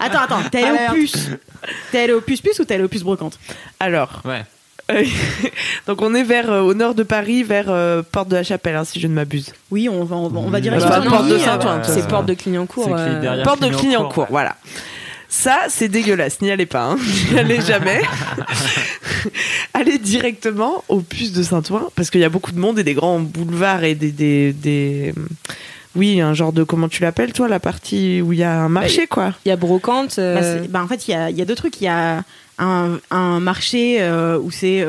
Attends, 0.00 0.18
attends, 0.20 0.42
t'es 0.50 0.62
allé 0.64 0.78
au 0.90 0.92
puce. 0.94 1.28
T'es 1.92 2.00
allé 2.00 2.12
au 2.12 2.20
puce 2.20 2.40
puce 2.40 2.58
ou 2.58 2.64
t'es 2.64 2.74
allé 2.74 2.84
au 2.84 2.88
puce 2.88 3.02
brocante? 3.02 3.38
Alors, 3.80 4.22
Ouais. 4.24 4.42
euh, 4.90 5.04
donc 5.86 6.02
on 6.02 6.14
est 6.14 6.22
vers 6.24 6.50
euh, 6.50 6.60
au 6.62 6.74
nord 6.74 6.94
de 6.94 7.02
Paris, 7.02 7.42
vers 7.42 7.66
euh, 7.68 8.02
Porte 8.02 8.28
de 8.28 8.36
la 8.36 8.42
Chapelle, 8.42 8.76
hein, 8.76 8.84
si 8.84 9.00
je 9.00 9.06
ne 9.06 9.14
m'abuse. 9.14 9.52
Oui, 9.70 9.88
on 9.88 10.04
va, 10.04 10.16
on 10.16 10.28
va, 10.28 10.40
on 10.40 10.50
va 10.50 10.60
dire 10.60 10.72
Bah, 10.76 11.00
bah, 11.00 11.02
porte 11.08 11.28
de 11.28 11.38
Saint-Ouen, 11.38 11.78
euh, 11.80 11.82
C'est 11.84 12.06
porte 12.08 12.26
de 12.26 12.34
Clignancourt. 12.34 12.88
Euh, 12.90 13.42
Porte 13.44 13.62
de 13.62 13.68
Clignancourt, 13.68 14.26
voilà. 14.30 14.56
Ça, 15.28 15.58
c'est 15.68 15.88
dégueulasse, 15.88 16.40
n'y 16.42 16.50
allez 16.52 16.66
pas, 16.66 16.84
hein. 16.84 16.96
n'y 17.32 17.38
allez 17.38 17.60
jamais. 17.60 18.02
allez 19.74 19.98
directement 19.98 20.84
au 20.88 21.00
puce 21.00 21.32
de 21.32 21.42
Saint-Ouen, 21.42 21.88
parce 21.96 22.10
qu'il 22.10 22.20
y 22.20 22.24
a 22.24 22.28
beaucoup 22.28 22.52
de 22.52 22.60
monde 22.60 22.78
et 22.78 22.84
des 22.84 22.94
grands 22.94 23.18
boulevards 23.20 23.84
et 23.84 23.94
des... 23.94 24.12
des, 24.12 24.52
des- 24.52 25.14
Oui, 25.96 26.20
un 26.20 26.34
genre 26.34 26.52
de... 26.52 26.64
Comment 26.64 26.88
tu 26.88 27.02
l'appelles, 27.02 27.32
toi, 27.32 27.48
la 27.48 27.60
partie 27.60 28.20
où 28.22 28.32
il 28.32 28.38
y 28.40 28.42
a 28.44 28.60
un 28.62 28.68
marché, 28.68 29.06
quoi? 29.06 29.32
Il 29.44 29.48
y 29.48 29.52
a 29.52 29.56
Brocante. 29.56 30.18
euh, 30.18 30.60
Bah, 30.62 30.66
bah, 30.70 30.82
en 30.84 30.88
fait, 30.88 31.06
il 31.08 31.12
y 31.12 31.14
a, 31.14 31.30
y 31.30 31.40
a 31.40 31.44
deux 31.44 31.54
trucs. 31.54 31.80
Il 31.80 31.84
y 31.84 31.88
a 31.88 32.22
un, 32.58 32.98
un 33.10 33.40
marché 33.40 33.98
euh, 34.00 34.38
où 34.38 34.50
c'est. 34.50 34.84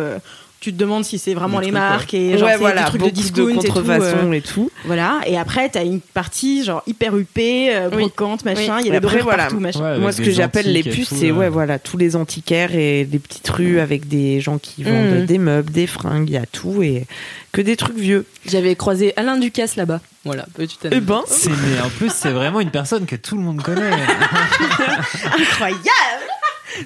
Tu 0.65 0.73
te 0.73 0.77
demandes 0.77 1.05
si 1.05 1.19
c'est 1.19 1.35
vraiment 1.35 1.59
les 1.59 1.69
marques 1.69 2.15
et 2.15 2.37
genre 2.39 2.47
ouais, 2.47 2.53
c'est 2.53 2.57
voilà, 2.59 2.81
des 2.81 2.87
trucs 2.89 3.03
de 3.03 3.09
discount 3.11 3.43
de 3.45 3.49
et 3.51 3.53
tout. 3.53 3.59
contrefaçon 3.61 4.31
euh, 4.31 4.33
et 4.33 4.41
tout. 4.41 4.71
voilà. 4.85 5.19
Et 5.27 5.37
après, 5.37 5.69
t'as 5.69 5.83
une 5.85 6.01
partie 6.01 6.63
genre 6.63 6.81
hyper 6.87 7.15
huppée, 7.15 7.69
euh, 7.75 7.89
Oui. 7.95 8.11
machin. 8.43 8.79
Il 8.79 8.87
y 8.87 8.95
a 8.95 8.99
des 8.99 9.07
voilà. 9.07 9.43
partout, 9.43 9.59
machin. 9.59 9.79
Ouais, 9.93 9.99
Moi, 9.99 10.11
ce 10.11 10.21
que 10.21 10.31
j'appelle 10.31 10.73
les 10.73 10.81
puces, 10.81 11.13
c'est 11.13 11.29
ouais, 11.29 11.49
voilà, 11.49 11.77
tous 11.77 11.97
les 11.97 12.15
antiquaires 12.15 12.73
et 12.73 13.03
les 13.11 13.19
petites 13.19 13.47
rues 13.49 13.79
avec 13.79 14.07
des 14.07 14.41
gens 14.41 14.57
qui 14.57 14.81
vendent 14.83 15.19
Mhm. 15.19 15.25
des 15.25 15.37
meubles, 15.37 15.71
des 15.71 15.85
fringues, 15.85 16.27
il 16.29 16.33
y 16.33 16.37
a 16.37 16.47
tout 16.47 16.81
et 16.81 17.05
que 17.51 17.61
des 17.61 17.75
trucs 17.75 17.97
vieux. 17.97 18.25
J'avais 18.47 18.75
croisé 18.75 19.13
Alain 19.17 19.37
Ducasse 19.37 19.75
là-bas. 19.75 20.01
Voilà, 20.23 20.47
petite 20.55 20.79
Eh 20.85 20.87
anecdote. 20.87 21.25
ben, 21.27 21.35
C'est 21.35 21.49
mais 21.51 21.79
en 21.85 21.89
plus 21.89 22.11
c'est 22.11 22.31
vraiment 22.31 22.59
une 22.59 22.71
personne 22.71 23.05
que 23.05 23.15
tout 23.15 23.35
le 23.35 23.41
monde 23.43 23.61
connaît. 23.61 23.91
Incroyable. 25.39 25.81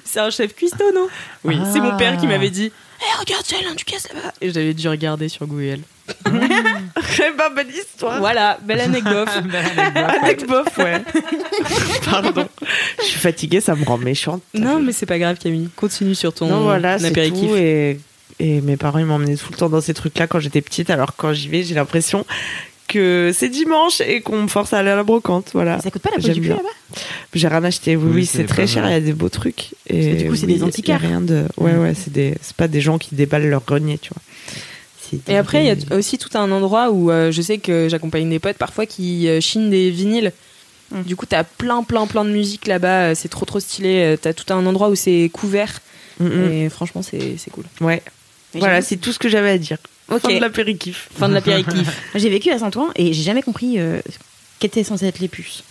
C'est 0.04 0.20
un 0.20 0.30
chef 0.30 0.54
cuistot, 0.54 0.92
non? 0.94 1.08
Oui, 1.44 1.56
Ah. 1.60 1.68
c'est 1.72 1.80
mon 1.80 1.96
père 1.96 2.16
qui 2.16 2.26
m'avait 2.26 2.50
dit 2.50 2.70
Eh, 3.02 3.18
regarde, 3.20 3.42
c'est 3.46 3.56
Alain 3.56 3.74
Ducasse 3.74 4.08
là-bas 4.12 4.32
Et 4.40 4.52
j'avais 4.52 4.74
dû 4.74 4.88
regarder 4.88 5.28
sur 5.28 5.46
Google. 5.46 5.80
eh 6.26 6.30
ben, 6.30 7.50
belle 7.54 7.70
histoire. 7.70 8.18
Voilà, 8.18 8.58
belle 8.62 8.80
anecdote. 8.80 9.28
Avec 10.22 10.46
bof, 10.46 10.66
ouais. 10.78 11.02
Pardon. 12.04 12.48
Je 12.98 13.04
suis 13.04 13.20
fatiguée, 13.20 13.60
ça 13.60 13.74
me 13.74 13.84
rend 13.84 13.98
méchante. 13.98 14.42
non, 14.54 14.80
mais 14.80 14.92
c'est 14.92 15.06
pas 15.06 15.18
grave, 15.18 15.38
Camille. 15.38 15.68
Continue 15.76 16.14
sur 16.14 16.32
ton 16.34 16.48
Non, 16.48 16.60
voilà, 16.62 16.98
c'est 16.98 17.06
apéritif. 17.06 17.48
tout. 17.48 17.56
Et, 17.56 18.00
et 18.38 18.60
mes 18.60 18.76
parents, 18.76 18.98
ils 18.98 19.06
m'emmenaient 19.06 19.36
tout 19.36 19.50
le 19.52 19.56
temps 19.56 19.68
dans 19.70 19.80
ces 19.80 19.94
trucs-là 19.94 20.26
quand 20.26 20.40
j'étais 20.40 20.60
petite. 20.60 20.90
Alors, 20.90 21.14
quand 21.16 21.32
j'y 21.32 21.48
vais, 21.48 21.62
j'ai 21.62 21.74
l'impression 21.74 22.26
que 22.90 23.30
c'est 23.34 23.48
dimanche 23.48 24.00
et 24.00 24.20
qu'on 24.20 24.42
me 24.42 24.48
force 24.48 24.72
à 24.72 24.78
aller 24.78 24.90
à 24.90 24.96
la 24.96 25.02
brocante. 25.04 25.50
Voilà. 25.54 25.80
Ça 25.80 25.90
coûte 25.90 26.02
pas 26.02 26.10
la 26.16 26.22
peau 26.22 26.28
du 26.28 26.40
cul 26.40 26.48
là-bas? 26.48 26.62
J'ai 27.34 27.48
rien 27.48 27.62
acheté. 27.64 27.96
Oui, 27.96 28.04
Oui, 28.04 28.12
oui, 28.16 28.26
c'est 28.26 28.44
très 28.44 28.66
cher. 28.66 28.84
Il 28.86 28.92
y 28.92 28.94
a 28.94 29.00
des 29.00 29.12
beaux 29.12 29.28
trucs. 29.28 29.74
Et 29.86 30.14
du 30.14 30.28
coup, 30.28 30.36
c'est 30.36 30.46
oui, 30.46 30.54
des 30.54 30.62
antiquaires. 30.64 31.00
rien 31.00 31.20
de. 31.20 31.44
Ouais, 31.56 31.76
ouais, 31.76 31.94
c'est 31.94 32.12
des. 32.12 32.34
C'est 32.42 32.56
pas 32.56 32.68
des 32.68 32.80
gens 32.80 32.98
qui 32.98 33.14
déballent 33.14 33.48
leur 33.48 33.62
grenier, 33.64 33.98
tu 33.98 34.10
vois. 34.12 34.22
Et 35.28 35.36
après, 35.36 35.64
il 35.64 35.68
y 35.68 35.92
a 35.92 35.96
aussi 35.96 36.18
tout 36.18 36.36
un 36.38 36.50
endroit 36.52 36.90
où 36.90 37.10
euh, 37.10 37.32
je 37.32 37.42
sais 37.42 37.58
que 37.58 37.88
j'accompagne 37.88 38.28
des 38.30 38.38
potes 38.38 38.56
parfois 38.58 38.86
qui 38.86 39.28
euh, 39.28 39.40
chinent 39.40 39.70
des 39.70 39.90
vinyles. 39.90 40.32
Mm. 40.92 41.02
Du 41.02 41.16
coup, 41.16 41.26
t'as 41.26 41.42
plein, 41.44 41.82
plein, 41.82 42.06
plein 42.06 42.24
de 42.24 42.30
musique 42.30 42.66
là-bas. 42.68 43.10
euh, 43.10 43.14
C'est 43.16 43.28
trop, 43.28 43.44
trop 43.44 43.58
stylé. 43.60 44.16
T'as 44.20 44.32
tout 44.32 44.52
un 44.52 44.64
endroit 44.66 44.88
où 44.88 44.94
c'est 44.94 45.28
couvert. 45.32 45.80
Mm, 46.20 46.26
mm. 46.26 46.52
Et 46.52 46.68
franchement, 46.68 47.02
c'est 47.02 47.36
c'est 47.38 47.50
cool. 47.50 47.64
Ouais. 47.80 48.02
Mais 48.54 48.60
Voilà, 48.60 48.82
c'est 48.82 48.96
tout 48.96 49.12
ce 49.12 49.18
que 49.18 49.28
j'avais 49.28 49.50
à 49.50 49.58
dire. 49.58 49.78
Fin 50.18 50.28
de 50.34 50.40
l'apéritif. 50.40 51.08
Fin 51.16 51.28
de 51.28 51.34
l'apéritif. 51.34 52.02
J'ai 52.14 52.28
vécu 52.30 52.50
à 52.50 52.58
Saint-Ouen 52.58 52.88
et 52.96 53.12
j'ai 53.12 53.22
jamais 53.22 53.42
compris 53.42 53.78
euh, 53.78 54.00
qu'étaient 54.58 54.84
censés 54.84 55.06
être 55.06 55.20
les 55.20 55.28
puces. 55.28 55.62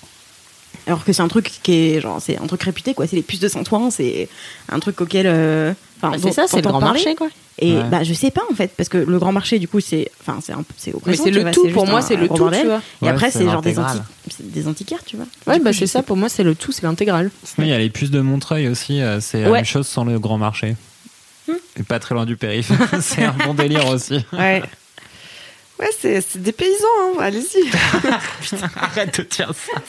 Alors 0.87 1.03
que 1.03 1.11
c'est 1.13 1.21
un 1.21 1.27
truc 1.27 1.51
qui 1.63 1.73
est 1.73 2.01
genre 2.01 2.21
c'est 2.21 2.37
un 2.37 2.47
truc 2.47 2.63
réputé 2.63 2.93
quoi, 2.93 3.05
c'est 3.07 3.15
les 3.15 3.21
puces 3.21 3.39
de 3.39 3.47
Saint-Ouen, 3.47 3.89
c'est 3.91 4.29
un 4.71 4.79
truc 4.79 5.01
auquel 5.01 5.25
euh, 5.27 5.73
enfin, 6.01 6.15
dont- 6.17 6.29
t'entends 6.31 6.79
parler. 6.79 7.15
quoi. 7.15 7.27
Et 7.61 7.73
Ouais. 7.73 7.83
bah 7.91 8.03
je 8.03 8.13
sais 8.13 8.31
pas 8.31 8.41
en 8.49 8.55
fait 8.55 8.71
parce 8.77 8.87
que 8.87 8.97
le 8.97 9.19
grand 9.19 9.33
marché 9.33 9.59
du 9.59 9.67
coup 9.67 9.81
c'est 9.81 10.09
enfin 10.21 10.39
c'est 10.41 10.53
un 10.53 10.63
c'est 10.77 10.93
au 10.93 11.01
Mais 11.05 11.17
c'est 11.17 11.29
le 11.29 11.41
vois, 11.41 11.51
tout. 11.51 11.67
Pour 11.69 11.85
moi, 11.87 12.01
c'est 12.01 12.15
le 12.15 12.27
tout, 12.29 12.35
bordel. 12.35 12.61
tu 12.61 12.67
vois. 12.67 12.81
Et 13.01 13.05
Ouais, 13.05 13.11
après 13.11 13.29
c'est 13.31 13.39
c'est 13.39 13.45
genre 13.45 13.61
des, 13.61 13.77
anti- 13.77 13.97
c'est 14.29 14.49
des 14.49 14.67
antiquaires, 14.69 15.03
tu 15.05 15.17
vois. 15.17 15.25
Ouais, 15.47 15.57
Du 15.57 15.65
bah 15.65 15.73
c'est 15.73 15.85
ça. 15.87 16.01
Pour 16.01 16.15
moi, 16.15 16.29
c'est 16.29 16.43
le 16.43 16.55
tout. 16.55 16.71
C'est 16.71 16.83
l'intégral. 16.83 17.29
Sinon, 17.43 17.67
il 17.67 17.69
y 17.69 17.73
a 17.73 17.77
les 17.77 17.89
puces 17.89 18.11
de 18.11 18.21
Montreuil 18.21 18.69
aussi, 18.69 19.01
euh, 19.01 19.19
c'est 19.19 19.41
la 19.41 19.49
même 19.51 19.65
chose 19.65 19.85
sans 19.87 20.05
le 20.05 20.17
grand 20.19 20.37
marché. 20.37 20.75
Et 21.77 21.83
pas 21.83 21.99
très 21.99 22.15
loin 22.15 22.25
du 22.25 22.37
périph. 22.37 22.71
c'est 23.01 23.23
un 23.23 23.31
bon 23.31 23.53
délire 23.53 23.87
aussi. 23.87 24.25
Ouais. 24.33 24.63
Ouais, 25.79 25.89
c'est 25.97 26.21
c'est 26.21 26.41
des 26.41 26.51
paysans, 26.51 26.85
hein. 26.99 27.17
allez-y. 27.21 27.69
Arrête 28.75 29.17
de 29.19 29.23
dire 29.23 29.53
ça. 29.53 29.81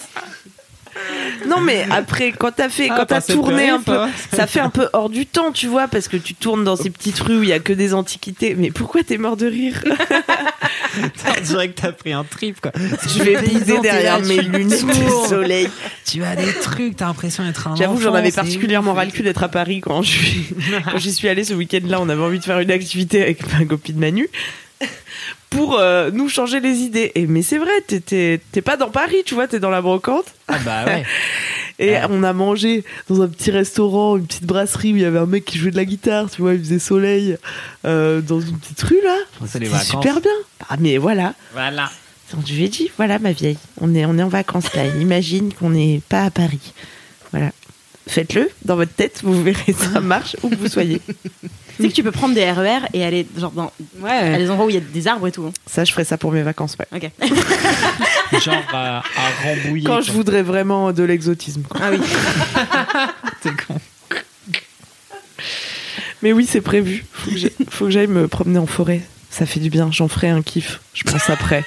Non, 1.48 1.60
mais 1.60 1.86
après, 1.90 2.32
quand 2.32 2.52
t'as 2.54 2.68
fait, 2.68 2.88
Ah, 2.90 2.96
quand 2.98 3.06
t'as 3.06 3.20
tourné 3.22 3.68
un 3.70 3.80
peu, 3.80 3.96
hein. 3.96 4.10
ça 4.32 4.46
fait 4.46 4.60
un 4.60 4.70
peu 4.70 4.88
hors 4.92 5.08
du 5.08 5.26
temps, 5.26 5.52
tu 5.52 5.66
vois, 5.66 5.88
parce 5.88 6.06
que 6.08 6.16
tu 6.16 6.34
tournes 6.34 6.64
dans 6.64 6.76
ces 6.76 6.90
petites 6.90 7.18
rues 7.20 7.38
où 7.38 7.42
il 7.42 7.48
y 7.48 7.52
a 7.52 7.58
que 7.58 7.72
des 7.72 7.94
antiquités. 7.94 8.54
Mais 8.56 8.70
pourquoi 8.70 9.02
t'es 9.02 9.16
mort 9.18 9.36
de 9.36 9.46
rire? 9.46 9.82
On 11.38 11.40
dirait 11.42 11.68
que 11.68 11.80
t'as 11.80 11.92
pris 11.92 12.12
un 12.12 12.24
trip, 12.24 12.60
quoi. 12.60 12.72
Je 12.74 13.22
vais 13.22 13.36
baiser 13.40 13.78
derrière 13.80 14.20
mes 14.20 14.42
lunettes 14.42 14.84
de 14.86 15.28
soleil. 15.28 15.68
Tu 16.06 16.22
as 16.24 16.36
des 16.36 16.52
trucs, 16.52 16.96
t'as 16.96 17.06
l'impression 17.06 17.44
d'être 17.44 17.68
un 17.68 17.76
J'avoue, 17.76 18.00
j'en 18.00 18.14
avais 18.14 18.32
particulièrement 18.32 18.92
ras 18.94 19.04
le 19.04 19.10
cul 19.12 19.22
d'être 19.22 19.42
à 19.42 19.48
Paris 19.48 19.80
quand 19.80 20.02
je 20.02 20.10
suis, 20.10 20.46
quand 20.84 20.98
j'y 20.98 21.12
suis 21.12 21.28
allée 21.28 21.44
ce 21.44 21.54
week-end-là. 21.54 22.00
On 22.00 22.08
avait 22.08 22.22
envie 22.22 22.38
de 22.38 22.44
faire 22.44 22.58
une 22.60 22.70
activité 22.70 23.22
avec 23.22 23.40
ma 23.52 23.64
copine 23.64 23.98
Manu 23.98 24.28
pour 25.50 25.78
euh, 25.78 26.10
nous 26.12 26.28
changer 26.28 26.60
les 26.60 26.78
idées. 26.78 27.12
Et 27.16 27.26
mais 27.26 27.42
c'est 27.42 27.58
vrai, 27.58 27.72
t'es- 27.86 28.40
pas 28.62 28.76
dans 28.76 28.88
Paris, 28.90 29.16
tu 29.26 29.34
vois, 29.34 29.48
t'es 29.48 29.58
dans 29.60 29.70
la 29.70 29.82
brocante. 29.82 30.26
Ah 30.48 30.58
bah 30.64 30.84
ouais. 30.86 31.04
Et 31.78 31.92
Ouais. 31.92 32.02
on 32.10 32.22
a 32.24 32.32
mangé 32.34 32.84
dans 33.08 33.22
un 33.22 33.28
petit 33.28 33.50
restaurant, 33.50 34.16
une 34.18 34.26
petite 34.26 34.44
brasserie 34.44 34.92
où 34.92 34.96
il 34.96 35.02
y 35.02 35.04
avait 35.06 35.18
un 35.18 35.24
mec 35.26 35.44
qui 35.46 35.56
jouait 35.58 35.70
de 35.70 35.76
la 35.76 35.86
guitare, 35.86 36.30
tu 36.30 36.42
vois, 36.42 36.52
il 36.54 36.60
faisait 36.60 36.78
soleil 36.78 37.36
euh, 37.86 38.20
dans 38.20 38.38
une 38.38 38.58
petite 38.58 38.82
rue 38.82 39.00
là. 39.02 39.16
C'est 39.46 39.58
les 39.58 39.66
C'était 39.66 39.84
super 39.84 40.20
bien. 40.20 40.30
Ah 40.68 40.76
mais 40.78 40.98
voilà. 40.98 41.32
Voilà. 41.54 41.90
Donc, 42.34 42.46
je 42.46 42.52
lui 42.52 42.64
ai 42.64 42.68
dit, 42.68 42.90
voilà 42.98 43.18
ma 43.18 43.32
vieille, 43.32 43.56
on 43.80 43.94
est, 43.94 44.04
on 44.04 44.16
est 44.18 44.22
en 44.22 44.28
vacances 44.28 44.72
là. 44.74 44.86
Imagine 44.86 45.52
qu'on 45.54 45.70
n'est 45.70 46.00
pas 46.08 46.24
à 46.24 46.30
Paris. 46.30 46.74
Voilà. 47.32 47.50
Faites-le 48.10 48.50
dans 48.64 48.74
votre 48.74 48.92
tête, 48.92 49.20
vous 49.22 49.40
verrez 49.42 49.72
ça 49.72 50.00
marche 50.00 50.34
où 50.42 50.48
que 50.50 50.56
vous 50.56 50.68
soyez. 50.68 51.00
Tu 51.76 51.86
sais 51.86 51.88
que 51.92 51.94
tu 51.94 52.02
peux 52.02 52.10
prendre 52.10 52.34
des 52.34 52.50
RER 52.50 52.80
et 52.92 53.02
aller 53.06 53.26
genre 53.38 53.52
dans 53.52 53.68
à 53.68 53.72
Ouais. 54.02 54.36
des 54.36 54.50
endroits 54.50 54.66
où 54.66 54.68
il 54.68 54.74
y 54.74 54.76
a 54.76 54.80
des 54.82 55.08
arbres 55.08 55.26
et 55.28 55.32
tout. 55.32 55.46
hein. 55.46 55.52
Ça, 55.66 55.82
je 55.84 55.90
ferai 55.92 56.04
ça 56.04 56.18
pour 56.18 56.30
mes 56.30 56.42
vacances. 56.42 56.76
ouais. 56.78 56.86
Ok. 56.94 57.10
Genre 58.44 58.62
à, 58.70 58.98
à 58.98 59.02
Rambouillet. 59.42 59.84
Quand 59.86 59.94
quoi. 59.94 60.00
je 60.02 60.12
voudrais 60.12 60.42
vraiment 60.42 60.92
de 60.92 61.02
l'exotisme. 61.04 61.62
quoi. 61.62 61.80
Ah 61.82 61.90
oui. 61.90 61.98
T'es 63.42 63.50
con. 63.66 63.80
Mais 66.22 66.32
oui, 66.34 66.46
c'est 66.46 66.60
prévu. 66.60 67.04
Faut 67.12 67.30
que 67.30 67.36
j'ai- 67.38 67.52
faut 67.70 67.84
que 67.86 67.90
j'aille 67.90 68.08
me 68.08 68.28
promener 68.28 68.58
en 68.58 68.66
forêt. 68.66 69.00
Ça 69.30 69.46
fait 69.46 69.60
du 69.60 69.70
bien. 69.70 69.90
J'en 69.90 70.08
ferai 70.08 70.28
un 70.28 70.42
kiff. 70.42 70.80
Je 70.92 71.04
pense 71.04 71.30
après. 71.30 71.64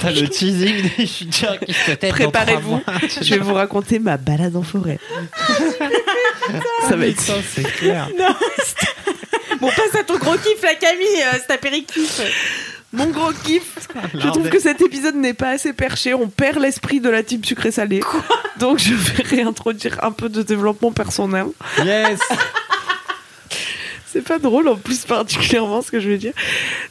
T'as 0.00 0.10
le 0.12 0.28
teasing, 0.28 0.90
je 0.98 1.04
suis 1.04 1.26
déjà 1.26 1.54
peut-être 1.86 2.02
dans 2.02 2.30
trois 2.30 2.44
Préparez-vous. 2.44 2.80
Je 3.22 3.30
vais 3.34 3.40
vous 3.40 3.54
raconter 3.54 3.98
ma 3.98 4.16
balade 4.16 4.56
en 4.56 4.62
forêt. 4.62 4.98
ça 6.88 6.96
va 6.96 7.06
être 7.06 7.20
Ça, 7.20 7.34
c'est 7.54 7.62
clair. 7.64 8.08
Bon, 9.60 9.68
passe 9.68 9.94
à 9.98 10.04
ton 10.04 10.18
gros 10.18 10.34
kiff, 10.36 10.62
la 10.62 10.74
Camille. 10.74 11.06
euh, 11.22 11.38
c'est 11.46 11.54
apéritif. 11.54 12.20
mon 12.92 13.06
gros 13.06 13.32
kiff. 13.44 13.88
Je 14.14 14.28
trouve 14.28 14.48
que 14.50 14.60
cet 14.60 14.80
épisode 14.82 15.14
n'est 15.16 15.34
pas 15.34 15.50
assez 15.50 15.72
perché. 15.72 16.12
On 16.14 16.28
perd 16.28 16.58
l'esprit 16.58 17.00
de 17.00 17.08
la 17.08 17.22
team 17.22 17.42
sucré-salé. 17.44 18.00
Donc 18.58 18.78
je 18.78 18.94
vais 18.94 19.22
réintroduire 19.22 19.98
un 20.04 20.12
peu 20.12 20.28
de 20.28 20.42
développement 20.42 20.92
personnel. 20.92 21.46
Yes. 21.84 22.18
C'est 24.16 24.22
pas 24.26 24.38
drôle 24.38 24.66
en 24.68 24.76
plus 24.76 25.04
particulièrement 25.04 25.82
ce 25.82 25.90
que 25.90 26.00
je 26.00 26.08
veux 26.08 26.16
dire. 26.18 26.32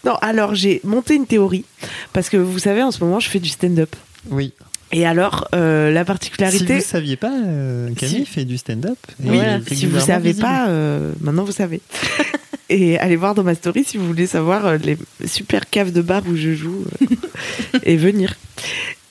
Non, 0.04 0.14
alors 0.22 0.54
j'ai 0.54 0.80
monté 0.84 1.16
une 1.16 1.26
théorie 1.26 1.66
Parce 2.14 2.30
que 2.30 2.38
vous 2.38 2.60
savez, 2.60 2.84
en 2.84 2.92
ce 2.92 3.04
moment, 3.04 3.20
je 3.20 3.30
fais 3.30 3.40
du 3.40 3.50
stand-up. 3.50 3.96
Oui. 4.30 4.54
Et 4.92 5.06
alors, 5.08 5.48
euh, 5.56 5.92
la 5.92 6.02
Si 6.02 6.06
particularité. 6.06 6.76
vous 6.76 6.82
saviez 6.86 7.16
pas, 7.16 7.32
euh, 7.34 7.90
Camille 7.96 8.26
Si. 8.26 8.26
fait 8.26 8.46
du 8.46 8.58
stand-up. 8.58 8.98
Oui, 9.24 9.40
si 9.40 9.88
vous 9.88 9.98
régulièrement 9.98 10.00
savez 10.06 10.30
visible. 10.30 10.42
pas, 10.48 10.68
euh, 10.68 11.12
maintenant 11.22 11.44
vous 11.44 11.52
savez. 11.52 11.82
et 12.70 12.98
allez 13.00 13.16
voir 13.16 13.34
dans 13.34 13.44
ma 13.44 13.56
story 13.56 13.84
si 13.84 13.98
vous 13.98 14.06
voulez 14.06 14.28
savoir 14.28 14.66
euh, 14.68 14.78
les 14.78 14.98
super 15.28 15.68
caves 15.70 15.92
de 15.92 16.02
bar 16.02 16.22
où 16.30 16.36
je 16.36 16.54
joue 16.54 16.86
et 17.84 17.98
venir. 17.98 18.36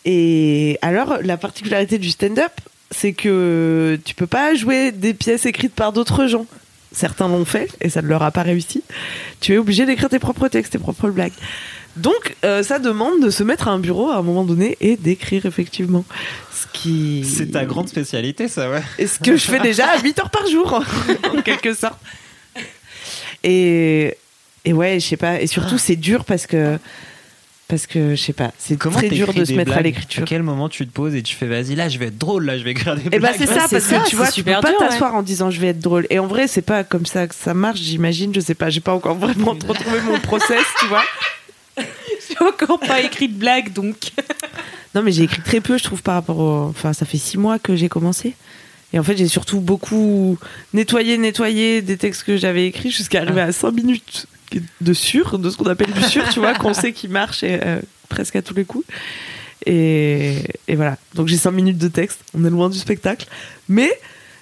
Et 0.05 0.79
alors, 0.83 1.19
la 1.23 1.37
particularité 1.37 1.99
du 1.99 2.11
stand-up, 2.11 2.53
c'est 2.93 3.13
que 3.13 3.99
tu 4.05 4.15
peux 4.15 4.27
pas 4.29 4.55
jouer 4.55 4.93
des 4.93 5.15
pièces 5.15 5.47
écrites 5.47 5.75
par 5.75 5.93
d'autres 5.93 6.27
gens. 6.29 6.47
Certains 6.95 7.29
l'ont 7.29 7.45
fait 7.45 7.69
et 7.81 7.91
ça 7.91 8.03
ne 8.03 8.07
leur 8.07 8.23
a 8.23 8.31
pas 8.31 8.43
réussi. 8.43 8.83
Tu 9.41 9.55
es 9.55 9.59
obligé 9.59 9.85
d'écrire 9.85 10.09
tes 10.09 10.19
propres 10.19 10.49
textes, 10.49 10.73
tes 10.73 10.79
propres 10.79 11.11
blagues. 11.11 11.33
Donc, 11.97 12.37
euh, 12.45 12.63
ça 12.63 12.79
demande 12.79 13.23
de 13.23 13.31
se 13.31 13.43
mettre 13.45 13.69
à 13.69 13.71
un 13.71 13.79
bureau 13.79 14.11
à 14.11 14.17
un 14.17 14.23
moment 14.23 14.45
donné 14.45 14.77
et 14.81 14.97
d'écrire 14.97 15.47
effectivement. 15.47 16.05
Ce 16.53 16.67
qui. 16.73 17.25
C'est 17.25 17.53
ta 17.53 17.65
grande 17.65 17.89
spécialité, 17.89 18.49
ça, 18.49 18.71
ouais. 18.71 18.83
Et 18.99 19.07
ce 19.07 19.19
que 19.19 19.37
je 19.37 19.45
fais 19.45 19.61
déjà 19.61 19.89
à 19.91 20.01
8 20.01 20.19
heures 20.19 20.31
par 20.31 20.47
jour, 20.47 20.83
en 21.33 21.43
quelque 21.45 21.75
sorte. 21.75 21.99
Et, 23.45 24.17
et 24.65 24.73
ouais, 24.73 24.99
je 24.99 25.07
sais 25.07 25.17
pas. 25.17 25.41
Et 25.41 25.47
surtout, 25.47 25.79
c'est 25.79 25.97
dur 25.97 26.25
parce 26.25 26.47
que. 26.47 26.79
Parce 27.67 27.87
que, 27.87 28.15
je 28.15 28.21
sais 28.21 28.35
pas, 28.35 28.53
c'est 28.59 28.77
Comment 28.77 28.99
très 28.99 29.09
dur 29.09 29.33
de 29.33 29.43
se 29.45 29.53
mettre 29.55 29.73
à 29.73 29.81
l'écriture. 29.81 30.23
À 30.25 30.27
quel 30.27 30.43
moment 30.43 30.69
tu 30.69 30.87
te 30.87 30.93
poses 30.93 31.15
et 31.15 31.23
tu 31.23 31.35
fais 31.35 31.47
vas-y, 31.47 31.75
là, 31.75 31.89
je 31.89 31.99
vais 31.99 32.07
être 32.09 32.19
drôle, 32.19 32.45
là, 32.45 32.59
je 32.59 32.63
vais 32.63 32.73
écrire 32.73 32.95
des 32.95 33.07
Et 33.07 33.11
bah 33.11 33.19
blagues. 33.19 33.37
c'est 33.39 33.47
ça, 33.47 33.55
Ouais, 33.55 33.61
c'est 33.69 33.77
parce 33.77 33.85
ça, 33.85 33.99
que 34.01 34.09
tu 34.09 34.17
vois, 34.17 34.31
tu 34.31 34.45
peux 34.45 34.51
pas 34.53 34.61
ouais. 34.61 34.77
t'asseoir 34.79 35.15
en 35.15 35.23
disant 35.23 35.51
je 35.51 35.59
vais 35.61 35.69
être 35.69 35.79
drôle. 35.81 36.07
Et 36.11 36.19
en 36.19 36.27
vrai, 36.27 36.47
c'est 36.47 36.61
pas 36.63 36.85
comme 36.85 37.07
ça 37.07 37.27
que 37.27 37.35
ça 37.35 37.55
marche, 37.55 37.81
j'imagine. 37.81 38.35
Je 38.35 38.41
sais 38.41 38.55
pas, 38.55 38.69
j'ai 38.69 38.81
pas 38.81 38.93
encore 38.93 39.15
vraiment 39.17 39.53
retrouvé 39.67 40.01
mon 40.07 40.19
process, 40.21 40.65
tu 40.81 40.87
vois. 40.87 41.03
J'ai 42.29 42.39
encore 42.47 42.79
pas 42.81 43.01
écrit 43.01 43.29
de 43.29 43.35
blague, 43.35 43.73
donc. 43.73 43.97
Non, 44.95 45.03
mais 45.03 45.11
j'ai 45.13 45.25
écrit 45.25 45.43
très 45.43 45.61
peu, 45.61 45.77
je 45.77 45.83
trouve, 45.85 46.03
par 46.03 46.15
rapport 46.15 46.39
au. 46.39 46.65
Enfin, 46.69 46.93
ça 46.93 47.05
fait 47.05 47.19
six 47.19 47.37
mois 47.37 47.59
que 47.59 47.75
j'ai 47.77 47.89
commencé. 47.89 48.35
Et 48.93 48.99
en 48.99 49.03
fait, 49.03 49.17
j'ai 49.17 49.27
surtout 49.27 49.61
beaucoup 49.61 50.39
nettoyé, 50.73 51.19
nettoyé 51.19 51.83
des 51.83 51.97
textes 51.97 52.23
que 52.23 52.37
j'avais 52.37 52.67
écrits 52.67 52.93
jusqu'à 52.93 53.23
arriver 53.23 53.41
à 53.41 53.51
cinq 53.53 53.73
minutes 53.73 54.27
de 54.81 54.93
sûr, 54.95 55.39
de 55.39 55.51
ce 55.51 55.57
qu'on 55.57 55.67
appelle 55.67 55.93
du 55.93 56.03
sûr, 56.03 56.29
tu 56.29 56.41
vois, 56.41 56.55
qu'on 56.55 56.75
sait 56.75 56.93
qui 56.93 57.09
marche 57.09 57.43
et, 57.43 57.61
euh, 57.65 57.81
presque 58.09 58.37
à 58.37 58.43
tous 58.43 58.55
les 58.55 58.65
coups. 58.65 58.85
Et, 59.67 60.37
et 60.69 60.77
voilà. 60.77 60.97
Donc 61.15 61.29
j'ai 61.29 61.37
cinq 61.37 61.53
minutes 61.53 61.79
de 61.79 61.89
texte. 61.89 62.21
On 62.35 62.45
est 62.45 62.51
loin 62.51 62.69
du 62.69 62.79
spectacle. 62.79 63.27
Mais 63.69 63.91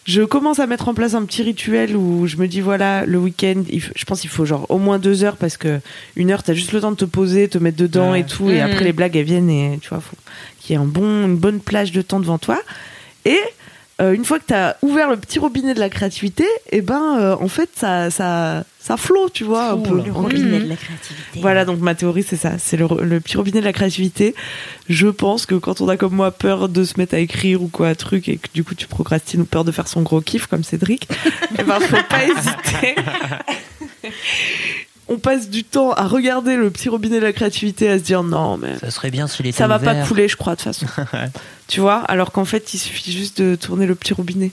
je 0.04 0.22
commence 0.22 0.58
à 0.58 0.66
mettre 0.66 0.88
en 0.88 0.94
place 0.94 1.14
un 1.14 1.24
petit 1.24 1.42
rituel 1.42 1.96
où 1.96 2.26
je 2.26 2.36
me 2.36 2.48
dis 2.48 2.60
voilà, 2.60 3.06
le 3.06 3.18
week-end, 3.18 3.62
je 3.70 4.04
pense 4.04 4.20
qu'il 4.20 4.30
faut 4.30 4.44
genre 4.44 4.66
au 4.68 4.78
moins 4.78 4.98
deux 4.98 5.22
heures 5.22 5.36
parce 5.36 5.56
que 5.56 5.80
une 6.16 6.30
heure, 6.32 6.42
t'as 6.42 6.54
juste 6.54 6.72
le 6.72 6.80
temps 6.80 6.90
de 6.90 6.96
te 6.96 7.04
poser, 7.04 7.48
te 7.48 7.58
mettre 7.58 7.76
dedans 7.76 8.12
Ouais. 8.12 8.20
et 8.20 8.24
tout. 8.24 8.50
Et 8.50 8.56
Mhm. 8.60 8.70
après, 8.72 8.84
les 8.84 8.92
blagues, 8.92 9.16
elles 9.16 9.24
viennent 9.24 9.50
et 9.50 9.78
tu 9.80 9.90
vois, 9.90 10.00
faut 10.00 10.16
qu'il 10.60 10.74
y 10.74 10.78
ait 10.78 10.82
un 10.82 10.86
bon, 10.86 11.24
une 11.26 11.36
bonne 11.36 11.60
plage 11.60 11.92
de 11.92 12.02
temps 12.02 12.18
devant 12.18 12.38
toi. 12.38 12.60
Et 13.24 13.38
euh, 14.00 14.12
une 14.12 14.24
fois 14.24 14.40
que 14.40 14.46
tu 14.48 14.54
as 14.54 14.76
ouvert 14.82 15.08
le 15.08 15.16
petit 15.16 15.38
robinet 15.38 15.74
de 15.74 15.78
la 15.80 15.88
créativité, 15.88 16.46
et 16.72 16.80
ben 16.80 17.18
euh, 17.20 17.36
en 17.40 17.46
fait 17.48 17.70
ça 17.76 18.10
ça 18.10 18.64
ça 18.84 18.96
flot, 18.96 19.28
tu 19.32 19.44
vois 19.44 19.70
un 19.70 19.78
peu. 19.78 20.02
Le 20.02 20.10
En- 20.10 20.22
robinet 20.22 20.58
de 20.60 20.68
la 20.68 20.74
créativité. 20.76 21.40
Voilà, 21.40 21.64
donc 21.64 21.78
ma 21.78 21.94
théorie 21.94 22.24
c'est 22.24 22.36
ça, 22.36 22.58
c'est 22.58 22.76
le, 22.76 22.86
le 23.02 23.20
petit 23.20 23.36
robinet 23.36 23.60
de 23.60 23.64
la 23.64 23.72
créativité. 23.72 24.34
Je 24.88 25.06
pense 25.06 25.46
que 25.46 25.54
quand 25.54 25.80
on 25.80 25.88
a 25.88 25.96
comme 25.96 26.14
moi 26.14 26.32
peur 26.32 26.68
de 26.68 26.82
se 26.84 26.94
mettre 26.98 27.14
à 27.14 27.18
écrire 27.18 27.62
ou 27.62 27.68
quoi 27.68 27.88
un 27.88 27.94
truc 27.94 28.28
et 28.28 28.36
que 28.38 28.48
du 28.52 28.64
coup 28.64 28.74
tu 28.74 28.86
procrastines 28.88 29.42
ou 29.42 29.44
peur 29.44 29.64
de 29.64 29.70
faire 29.70 29.86
son 29.86 30.02
gros 30.02 30.20
kiff 30.20 30.46
comme 30.46 30.64
Cédric, 30.64 31.08
eh 31.58 31.62
ben 31.62 31.78
faut 31.78 31.96
pas 32.08 32.24
hésiter. 32.24 32.96
On 35.08 35.18
passe 35.18 35.50
du 35.50 35.62
temps 35.64 35.92
à 35.92 36.06
regarder 36.06 36.56
le 36.56 36.70
petit 36.70 36.88
robinet 36.88 37.16
de 37.20 37.24
la 37.24 37.32
créativité, 37.32 37.88
à 37.88 37.98
se 37.98 38.02
dire 38.02 38.22
non 38.22 38.56
mais 38.56 38.78
Ça 38.78 38.90
serait 38.90 39.10
bien 39.10 39.26
s'il 39.26 39.46
était 39.46 39.58
ça 39.58 39.66
va 39.66 39.78
pas 39.78 39.94
couler, 40.06 40.26
je 40.28 40.36
crois, 40.36 40.54
de 40.54 40.62
toute 40.62 40.72
façon. 40.72 40.86
tu 41.68 41.80
vois, 41.80 41.98
alors 42.02 42.32
qu'en 42.32 42.44
fait, 42.44 42.72
il 42.74 42.78
suffit 42.78 43.12
juste 43.12 43.42
de 43.42 43.54
tourner 43.56 43.86
le 43.86 43.94
petit 43.94 44.14
robinet. 44.14 44.52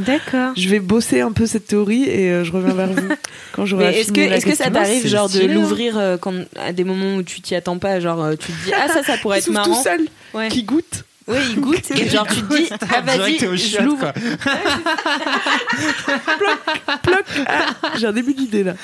D'accord. 0.00 0.52
Je 0.56 0.68
vais 0.68 0.80
bosser 0.80 1.20
un 1.20 1.32
peu 1.32 1.46
cette 1.46 1.66
théorie 1.66 2.04
et 2.04 2.30
euh, 2.30 2.44
je 2.44 2.52
reviens 2.52 2.74
vers 2.74 2.88
vous 2.92 3.08
quand 3.52 3.66
j'aurai 3.66 4.00
est-ce 4.00 4.12
que, 4.12 4.20
est-ce 4.20 4.46
que 4.46 4.54
ça 4.54 4.70
t'arrive 4.70 5.06
genre 5.06 5.28
de 5.28 5.40
hein. 5.40 5.46
l'ouvrir 5.48 5.98
euh, 5.98 6.16
quand, 6.16 6.34
à 6.56 6.72
des 6.72 6.84
moments 6.84 7.16
où 7.16 7.22
tu 7.22 7.40
t'y 7.40 7.54
attends 7.54 7.78
pas 7.78 8.00
Genre 8.00 8.22
euh, 8.22 8.34
tu 8.36 8.52
te 8.52 8.64
dis 8.66 8.72
ah 8.74 8.88
ça 8.88 9.02
ça 9.02 9.16
pourrait 9.18 9.38
être 9.38 9.50
marrant. 9.50 9.74
tout 9.76 9.82
seul, 9.82 10.00
Ouais. 10.34 10.48
qui 10.48 10.62
goûte. 10.62 11.04
Oui, 11.28 11.36
il 11.50 11.60
goûte 11.60 11.90
et 11.96 12.08
genre 12.08 12.26
tu 12.26 12.42
te 12.42 12.56
dis 12.56 12.68
ah 12.92 13.00
vas-y 13.02 13.34
que 13.36 13.40
t'es 13.40 13.46
au 13.46 13.56
je 13.56 13.80
l'ouvre. 13.82 14.00
quoi. 14.00 14.12
Ploc. 17.02 17.24
Ah, 17.46 17.66
J'ai 17.98 18.06
un 18.06 18.12
début 18.12 18.34
d'idée 18.34 18.64
là. 18.64 18.74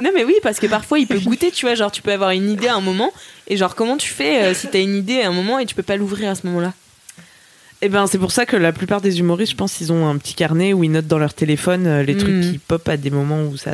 Non 0.00 0.10
mais 0.14 0.24
oui 0.24 0.34
parce 0.42 0.58
que 0.60 0.66
parfois 0.66 0.98
il 0.98 1.06
peut 1.06 1.18
goûter 1.18 1.50
tu 1.50 1.66
vois 1.66 1.74
genre 1.74 1.90
tu 1.90 2.02
peux 2.02 2.12
avoir 2.12 2.30
une 2.30 2.50
idée 2.50 2.68
à 2.68 2.76
un 2.76 2.80
moment 2.80 3.12
et 3.48 3.56
genre 3.56 3.74
comment 3.74 3.96
tu 3.96 4.08
fais 4.08 4.42
euh, 4.44 4.54
si 4.54 4.68
t'as 4.68 4.80
une 4.80 4.94
idée 4.94 5.22
à 5.22 5.28
un 5.28 5.32
moment 5.32 5.58
et 5.58 5.66
tu 5.66 5.74
peux 5.74 5.82
pas 5.82 5.96
l'ouvrir 5.96 6.30
à 6.30 6.34
ce 6.34 6.46
moment-là? 6.46 6.72
Et 7.80 7.88
ben 7.88 8.06
c'est 8.08 8.18
pour 8.18 8.32
ça 8.32 8.44
que 8.44 8.56
la 8.56 8.72
plupart 8.72 9.00
des 9.00 9.20
humoristes, 9.20 9.52
je 9.52 9.56
pense, 9.56 9.80
ils 9.80 9.92
ont 9.92 10.08
un 10.08 10.16
petit 10.16 10.34
carnet 10.34 10.72
où 10.72 10.82
ils 10.84 10.90
notent 10.90 11.06
dans 11.06 11.18
leur 11.18 11.32
téléphone 11.34 11.86
euh, 11.86 12.02
les 12.02 12.16
trucs 12.16 12.34
Mhm. 12.34 12.52
qui 12.52 12.58
pop 12.58 12.88
à 12.88 12.96
des 12.96 13.10
moments 13.10 13.42
où 13.44 13.56
ça 13.56 13.70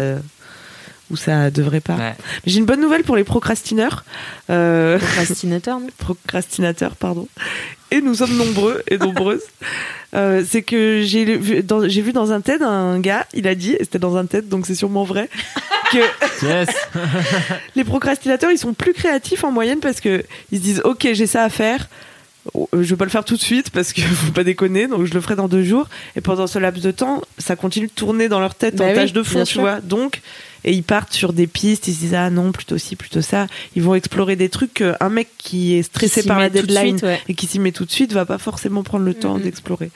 où 1.11 1.17
ça 1.17 1.51
devrait 1.51 1.81
pas. 1.81 1.97
Ouais. 1.97 2.15
J'ai 2.47 2.59
une 2.59 2.65
bonne 2.65 2.81
nouvelle 2.81 3.03
pour 3.05 3.15
les 3.17 3.25
procrastineurs. 3.25 4.05
Euh, 4.51 4.99
Procrastinateur 4.99 5.79
non 5.81 5.87
procrastinateurs, 5.99 6.97
pardon. 6.97 7.29
Et 7.91 8.01
nous 8.01 8.15
sommes 8.15 8.35
nombreux 8.37 8.83
et 8.89 8.99
nombreuses. 8.99 9.43
Euh, 10.17 10.45
c'est 10.49 10.63
que 10.63 11.03
j'ai 11.03 11.25
vu, 11.25 11.65
dans, 11.65 11.89
j'ai 11.89 12.01
vu 12.01 12.13
dans 12.13 12.31
un 12.31 12.41
TED 12.41 12.63
un 12.63 13.01
gars, 13.01 13.27
il 13.35 13.49
a 13.49 13.57
dit, 13.57 13.73
et 13.73 13.79
c'était 13.81 13.99
dans 13.99 14.17
un 14.17 14.27
TED, 14.27 14.49
donc 14.49 14.65
c'est 14.65 14.77
sûrement 14.77 15.03
vrai, 15.03 15.29
que 15.91 15.99
Yes. 16.47 16.69
les 17.75 17.83
procrastinateurs, 17.83 18.53
ils 18.53 18.59
sont 18.59 18.75
plus 18.75 18.93
créatifs 18.93 19.43
en 19.43 19.51
moyenne 19.51 19.81
parce 19.81 19.99
que 20.01 20.23
ils 20.53 20.59
se 20.59 20.63
disent, 20.63 20.81
ok, 20.85 21.09
j'ai 21.15 21.27
ça 21.27 21.43
à 21.43 21.49
faire. 21.49 21.89
Euh, 22.57 22.67
Je 22.75 22.91
vais 22.91 22.97
pas 22.97 23.05
le 23.05 23.11
faire 23.11 23.25
tout 23.25 23.37
de 23.37 23.41
suite 23.43 23.71
parce 23.71 23.93
que 23.93 24.01
faut 24.03 24.33
pas 24.33 24.45
déconner, 24.45 24.87
donc 24.87 25.05
je 25.07 25.15
le 25.15 25.21
ferai 25.21 25.37
dans 25.37 25.49
deux 25.49 25.63
jours. 25.63 25.89
Et 26.17 26.21
pendant 26.21 26.47
ce 26.47 26.59
laps 26.59 26.85
de 26.85 26.91
temps, 26.91 27.23
ça 27.39 27.57
continue 27.57 27.87
de 27.87 27.93
tourner 27.93 28.29
dans 28.29 28.41
leur 28.41 28.55
tête 28.55 28.77
Bah 28.77 28.85
en 28.85 28.89
oui, 28.89 28.95
tâche 28.95 29.13
de 29.13 29.23
fond, 29.23 29.41
tu 29.45 29.53
sûr. 29.53 29.61
vois. 29.63 29.81
Donc, 29.81 30.21
et 30.65 30.73
ils 30.73 30.83
partent 30.83 31.13
sur 31.13 31.33
des 31.33 31.47
pistes, 31.47 31.89
ils 31.89 31.95
se 31.95 32.01
disent 32.01 32.15
ah 32.15 32.31
non, 32.31 32.53
plutôt 32.53 32.79
ci, 32.79 32.97
plutôt 32.97 33.21
ça. 33.23 33.47
Ils 33.77 33.83
vont 33.83 33.95
explorer 33.95 34.35
des 34.37 34.49
trucs 34.49 34.75
qu'un 34.75 35.09
mec 35.11 35.29
qui 35.39 35.75
est 35.75 35.83
stressé 35.83 36.23
par 36.23 36.39
la 36.39 36.49
de 36.49 36.55
deadline 36.61 36.99
suite, 36.99 37.03
ouais. 37.05 37.21
et 37.29 37.35
qui 37.35 37.47
s'y 37.47 37.59
met 37.59 37.73
tout 37.73 37.85
de 37.85 37.91
suite 37.91 38.13
va 38.13 38.25
pas 38.25 38.39
forcément 38.39 38.83
prendre 38.83 39.05
le 39.05 39.15
temps 39.15 39.39
d'explorer. 39.39 39.91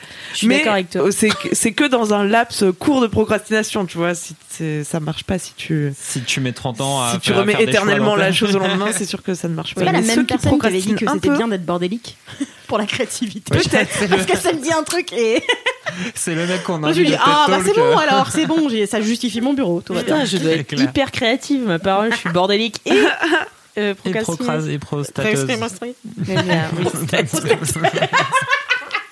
Mais 0.45 0.63
euh, 0.97 1.11
c'est 1.11 1.31
que- 1.31 1.49
c'est 1.53 1.73
que 1.73 1.85
dans 1.85 2.13
un 2.15 2.25
laps 2.25 2.65
court 2.79 3.01
de 3.01 3.07
procrastination, 3.07 3.87
tu 3.87 3.97
vois. 3.99 4.15
Si 4.15 4.35
ça 4.85 4.99
marche 5.01 5.23
pas 5.25 5.39
si 5.39 5.53
tu 5.57 5.93
Si 5.99 6.21
tu 6.23 6.41
mets 6.41 6.53
30 6.53 6.81
ans 6.81 7.01
à 7.03 7.13
si 7.13 7.21
tu 7.21 7.33
remets 7.33 7.55
éternellement 7.63 8.17
la 8.17 8.33
chose 8.33 8.57
au 8.57 8.59
lendemain, 8.59 8.89
c'est 8.93 9.05
sûr 9.07 9.23
que 9.23 9.35
ça 9.35 9.49
ne 9.49 9.55
marche 9.55 9.75
pas. 9.75 9.81
C'est 9.83 9.87
pas 9.87 9.93
la 9.93 10.01
même 10.01 10.27
qui 10.27 10.37
personne 10.37 10.59
qui 10.59 10.67
avait 10.67 10.81
dit 10.81 10.95
que 10.95 11.05
procrastinent 11.05 11.11
un 11.11 11.15
c'était 11.15 11.29
peu- 11.29 11.37
bien 11.37 11.49
d'être 11.49 11.65
bordélique 11.65 12.17
pour 12.69 12.79
la 12.79 12.87
créativité. 12.87 13.51
Peut-être. 13.53 14.09
Parce 14.09 14.27
que 14.27 14.37
ça 14.39 14.53
me 14.53 14.61
dit 14.63 14.73
un 14.73 14.85
truc 14.85 15.13
et 15.13 15.43
C'est 16.15 16.35
le 16.37 16.47
mec 16.47 16.63
qu'on 16.63 16.79
moi 16.79 16.91
a 16.91 16.93
je 16.93 17.01
lui 17.01 17.07
dis 17.09 17.17
ah 17.19 17.47
bah 17.49 17.59
c'est 17.65 17.75
bon 17.75 17.97
alors 17.99 18.29
c'est 18.31 18.47
bon 18.47 18.69
j'ai- 18.69 18.87
ça 18.87 19.01
justifie 19.01 19.41
mon 19.41 19.55
bureau 19.55 19.81
tout. 19.81 19.95
Putain, 19.95 20.25
je 20.25 20.37
dois 20.37 20.53
être 20.53 20.67
clair. 20.69 20.83
hyper 20.85 21.11
créative, 21.11 21.63
ma 21.67 21.79
parole, 21.81 22.13
je 22.13 22.19
suis 22.19 22.31
bordélique 22.31 22.81
et 22.87 22.93
euh, 23.79 23.93
Et 23.93 23.95
procrastineuse. 23.95 24.37
procras 24.37 24.61
et 24.69 24.79
prostateuse. 24.79 25.47
Mais. 26.29 26.37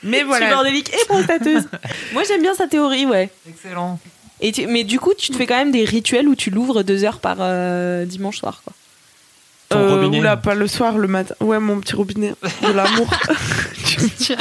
Mais 0.02 0.18
Je 0.18 0.22
suis 0.22 0.24
voilà. 0.26 0.50
bordélique 0.54 0.92
et 0.94 1.04
prostateuse. 1.06 1.64
Moi 2.12 2.22
j'aime 2.28 2.42
bien 2.42 2.54
sa 2.54 2.66
théorie, 2.68 3.06
ouais. 3.06 3.30
Excellent. 3.48 3.98
Et 4.40 4.52
tu- 4.52 4.66
mais 4.66 4.84
du 4.84 5.00
coup, 5.00 5.14
tu 5.16 5.30
te 5.32 5.36
fais 5.36 5.46
quand 5.46 5.56
même 5.56 5.72
des 5.72 5.84
rituels 5.84 6.28
où 6.28 6.34
tu 6.34 6.50
l'ouvres 6.50 6.82
deux 6.82 7.04
heures 7.04 7.18
par 7.20 7.38
euh, 7.40 8.04
dimanche 8.04 8.36
soir, 8.38 8.60
quoi. 8.64 8.74
Ton 9.68 9.78
Euh, 9.80 9.94
robinet. 9.96 10.18
oula, 10.20 10.36
pas 10.36 10.54
le 10.54 10.66
soir, 10.68 10.96
le 10.98 11.08
matin. 11.08 11.34
Ouais, 11.40 11.58
mon 11.58 11.80
petit 11.80 11.94
robinet 11.96 12.34
de 12.62 12.72
l'amour. 12.72 13.10
tu, 13.84 14.34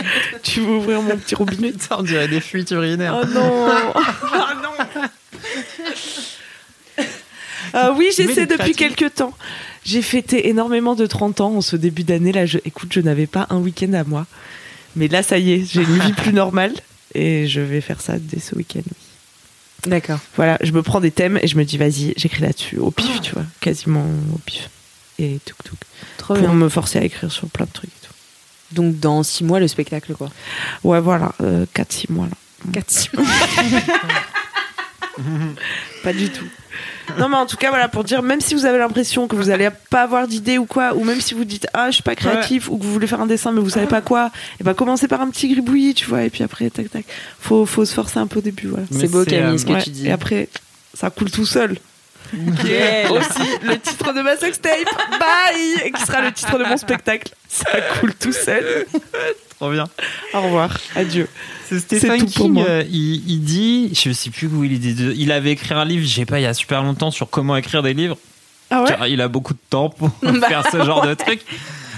tu 0.43 0.59
veux 0.61 0.75
ouvrir 0.75 1.01
mon 1.01 1.17
petit 1.17 1.35
robinet 1.35 1.71
Putain, 1.71 1.95
on 1.99 2.03
dirait 2.03 2.27
des 2.27 2.41
fuites 2.41 2.71
urinaires. 2.71 3.19
Oh 3.23 3.25
non 3.27 3.69
Oh 3.93 3.99
non 4.63 5.01
Euh, 7.73 7.91
oui, 7.97 8.07
j'essaie 8.15 8.45
depuis 8.45 8.73
quelques 8.73 9.15
temps. 9.15 9.33
J'ai 9.83 10.01
fêté 10.01 10.47
énormément 10.49 10.95
de 10.95 11.05
30 11.05 11.41
ans 11.41 11.55
en 11.55 11.61
ce 11.61 11.75
début 11.75 12.03
d'année. 12.03 12.31
Là, 12.31 12.45
je, 12.45 12.57
écoute, 12.63 12.89
je 12.93 13.01
n'avais 13.01 13.27
pas 13.27 13.47
un 13.49 13.57
week-end 13.57 13.91
à 13.93 14.03
moi. 14.03 14.25
Mais 14.95 15.07
là, 15.07 15.23
ça 15.23 15.37
y 15.37 15.51
est, 15.53 15.65
j'ai 15.69 15.81
une 15.81 15.99
vie 15.99 16.13
plus 16.13 16.31
normale. 16.33 16.73
Et 17.13 17.47
je 17.47 17.61
vais 17.61 17.81
faire 17.81 18.01
ça 18.01 18.17
dès 18.19 18.39
ce 18.39 18.55
week-end. 18.55 18.81
D'accord. 19.87 20.19
Voilà, 20.35 20.57
je 20.61 20.71
me 20.71 20.81
prends 20.81 20.99
des 21.01 21.11
thèmes 21.11 21.37
et 21.41 21.47
je 21.47 21.57
me 21.57 21.63
dis, 21.65 21.77
vas-y, 21.77 22.13
j'écris 22.17 22.41
là-dessus, 22.41 22.77
au 22.77 22.91
pif, 22.91 23.21
tu 23.21 23.33
vois, 23.33 23.43
quasiment 23.61 24.05
au 24.33 24.37
pif. 24.45 24.69
Et 25.19 25.39
tout, 25.45 25.55
tout. 25.63 25.75
Trop 26.17 26.33
Pour 26.33 26.43
bien. 26.43 26.53
me 26.53 26.69
forcer 26.69 26.99
à 26.99 27.03
écrire 27.03 27.31
sur 27.31 27.47
plein 27.47 27.65
de 27.65 27.71
trucs 27.71 27.89
et 27.89 28.05
tout. 28.05 28.13
Donc 28.75 28.99
dans 28.99 29.23
six 29.23 29.43
mois, 29.43 29.59
le 29.59 29.67
spectacle, 29.67 30.13
quoi. 30.13 30.29
Ouais, 30.83 30.99
voilà, 30.99 31.31
4-6 31.41 32.11
mois 32.11 32.25
là. 32.25 32.71
4 32.73 32.91
six 32.91 33.09
mois. 33.17 33.25
Pas 36.03 36.13
du 36.13 36.29
tout. 36.29 36.45
Non, 37.17 37.29
mais 37.29 37.37
en 37.37 37.45
tout 37.45 37.55
cas, 37.57 37.69
voilà, 37.69 37.87
pour 37.87 38.03
dire, 38.03 38.21
même 38.21 38.41
si 38.41 38.53
vous 38.55 38.65
avez 38.65 38.77
l'impression 38.79 39.27
que 39.27 39.35
vous 39.35 39.49
allez 39.49 39.69
pas 39.89 40.01
avoir 40.03 40.27
d'idée 40.27 40.57
ou 40.57 40.65
quoi, 40.65 40.93
ou 40.95 41.03
même 41.03 41.21
si 41.21 41.33
vous 41.33 41.45
dites, 41.45 41.67
ah, 41.73 41.87
je 41.89 41.95
suis 41.95 42.03
pas 42.03 42.15
créatif, 42.15 42.67
ou 42.69 42.77
que 42.77 42.83
vous 42.83 42.91
voulez 42.91 43.07
faire 43.07 43.21
un 43.21 43.27
dessin, 43.27 43.51
mais 43.51 43.61
vous 43.61 43.69
savez 43.69 43.85
pas 43.87 44.01
quoi, 44.01 44.31
et 44.59 44.63
ben 44.63 44.73
commencez 44.73 45.07
par 45.07 45.21
un 45.21 45.29
petit 45.29 45.47
gribouillis, 45.47 45.93
tu 45.93 46.05
vois, 46.07 46.23
et 46.23 46.29
puis 46.29 46.43
après, 46.43 46.69
tac, 46.69 46.89
tac. 46.89 47.05
Faut, 47.39 47.65
faut 47.65 47.85
se 47.85 47.93
forcer 47.93 48.17
un 48.19 48.27
peu 48.27 48.39
au 48.39 48.41
début, 48.41 48.67
voilà. 48.67 48.85
C'est 48.91 49.07
beau, 49.09 49.23
c'est, 49.23 49.29
Camille, 49.29 49.53
euh, 49.55 49.57
ce 49.57 49.65
que 49.65 49.71
Ouais, 49.73 49.83
tu 49.83 49.91
dis. 49.91 50.07
Et 50.07 50.11
après, 50.11 50.49
ça 50.93 51.09
coule 51.11 51.31
tout 51.31 51.45
seul. 51.45 51.77
Qui 52.61 52.71
est 52.71 53.07
aussi 53.09 53.49
le 53.63 53.77
titre 53.79 54.13
de 54.13 54.21
ma 54.21 54.35
sextape. 54.37 54.85
Bye 55.19 55.81
Et 55.85 55.91
qui 55.91 56.01
sera 56.01 56.21
le 56.21 56.31
titre 56.31 56.57
de 56.57 56.63
mon 56.63 56.77
spectacle. 56.77 57.33
Ça 57.47 57.69
coule 57.99 58.13
tout 58.15 58.33
seul. 58.33 58.85
Trop 59.59 59.71
bien. 59.71 59.85
Au 60.33 60.41
revoir. 60.41 60.77
Adieu. 60.95 61.27
C'est 61.67 61.79
Stephen 61.79 62.19
tout 62.19 62.25
pour 62.25 62.33
King, 62.45 62.53
moi. 62.53 62.65
euh, 62.67 62.83
il, 62.89 63.29
il 63.29 63.41
dit, 63.43 63.91
je 63.93 64.11
sais 64.11 64.29
plus 64.29 64.47
où 64.47 64.63
il 64.63 64.79
dit, 64.79 64.95
il 65.17 65.31
avait 65.31 65.51
écrit 65.51 65.73
un 65.73 65.85
livre, 65.85 66.05
je 66.07 66.13
sais 66.13 66.25
pas, 66.25 66.39
il 66.39 66.43
y 66.43 66.45
a 66.45 66.53
super 66.53 66.83
longtemps 66.83 67.09
sur 67.11 67.29
comment 67.29 67.55
écrire 67.55 67.81
des 67.81 67.93
livres. 67.93 68.17
Ah 68.69 68.81
ouais 68.83 68.89
Car 68.89 69.07
il 69.07 69.21
a 69.21 69.27
beaucoup 69.27 69.53
de 69.53 69.59
temps 69.69 69.89
pour 69.89 70.11
faire 70.47 70.63
ce 70.71 70.83
genre 70.83 71.05
de 71.07 71.13
truc. 71.13 71.39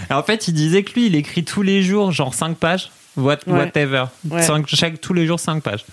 Et 0.10 0.14
en 0.14 0.24
fait, 0.24 0.48
il 0.48 0.54
disait 0.54 0.84
que 0.84 0.94
lui, 0.94 1.08
il 1.08 1.16
écrit 1.16 1.44
tous 1.44 1.64
les 1.64 1.82
jours, 1.84 2.12
genre 2.12 2.34
5 2.34 2.56
pages, 2.58 2.92
what, 3.18 3.38
Ouais. 3.48 3.58
whatever. 3.60 4.06
Ouais. 4.30 4.42
Cinq- 4.44 4.68
chaque, 4.68 5.02
tous 5.02 5.14
les 5.14 5.26
jours 5.26 5.40
5 5.40 5.62
pages. 5.64 5.84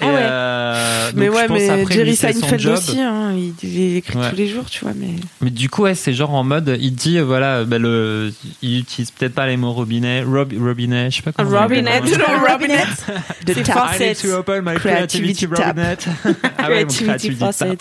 Ah 0.00 0.06
ouais. 0.06 0.12
euh, 0.16 1.10
Mais 1.16 1.28
ouais, 1.28 1.46
pense 1.46 1.58
mais 1.58 1.68
après, 1.68 1.94
Jerry 1.94 2.14
Seinfeld 2.16 2.66
aussi, 2.66 3.00
hein, 3.00 3.32
il, 3.36 3.54
il 3.68 3.96
écrit 3.96 4.16
Ouais. 4.18 4.30
tous 4.30 4.36
les 4.36 4.48
jours, 4.48 4.64
tu 4.70 4.84
vois, 4.84 4.92
mais... 4.96 5.08
Mais 5.40 5.50
du 5.50 5.68
coup, 5.68 5.82
ouais, 5.82 5.94
c'est 5.94 6.12
genre 6.12 6.32
en 6.34 6.44
mode, 6.44 6.76
il 6.80 6.94
dit, 6.94 7.18
euh, 7.18 7.24
voilà, 7.24 7.64
bah, 7.64 7.78
le, 7.78 8.32
il 8.62 8.78
utilise 8.80 9.10
peut-être 9.10 9.34
pas 9.34 9.46
les 9.46 9.56
mots 9.56 9.72
robinet, 9.72 10.22
rob, 10.22 10.52
robinet, 10.58 11.10
je 11.10 11.16
sais 11.16 11.22
pas 11.22 11.32
comment. 11.32 11.50
appelle 11.56 11.86
Robinet. 11.88 12.00
vraiment. 12.16 12.52
Robinet 12.52 12.84
de 13.46 13.52
C'est 13.54 13.62
tap. 13.64 13.90
I 13.98 14.08
need 14.08 14.16
to 14.18 14.28
open 14.34 14.62
my 14.64 14.74
creativity, 14.76 15.46
Creativity 15.46 15.46
robinet. 15.46 15.96
ah 16.58 16.68
ouais, 16.68 16.84
mon 16.84 16.90
Creativity 16.90 17.30
faucet. 17.44 17.76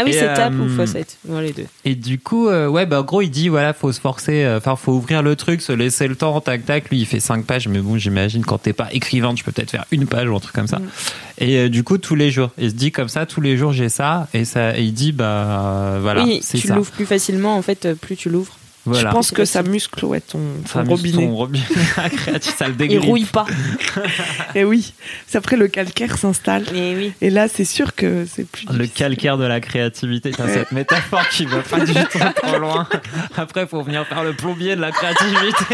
Ah 0.00 0.04
oui, 0.04 0.10
Et, 0.10 0.12
c'est 0.12 0.32
tap 0.32 0.52
ou 0.52 0.62
euh, 0.62 0.68
faucette. 0.68 1.18
Bon, 1.24 1.40
les 1.40 1.52
deux. 1.52 1.66
Et 1.84 1.96
du 1.96 2.20
coup, 2.20 2.46
euh, 2.46 2.68
ouais, 2.68 2.86
bah, 2.86 3.00
en 3.00 3.02
gros, 3.02 3.20
il 3.20 3.30
dit, 3.30 3.48
voilà, 3.48 3.72
faut 3.72 3.90
se 3.90 4.00
forcer, 4.00 4.44
euh, 4.44 4.58
enfin, 4.58 4.76
faut 4.76 4.92
ouvrir 4.92 5.24
le 5.24 5.34
truc, 5.34 5.60
se 5.60 5.72
laisser 5.72 6.06
le 6.06 6.14
temps, 6.14 6.40
tac, 6.40 6.64
tac. 6.64 6.88
Lui, 6.88 7.00
il 7.00 7.04
fait 7.06 7.18
cinq 7.18 7.44
pages, 7.44 7.66
mais 7.66 7.80
bon, 7.80 7.98
j'imagine, 7.98 8.44
quand 8.44 8.58
t'es 8.58 8.72
pas 8.72 8.86
écrivain, 8.92 9.34
tu 9.34 9.42
peux 9.42 9.50
peut-être 9.50 9.72
faire 9.72 9.86
une 9.90 10.06
page 10.06 10.28
ou 10.28 10.36
un 10.36 10.38
truc 10.38 10.54
comme 10.54 10.68
ça. 10.68 10.80
Et 11.38 11.56
euh, 11.56 11.68
du 11.68 11.82
coup, 11.82 11.98
tous 11.98 12.14
les 12.14 12.30
jours, 12.30 12.50
il 12.58 12.70
se 12.70 12.76
dit 12.76 12.92
comme 12.92 13.08
ça, 13.08 13.26
tous 13.26 13.40
les 13.40 13.56
jours, 13.56 13.72
j'ai 13.72 13.88
ça, 13.88 14.28
et 14.34 14.44
ça, 14.44 14.78
et 14.78 14.84
il 14.84 14.94
dit, 14.94 15.10
bah, 15.10 15.98
voilà, 16.00 16.22
oui, 16.22 16.38
c'est 16.44 16.58
tu 16.58 16.68
ça. 16.68 16.76
l'ouvres 16.76 16.92
plus 16.92 17.06
facilement, 17.06 17.56
en 17.56 17.62
fait, 17.62 17.94
plus 17.94 18.14
tu 18.14 18.30
l'ouvres. 18.30 18.56
Voilà. 18.86 19.10
Je 19.10 19.14
pense 19.14 19.32
que 19.32 19.44
ça 19.44 19.62
muscle 19.62 20.02
ouais, 20.06 20.20
ton, 20.20 20.38
ton 20.38 20.66
Ça 20.66 20.78
amuse 20.80 20.90
robinet. 20.92 21.26
ton 21.26 21.34
robinet 21.34 21.64
créatif, 22.16 22.56
ça 22.56 22.66
le 22.68 22.72
Il 22.74 22.76
dégrippe. 22.78 23.04
rouille 23.04 23.24
pas. 23.26 23.44
Et 24.54 24.64
oui, 24.64 24.94
c'est 25.26 25.36
après 25.36 25.56
le 25.56 25.68
calcaire 25.68 26.16
s'installe. 26.16 26.64
Oui. 26.72 27.12
Et 27.20 27.28
là, 27.28 27.48
c'est 27.48 27.66
sûr 27.66 27.94
que 27.94 28.24
c'est 28.24 28.46
plus 28.48 28.64
Le 28.66 28.72
difficile. 28.78 28.94
calcaire 28.94 29.36
de 29.36 29.44
la 29.44 29.60
créativité, 29.60 30.32
cette 30.32 30.72
métaphore 30.72 31.28
qui 31.28 31.44
va 31.44 31.58
pas 31.58 31.80
du 31.80 31.92
tout 31.92 32.18
trop 32.42 32.58
loin. 32.58 32.88
Après, 33.36 33.66
faut 33.66 33.82
venir 33.82 34.06
faire 34.06 34.24
le 34.24 34.32
plombier 34.32 34.74
de 34.74 34.80
la 34.80 34.90
créativité 34.90 35.64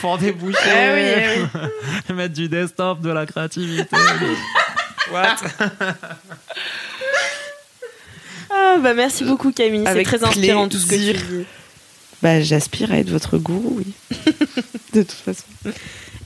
pour 0.00 0.16
déboucher, 0.18 0.58
Eh 0.64 0.94
oui, 0.94 1.60
eh 2.08 2.12
mettre 2.14 2.34
du 2.34 2.48
desktop 2.48 3.00
de 3.02 3.10
la 3.10 3.26
créativité. 3.26 3.96
What? 5.12 5.36
Ah, 8.50 8.76
bah 8.82 8.94
merci 8.94 9.24
beaucoup, 9.24 9.52
Camille. 9.52 9.84
C'est 9.86 10.02
très 10.02 10.24
inspirant 10.24 10.68
tout 10.68 10.78
ce 10.78 10.86
que 10.86 10.94
tu 10.94 11.12
dis. 11.12 11.44
Bah, 12.22 12.40
j'aspire 12.40 12.92
à 12.92 12.98
être 12.98 13.10
votre 13.10 13.36
gourou, 13.38 13.78
oui. 13.78 13.92
de 14.94 15.02
toute 15.02 15.10
façon. 15.12 15.42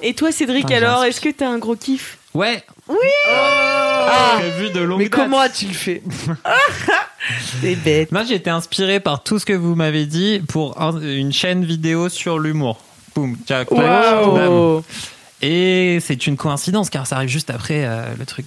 Et 0.02 0.12
toi, 0.14 0.30
Cédric, 0.30 0.66
Putain, 0.66 0.76
alors, 0.76 1.04
est-ce 1.04 1.20
que 1.20 1.30
t'as 1.30 1.48
un 1.48 1.58
gros 1.58 1.74
kiff? 1.76 2.18
Ouais. 2.34 2.62
Oui. 2.88 2.96
vu 4.58 4.70
de 4.70 4.80
longue 4.80 4.98
Mais 4.98 5.08
date. 5.08 5.12
comment 5.20 5.40
as-tu 5.40 5.66
le 5.68 5.72
fait? 5.72 6.02
C'est 7.62 7.76
bête. 7.76 8.12
Moi, 8.12 8.24
j'ai 8.24 8.34
été 8.34 8.50
inspiré 8.50 9.00
par 9.00 9.22
tout 9.22 9.38
ce 9.38 9.46
que 9.46 9.54
vous 9.54 9.74
m'avez 9.74 10.04
dit 10.06 10.40
pour 10.46 10.80
un- 10.80 11.00
une 11.00 11.32
chaîne 11.32 11.64
vidéo 11.64 12.08
sur 12.08 12.38
l'humour. 12.38 12.78
Boum. 13.14 13.36
Waouh 13.70 14.84
Et 15.40 15.98
c'est 16.02 16.26
une 16.26 16.36
coïncidence 16.36 16.90
car 16.90 17.06
ça 17.06 17.16
arrive 17.16 17.30
juste 17.30 17.48
après 17.50 17.84
euh, 17.86 18.04
le 18.18 18.26
truc 18.26 18.44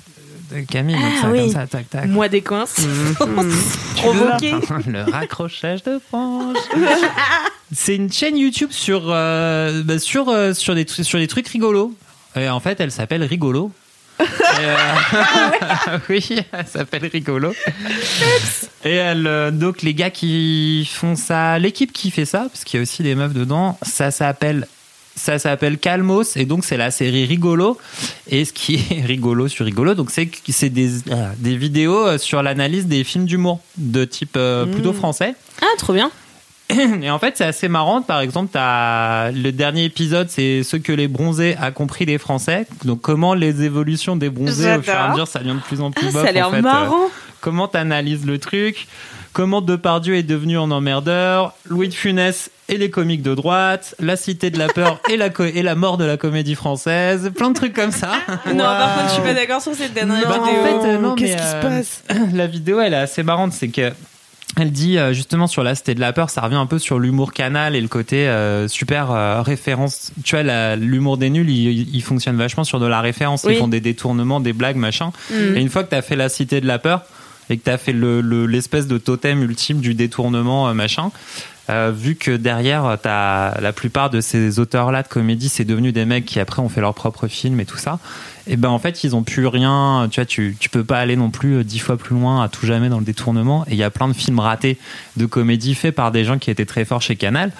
de 0.51 0.61
Camille. 0.61 0.95
donc 0.95 1.03
Ah 1.17 1.21
ça, 1.21 1.29
oui. 1.29 1.39
comme 1.39 1.51
ça, 1.51 1.67
tac, 1.67 1.89
tac. 1.89 2.05
Moi, 2.07 2.29
des 2.29 2.41
coins. 2.41 2.65
Mhm. 2.77 3.15
Provoqué. 3.95 4.53
le 4.87 5.11
raccrochage 5.11 5.83
de 5.83 5.99
franges. 5.99 6.57
c'est 7.73 7.95
une 7.95 8.11
chaîne 8.11 8.37
YouTube 8.37 8.71
sur 8.71 9.03
euh, 9.07 9.83
bah, 9.83 9.99
sur 9.99 10.29
euh, 10.29 10.53
sur 10.53 10.75
des 10.75 10.85
sur 10.87 11.19
des 11.19 11.27
trucs 11.27 11.47
rigolos. 11.47 11.93
Et 12.35 12.49
en 12.49 12.59
fait, 12.59 12.79
elle 12.79 12.91
s'appelle 12.91 13.23
Rigolo. 13.23 13.71
Euh, 14.21 14.75
oui, 16.09 16.41
elle 16.51 16.67
s'appelle 16.67 17.05
Rigolo. 17.05 17.53
Et 18.83 18.93
elle, 18.93 19.27
euh, 19.27 19.49
donc 19.51 19.81
les 19.81 19.93
gars 19.93 20.09
qui 20.09 20.89
font 20.93 21.15
ça, 21.15 21.57
l'équipe 21.57 21.93
qui 21.93 22.11
fait 22.11 22.25
ça, 22.25 22.47
parce 22.51 22.63
qu'il 22.63 22.77
y 22.77 22.81
a 22.81 22.83
aussi 22.83 23.01
des 23.01 23.15
meufs 23.15 23.33
dedans, 23.33 23.77
ça 23.81 24.11
s'appelle 24.11 24.67
ça 25.19 25.37
s'appelle 25.37 25.77
Calmos 25.77 26.35
et 26.35 26.45
donc 26.45 26.65
c'est 26.65 26.77
la 26.77 26.91
série 26.91 27.25
Rigolo 27.25 27.77
et 28.29 28.45
ce 28.45 28.53
qui 28.53 28.75
est 28.75 29.01
rigolo 29.05 29.47
sur 29.47 29.65
rigolo 29.65 29.93
donc 29.93 30.09
c'est 30.11 30.29
c'est 30.49 30.69
des, 30.69 30.99
euh, 31.11 31.31
des 31.37 31.55
vidéos 31.57 32.07
euh, 32.07 32.17
sur 32.17 32.41
l'analyse 32.41 32.87
des 32.87 33.03
films 33.03 33.25
d'humour 33.25 33.59
de 33.77 34.05
type 34.05 34.35
euh, 34.37 34.65
plutôt 34.65 34.93
français 34.93 35.35
Ah, 35.61 35.65
trop 35.77 35.93
bien. 35.93 36.09
et 37.01 37.09
en 37.09 37.17
fait, 37.17 37.35
c'est 37.35 37.45
assez 37.45 37.67
marrant. 37.67 38.01
Par 38.01 38.19
exemple, 38.21 38.55
as 38.55 39.31
le 39.33 39.51
dernier 39.51 39.85
épisode, 39.85 40.29
c'est 40.29 40.61
ce 40.63 40.77
que 40.77 40.91
les 40.91 41.07
bronzés 41.07 41.55
a 41.59 41.71
compris 41.71 42.05
les 42.05 42.19
Français. 42.19 42.67
Donc, 42.85 43.01
comment 43.01 43.33
les 43.33 43.63
évolutions 43.63 44.15
des 44.15 44.29
bronzés 44.29 44.75
au 44.75 44.81
fur 44.81 44.93
et 44.93 44.97
à 44.97 45.09
mesure, 45.09 45.27
ça 45.27 45.39
devient 45.39 45.55
de 45.55 45.61
plus 45.61 45.81
en 45.81 45.89
plus 45.91 46.07
Ah, 46.09 46.11
ça 46.11 46.27
a 46.27 46.31
l'air 46.31 46.51
marrant. 46.61 47.05
Euh, 47.05 47.09
comment 47.41 47.67
t'analyses 47.67 48.25
le 48.25 48.37
truc 48.37 48.87
Comment 49.33 49.61
Depardieu 49.61 50.15
est 50.15 50.23
devenu 50.23 50.57
un 50.57 50.71
emmerdeur 50.71 51.53
Louis 51.69 51.87
de 51.87 51.93
Funès 51.93 52.49
et 52.67 52.77
les 52.77 52.89
comiques 52.89 53.21
de 53.21 53.35
droite 53.35 53.95
La 53.99 54.15
cité 54.15 54.49
de 54.49 54.57
la 54.57 54.67
peur 54.67 54.99
et 55.09 55.17
la, 55.17 55.29
co- 55.29 55.43
et 55.45 55.61
la 55.61 55.75
mort 55.75 55.97
de 55.97 56.03
la 56.05 56.17
comédie 56.17 56.55
française 56.55 57.31
Plein 57.35 57.49
de 57.49 57.55
trucs 57.55 57.73
comme 57.73 57.91
ça. 57.91 58.11
Non, 58.53 58.63
par 58.63 58.95
contre, 58.95 59.09
je 59.09 59.13
suis 59.13 59.21
pas 59.23 59.33
d'accord 59.33 59.61
sur 59.61 59.73
cette 59.75 59.93
dernière 59.93 60.27
Bah, 60.27 60.39
vidéo. 60.43 60.61
en 60.61 60.81
fait, 60.81 60.87
euh, 60.89 60.97
non, 60.97 61.15
Qu'est-ce 61.15 61.35
qui 61.37 61.43
se 61.43 61.55
euh, 61.55 61.61
passe 61.61 62.03
la 62.33 62.47
vidéo, 62.47 62.79
elle 62.79 62.93
est 62.93 62.97
assez 62.97 63.23
marrante. 63.23 63.53
C'est 63.53 63.69
que 63.69 63.91
elle 64.57 64.71
dit 64.71 64.97
euh, 64.97 65.13
justement 65.13 65.45
sur 65.45 65.63
la 65.63 65.75
cité 65.75 65.93
de 65.93 65.99
la 65.99 66.11
peur, 66.11 66.31
ça 66.31 66.41
revient 66.41 66.55
un 66.55 66.65
peu 66.65 66.79
sur 66.79 66.97
l'humour 66.97 67.31
canal 67.33 67.75
et 67.75 67.81
le 67.81 67.87
côté 67.87 68.27
euh, 68.27 68.67
super 68.67 69.11
euh, 69.11 69.41
référence. 69.43 70.11
Tu 70.25 70.35
vois, 70.35 70.75
l'humour 70.75 71.17
des 71.17 71.29
nuls, 71.29 71.49
il, 71.49 71.95
il 71.95 72.01
fonctionne 72.01 72.35
vachement 72.35 72.63
sur 72.63 72.79
de 72.79 72.87
la 72.87 72.99
référence. 72.99 73.43
Oui. 73.45 73.53
Ils 73.53 73.59
font 73.59 73.67
des 73.67 73.79
détournements, 73.79 74.39
des 74.39 74.53
blagues, 74.53 74.75
machin. 74.75 75.11
Mm. 75.29 75.55
Et 75.55 75.61
une 75.61 75.69
fois 75.69 75.83
que 75.83 75.89
t'as 75.91 76.01
fait 76.01 76.15
la 76.15 76.29
cité 76.29 76.61
de 76.61 76.67
la 76.67 76.79
peur 76.79 77.03
et 77.49 77.57
que 77.57 77.63
t'as 77.63 77.77
fait 77.77 77.93
le- 77.93 78.21
le- 78.21 78.45
l'espèce 78.45 78.87
de 78.87 78.97
totem 78.97 79.41
ultime 79.43 79.79
du 79.79 79.93
détournement, 79.93 80.67
euh, 80.69 80.73
machin. 80.73 81.11
Euh, 81.69 81.91
vu 81.95 82.15
que 82.15 82.31
derrière, 82.31 82.97
t'as 83.01 83.59
la 83.61 83.71
plupart 83.73 84.09
de 84.09 84.21
ces 84.21 84.59
auteurs-là 84.59 85.03
de 85.03 85.07
comédie, 85.07 85.49
c'est 85.49 85.65
devenu 85.65 85.91
des 85.91 86.05
mecs 86.05 86.25
qui 86.25 86.39
après 86.39 86.61
ont 86.61 86.69
fait 86.69 86.81
leur 86.81 86.93
propre 86.93 87.27
film 87.27 87.59
et 87.59 87.65
tout 87.65 87.77
ça. 87.77 87.99
Et 88.47 88.55
ben 88.57 88.69
en 88.69 88.79
fait, 88.79 89.03
ils 89.03 89.15
ont 89.15 89.21
plus 89.21 89.45
rien. 89.45 90.07
Tu 90.09 90.19
vois, 90.19 90.25
tu, 90.25 90.57
tu 90.59 90.69
peux 90.69 90.83
pas 90.83 90.97
aller 90.97 91.15
non 91.15 91.29
plus 91.29 91.57
euh, 91.57 91.63
dix 91.63 91.77
fois 91.77 91.97
plus 91.97 92.15
loin 92.15 92.41
à 92.43 92.49
tout 92.49 92.65
jamais 92.65 92.89
dans 92.89 92.97
le 92.97 93.05
détournement. 93.05 93.63
Et 93.67 93.73
il 93.73 93.77
y 93.77 93.83
a 93.83 93.91
plein 93.91 94.07
de 94.07 94.13
films 94.13 94.39
ratés 94.39 94.79
de 95.17 95.27
comédie 95.27 95.75
faits 95.75 95.93
par 95.93 96.11
des 96.11 96.23
gens 96.25 96.39
qui 96.39 96.49
étaient 96.49 96.65
très 96.65 96.83
forts 96.83 97.03
chez 97.03 97.15
Canal, 97.15 97.51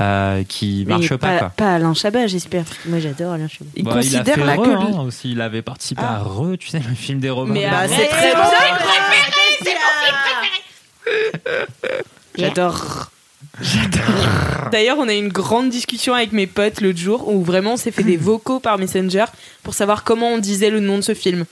euh, 0.00 0.42
qui 0.48 0.84
Mais 0.86 0.94
marchent 0.94 1.10
pas, 1.16 1.16
pas, 1.28 1.38
quoi. 1.38 1.48
pas 1.50 1.74
Alain 1.74 1.92
Chabat, 1.92 2.26
j'espère. 2.26 2.64
Moi, 2.86 3.00
j'adore 3.00 3.34
Alain 3.34 3.48
Chabat. 3.48 3.70
Il 3.76 3.84
Bah, 3.84 3.92
considère 3.94 4.22
il 4.24 4.30
a 4.30 4.34
fait 4.34 4.44
là 4.46 4.54
Re, 4.54 4.62
que... 4.62 4.70
hein, 4.70 5.00
aussi. 5.02 5.32
Il 5.32 5.40
avait 5.42 5.60
participé 5.62 6.00
à 6.02 6.20
Re, 6.20 6.56
tu 6.58 6.68
sais, 6.68 6.78
le 6.88 6.94
film 6.94 7.20
des 7.20 7.28
Robins. 7.28 7.52
Bah, 7.70 7.86
c'est 7.86 8.08
très 8.08 8.34
bon. 8.34 8.40
J'adore. 12.38 13.10
D'ailleurs, 14.72 14.98
on 14.98 15.08
a 15.08 15.14
eu 15.14 15.18
une 15.18 15.28
grande 15.28 15.68
discussion 15.70 16.14
avec 16.14 16.32
mes 16.32 16.46
potes 16.46 16.80
l'autre 16.80 16.98
jour 16.98 17.28
où 17.28 17.42
vraiment 17.42 17.74
on 17.74 17.76
s'est 17.76 17.90
fait 17.90 18.02
des 18.04 18.16
vocaux 18.16 18.60
par 18.60 18.78
Messenger 18.78 19.24
pour 19.62 19.74
savoir 19.74 20.04
comment 20.04 20.28
on 20.28 20.38
disait 20.38 20.70
le 20.70 20.80
nom 20.80 20.96
de 20.96 21.02
ce 21.02 21.14
film. 21.14 21.44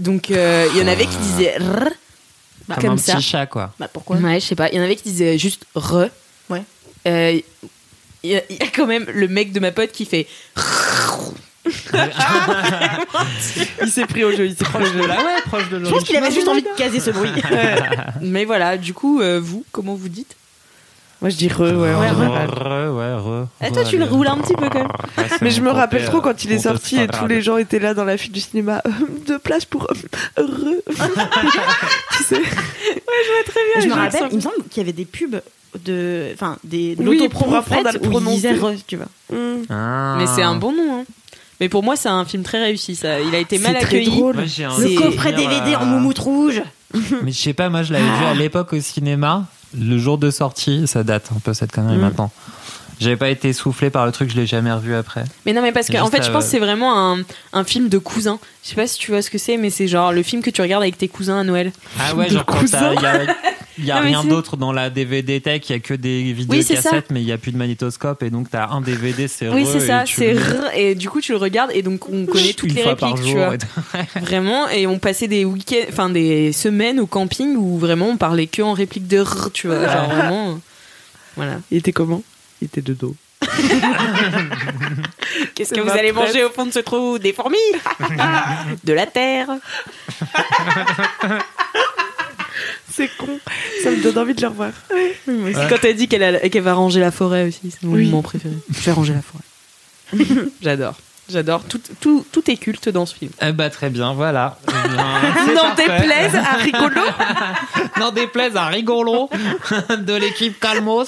Donc, 0.00 0.30
euh, 0.30 0.66
il 0.74 0.80
y 0.80 0.82
en 0.82 0.88
avait 0.88 1.06
qui 1.06 1.16
disaient 1.18 1.56
rrr, 1.58 1.90
Comme, 2.66 2.76
comme 2.80 2.90
un 2.92 2.96
ça. 2.96 3.14
petit 3.14 3.22
chat, 3.22 3.46
quoi. 3.46 3.72
Bah 3.78 3.88
pourquoi? 3.92 4.16
Ouais, 4.16 4.40
je 4.40 4.46
sais 4.46 4.54
pas. 4.56 4.68
Il 4.70 4.76
y 4.76 4.80
en 4.80 4.84
avait 4.84 4.96
qui 4.96 5.04
disaient 5.04 5.36
juste 5.38 5.64
re. 5.74 6.06
Ouais. 6.48 6.62
Euh, 7.06 7.38
Il 8.24 8.30
y, 8.30 8.36
a- 8.36 8.42
il 8.50 8.56
y 8.56 8.62
a 8.62 8.66
quand 8.74 8.86
même 8.86 9.04
le 9.12 9.26
mec 9.28 9.52
de 9.52 9.58
ma 9.60 9.72
pote 9.72 9.90
qui 9.92 10.04
fait. 10.06 10.26
Il 13.82 13.88
s'est 13.90 14.06
pris 14.06 14.24
au 14.24 14.32
jeu, 14.32 14.46
il 14.46 14.56
s'est 14.56 14.64
pris 14.64 14.82
au 14.82 14.86
jeu. 14.86 15.06
Là, 15.06 15.16
ouais, 15.18 15.42
proche 15.44 15.68
de 15.70 15.84
Je 15.84 15.90
pense 15.90 16.04
qu'il 16.04 16.16
avait 16.16 16.30
juste 16.30 16.48
envie 16.48 16.62
de 16.62 16.68
caser 16.76 17.00
ce 17.00 17.10
bruit. 17.10 17.30
Mais 18.20 18.44
voilà, 18.44 18.76
du 18.76 18.94
coup, 18.94 19.20
euh, 19.20 19.40
vous, 19.42 19.64
comment 19.72 19.94
vous 19.94 20.08
dites? 20.08 20.34
Moi, 21.22 21.30
je 21.30 21.36
dis 21.36 21.48
re, 21.48 21.60
ouais, 21.60 21.94
en 21.94 22.00
Ouais, 22.00 22.08
général. 22.08 22.50
Re, 22.50 22.96
ouais, 22.96 23.14
re. 23.14 23.46
Ah, 23.60 23.70
toi, 23.70 23.84
tu 23.84 23.96
le 23.96 24.04
roules 24.04 24.26
un 24.26 24.36
petit 24.38 24.54
peu 24.54 24.68
quand 24.68 24.80
même. 24.80 24.88
Ouais, 25.16 25.24
c'est 25.28 25.40
Mais 25.40 25.50
je 25.50 25.60
me 25.62 25.70
rappelle 25.70 26.04
trop 26.04 26.18
euh, 26.18 26.20
quand 26.20 26.44
il 26.44 26.52
est 26.52 26.58
sorti 26.58 27.00
et 27.00 27.06
tous 27.06 27.26
les 27.26 27.40
gens 27.42 27.56
étaient 27.56 27.78
là 27.78 27.94
dans 27.94 28.04
la 28.04 28.16
file 28.16 28.32
du 28.32 28.40
cinéma. 28.40 28.82
de 29.28 29.36
place 29.36 29.64
pour 29.64 29.84
euh, 29.84 30.42
re. 30.42 30.82
tu 32.16 32.24
sais 32.24 32.42
je 33.80 33.86
me 33.88 33.90
je 33.94 33.98
rappelle, 33.98 34.20
sens- 34.20 34.28
il 34.32 34.36
me 34.36 34.40
semble 34.40 34.56
qu'il 34.70 34.80
y 34.80 34.84
avait 34.84 34.92
des 34.92 35.04
pubs 35.04 35.40
de. 35.84 36.30
Enfin, 36.34 36.58
des 36.64 36.96
Oui, 36.98 37.28
pour 37.28 37.54
apprendre 37.54 37.88
à 37.88 37.92
le 37.92 37.98
prononcer. 37.98 38.52
re, 38.52 38.72
tu 38.86 38.96
vois. 38.96 39.06
Hmm. 39.30 39.62
Ah. 39.70 40.16
Mais 40.18 40.26
c'est 40.26 40.42
un 40.42 40.56
bon 40.56 40.72
nom. 40.72 41.00
Hein. 41.00 41.04
Mais 41.60 41.68
pour 41.68 41.82
moi, 41.82 41.94
c'est 41.96 42.08
un 42.08 42.24
film 42.24 42.42
très 42.42 42.60
réussi. 42.60 42.96
Ça. 42.96 43.20
Il 43.20 43.34
a 43.34 43.38
été 43.38 43.58
mal 43.58 43.76
C'est 43.78 43.86
très 43.86 43.96
accueilli. 43.98 44.06
drôle. 44.18 44.34
Moi, 44.36 44.44
Le 44.44 44.98
coffret 44.98 45.32
DVD 45.32 45.76
en 45.76 45.82
euh, 45.82 45.84
moumoute 45.86 46.18
rouge. 46.18 46.62
Mais 47.22 47.32
je 47.32 47.38
sais 47.38 47.54
pas, 47.54 47.68
moi 47.70 47.82
je 47.82 47.92
l'avais 47.92 48.04
vu 48.04 48.24
à 48.26 48.34
l'époque 48.34 48.72
au 48.74 48.80
cinéma, 48.80 49.46
le 49.78 49.98
jour 49.98 50.18
de 50.18 50.30
sortie, 50.30 50.86
ça 50.86 51.02
date 51.04 51.30
un 51.34 51.38
peu 51.40 51.54
cette 51.54 51.72
connerie 51.72 51.96
Mm. 51.96 52.00
maintenant. 52.00 52.30
J'avais 53.00 53.16
pas 53.16 53.30
été 53.30 53.52
soufflé 53.52 53.90
par 53.90 54.06
le 54.06 54.12
truc, 54.12 54.30
je 54.30 54.36
l'ai 54.36 54.46
jamais 54.46 54.70
revu 54.72 54.94
après. 54.94 55.24
Mais 55.44 55.52
non, 55.52 55.60
mais 55.60 55.72
parce 55.72 55.86
C'est 55.88 55.94
que 55.94 55.98
en 55.98 56.06
fait, 56.08 56.22
je 56.24 56.30
pense 56.30 56.44
que 56.44 56.50
c'est 56.50 56.60
vraiment 56.60 57.12
un, 57.14 57.18
un 57.52 57.64
film 57.64 57.88
de 57.88 57.98
cousins. 57.98 58.38
Je 58.62 58.68
sais 58.68 58.74
pas 58.76 58.86
si 58.86 58.96
tu 58.98 59.10
vois 59.10 59.22
ce 59.22 59.30
que 59.30 59.38
c'est, 59.38 59.56
mais 59.56 59.70
c'est 59.70 59.88
genre 59.88 60.12
le 60.12 60.22
film 60.22 60.40
que 60.40 60.50
tu 60.50 60.60
regardes 60.62 60.82
avec 60.84 60.98
tes 60.98 61.08
cousins 61.08 61.40
à 61.40 61.42
Noël. 61.42 61.72
Ah 61.98 62.14
ouais, 62.14 62.28
genre 62.28 62.44
quand 62.44 62.58
cousin. 62.60 62.92
il 62.94 63.02
y 63.02 63.06
a, 63.06 63.22
y 63.86 63.90
a 63.90 63.96
Non, 63.96 64.00
mais 64.02 64.08
rien 64.08 64.24
d'autre 64.24 64.56
dans 64.56 64.72
la 64.72 64.90
DVD 64.90 65.40
tech, 65.40 65.62
il 65.68 65.72
y 65.72 65.74
a 65.76 65.78
que 65.80 65.94
des 65.94 66.32
vidéos 66.32 66.58
Oui, 66.58 66.66
mais 67.10 67.20
il 67.22 67.26
y 67.26 67.32
a 67.32 67.38
plus 67.38 67.52
de 67.52 67.56
magnétoscope 67.56 68.22
et 68.22 68.30
donc 68.30 68.50
t'as 68.50 68.68
un 68.68 68.80
DVD, 68.80 69.28
c'est 69.28 69.48
Oui, 69.48 69.66
c'est 69.70 69.80
ça, 69.80 70.02
et 70.02 70.04
tu 70.04 70.14
c'est 70.16 70.34
le- 70.34 70.40
r 70.40 70.70
et 70.74 70.94
du 70.94 71.08
coup 71.10 71.20
tu 71.20 71.32
le 71.32 71.38
regardes 71.38 71.70
et 71.74 71.82
donc 71.82 72.08
on 72.08 72.26
connaît 72.26 72.52
toutes 72.52 72.70
Une 72.70 72.76
les 72.76 72.82
fois 72.82 72.96
par 72.96 73.10
répliques, 73.14 73.26
tu 73.32 73.36
vois. 73.36 73.54
et. 73.54 73.58
Vraiment, 74.20 74.68
et 74.68 74.86
on 74.86 74.98
passait 74.98 75.28
des 75.28 75.44
week-ends, 75.44 75.86
enfin 75.88 76.08
des 76.10 76.52
semaines 76.52 77.00
au 77.00 77.06
camping 77.06 77.56
où 77.56 77.78
vraiment 77.78 78.08
on 78.08 78.16
parlait 78.16 78.46
que 78.46 78.62
en 78.62 78.72
réplique 78.72 79.06
de 79.08 79.20
r, 79.20 79.50
tu 79.52 79.66
vois. 79.66 79.86
Genre 79.88 80.08
vraiment. 80.08 80.60
Voilà. 81.36 81.60
Il 81.70 81.78
était 81.78 81.92
comment? 81.92 82.22
Il 82.60 82.66
était 82.66 82.82
de 82.82 82.94
dos. 82.94 83.16
Qu'est-ce 85.54 85.74
que 85.74 85.80
vous 85.80 85.90
allez 85.90 86.12
prête. 86.12 86.26
manger 86.28 86.44
au 86.44 86.50
fond 86.50 86.64
de 86.66 86.70
ce 86.72 86.78
trou 86.78 87.18
Des 87.18 87.32
fourmis? 87.32 87.56
De 88.84 88.92
la 88.92 89.06
terre 89.06 89.48
C'est 92.94 93.08
con. 93.16 93.38
Ça 93.82 93.90
me 93.90 94.02
donne 94.02 94.18
envie 94.18 94.34
de 94.34 94.40
le 94.42 94.48
revoir. 94.48 94.70
C'est 95.26 95.68
quand 95.68 95.84
elle 95.84 95.96
dit 95.96 96.08
qu'elle 96.08 96.22
a- 96.22 96.48
qu'elle 96.48 96.62
va 96.62 96.74
ranger 96.74 97.00
la 97.00 97.10
forêt 97.10 97.48
aussi, 97.48 97.70
c'est 97.70 97.82
mon 97.84 97.94
Oui. 97.94 98.06
moment 98.06 98.22
préféré. 98.22 98.54
Je 98.72 98.80
vais 98.80 98.92
ranger 98.92 99.14
la 99.14 99.22
forêt. 99.22 100.24
J'adore. 100.62 100.94
J'adore. 101.30 101.62
Tout, 101.64 101.80
tout, 102.00 102.26
tout 102.30 102.50
est 102.50 102.56
culte 102.56 102.88
dans 102.90 103.06
ce 103.06 103.14
film. 103.14 103.30
Eh 103.40 103.52
bah 103.52 103.70
très 103.70 103.88
bien, 103.90 104.12
voilà. 104.12 104.58
Eh 104.68 104.88
bien, 104.88 105.06
c'est 105.46 105.54
N'en 105.54 105.62
parfait. 105.74 105.86
déplaise 105.98 106.34
à 106.34 106.52
rigolo. 106.56 107.00
N'en 107.98 108.10
déplaise 108.10 108.56
à 108.56 108.66
rigolo 108.66 109.30
de 109.96 110.14
l'équipe 110.14 110.58
Calmos. 110.60 111.06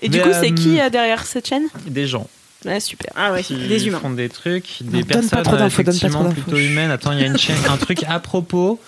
Et 0.00 0.08
du 0.08 0.18
Mais, 0.18 0.22
coup, 0.22 0.30
c'est 0.32 0.52
euh, 0.52 0.54
qui 0.54 0.80
euh, 0.80 0.88
derrière 0.90 1.24
cette 1.26 1.48
chaîne? 1.48 1.66
Des 1.86 2.06
gens 2.06 2.28
Ouais, 2.64 2.80
super. 2.80 3.12
Ah 3.16 3.32
ouais, 3.32 3.42
qui 3.42 3.54
des 3.56 3.86
humains. 3.86 4.00
font 4.00 4.10
des 4.10 4.28
trucs, 4.28 4.78
des 4.80 4.98
Non, 4.98 5.04
donne 5.04 5.06
pas 5.06 5.14
personnes 5.20 5.42
trop 5.44 5.56
d'infos, 5.56 5.82
donne 5.82 5.84
pas 5.86 5.90
effectivement 5.92 6.24
d'infos. 6.24 6.40
plutôt 6.42 6.56
humaines. 6.56 6.90
Attends, 6.90 7.12
il 7.12 7.20
y 7.20 7.22
a 7.22 7.26
une 7.26 7.38
chaîne, 7.38 7.56
un 7.68 7.76
truc 7.76 8.02
à 8.08 8.18
propos. 8.20 8.80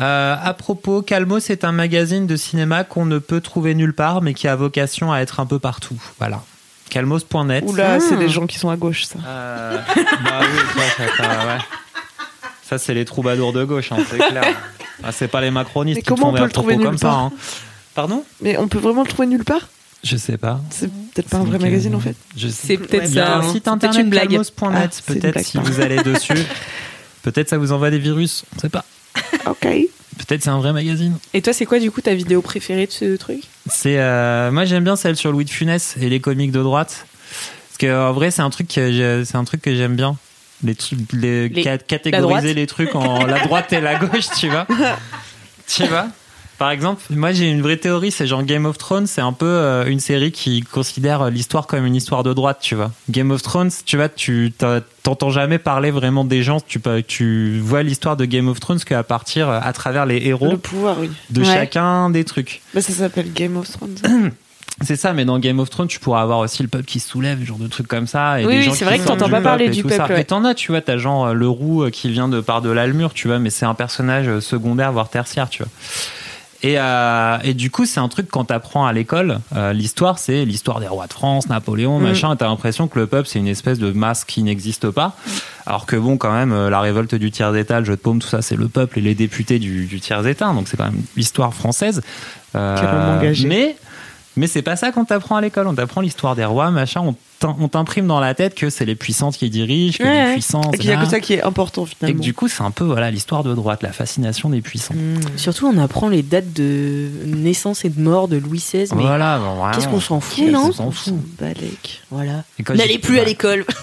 Euh, 0.00 0.36
à 0.40 0.54
propos, 0.54 1.02
Calmos 1.02 1.40
c'est 1.40 1.64
un 1.64 1.72
magazine 1.72 2.26
de 2.26 2.36
cinéma 2.36 2.84
qu'on 2.84 3.04
ne 3.06 3.18
peut 3.18 3.40
trouver 3.40 3.74
nulle 3.74 3.94
part, 3.94 4.22
mais 4.22 4.34
qui 4.34 4.48
a 4.48 4.56
vocation 4.56 5.12
à 5.12 5.18
être 5.18 5.40
un 5.40 5.46
peu 5.46 5.58
partout. 5.58 6.00
Voilà. 6.18 6.42
Calmos.net. 6.90 7.64
Oula, 7.66 8.00
c'est 8.00 8.16
les 8.16 8.28
gens 8.28 8.46
qui 8.46 8.58
sont 8.58 8.70
à 8.70 8.76
gauche, 8.76 9.04
ça. 9.04 9.18
Euh, 9.24 9.78
bah 9.96 10.40
oui, 10.40 10.58
ça, 10.74 11.04
ça, 11.06 11.16
ça, 11.16 11.46
ouais. 11.46 11.58
Ça, 12.62 12.78
c'est 12.78 12.94
les 12.94 13.04
troubadours 13.04 13.52
de 13.52 13.64
gauche, 13.64 13.92
hein, 13.92 13.98
c'est 14.08 14.18
clair. 14.18 14.44
Ah, 15.02 15.12
c'est 15.12 15.28
pas 15.28 15.40
les 15.40 15.50
macronistes 15.50 15.96
Mais 15.96 16.02
qui 16.02 16.08
comment 16.08 16.22
font 16.22 16.28
on 16.28 16.32
des 16.32 16.38
peut 16.40 16.44
le 16.46 16.52
trouver 16.52 16.76
comme 16.76 16.90
nulle 16.90 16.98
ça. 16.98 17.08
part 17.08 17.18
hein. 17.18 17.32
Pardon? 17.94 18.24
Mais 18.40 18.56
on 18.58 18.68
peut 18.68 18.78
vraiment 18.78 19.02
le 19.02 19.08
trouver 19.08 19.26
nulle 19.28 19.44
part? 19.44 19.68
Je 20.04 20.16
sais 20.16 20.38
pas. 20.38 20.60
C'est 20.70 20.88
peut-être 20.90 21.28
pas 21.28 21.38
un 21.38 21.44
vrai 21.44 21.58
magazine 21.58 21.94
en 21.94 22.00
fait. 22.00 22.16
Je 22.36 22.48
C'est 22.48 22.76
peut-être 22.78 23.04
a 23.04 23.06
ça. 23.26 23.34
un 23.36 23.40
hein. 23.40 23.52
site 23.52 23.68
internet 23.68 24.10
calmos.net. 24.10 24.52
Ah, 24.74 25.12
peut-être 25.12 25.40
si 25.40 25.58
vous 25.58 25.80
allez 25.80 26.02
dessus. 26.02 26.32
Peut-être 27.22 27.48
ça 27.50 27.58
vous 27.58 27.72
envoie 27.72 27.90
des 27.90 27.98
virus. 27.98 28.44
On 28.56 28.60
sait 28.60 28.68
pas. 28.70 28.84
Ok. 29.46 29.66
Peut-être 30.18 30.42
c'est 30.42 30.50
un 30.50 30.58
vrai 30.58 30.72
magazine. 30.72 31.16
Et 31.32 31.40
toi, 31.40 31.52
c'est 31.52 31.64
quoi 31.66 31.78
du 31.78 31.90
coup 31.90 32.00
ta 32.02 32.14
vidéo 32.14 32.42
préférée 32.42 32.86
de 32.86 32.92
ce 32.92 33.16
truc? 33.16 33.40
C'est 33.70 33.98
euh, 33.98 34.50
moi 34.50 34.64
j'aime 34.66 34.84
bien 34.84 34.96
celle 34.96 35.16
sur 35.16 35.32
Louis 35.32 35.44
de 35.46 35.50
Funès 35.50 35.96
et 36.00 36.08
les 36.08 36.20
comiques 36.20 36.52
de 36.52 36.62
droite. 36.62 37.06
Parce 37.68 37.78
que 37.78 38.08
en 38.08 38.12
vrai 38.12 38.30
c'est 38.30 38.42
un 38.42 38.50
truc 38.50 38.68
que 38.68 39.22
c'est 39.24 39.36
un 39.36 39.44
truc 39.44 39.62
que 39.62 39.74
j'aime 39.74 39.96
bien. 39.96 40.16
Les 40.62 40.74
trucs 40.74 40.98
les, 41.12 41.48
Les- 41.48 41.62
catégoriser 41.62 42.52
les 42.52 42.66
trucs 42.66 42.94
en 42.94 43.24
la 43.24 43.38
droite 43.40 43.72
et 43.72 43.80
la 43.80 43.94
gauche 43.94 44.26
tu 44.38 44.48
vois. 44.48 44.66
Tu 45.66 45.84
vois? 45.84 46.08
Par 46.60 46.70
exemple 46.70 47.02
moi 47.10 47.32
j'ai 47.32 47.50
une 47.50 47.62
vraie 47.62 47.78
théorie 47.78 48.12
c'est 48.12 48.26
genre 48.26 48.44
Game 48.44 48.66
of 48.66 48.78
Thrones 48.78 49.06
c'est 49.08 49.20
un 49.22 49.32
peu 49.32 49.46
euh, 49.46 49.86
une 49.86 49.98
série 49.98 50.30
qui 50.30 50.60
considère 50.60 51.30
l'histoire 51.30 51.66
comme 51.66 51.86
une 51.86 51.96
histoire 51.96 52.22
de 52.22 52.32
droite 52.32 52.58
tu 52.60 52.74
vois 52.76 52.92
Game 53.08 53.30
of 53.32 53.42
Thrones 53.42 53.70
tu 53.84 53.96
vois 53.96 54.08
tu 54.08 54.52
t'entends 55.02 55.30
jamais 55.30 55.58
parler 55.58 55.90
vraiment 55.90 56.24
des 56.24 56.42
gens 56.42 56.60
tu 56.60 56.80
tu 57.08 57.58
vois 57.60 57.82
l'histoire 57.82 58.16
de 58.16 58.26
Game 58.26 58.46
of 58.46 58.60
Thrones 58.60 58.80
qu'à 58.80 59.02
partir 59.02 59.48
euh, 59.48 59.58
à 59.62 59.72
travers 59.72 60.06
les 60.06 60.18
héros 60.26 60.50
Le 60.50 60.58
pouvoir, 60.58 60.98
oui. 61.00 61.10
de 61.30 61.40
Ouais. 61.40 61.46
chacun 61.46 62.10
des 62.10 62.24
trucs 62.24 62.60
Bah, 62.74 62.82
ça 62.82 62.92
s'appelle 62.92 63.32
Game 63.32 63.56
of 63.56 63.70
Thrones. 63.70 63.96
c'est 64.82 64.96
ça, 64.96 65.12
mais 65.12 65.24
dans 65.24 65.38
Game 65.38 65.58
of 65.58 65.70
Thrones, 65.70 65.88
tu 65.88 66.00
pourras 66.00 66.22
avoir 66.22 66.38
aussi 66.38 66.62
le 66.62 66.68
peuple 66.68 66.84
qui 66.84 67.00
se 67.00 67.08
soulève, 67.08 67.42
genre 67.44 67.58
de 67.58 67.66
trucs 67.66 67.88
comme 67.88 68.06
ça. 68.06 68.40
Et 68.40 68.46
Oui, 68.46 68.58
oui, 68.66 68.70
c'est 68.74 68.84
vrai 68.84 68.98
que 68.98 69.04
t'entends 69.04 69.28
pas 69.28 69.40
parler 69.40 69.68
du 69.68 69.82
peuple, 69.82 70.12
ouais. 70.12 70.20
Et 70.20 70.24
t'en 70.24 70.44
as, 70.44 70.54
tu 70.54 70.72
vois, 70.72 70.80
t'as 70.80 70.96
genre 70.96 71.26
euh, 71.28 71.32
le 71.32 71.48
roux 71.48 71.82
euh, 71.82 71.90
qui 71.90 72.10
vient 72.10 72.28
de 72.28 72.40
par 72.40 72.62
de 72.62 72.70
mur, 72.92 73.12
tu 73.12 73.28
vois, 73.28 73.38
mais 73.38 73.50
c'est 73.50 73.66
un 73.66 73.74
personnage 73.74 74.28
euh, 74.28 74.40
secondaire, 74.40 74.92
voire 74.92 75.10
tertiaire, 75.10 75.48
tu 75.48 75.62
vois. 75.62 75.72
Et, 76.62 76.74
euh, 76.78 77.38
et 77.42 77.54
du 77.54 77.70
coup, 77.70 77.86
c'est 77.86 78.00
un 78.00 78.08
truc 78.08 78.28
quand 78.30 78.44
t'apprends 78.44 78.84
à 78.84 78.92
l'école, 78.92 79.38
euh, 79.56 79.72
l'histoire, 79.72 80.18
c'est 80.18 80.44
l'histoire 80.44 80.78
des 80.78 80.88
rois 80.88 81.06
de 81.06 81.12
France, 81.14 81.48
Napoléon, 81.48 81.98
Mm. 81.98 82.02
machin. 82.02 82.36
T'as 82.36 82.48
l'impression 82.48 82.86
que 82.86 82.98
le 82.98 83.06
peuple, 83.06 83.26
c'est 83.28 83.38
une 83.38 83.46
espèce 83.48 83.78
de 83.78 83.92
masse 83.92 84.24
qui 84.24 84.42
n'existe 84.42 84.90
pas. 84.90 85.16
Alors 85.64 85.86
que 85.86 85.96
bon, 85.96 86.18
quand 86.18 86.32
même, 86.32 86.52
euh, 86.52 86.68
la 86.68 86.80
révolte 86.80 87.14
du 87.14 87.30
tiers-état, 87.30 87.80
le 87.80 87.86
jeu 87.86 87.96
de 87.96 88.00
paume, 88.00 88.18
tout 88.18 88.28
ça, 88.28 88.42
c'est 88.42 88.56
le 88.56 88.68
peuple 88.68 88.98
et 88.98 89.02
les 89.02 89.14
députés 89.14 89.58
du, 89.58 89.86
du 89.86 90.00
tiers-état. 90.00 90.52
Donc 90.52 90.68
c'est 90.68 90.76
quand 90.76 90.84
même 90.90 91.02
l'histoire 91.16 91.54
française. 91.54 92.02
Euh, 92.54 93.32
mais 93.46 93.76
mais 94.36 94.46
c'est 94.46 94.62
pas 94.62 94.76
ça 94.76 94.92
qu'on 94.92 95.04
t'apprend 95.04 95.36
à 95.36 95.40
l'école. 95.40 95.66
On 95.66 95.74
t'apprend 95.74 96.00
l'histoire 96.02 96.36
des 96.36 96.44
rois, 96.44 96.70
machin. 96.70 97.00
On 97.04 97.14
on 97.42 97.68
t'imprime 97.68 98.06
dans 98.06 98.20
la 98.20 98.34
tête 98.34 98.54
que 98.54 98.70
c'est 98.70 98.84
les 98.84 98.94
puissances 98.94 99.36
qui 99.36 99.48
dirigent, 99.50 99.98
que 99.98 100.04
Ouais, 100.04 100.10
les 100.12 100.26
ouais. 100.28 100.32
puissances. 100.34 100.74
Et 100.74 100.78
qu'il 100.78 100.90
y 100.90 100.92
a 100.92 100.96
que 101.02 101.08
ça 101.08 101.20
qui 101.20 101.34
est 101.34 101.42
important 101.42 101.84
Et 101.84 101.88
que 101.90 101.96
finalement. 101.98 102.20
du 102.22 102.34
coup, 102.34 102.48
c'est 102.48 102.62
un 102.62 102.70
peu 102.70 102.84
voilà 102.84 103.10
l'histoire 103.10 103.42
de 103.44 103.54
droite, 103.54 103.82
la 103.82 103.92
fascination 103.92 104.50
des 104.50 104.60
puissants. 104.60 104.94
Surtout, 105.36 105.66
on 105.66 105.78
apprend 105.78 106.08
les 106.08 106.22
dates 106.22 106.52
de 106.52 107.08
naissance 107.26 107.84
et 107.84 107.88
de 107.88 108.00
mort 108.00 108.28
de 108.28 108.36
Louis 108.36 108.58
XVI. 108.58 108.86
Mais 108.94 109.02
Voilà, 109.02 109.38
bon, 109.38 109.54
vraiment. 109.56 109.70
qu'est-ce 109.72 109.88
qu'on 109.88 110.00
s'en 110.00 110.20
fout, 110.20 110.44
non 110.50 110.66
qu'on 110.66 110.72
s'en 110.72 110.90
fout? 110.90 111.14
Balèque. 111.38 112.02
Voilà. 112.10 112.44
N'allez 112.74 112.98
plus 112.98 113.16
à 113.18 113.20
ouais. 113.22 113.26
l'école. 113.26 113.64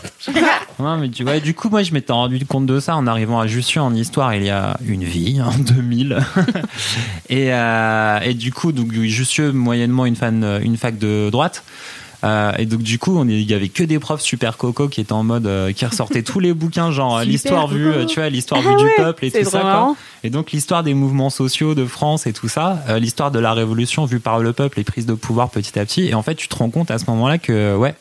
Non, 0.80 0.98
mais 0.98 1.10
tu 1.10 1.24
vois, 1.24 1.40
du 1.40 1.56
coup, 1.56 1.70
moi, 1.70 1.82
je 1.82 1.92
m'étais 1.92 2.14
rendu 2.14 2.46
compte 2.46 2.68
de 2.68 2.80
ça 2.80 2.96
en 2.96 3.08
arrivant 3.08 3.40
à 3.40 3.48
Jussieu 3.48 3.82
en 3.82 3.96
histoire 3.96 4.36
il 4.36 4.44
y 4.44 4.50
a 4.52 4.78
une 4.86 5.04
vie, 5.04 5.42
en 5.46 5.52
2000. 5.58 6.18
et, 7.30 7.54
euh, 7.54 8.20
et 8.20 8.34
du 8.34 8.52
coup, 8.54 8.72
donc, 8.72 8.92
Jussieu, 8.94 9.52
moyennement 9.52 10.06
une, 10.06 10.16
fan, 10.16 10.60
une 10.64 10.78
fac 10.78 10.98
de 10.98 11.30
droite. 11.32 11.64
Euh, 12.24 12.52
et 12.58 12.66
donc 12.66 12.82
du 12.82 12.98
coup, 12.98 13.16
on 13.18 13.28
il 13.28 13.44
y 13.44 13.54
avait 13.54 13.70
que 13.70 13.84
des 13.84 14.00
profs 14.00 14.22
super 14.22 14.58
coco 14.58 14.88
qui 14.88 15.02
étaient 15.02 15.14
en 15.14 15.24
mode, 15.24 15.46
euh, 15.46 15.72
qui 15.72 15.86
ressortaient 15.86 16.24
tous 16.24 16.40
les 16.40 16.52
bouquins, 16.54 16.92
genre 16.92 17.20
Super 17.20 17.32
l'histoire 17.32 17.68
vue, 17.68 17.88
euh, 17.88 18.06
tu 18.06 18.20
vois, 18.20 18.30
l'histoire 18.30 18.62
Ah 18.66 18.70
vue 18.70 18.76
du 18.76 18.84
ouais, 18.86 18.94
peuple 18.98 19.26
et 19.26 19.32
tout 19.32 19.48
ça. 19.50 19.60
quoi. 19.62 19.96
Et 20.24 20.32
donc 20.32 20.52
l'histoire 20.52 20.82
des 20.84 20.96
mouvements 20.96 21.30
sociaux 21.30 21.76
de 21.76 21.86
France 21.86 22.26
et 22.26 22.34
tout 22.34 22.48
ça, 22.50 22.84
euh, 22.90 22.98
l'histoire 22.98 23.30
de 23.30 23.38
la 23.40 23.54
révolution 23.54 24.06
vue 24.06 24.20
par 24.20 24.40
le 24.40 24.52
peuple 24.52 24.80
et 24.80 24.84
prise 24.84 25.06
de 25.06 25.14
pouvoir 25.14 25.52
petit 25.52 25.78
à 25.78 25.86
petit. 25.86 26.08
Et 26.08 26.16
en 26.16 26.24
fait, 26.24 26.34
tu 26.36 26.48
te 26.48 26.56
rends 26.56 26.72
compte 26.72 26.90
à 26.90 26.98
ce 26.98 27.06
moment-là 27.10 27.38
que, 27.38 27.76
ouais, 27.76 27.94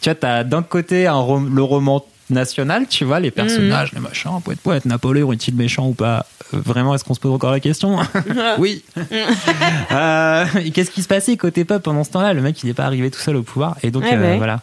tu 0.00 0.08
vois, 0.08 0.14
t'as 0.14 0.44
d'un 0.44 0.62
côté 0.62 1.08
un 1.08 1.14
rom- 1.18 1.52
le 1.52 1.62
roman 1.64 2.04
national, 2.30 2.86
tu 2.88 3.04
vois, 3.04 3.18
les 3.20 3.30
personnages, 3.32 3.92
les 3.92 4.00
machins, 4.00 4.30
poète 4.44 4.60
poète, 4.60 4.84
Napoléon 4.86 5.32
est-il 5.32 5.54
méchant 5.56 5.88
ou 5.88 5.94
pas? 5.94 6.18
Euh, 6.41 6.41
Vraiment, 6.52 6.94
est-ce 6.94 7.04
qu'on 7.04 7.14
se 7.14 7.20
pose 7.20 7.32
encore 7.32 7.50
la 7.50 7.60
question 7.60 7.98
Oui. 8.58 8.84
Euh, 9.92 10.44
Qu'est-ce 10.72 10.90
qui 10.90 11.02
se 11.02 11.08
passait 11.08 11.36
côté 11.36 11.64
peuple 11.64 11.82
pendant 11.82 12.04
ce 12.04 12.10
temps-là? 12.10 12.32
Le 12.32 12.40
mec, 12.42 12.62
il 12.62 12.66
n'est 12.66 12.74
pas 12.74 12.84
arrivé 12.84 13.10
tout 13.10 13.20
seul 13.20 13.36
au 13.36 13.42
pouvoir. 13.42 13.76
Et 13.82 13.90
donc, 13.90 14.04
Ouais, 14.04 14.14
euh, 14.14 14.20
ouais. 14.32 14.36
voilà. 14.38 14.60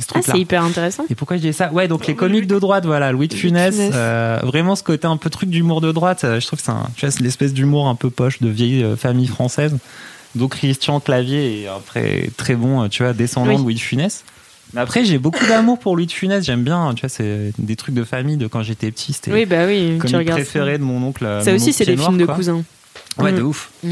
Ce 0.00 0.04
Ah, 0.14 0.18
c'est 0.22 0.38
hyper 0.38 0.64
intéressant. 0.64 1.04
Et 1.08 1.14
pourquoi 1.14 1.36
je 1.36 1.42
dis 1.42 1.52
ça? 1.52 1.70
Ouais, 1.72 1.86
donc 1.86 2.06
les 2.06 2.16
comiques 2.16 2.48
de 2.48 2.58
droite, 2.58 2.84
voilà, 2.86 3.12
Louis 3.12 3.28
de 3.28 3.34
Funès, 3.34 3.76
euh, 3.78 4.40
vraiment 4.42 4.74
ce 4.74 4.82
côté 4.82 5.06
un 5.06 5.16
peu 5.16 5.30
truc 5.30 5.48
d'humour 5.48 5.80
de 5.80 5.92
droite, 5.92 6.24
euh, 6.24 6.40
je 6.40 6.46
trouve 6.46 6.58
que 6.58 6.64
c'est 6.64 6.72
un- 6.72 6.88
l'espèce 7.20 7.54
d'humour 7.54 7.86
un 7.88 7.94
peu 7.94 8.10
poche 8.10 8.40
de 8.42 8.48
vieille 8.48 8.82
euh, 8.82 8.96
famille 8.96 9.28
française. 9.28 9.76
Donc 10.34 10.56
Christian 10.56 10.98
Clavier 10.98 11.62
est 11.62 11.68
après 11.68 12.30
très 12.36 12.56
bon, 12.56 12.82
euh, 12.82 12.88
tu 12.88 13.04
vois, 13.04 13.12
descendant 13.12 13.50
Oui. 13.52 13.56
de 13.56 13.62
Louis 13.62 13.74
de 13.74 13.80
Funès. 13.80 14.24
Mais 14.76 14.82
après, 14.82 15.06
j'ai 15.06 15.16
beaucoup 15.18 15.44
d'amour 15.46 15.78
pour 15.78 15.96
Louis 15.96 16.04
de 16.04 16.12
Funès, 16.12 16.44
j'aime 16.44 16.62
bien, 16.62 16.92
tu 16.94 17.00
vois, 17.00 17.08
c'est 17.08 17.50
des 17.58 17.76
trucs 17.76 17.94
de 17.94 18.04
famille 18.04 18.36
de 18.36 18.46
quand 18.46 18.62
j'étais 18.62 18.90
petit, 18.90 19.14
c'était 19.14 19.32
Oui, 19.32 19.46
bah 19.46 19.64
oui, 19.66 19.98
tu 20.06 20.14
regardes 20.14 20.38
préféré 20.42 20.76
de 20.76 20.82
mon 20.82 21.02
oncle. 21.02 21.24
euh, 21.24 21.38
ça. 21.38 21.46
Ça 21.46 21.50
mon 21.52 21.56
aussi, 21.56 21.70
oncle 21.70 21.76
c'est 21.78 21.86
des 21.86 21.96
films 21.96 22.18
de 22.18 22.26
quoi. 22.26 22.34
cousins. 22.34 22.62
Ouais, 23.16 23.32
de 23.32 23.40
Mm. 23.40 23.46
ouf. 23.46 23.70
Et 23.84 23.88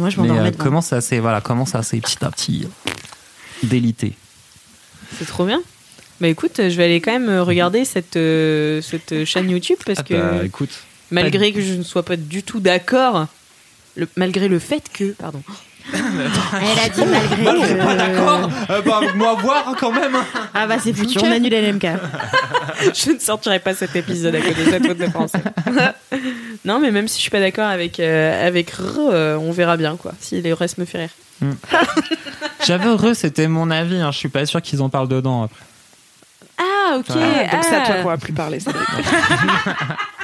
moi, 0.00 0.10
je 0.10 0.20
Mais 0.20 0.26
m'endormais 0.26 0.48
euh, 0.50 0.58
comment 0.58 0.80
ça 0.80 1.00
s'est 1.00 1.20
voilà, 1.20 1.40
comment 1.40 1.66
ça 1.66 1.84
s'est 1.84 2.00
petit 2.00 2.16
à 2.24 2.30
petit 2.32 2.64
euh, 2.66 2.90
délité. 3.62 4.14
C'est 5.18 5.24
trop 5.26 5.46
bien. 5.46 5.62
Bah 6.20 6.26
écoute, 6.26 6.56
je 6.56 6.76
vais 6.76 6.84
aller 6.86 7.00
quand 7.00 7.12
même 7.12 7.30
regarder 7.38 7.84
cette, 7.84 8.16
euh, 8.16 8.82
cette 8.82 9.24
chaîne 9.24 9.48
YouTube 9.48 9.78
parce 9.86 10.00
Ah 10.00 10.02
que 10.02 10.14
bah, 10.14 10.44
écoute, 10.44 10.70
malgré 11.12 11.52
que 11.52 11.60
je 11.60 11.74
ne 11.74 11.84
sois 11.84 12.02
pas 12.02 12.16
du 12.16 12.42
tout 12.42 12.58
d'accord, 12.58 13.28
le- 13.94 14.08
malgré 14.16 14.48
le 14.48 14.58
fait 14.58 14.82
que, 14.92 15.12
pardon, 15.12 15.42
Elle 15.92 16.78
a 16.78 16.88
dit 16.88 17.04
malgré 17.04 17.44
que... 17.44 18.72
Euh, 18.72 18.82
bah, 18.82 19.00
moi 19.14 19.34
voir 19.34 19.74
quand 19.78 19.92
même. 19.92 20.16
Ah 20.54 20.66
bah 20.66 20.76
c'est 20.82 20.92
foutu, 20.92 21.18
on 21.22 21.30
annule 21.30 21.52
LMK. 21.52 21.86
je 22.94 23.12
ne 23.12 23.18
sortirai 23.18 23.58
pas 23.58 23.74
cet 23.74 23.96
épisode 23.96 24.34
à 24.34 24.40
côté 24.40 24.64
de 24.64 24.70
cette 24.70 24.86
faute 24.86 24.98
de 24.98 25.06
français. 25.06 25.42
non, 26.64 26.80
mais 26.80 26.90
même 26.90 27.08
si 27.08 27.16
je 27.16 27.22
suis 27.22 27.30
pas 27.30 27.40
d'accord 27.40 27.66
avec 27.66 28.00
euh, 28.00 28.46
avec 28.46 28.70
R, 28.70 28.98
euh, 28.98 29.36
on 29.36 29.52
verra 29.52 29.76
bien 29.76 29.96
quoi. 29.96 30.12
Si 30.20 30.40
le 30.40 30.52
reste 30.54 30.78
me 30.78 30.84
fait 30.84 30.98
rire. 30.98 31.10
J'avais 32.66 32.86
heureux, 32.86 33.14
c'était 33.14 33.48
mon 33.48 33.70
avis. 33.70 33.96
Hein. 33.96 34.10
Je 34.12 34.18
suis 34.18 34.28
pas 34.28 34.44
sûr 34.46 34.60
qu'ils 34.60 34.82
en 34.82 34.88
parlent 34.88 35.08
dedans 35.08 35.44
après. 35.44 35.64
Ah 36.58 36.96
ok. 36.98 37.04
Voilà. 37.08 37.48
Donc 37.48 37.64
c'est 37.64 37.76
à 37.76 37.80
toi 37.86 37.94
ah. 37.98 38.02
qu'on 38.02 38.08
va 38.08 38.16
plus 38.18 38.32
parler. 38.32 38.60
ça. 38.60 38.72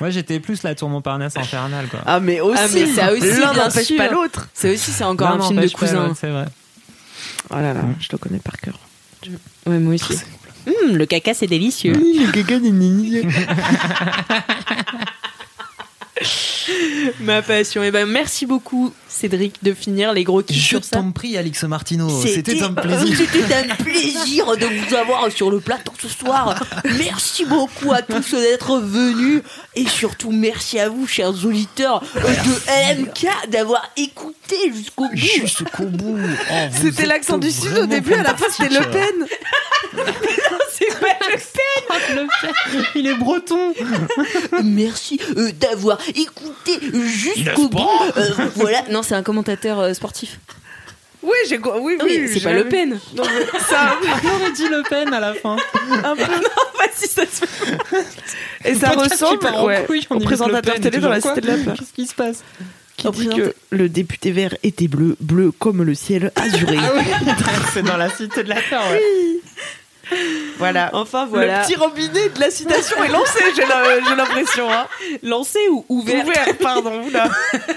Moi, 0.00 0.10
j'étais 0.10 0.40
plus 0.40 0.62
la 0.62 0.74
tour 0.74 0.88
Montparnasse 0.88 1.36
infernale, 1.36 1.88
quoi. 1.88 2.00
Ah 2.06 2.20
mais 2.20 2.40
aussi, 2.40 2.60
Ah, 2.62 2.66
mais 2.72 2.86
ça 2.86 3.12
aussi, 3.12 3.40
l'un 3.40 3.52
n'empêche 3.54 3.96
pas 3.96 4.08
l'autre. 4.08 4.48
C'est 4.54 4.72
aussi 4.74 4.90
c'est 4.90 5.04
encore 5.04 5.28
un 5.28 5.40
film 5.40 5.60
de 5.60 5.66
ouais, 5.66 6.14
C'est 6.18 6.30
vrai. 6.30 6.46
Oh 7.50 7.56
là 7.56 7.74
là, 7.74 7.82
je 8.00 8.08
le 8.10 8.18
connais 8.18 8.38
par 8.38 8.56
cœur. 8.58 8.78
Ouais, 9.66 9.78
moi 9.78 9.94
aussi. 9.94 10.18
Hum, 10.66 10.96
le 10.96 11.06
caca, 11.06 11.34
c'est 11.34 11.46
délicieux. 11.46 11.92
Ma 17.20 17.42
passion. 17.42 17.82
Et 17.82 17.90
ben, 17.90 18.06
merci 18.06 18.46
beaucoup, 18.46 18.92
Cédric, 19.08 19.62
de 19.62 19.72
finir 19.74 20.12
les 20.12 20.24
gros 20.24 20.42
kiffs 20.42 20.56
Je 20.56 20.66
sur 20.68 20.84
ça. 20.84 20.96
t'en 20.96 21.10
prie, 21.12 21.36
Alix 21.36 21.62
Martino. 21.64 22.08
C'était 22.22 22.62
un 22.62 22.72
plaisir. 22.72 23.16
C'était 23.32 23.54
un 23.54 23.74
plaisir 23.74 24.56
de 24.56 24.66
vous 24.66 24.94
avoir 24.94 25.30
sur 25.32 25.50
le 25.50 25.60
plateau 25.60 25.92
ce 26.00 26.08
soir. 26.08 26.54
Merci 26.98 27.44
beaucoup 27.44 27.92
à 27.92 28.02
tous 28.02 28.30
d'être 28.32 28.78
venus 28.78 29.42
et 29.74 29.86
surtout 29.86 30.30
merci 30.30 30.78
à 30.78 30.88
vous, 30.88 31.06
chers 31.06 31.44
auditeurs 31.44 32.02
de 32.14 33.00
LMK, 33.00 33.50
d'avoir 33.50 33.90
écouté 33.96 34.56
jusqu'au 34.72 35.08
bout. 35.08 35.16
Jusqu'au 35.16 35.84
bout. 35.86 36.18
Oh, 36.50 36.54
C'était 36.80 37.06
l'accent 37.06 37.38
du 37.38 37.50
sud 37.50 37.76
au 37.76 37.86
début, 37.86 38.14
à 38.14 38.22
la 38.22 38.34
fin 38.36 38.46
c'était 38.50 38.72
Le. 38.72 38.84
Pen. 38.90 39.26
C'est 40.76 40.98
pas 41.00 41.16
le 41.32 41.38
Il 42.94 43.06
est 43.06 43.14
breton. 43.14 43.74
Merci 44.64 45.20
euh, 45.36 45.50
d'avoir 45.52 45.98
écouté 46.14 46.78
jusqu'au 47.06 47.68
bout. 47.68 47.88
Euh, 48.16 48.30
voilà, 48.56 48.82
non, 48.90 49.02
c'est 49.02 49.14
un 49.14 49.22
commentateur 49.22 49.80
euh, 49.80 49.94
sportif. 49.94 50.38
Oui, 51.22 51.36
j'ai 51.48 51.58
oui, 51.58 51.72
Oui, 51.80 51.96
oui, 52.02 52.30
c'est 52.32 52.42
pas 52.42 52.52
Le 52.52 52.68
Pen. 52.68 52.98
Non, 53.16 53.24
mais 53.24 53.58
ça, 53.60 53.96
On 54.24 54.40
aurait 54.40 54.52
dit 54.52 54.68
Le 54.68 54.82
Pen 54.88 55.12
à 55.12 55.20
la 55.20 55.34
fin. 55.34 55.56
un 56.04 56.16
peu. 56.16 56.22
Vas-y, 56.22 57.08
ça 57.08 57.22
se 57.22 57.46
fait. 57.46 58.06
Et 58.64 58.74
ça 58.74 58.90
ressemble 58.90 59.46
ouais, 59.64 59.84
couille, 59.86 60.06
on 60.10 60.16
au 60.16 60.20
présentateur 60.20 60.74
télé 60.74 60.98
dans 60.98 61.08
la 61.08 61.20
Cité 61.20 61.40
de 61.40 61.46
la 61.46 61.56
Plage. 61.56 61.78
Qu'est-ce 61.78 61.92
qui 61.92 62.06
se 62.06 62.14
passe 62.14 62.42
qui 62.96 63.10
dit 63.10 63.28
que 63.28 63.54
le 63.70 63.88
député 63.88 64.30
vert 64.30 64.56
était 64.62 64.88
bleu, 64.88 65.16
bleu 65.20 65.50
comme 65.50 65.82
le 65.82 65.94
ciel 65.94 66.30
azuré. 66.36 66.76
Ah 66.80 66.92
oui, 66.96 67.02
c'est 67.72 67.82
dans 67.82 67.96
la 67.96 68.08
cité 68.08 68.44
de 68.44 68.48
la 68.48 68.60
Terre, 68.60 68.82
ouais. 68.90 69.40
Voilà. 70.58 70.90
Enfin, 70.92 71.26
voilà. 71.26 71.60
Le 71.60 71.66
petit 71.66 71.76
robinet 71.76 72.28
de 72.28 72.40
la 72.40 72.50
citation 72.50 73.02
est 73.02 73.08
lancé, 73.08 73.40
j'ai 73.56 73.62
j'ai 73.62 74.16
l'impression. 74.16 74.70
Hein. 74.72 74.86
Lancé 75.22 75.58
ou 75.70 75.84
ouvert? 75.88 76.24
Ouvert, 76.24 76.56
pardon. 76.58 77.02
oula. 77.02 77.28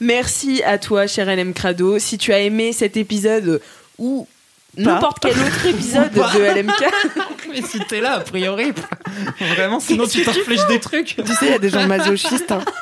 Merci 0.00 0.62
à 0.64 0.78
toi, 0.78 1.06
cher 1.06 1.26
LM 1.34 1.54
Crado. 1.54 1.98
Si 1.98 2.18
tu 2.18 2.32
as 2.32 2.40
aimé 2.40 2.72
cet 2.72 2.96
épisode 2.96 3.60
ou 3.98 4.28
n'importe 4.76 5.18
quel 5.20 5.32
autre 5.32 5.66
épisode 5.66 6.12
de 6.12 6.60
LMK, 6.60 6.84
Mais 7.50 7.62
si 7.62 7.78
t'es 7.88 8.00
là, 8.00 8.14
a 8.14 8.20
priori, 8.20 8.72
vraiment, 9.54 9.80
sinon 9.80 10.06
tu 10.06 10.22
t'infliges 10.22 10.66
des 10.68 10.80
trucs. 10.80 11.16
Tu 11.16 11.26
sais, 11.32 11.46
il 11.46 11.50
y 11.50 11.54
a 11.54 11.58
des 11.58 11.70
gens 11.70 11.86
masochistes. 11.86 12.50
hein. 12.52 12.60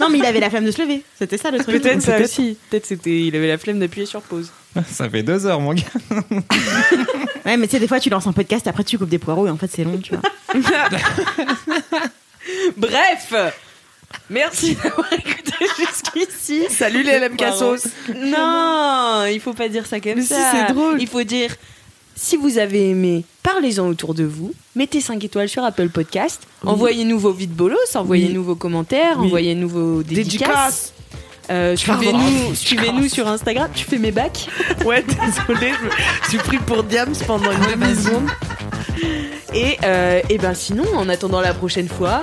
Non, 0.00 0.08
mais 0.10 0.18
il 0.18 0.24
avait 0.24 0.40
la 0.40 0.50
flemme 0.50 0.64
de 0.64 0.72
se 0.72 0.82
lever. 0.82 1.04
C'était 1.16 1.38
ça 1.38 1.52
le 1.52 1.58
truc. 1.60 1.80
peut-être 1.80 2.02
ça 2.02 2.18
aussi. 2.18 2.58
Peut-être 2.68 2.84
c'était, 2.84 3.20
il 3.20 3.36
avait 3.36 3.46
la 3.46 3.58
flemme 3.58 3.78
d'appuyer 3.78 4.06
sur 4.06 4.22
pause. 4.22 4.50
Ça 4.90 5.08
fait 5.08 5.22
deux 5.22 5.46
heures, 5.46 5.60
mon 5.60 5.72
gars. 5.72 5.82
Ouais, 7.46 7.56
mais 7.56 7.68
tu 7.68 7.72
sais, 7.72 7.78
des 7.78 7.86
fois, 7.86 8.00
tu 8.00 8.10
lances 8.10 8.26
un 8.26 8.32
podcast, 8.32 8.66
après 8.66 8.82
tu 8.82 8.98
coupes 8.98 9.08
des 9.08 9.18
poireaux 9.20 9.46
et 9.46 9.50
en 9.50 9.56
fait, 9.56 9.70
c'est 9.72 9.84
long, 9.84 9.96
tu 9.98 10.14
vois. 10.16 10.60
Bref, 12.76 13.32
merci 14.30 14.74
d'avoir 14.82 15.12
écouté 15.12 15.52
jusqu'ici. 15.78 16.62
Salut 16.70 17.02
les 17.02 17.18
LM. 17.18 17.36
Cassos. 17.36 17.86
Non, 18.14 19.24
il 19.30 19.40
faut 19.40 19.52
pas 19.54 19.68
dire 19.68 19.86
ça 19.86 20.00
comme 20.00 20.14
Mais 20.16 20.22
si, 20.22 20.28
ça. 20.28 20.52
c'est 20.52 20.72
drôle. 20.72 21.00
Il 21.00 21.08
faut 21.08 21.22
dire 21.22 21.54
si 22.16 22.36
vous 22.36 22.58
avez 22.58 22.90
aimé, 22.90 23.24
parlez-en 23.42 23.86
autour 23.88 24.14
de 24.14 24.24
vous. 24.24 24.52
Mettez 24.76 25.00
5 25.00 25.22
étoiles 25.24 25.48
sur 25.48 25.64
Apple 25.64 25.88
Podcast. 25.88 26.42
Envoyez-nous 26.64 27.18
vos 27.18 27.32
vides 27.32 27.54
bolos, 27.54 27.76
envoyez-nous 27.96 28.42
vos 28.44 28.54
commentaires, 28.54 29.16
Oui. 29.18 29.26
envoyez-nous 29.26 29.68
vos 29.68 30.02
dédicaces. 30.02 30.92
Euh, 31.50 31.76
suivez-nous, 31.76 32.54
suivez-nous 32.54 33.08
sur 33.08 33.28
Instagram. 33.28 33.68
Tu 33.74 33.84
fais 33.84 33.98
mes 33.98 34.12
bacs. 34.12 34.46
Ouais, 34.86 35.02
désolé, 35.02 35.72
je 35.78 35.84
me 35.84 36.28
suis 36.28 36.38
pris 36.38 36.58
pour 36.58 36.84
Diams 36.84 37.12
pendant 37.26 37.50
une 37.52 37.60
demi-seconde. 37.80 38.28
Et, 39.54 39.76
euh, 39.84 40.20
et 40.28 40.38
ben 40.38 40.54
sinon, 40.54 40.84
en 40.96 41.08
attendant 41.08 41.40
la 41.40 41.52
prochaine 41.54 41.88
fois, 41.88 42.22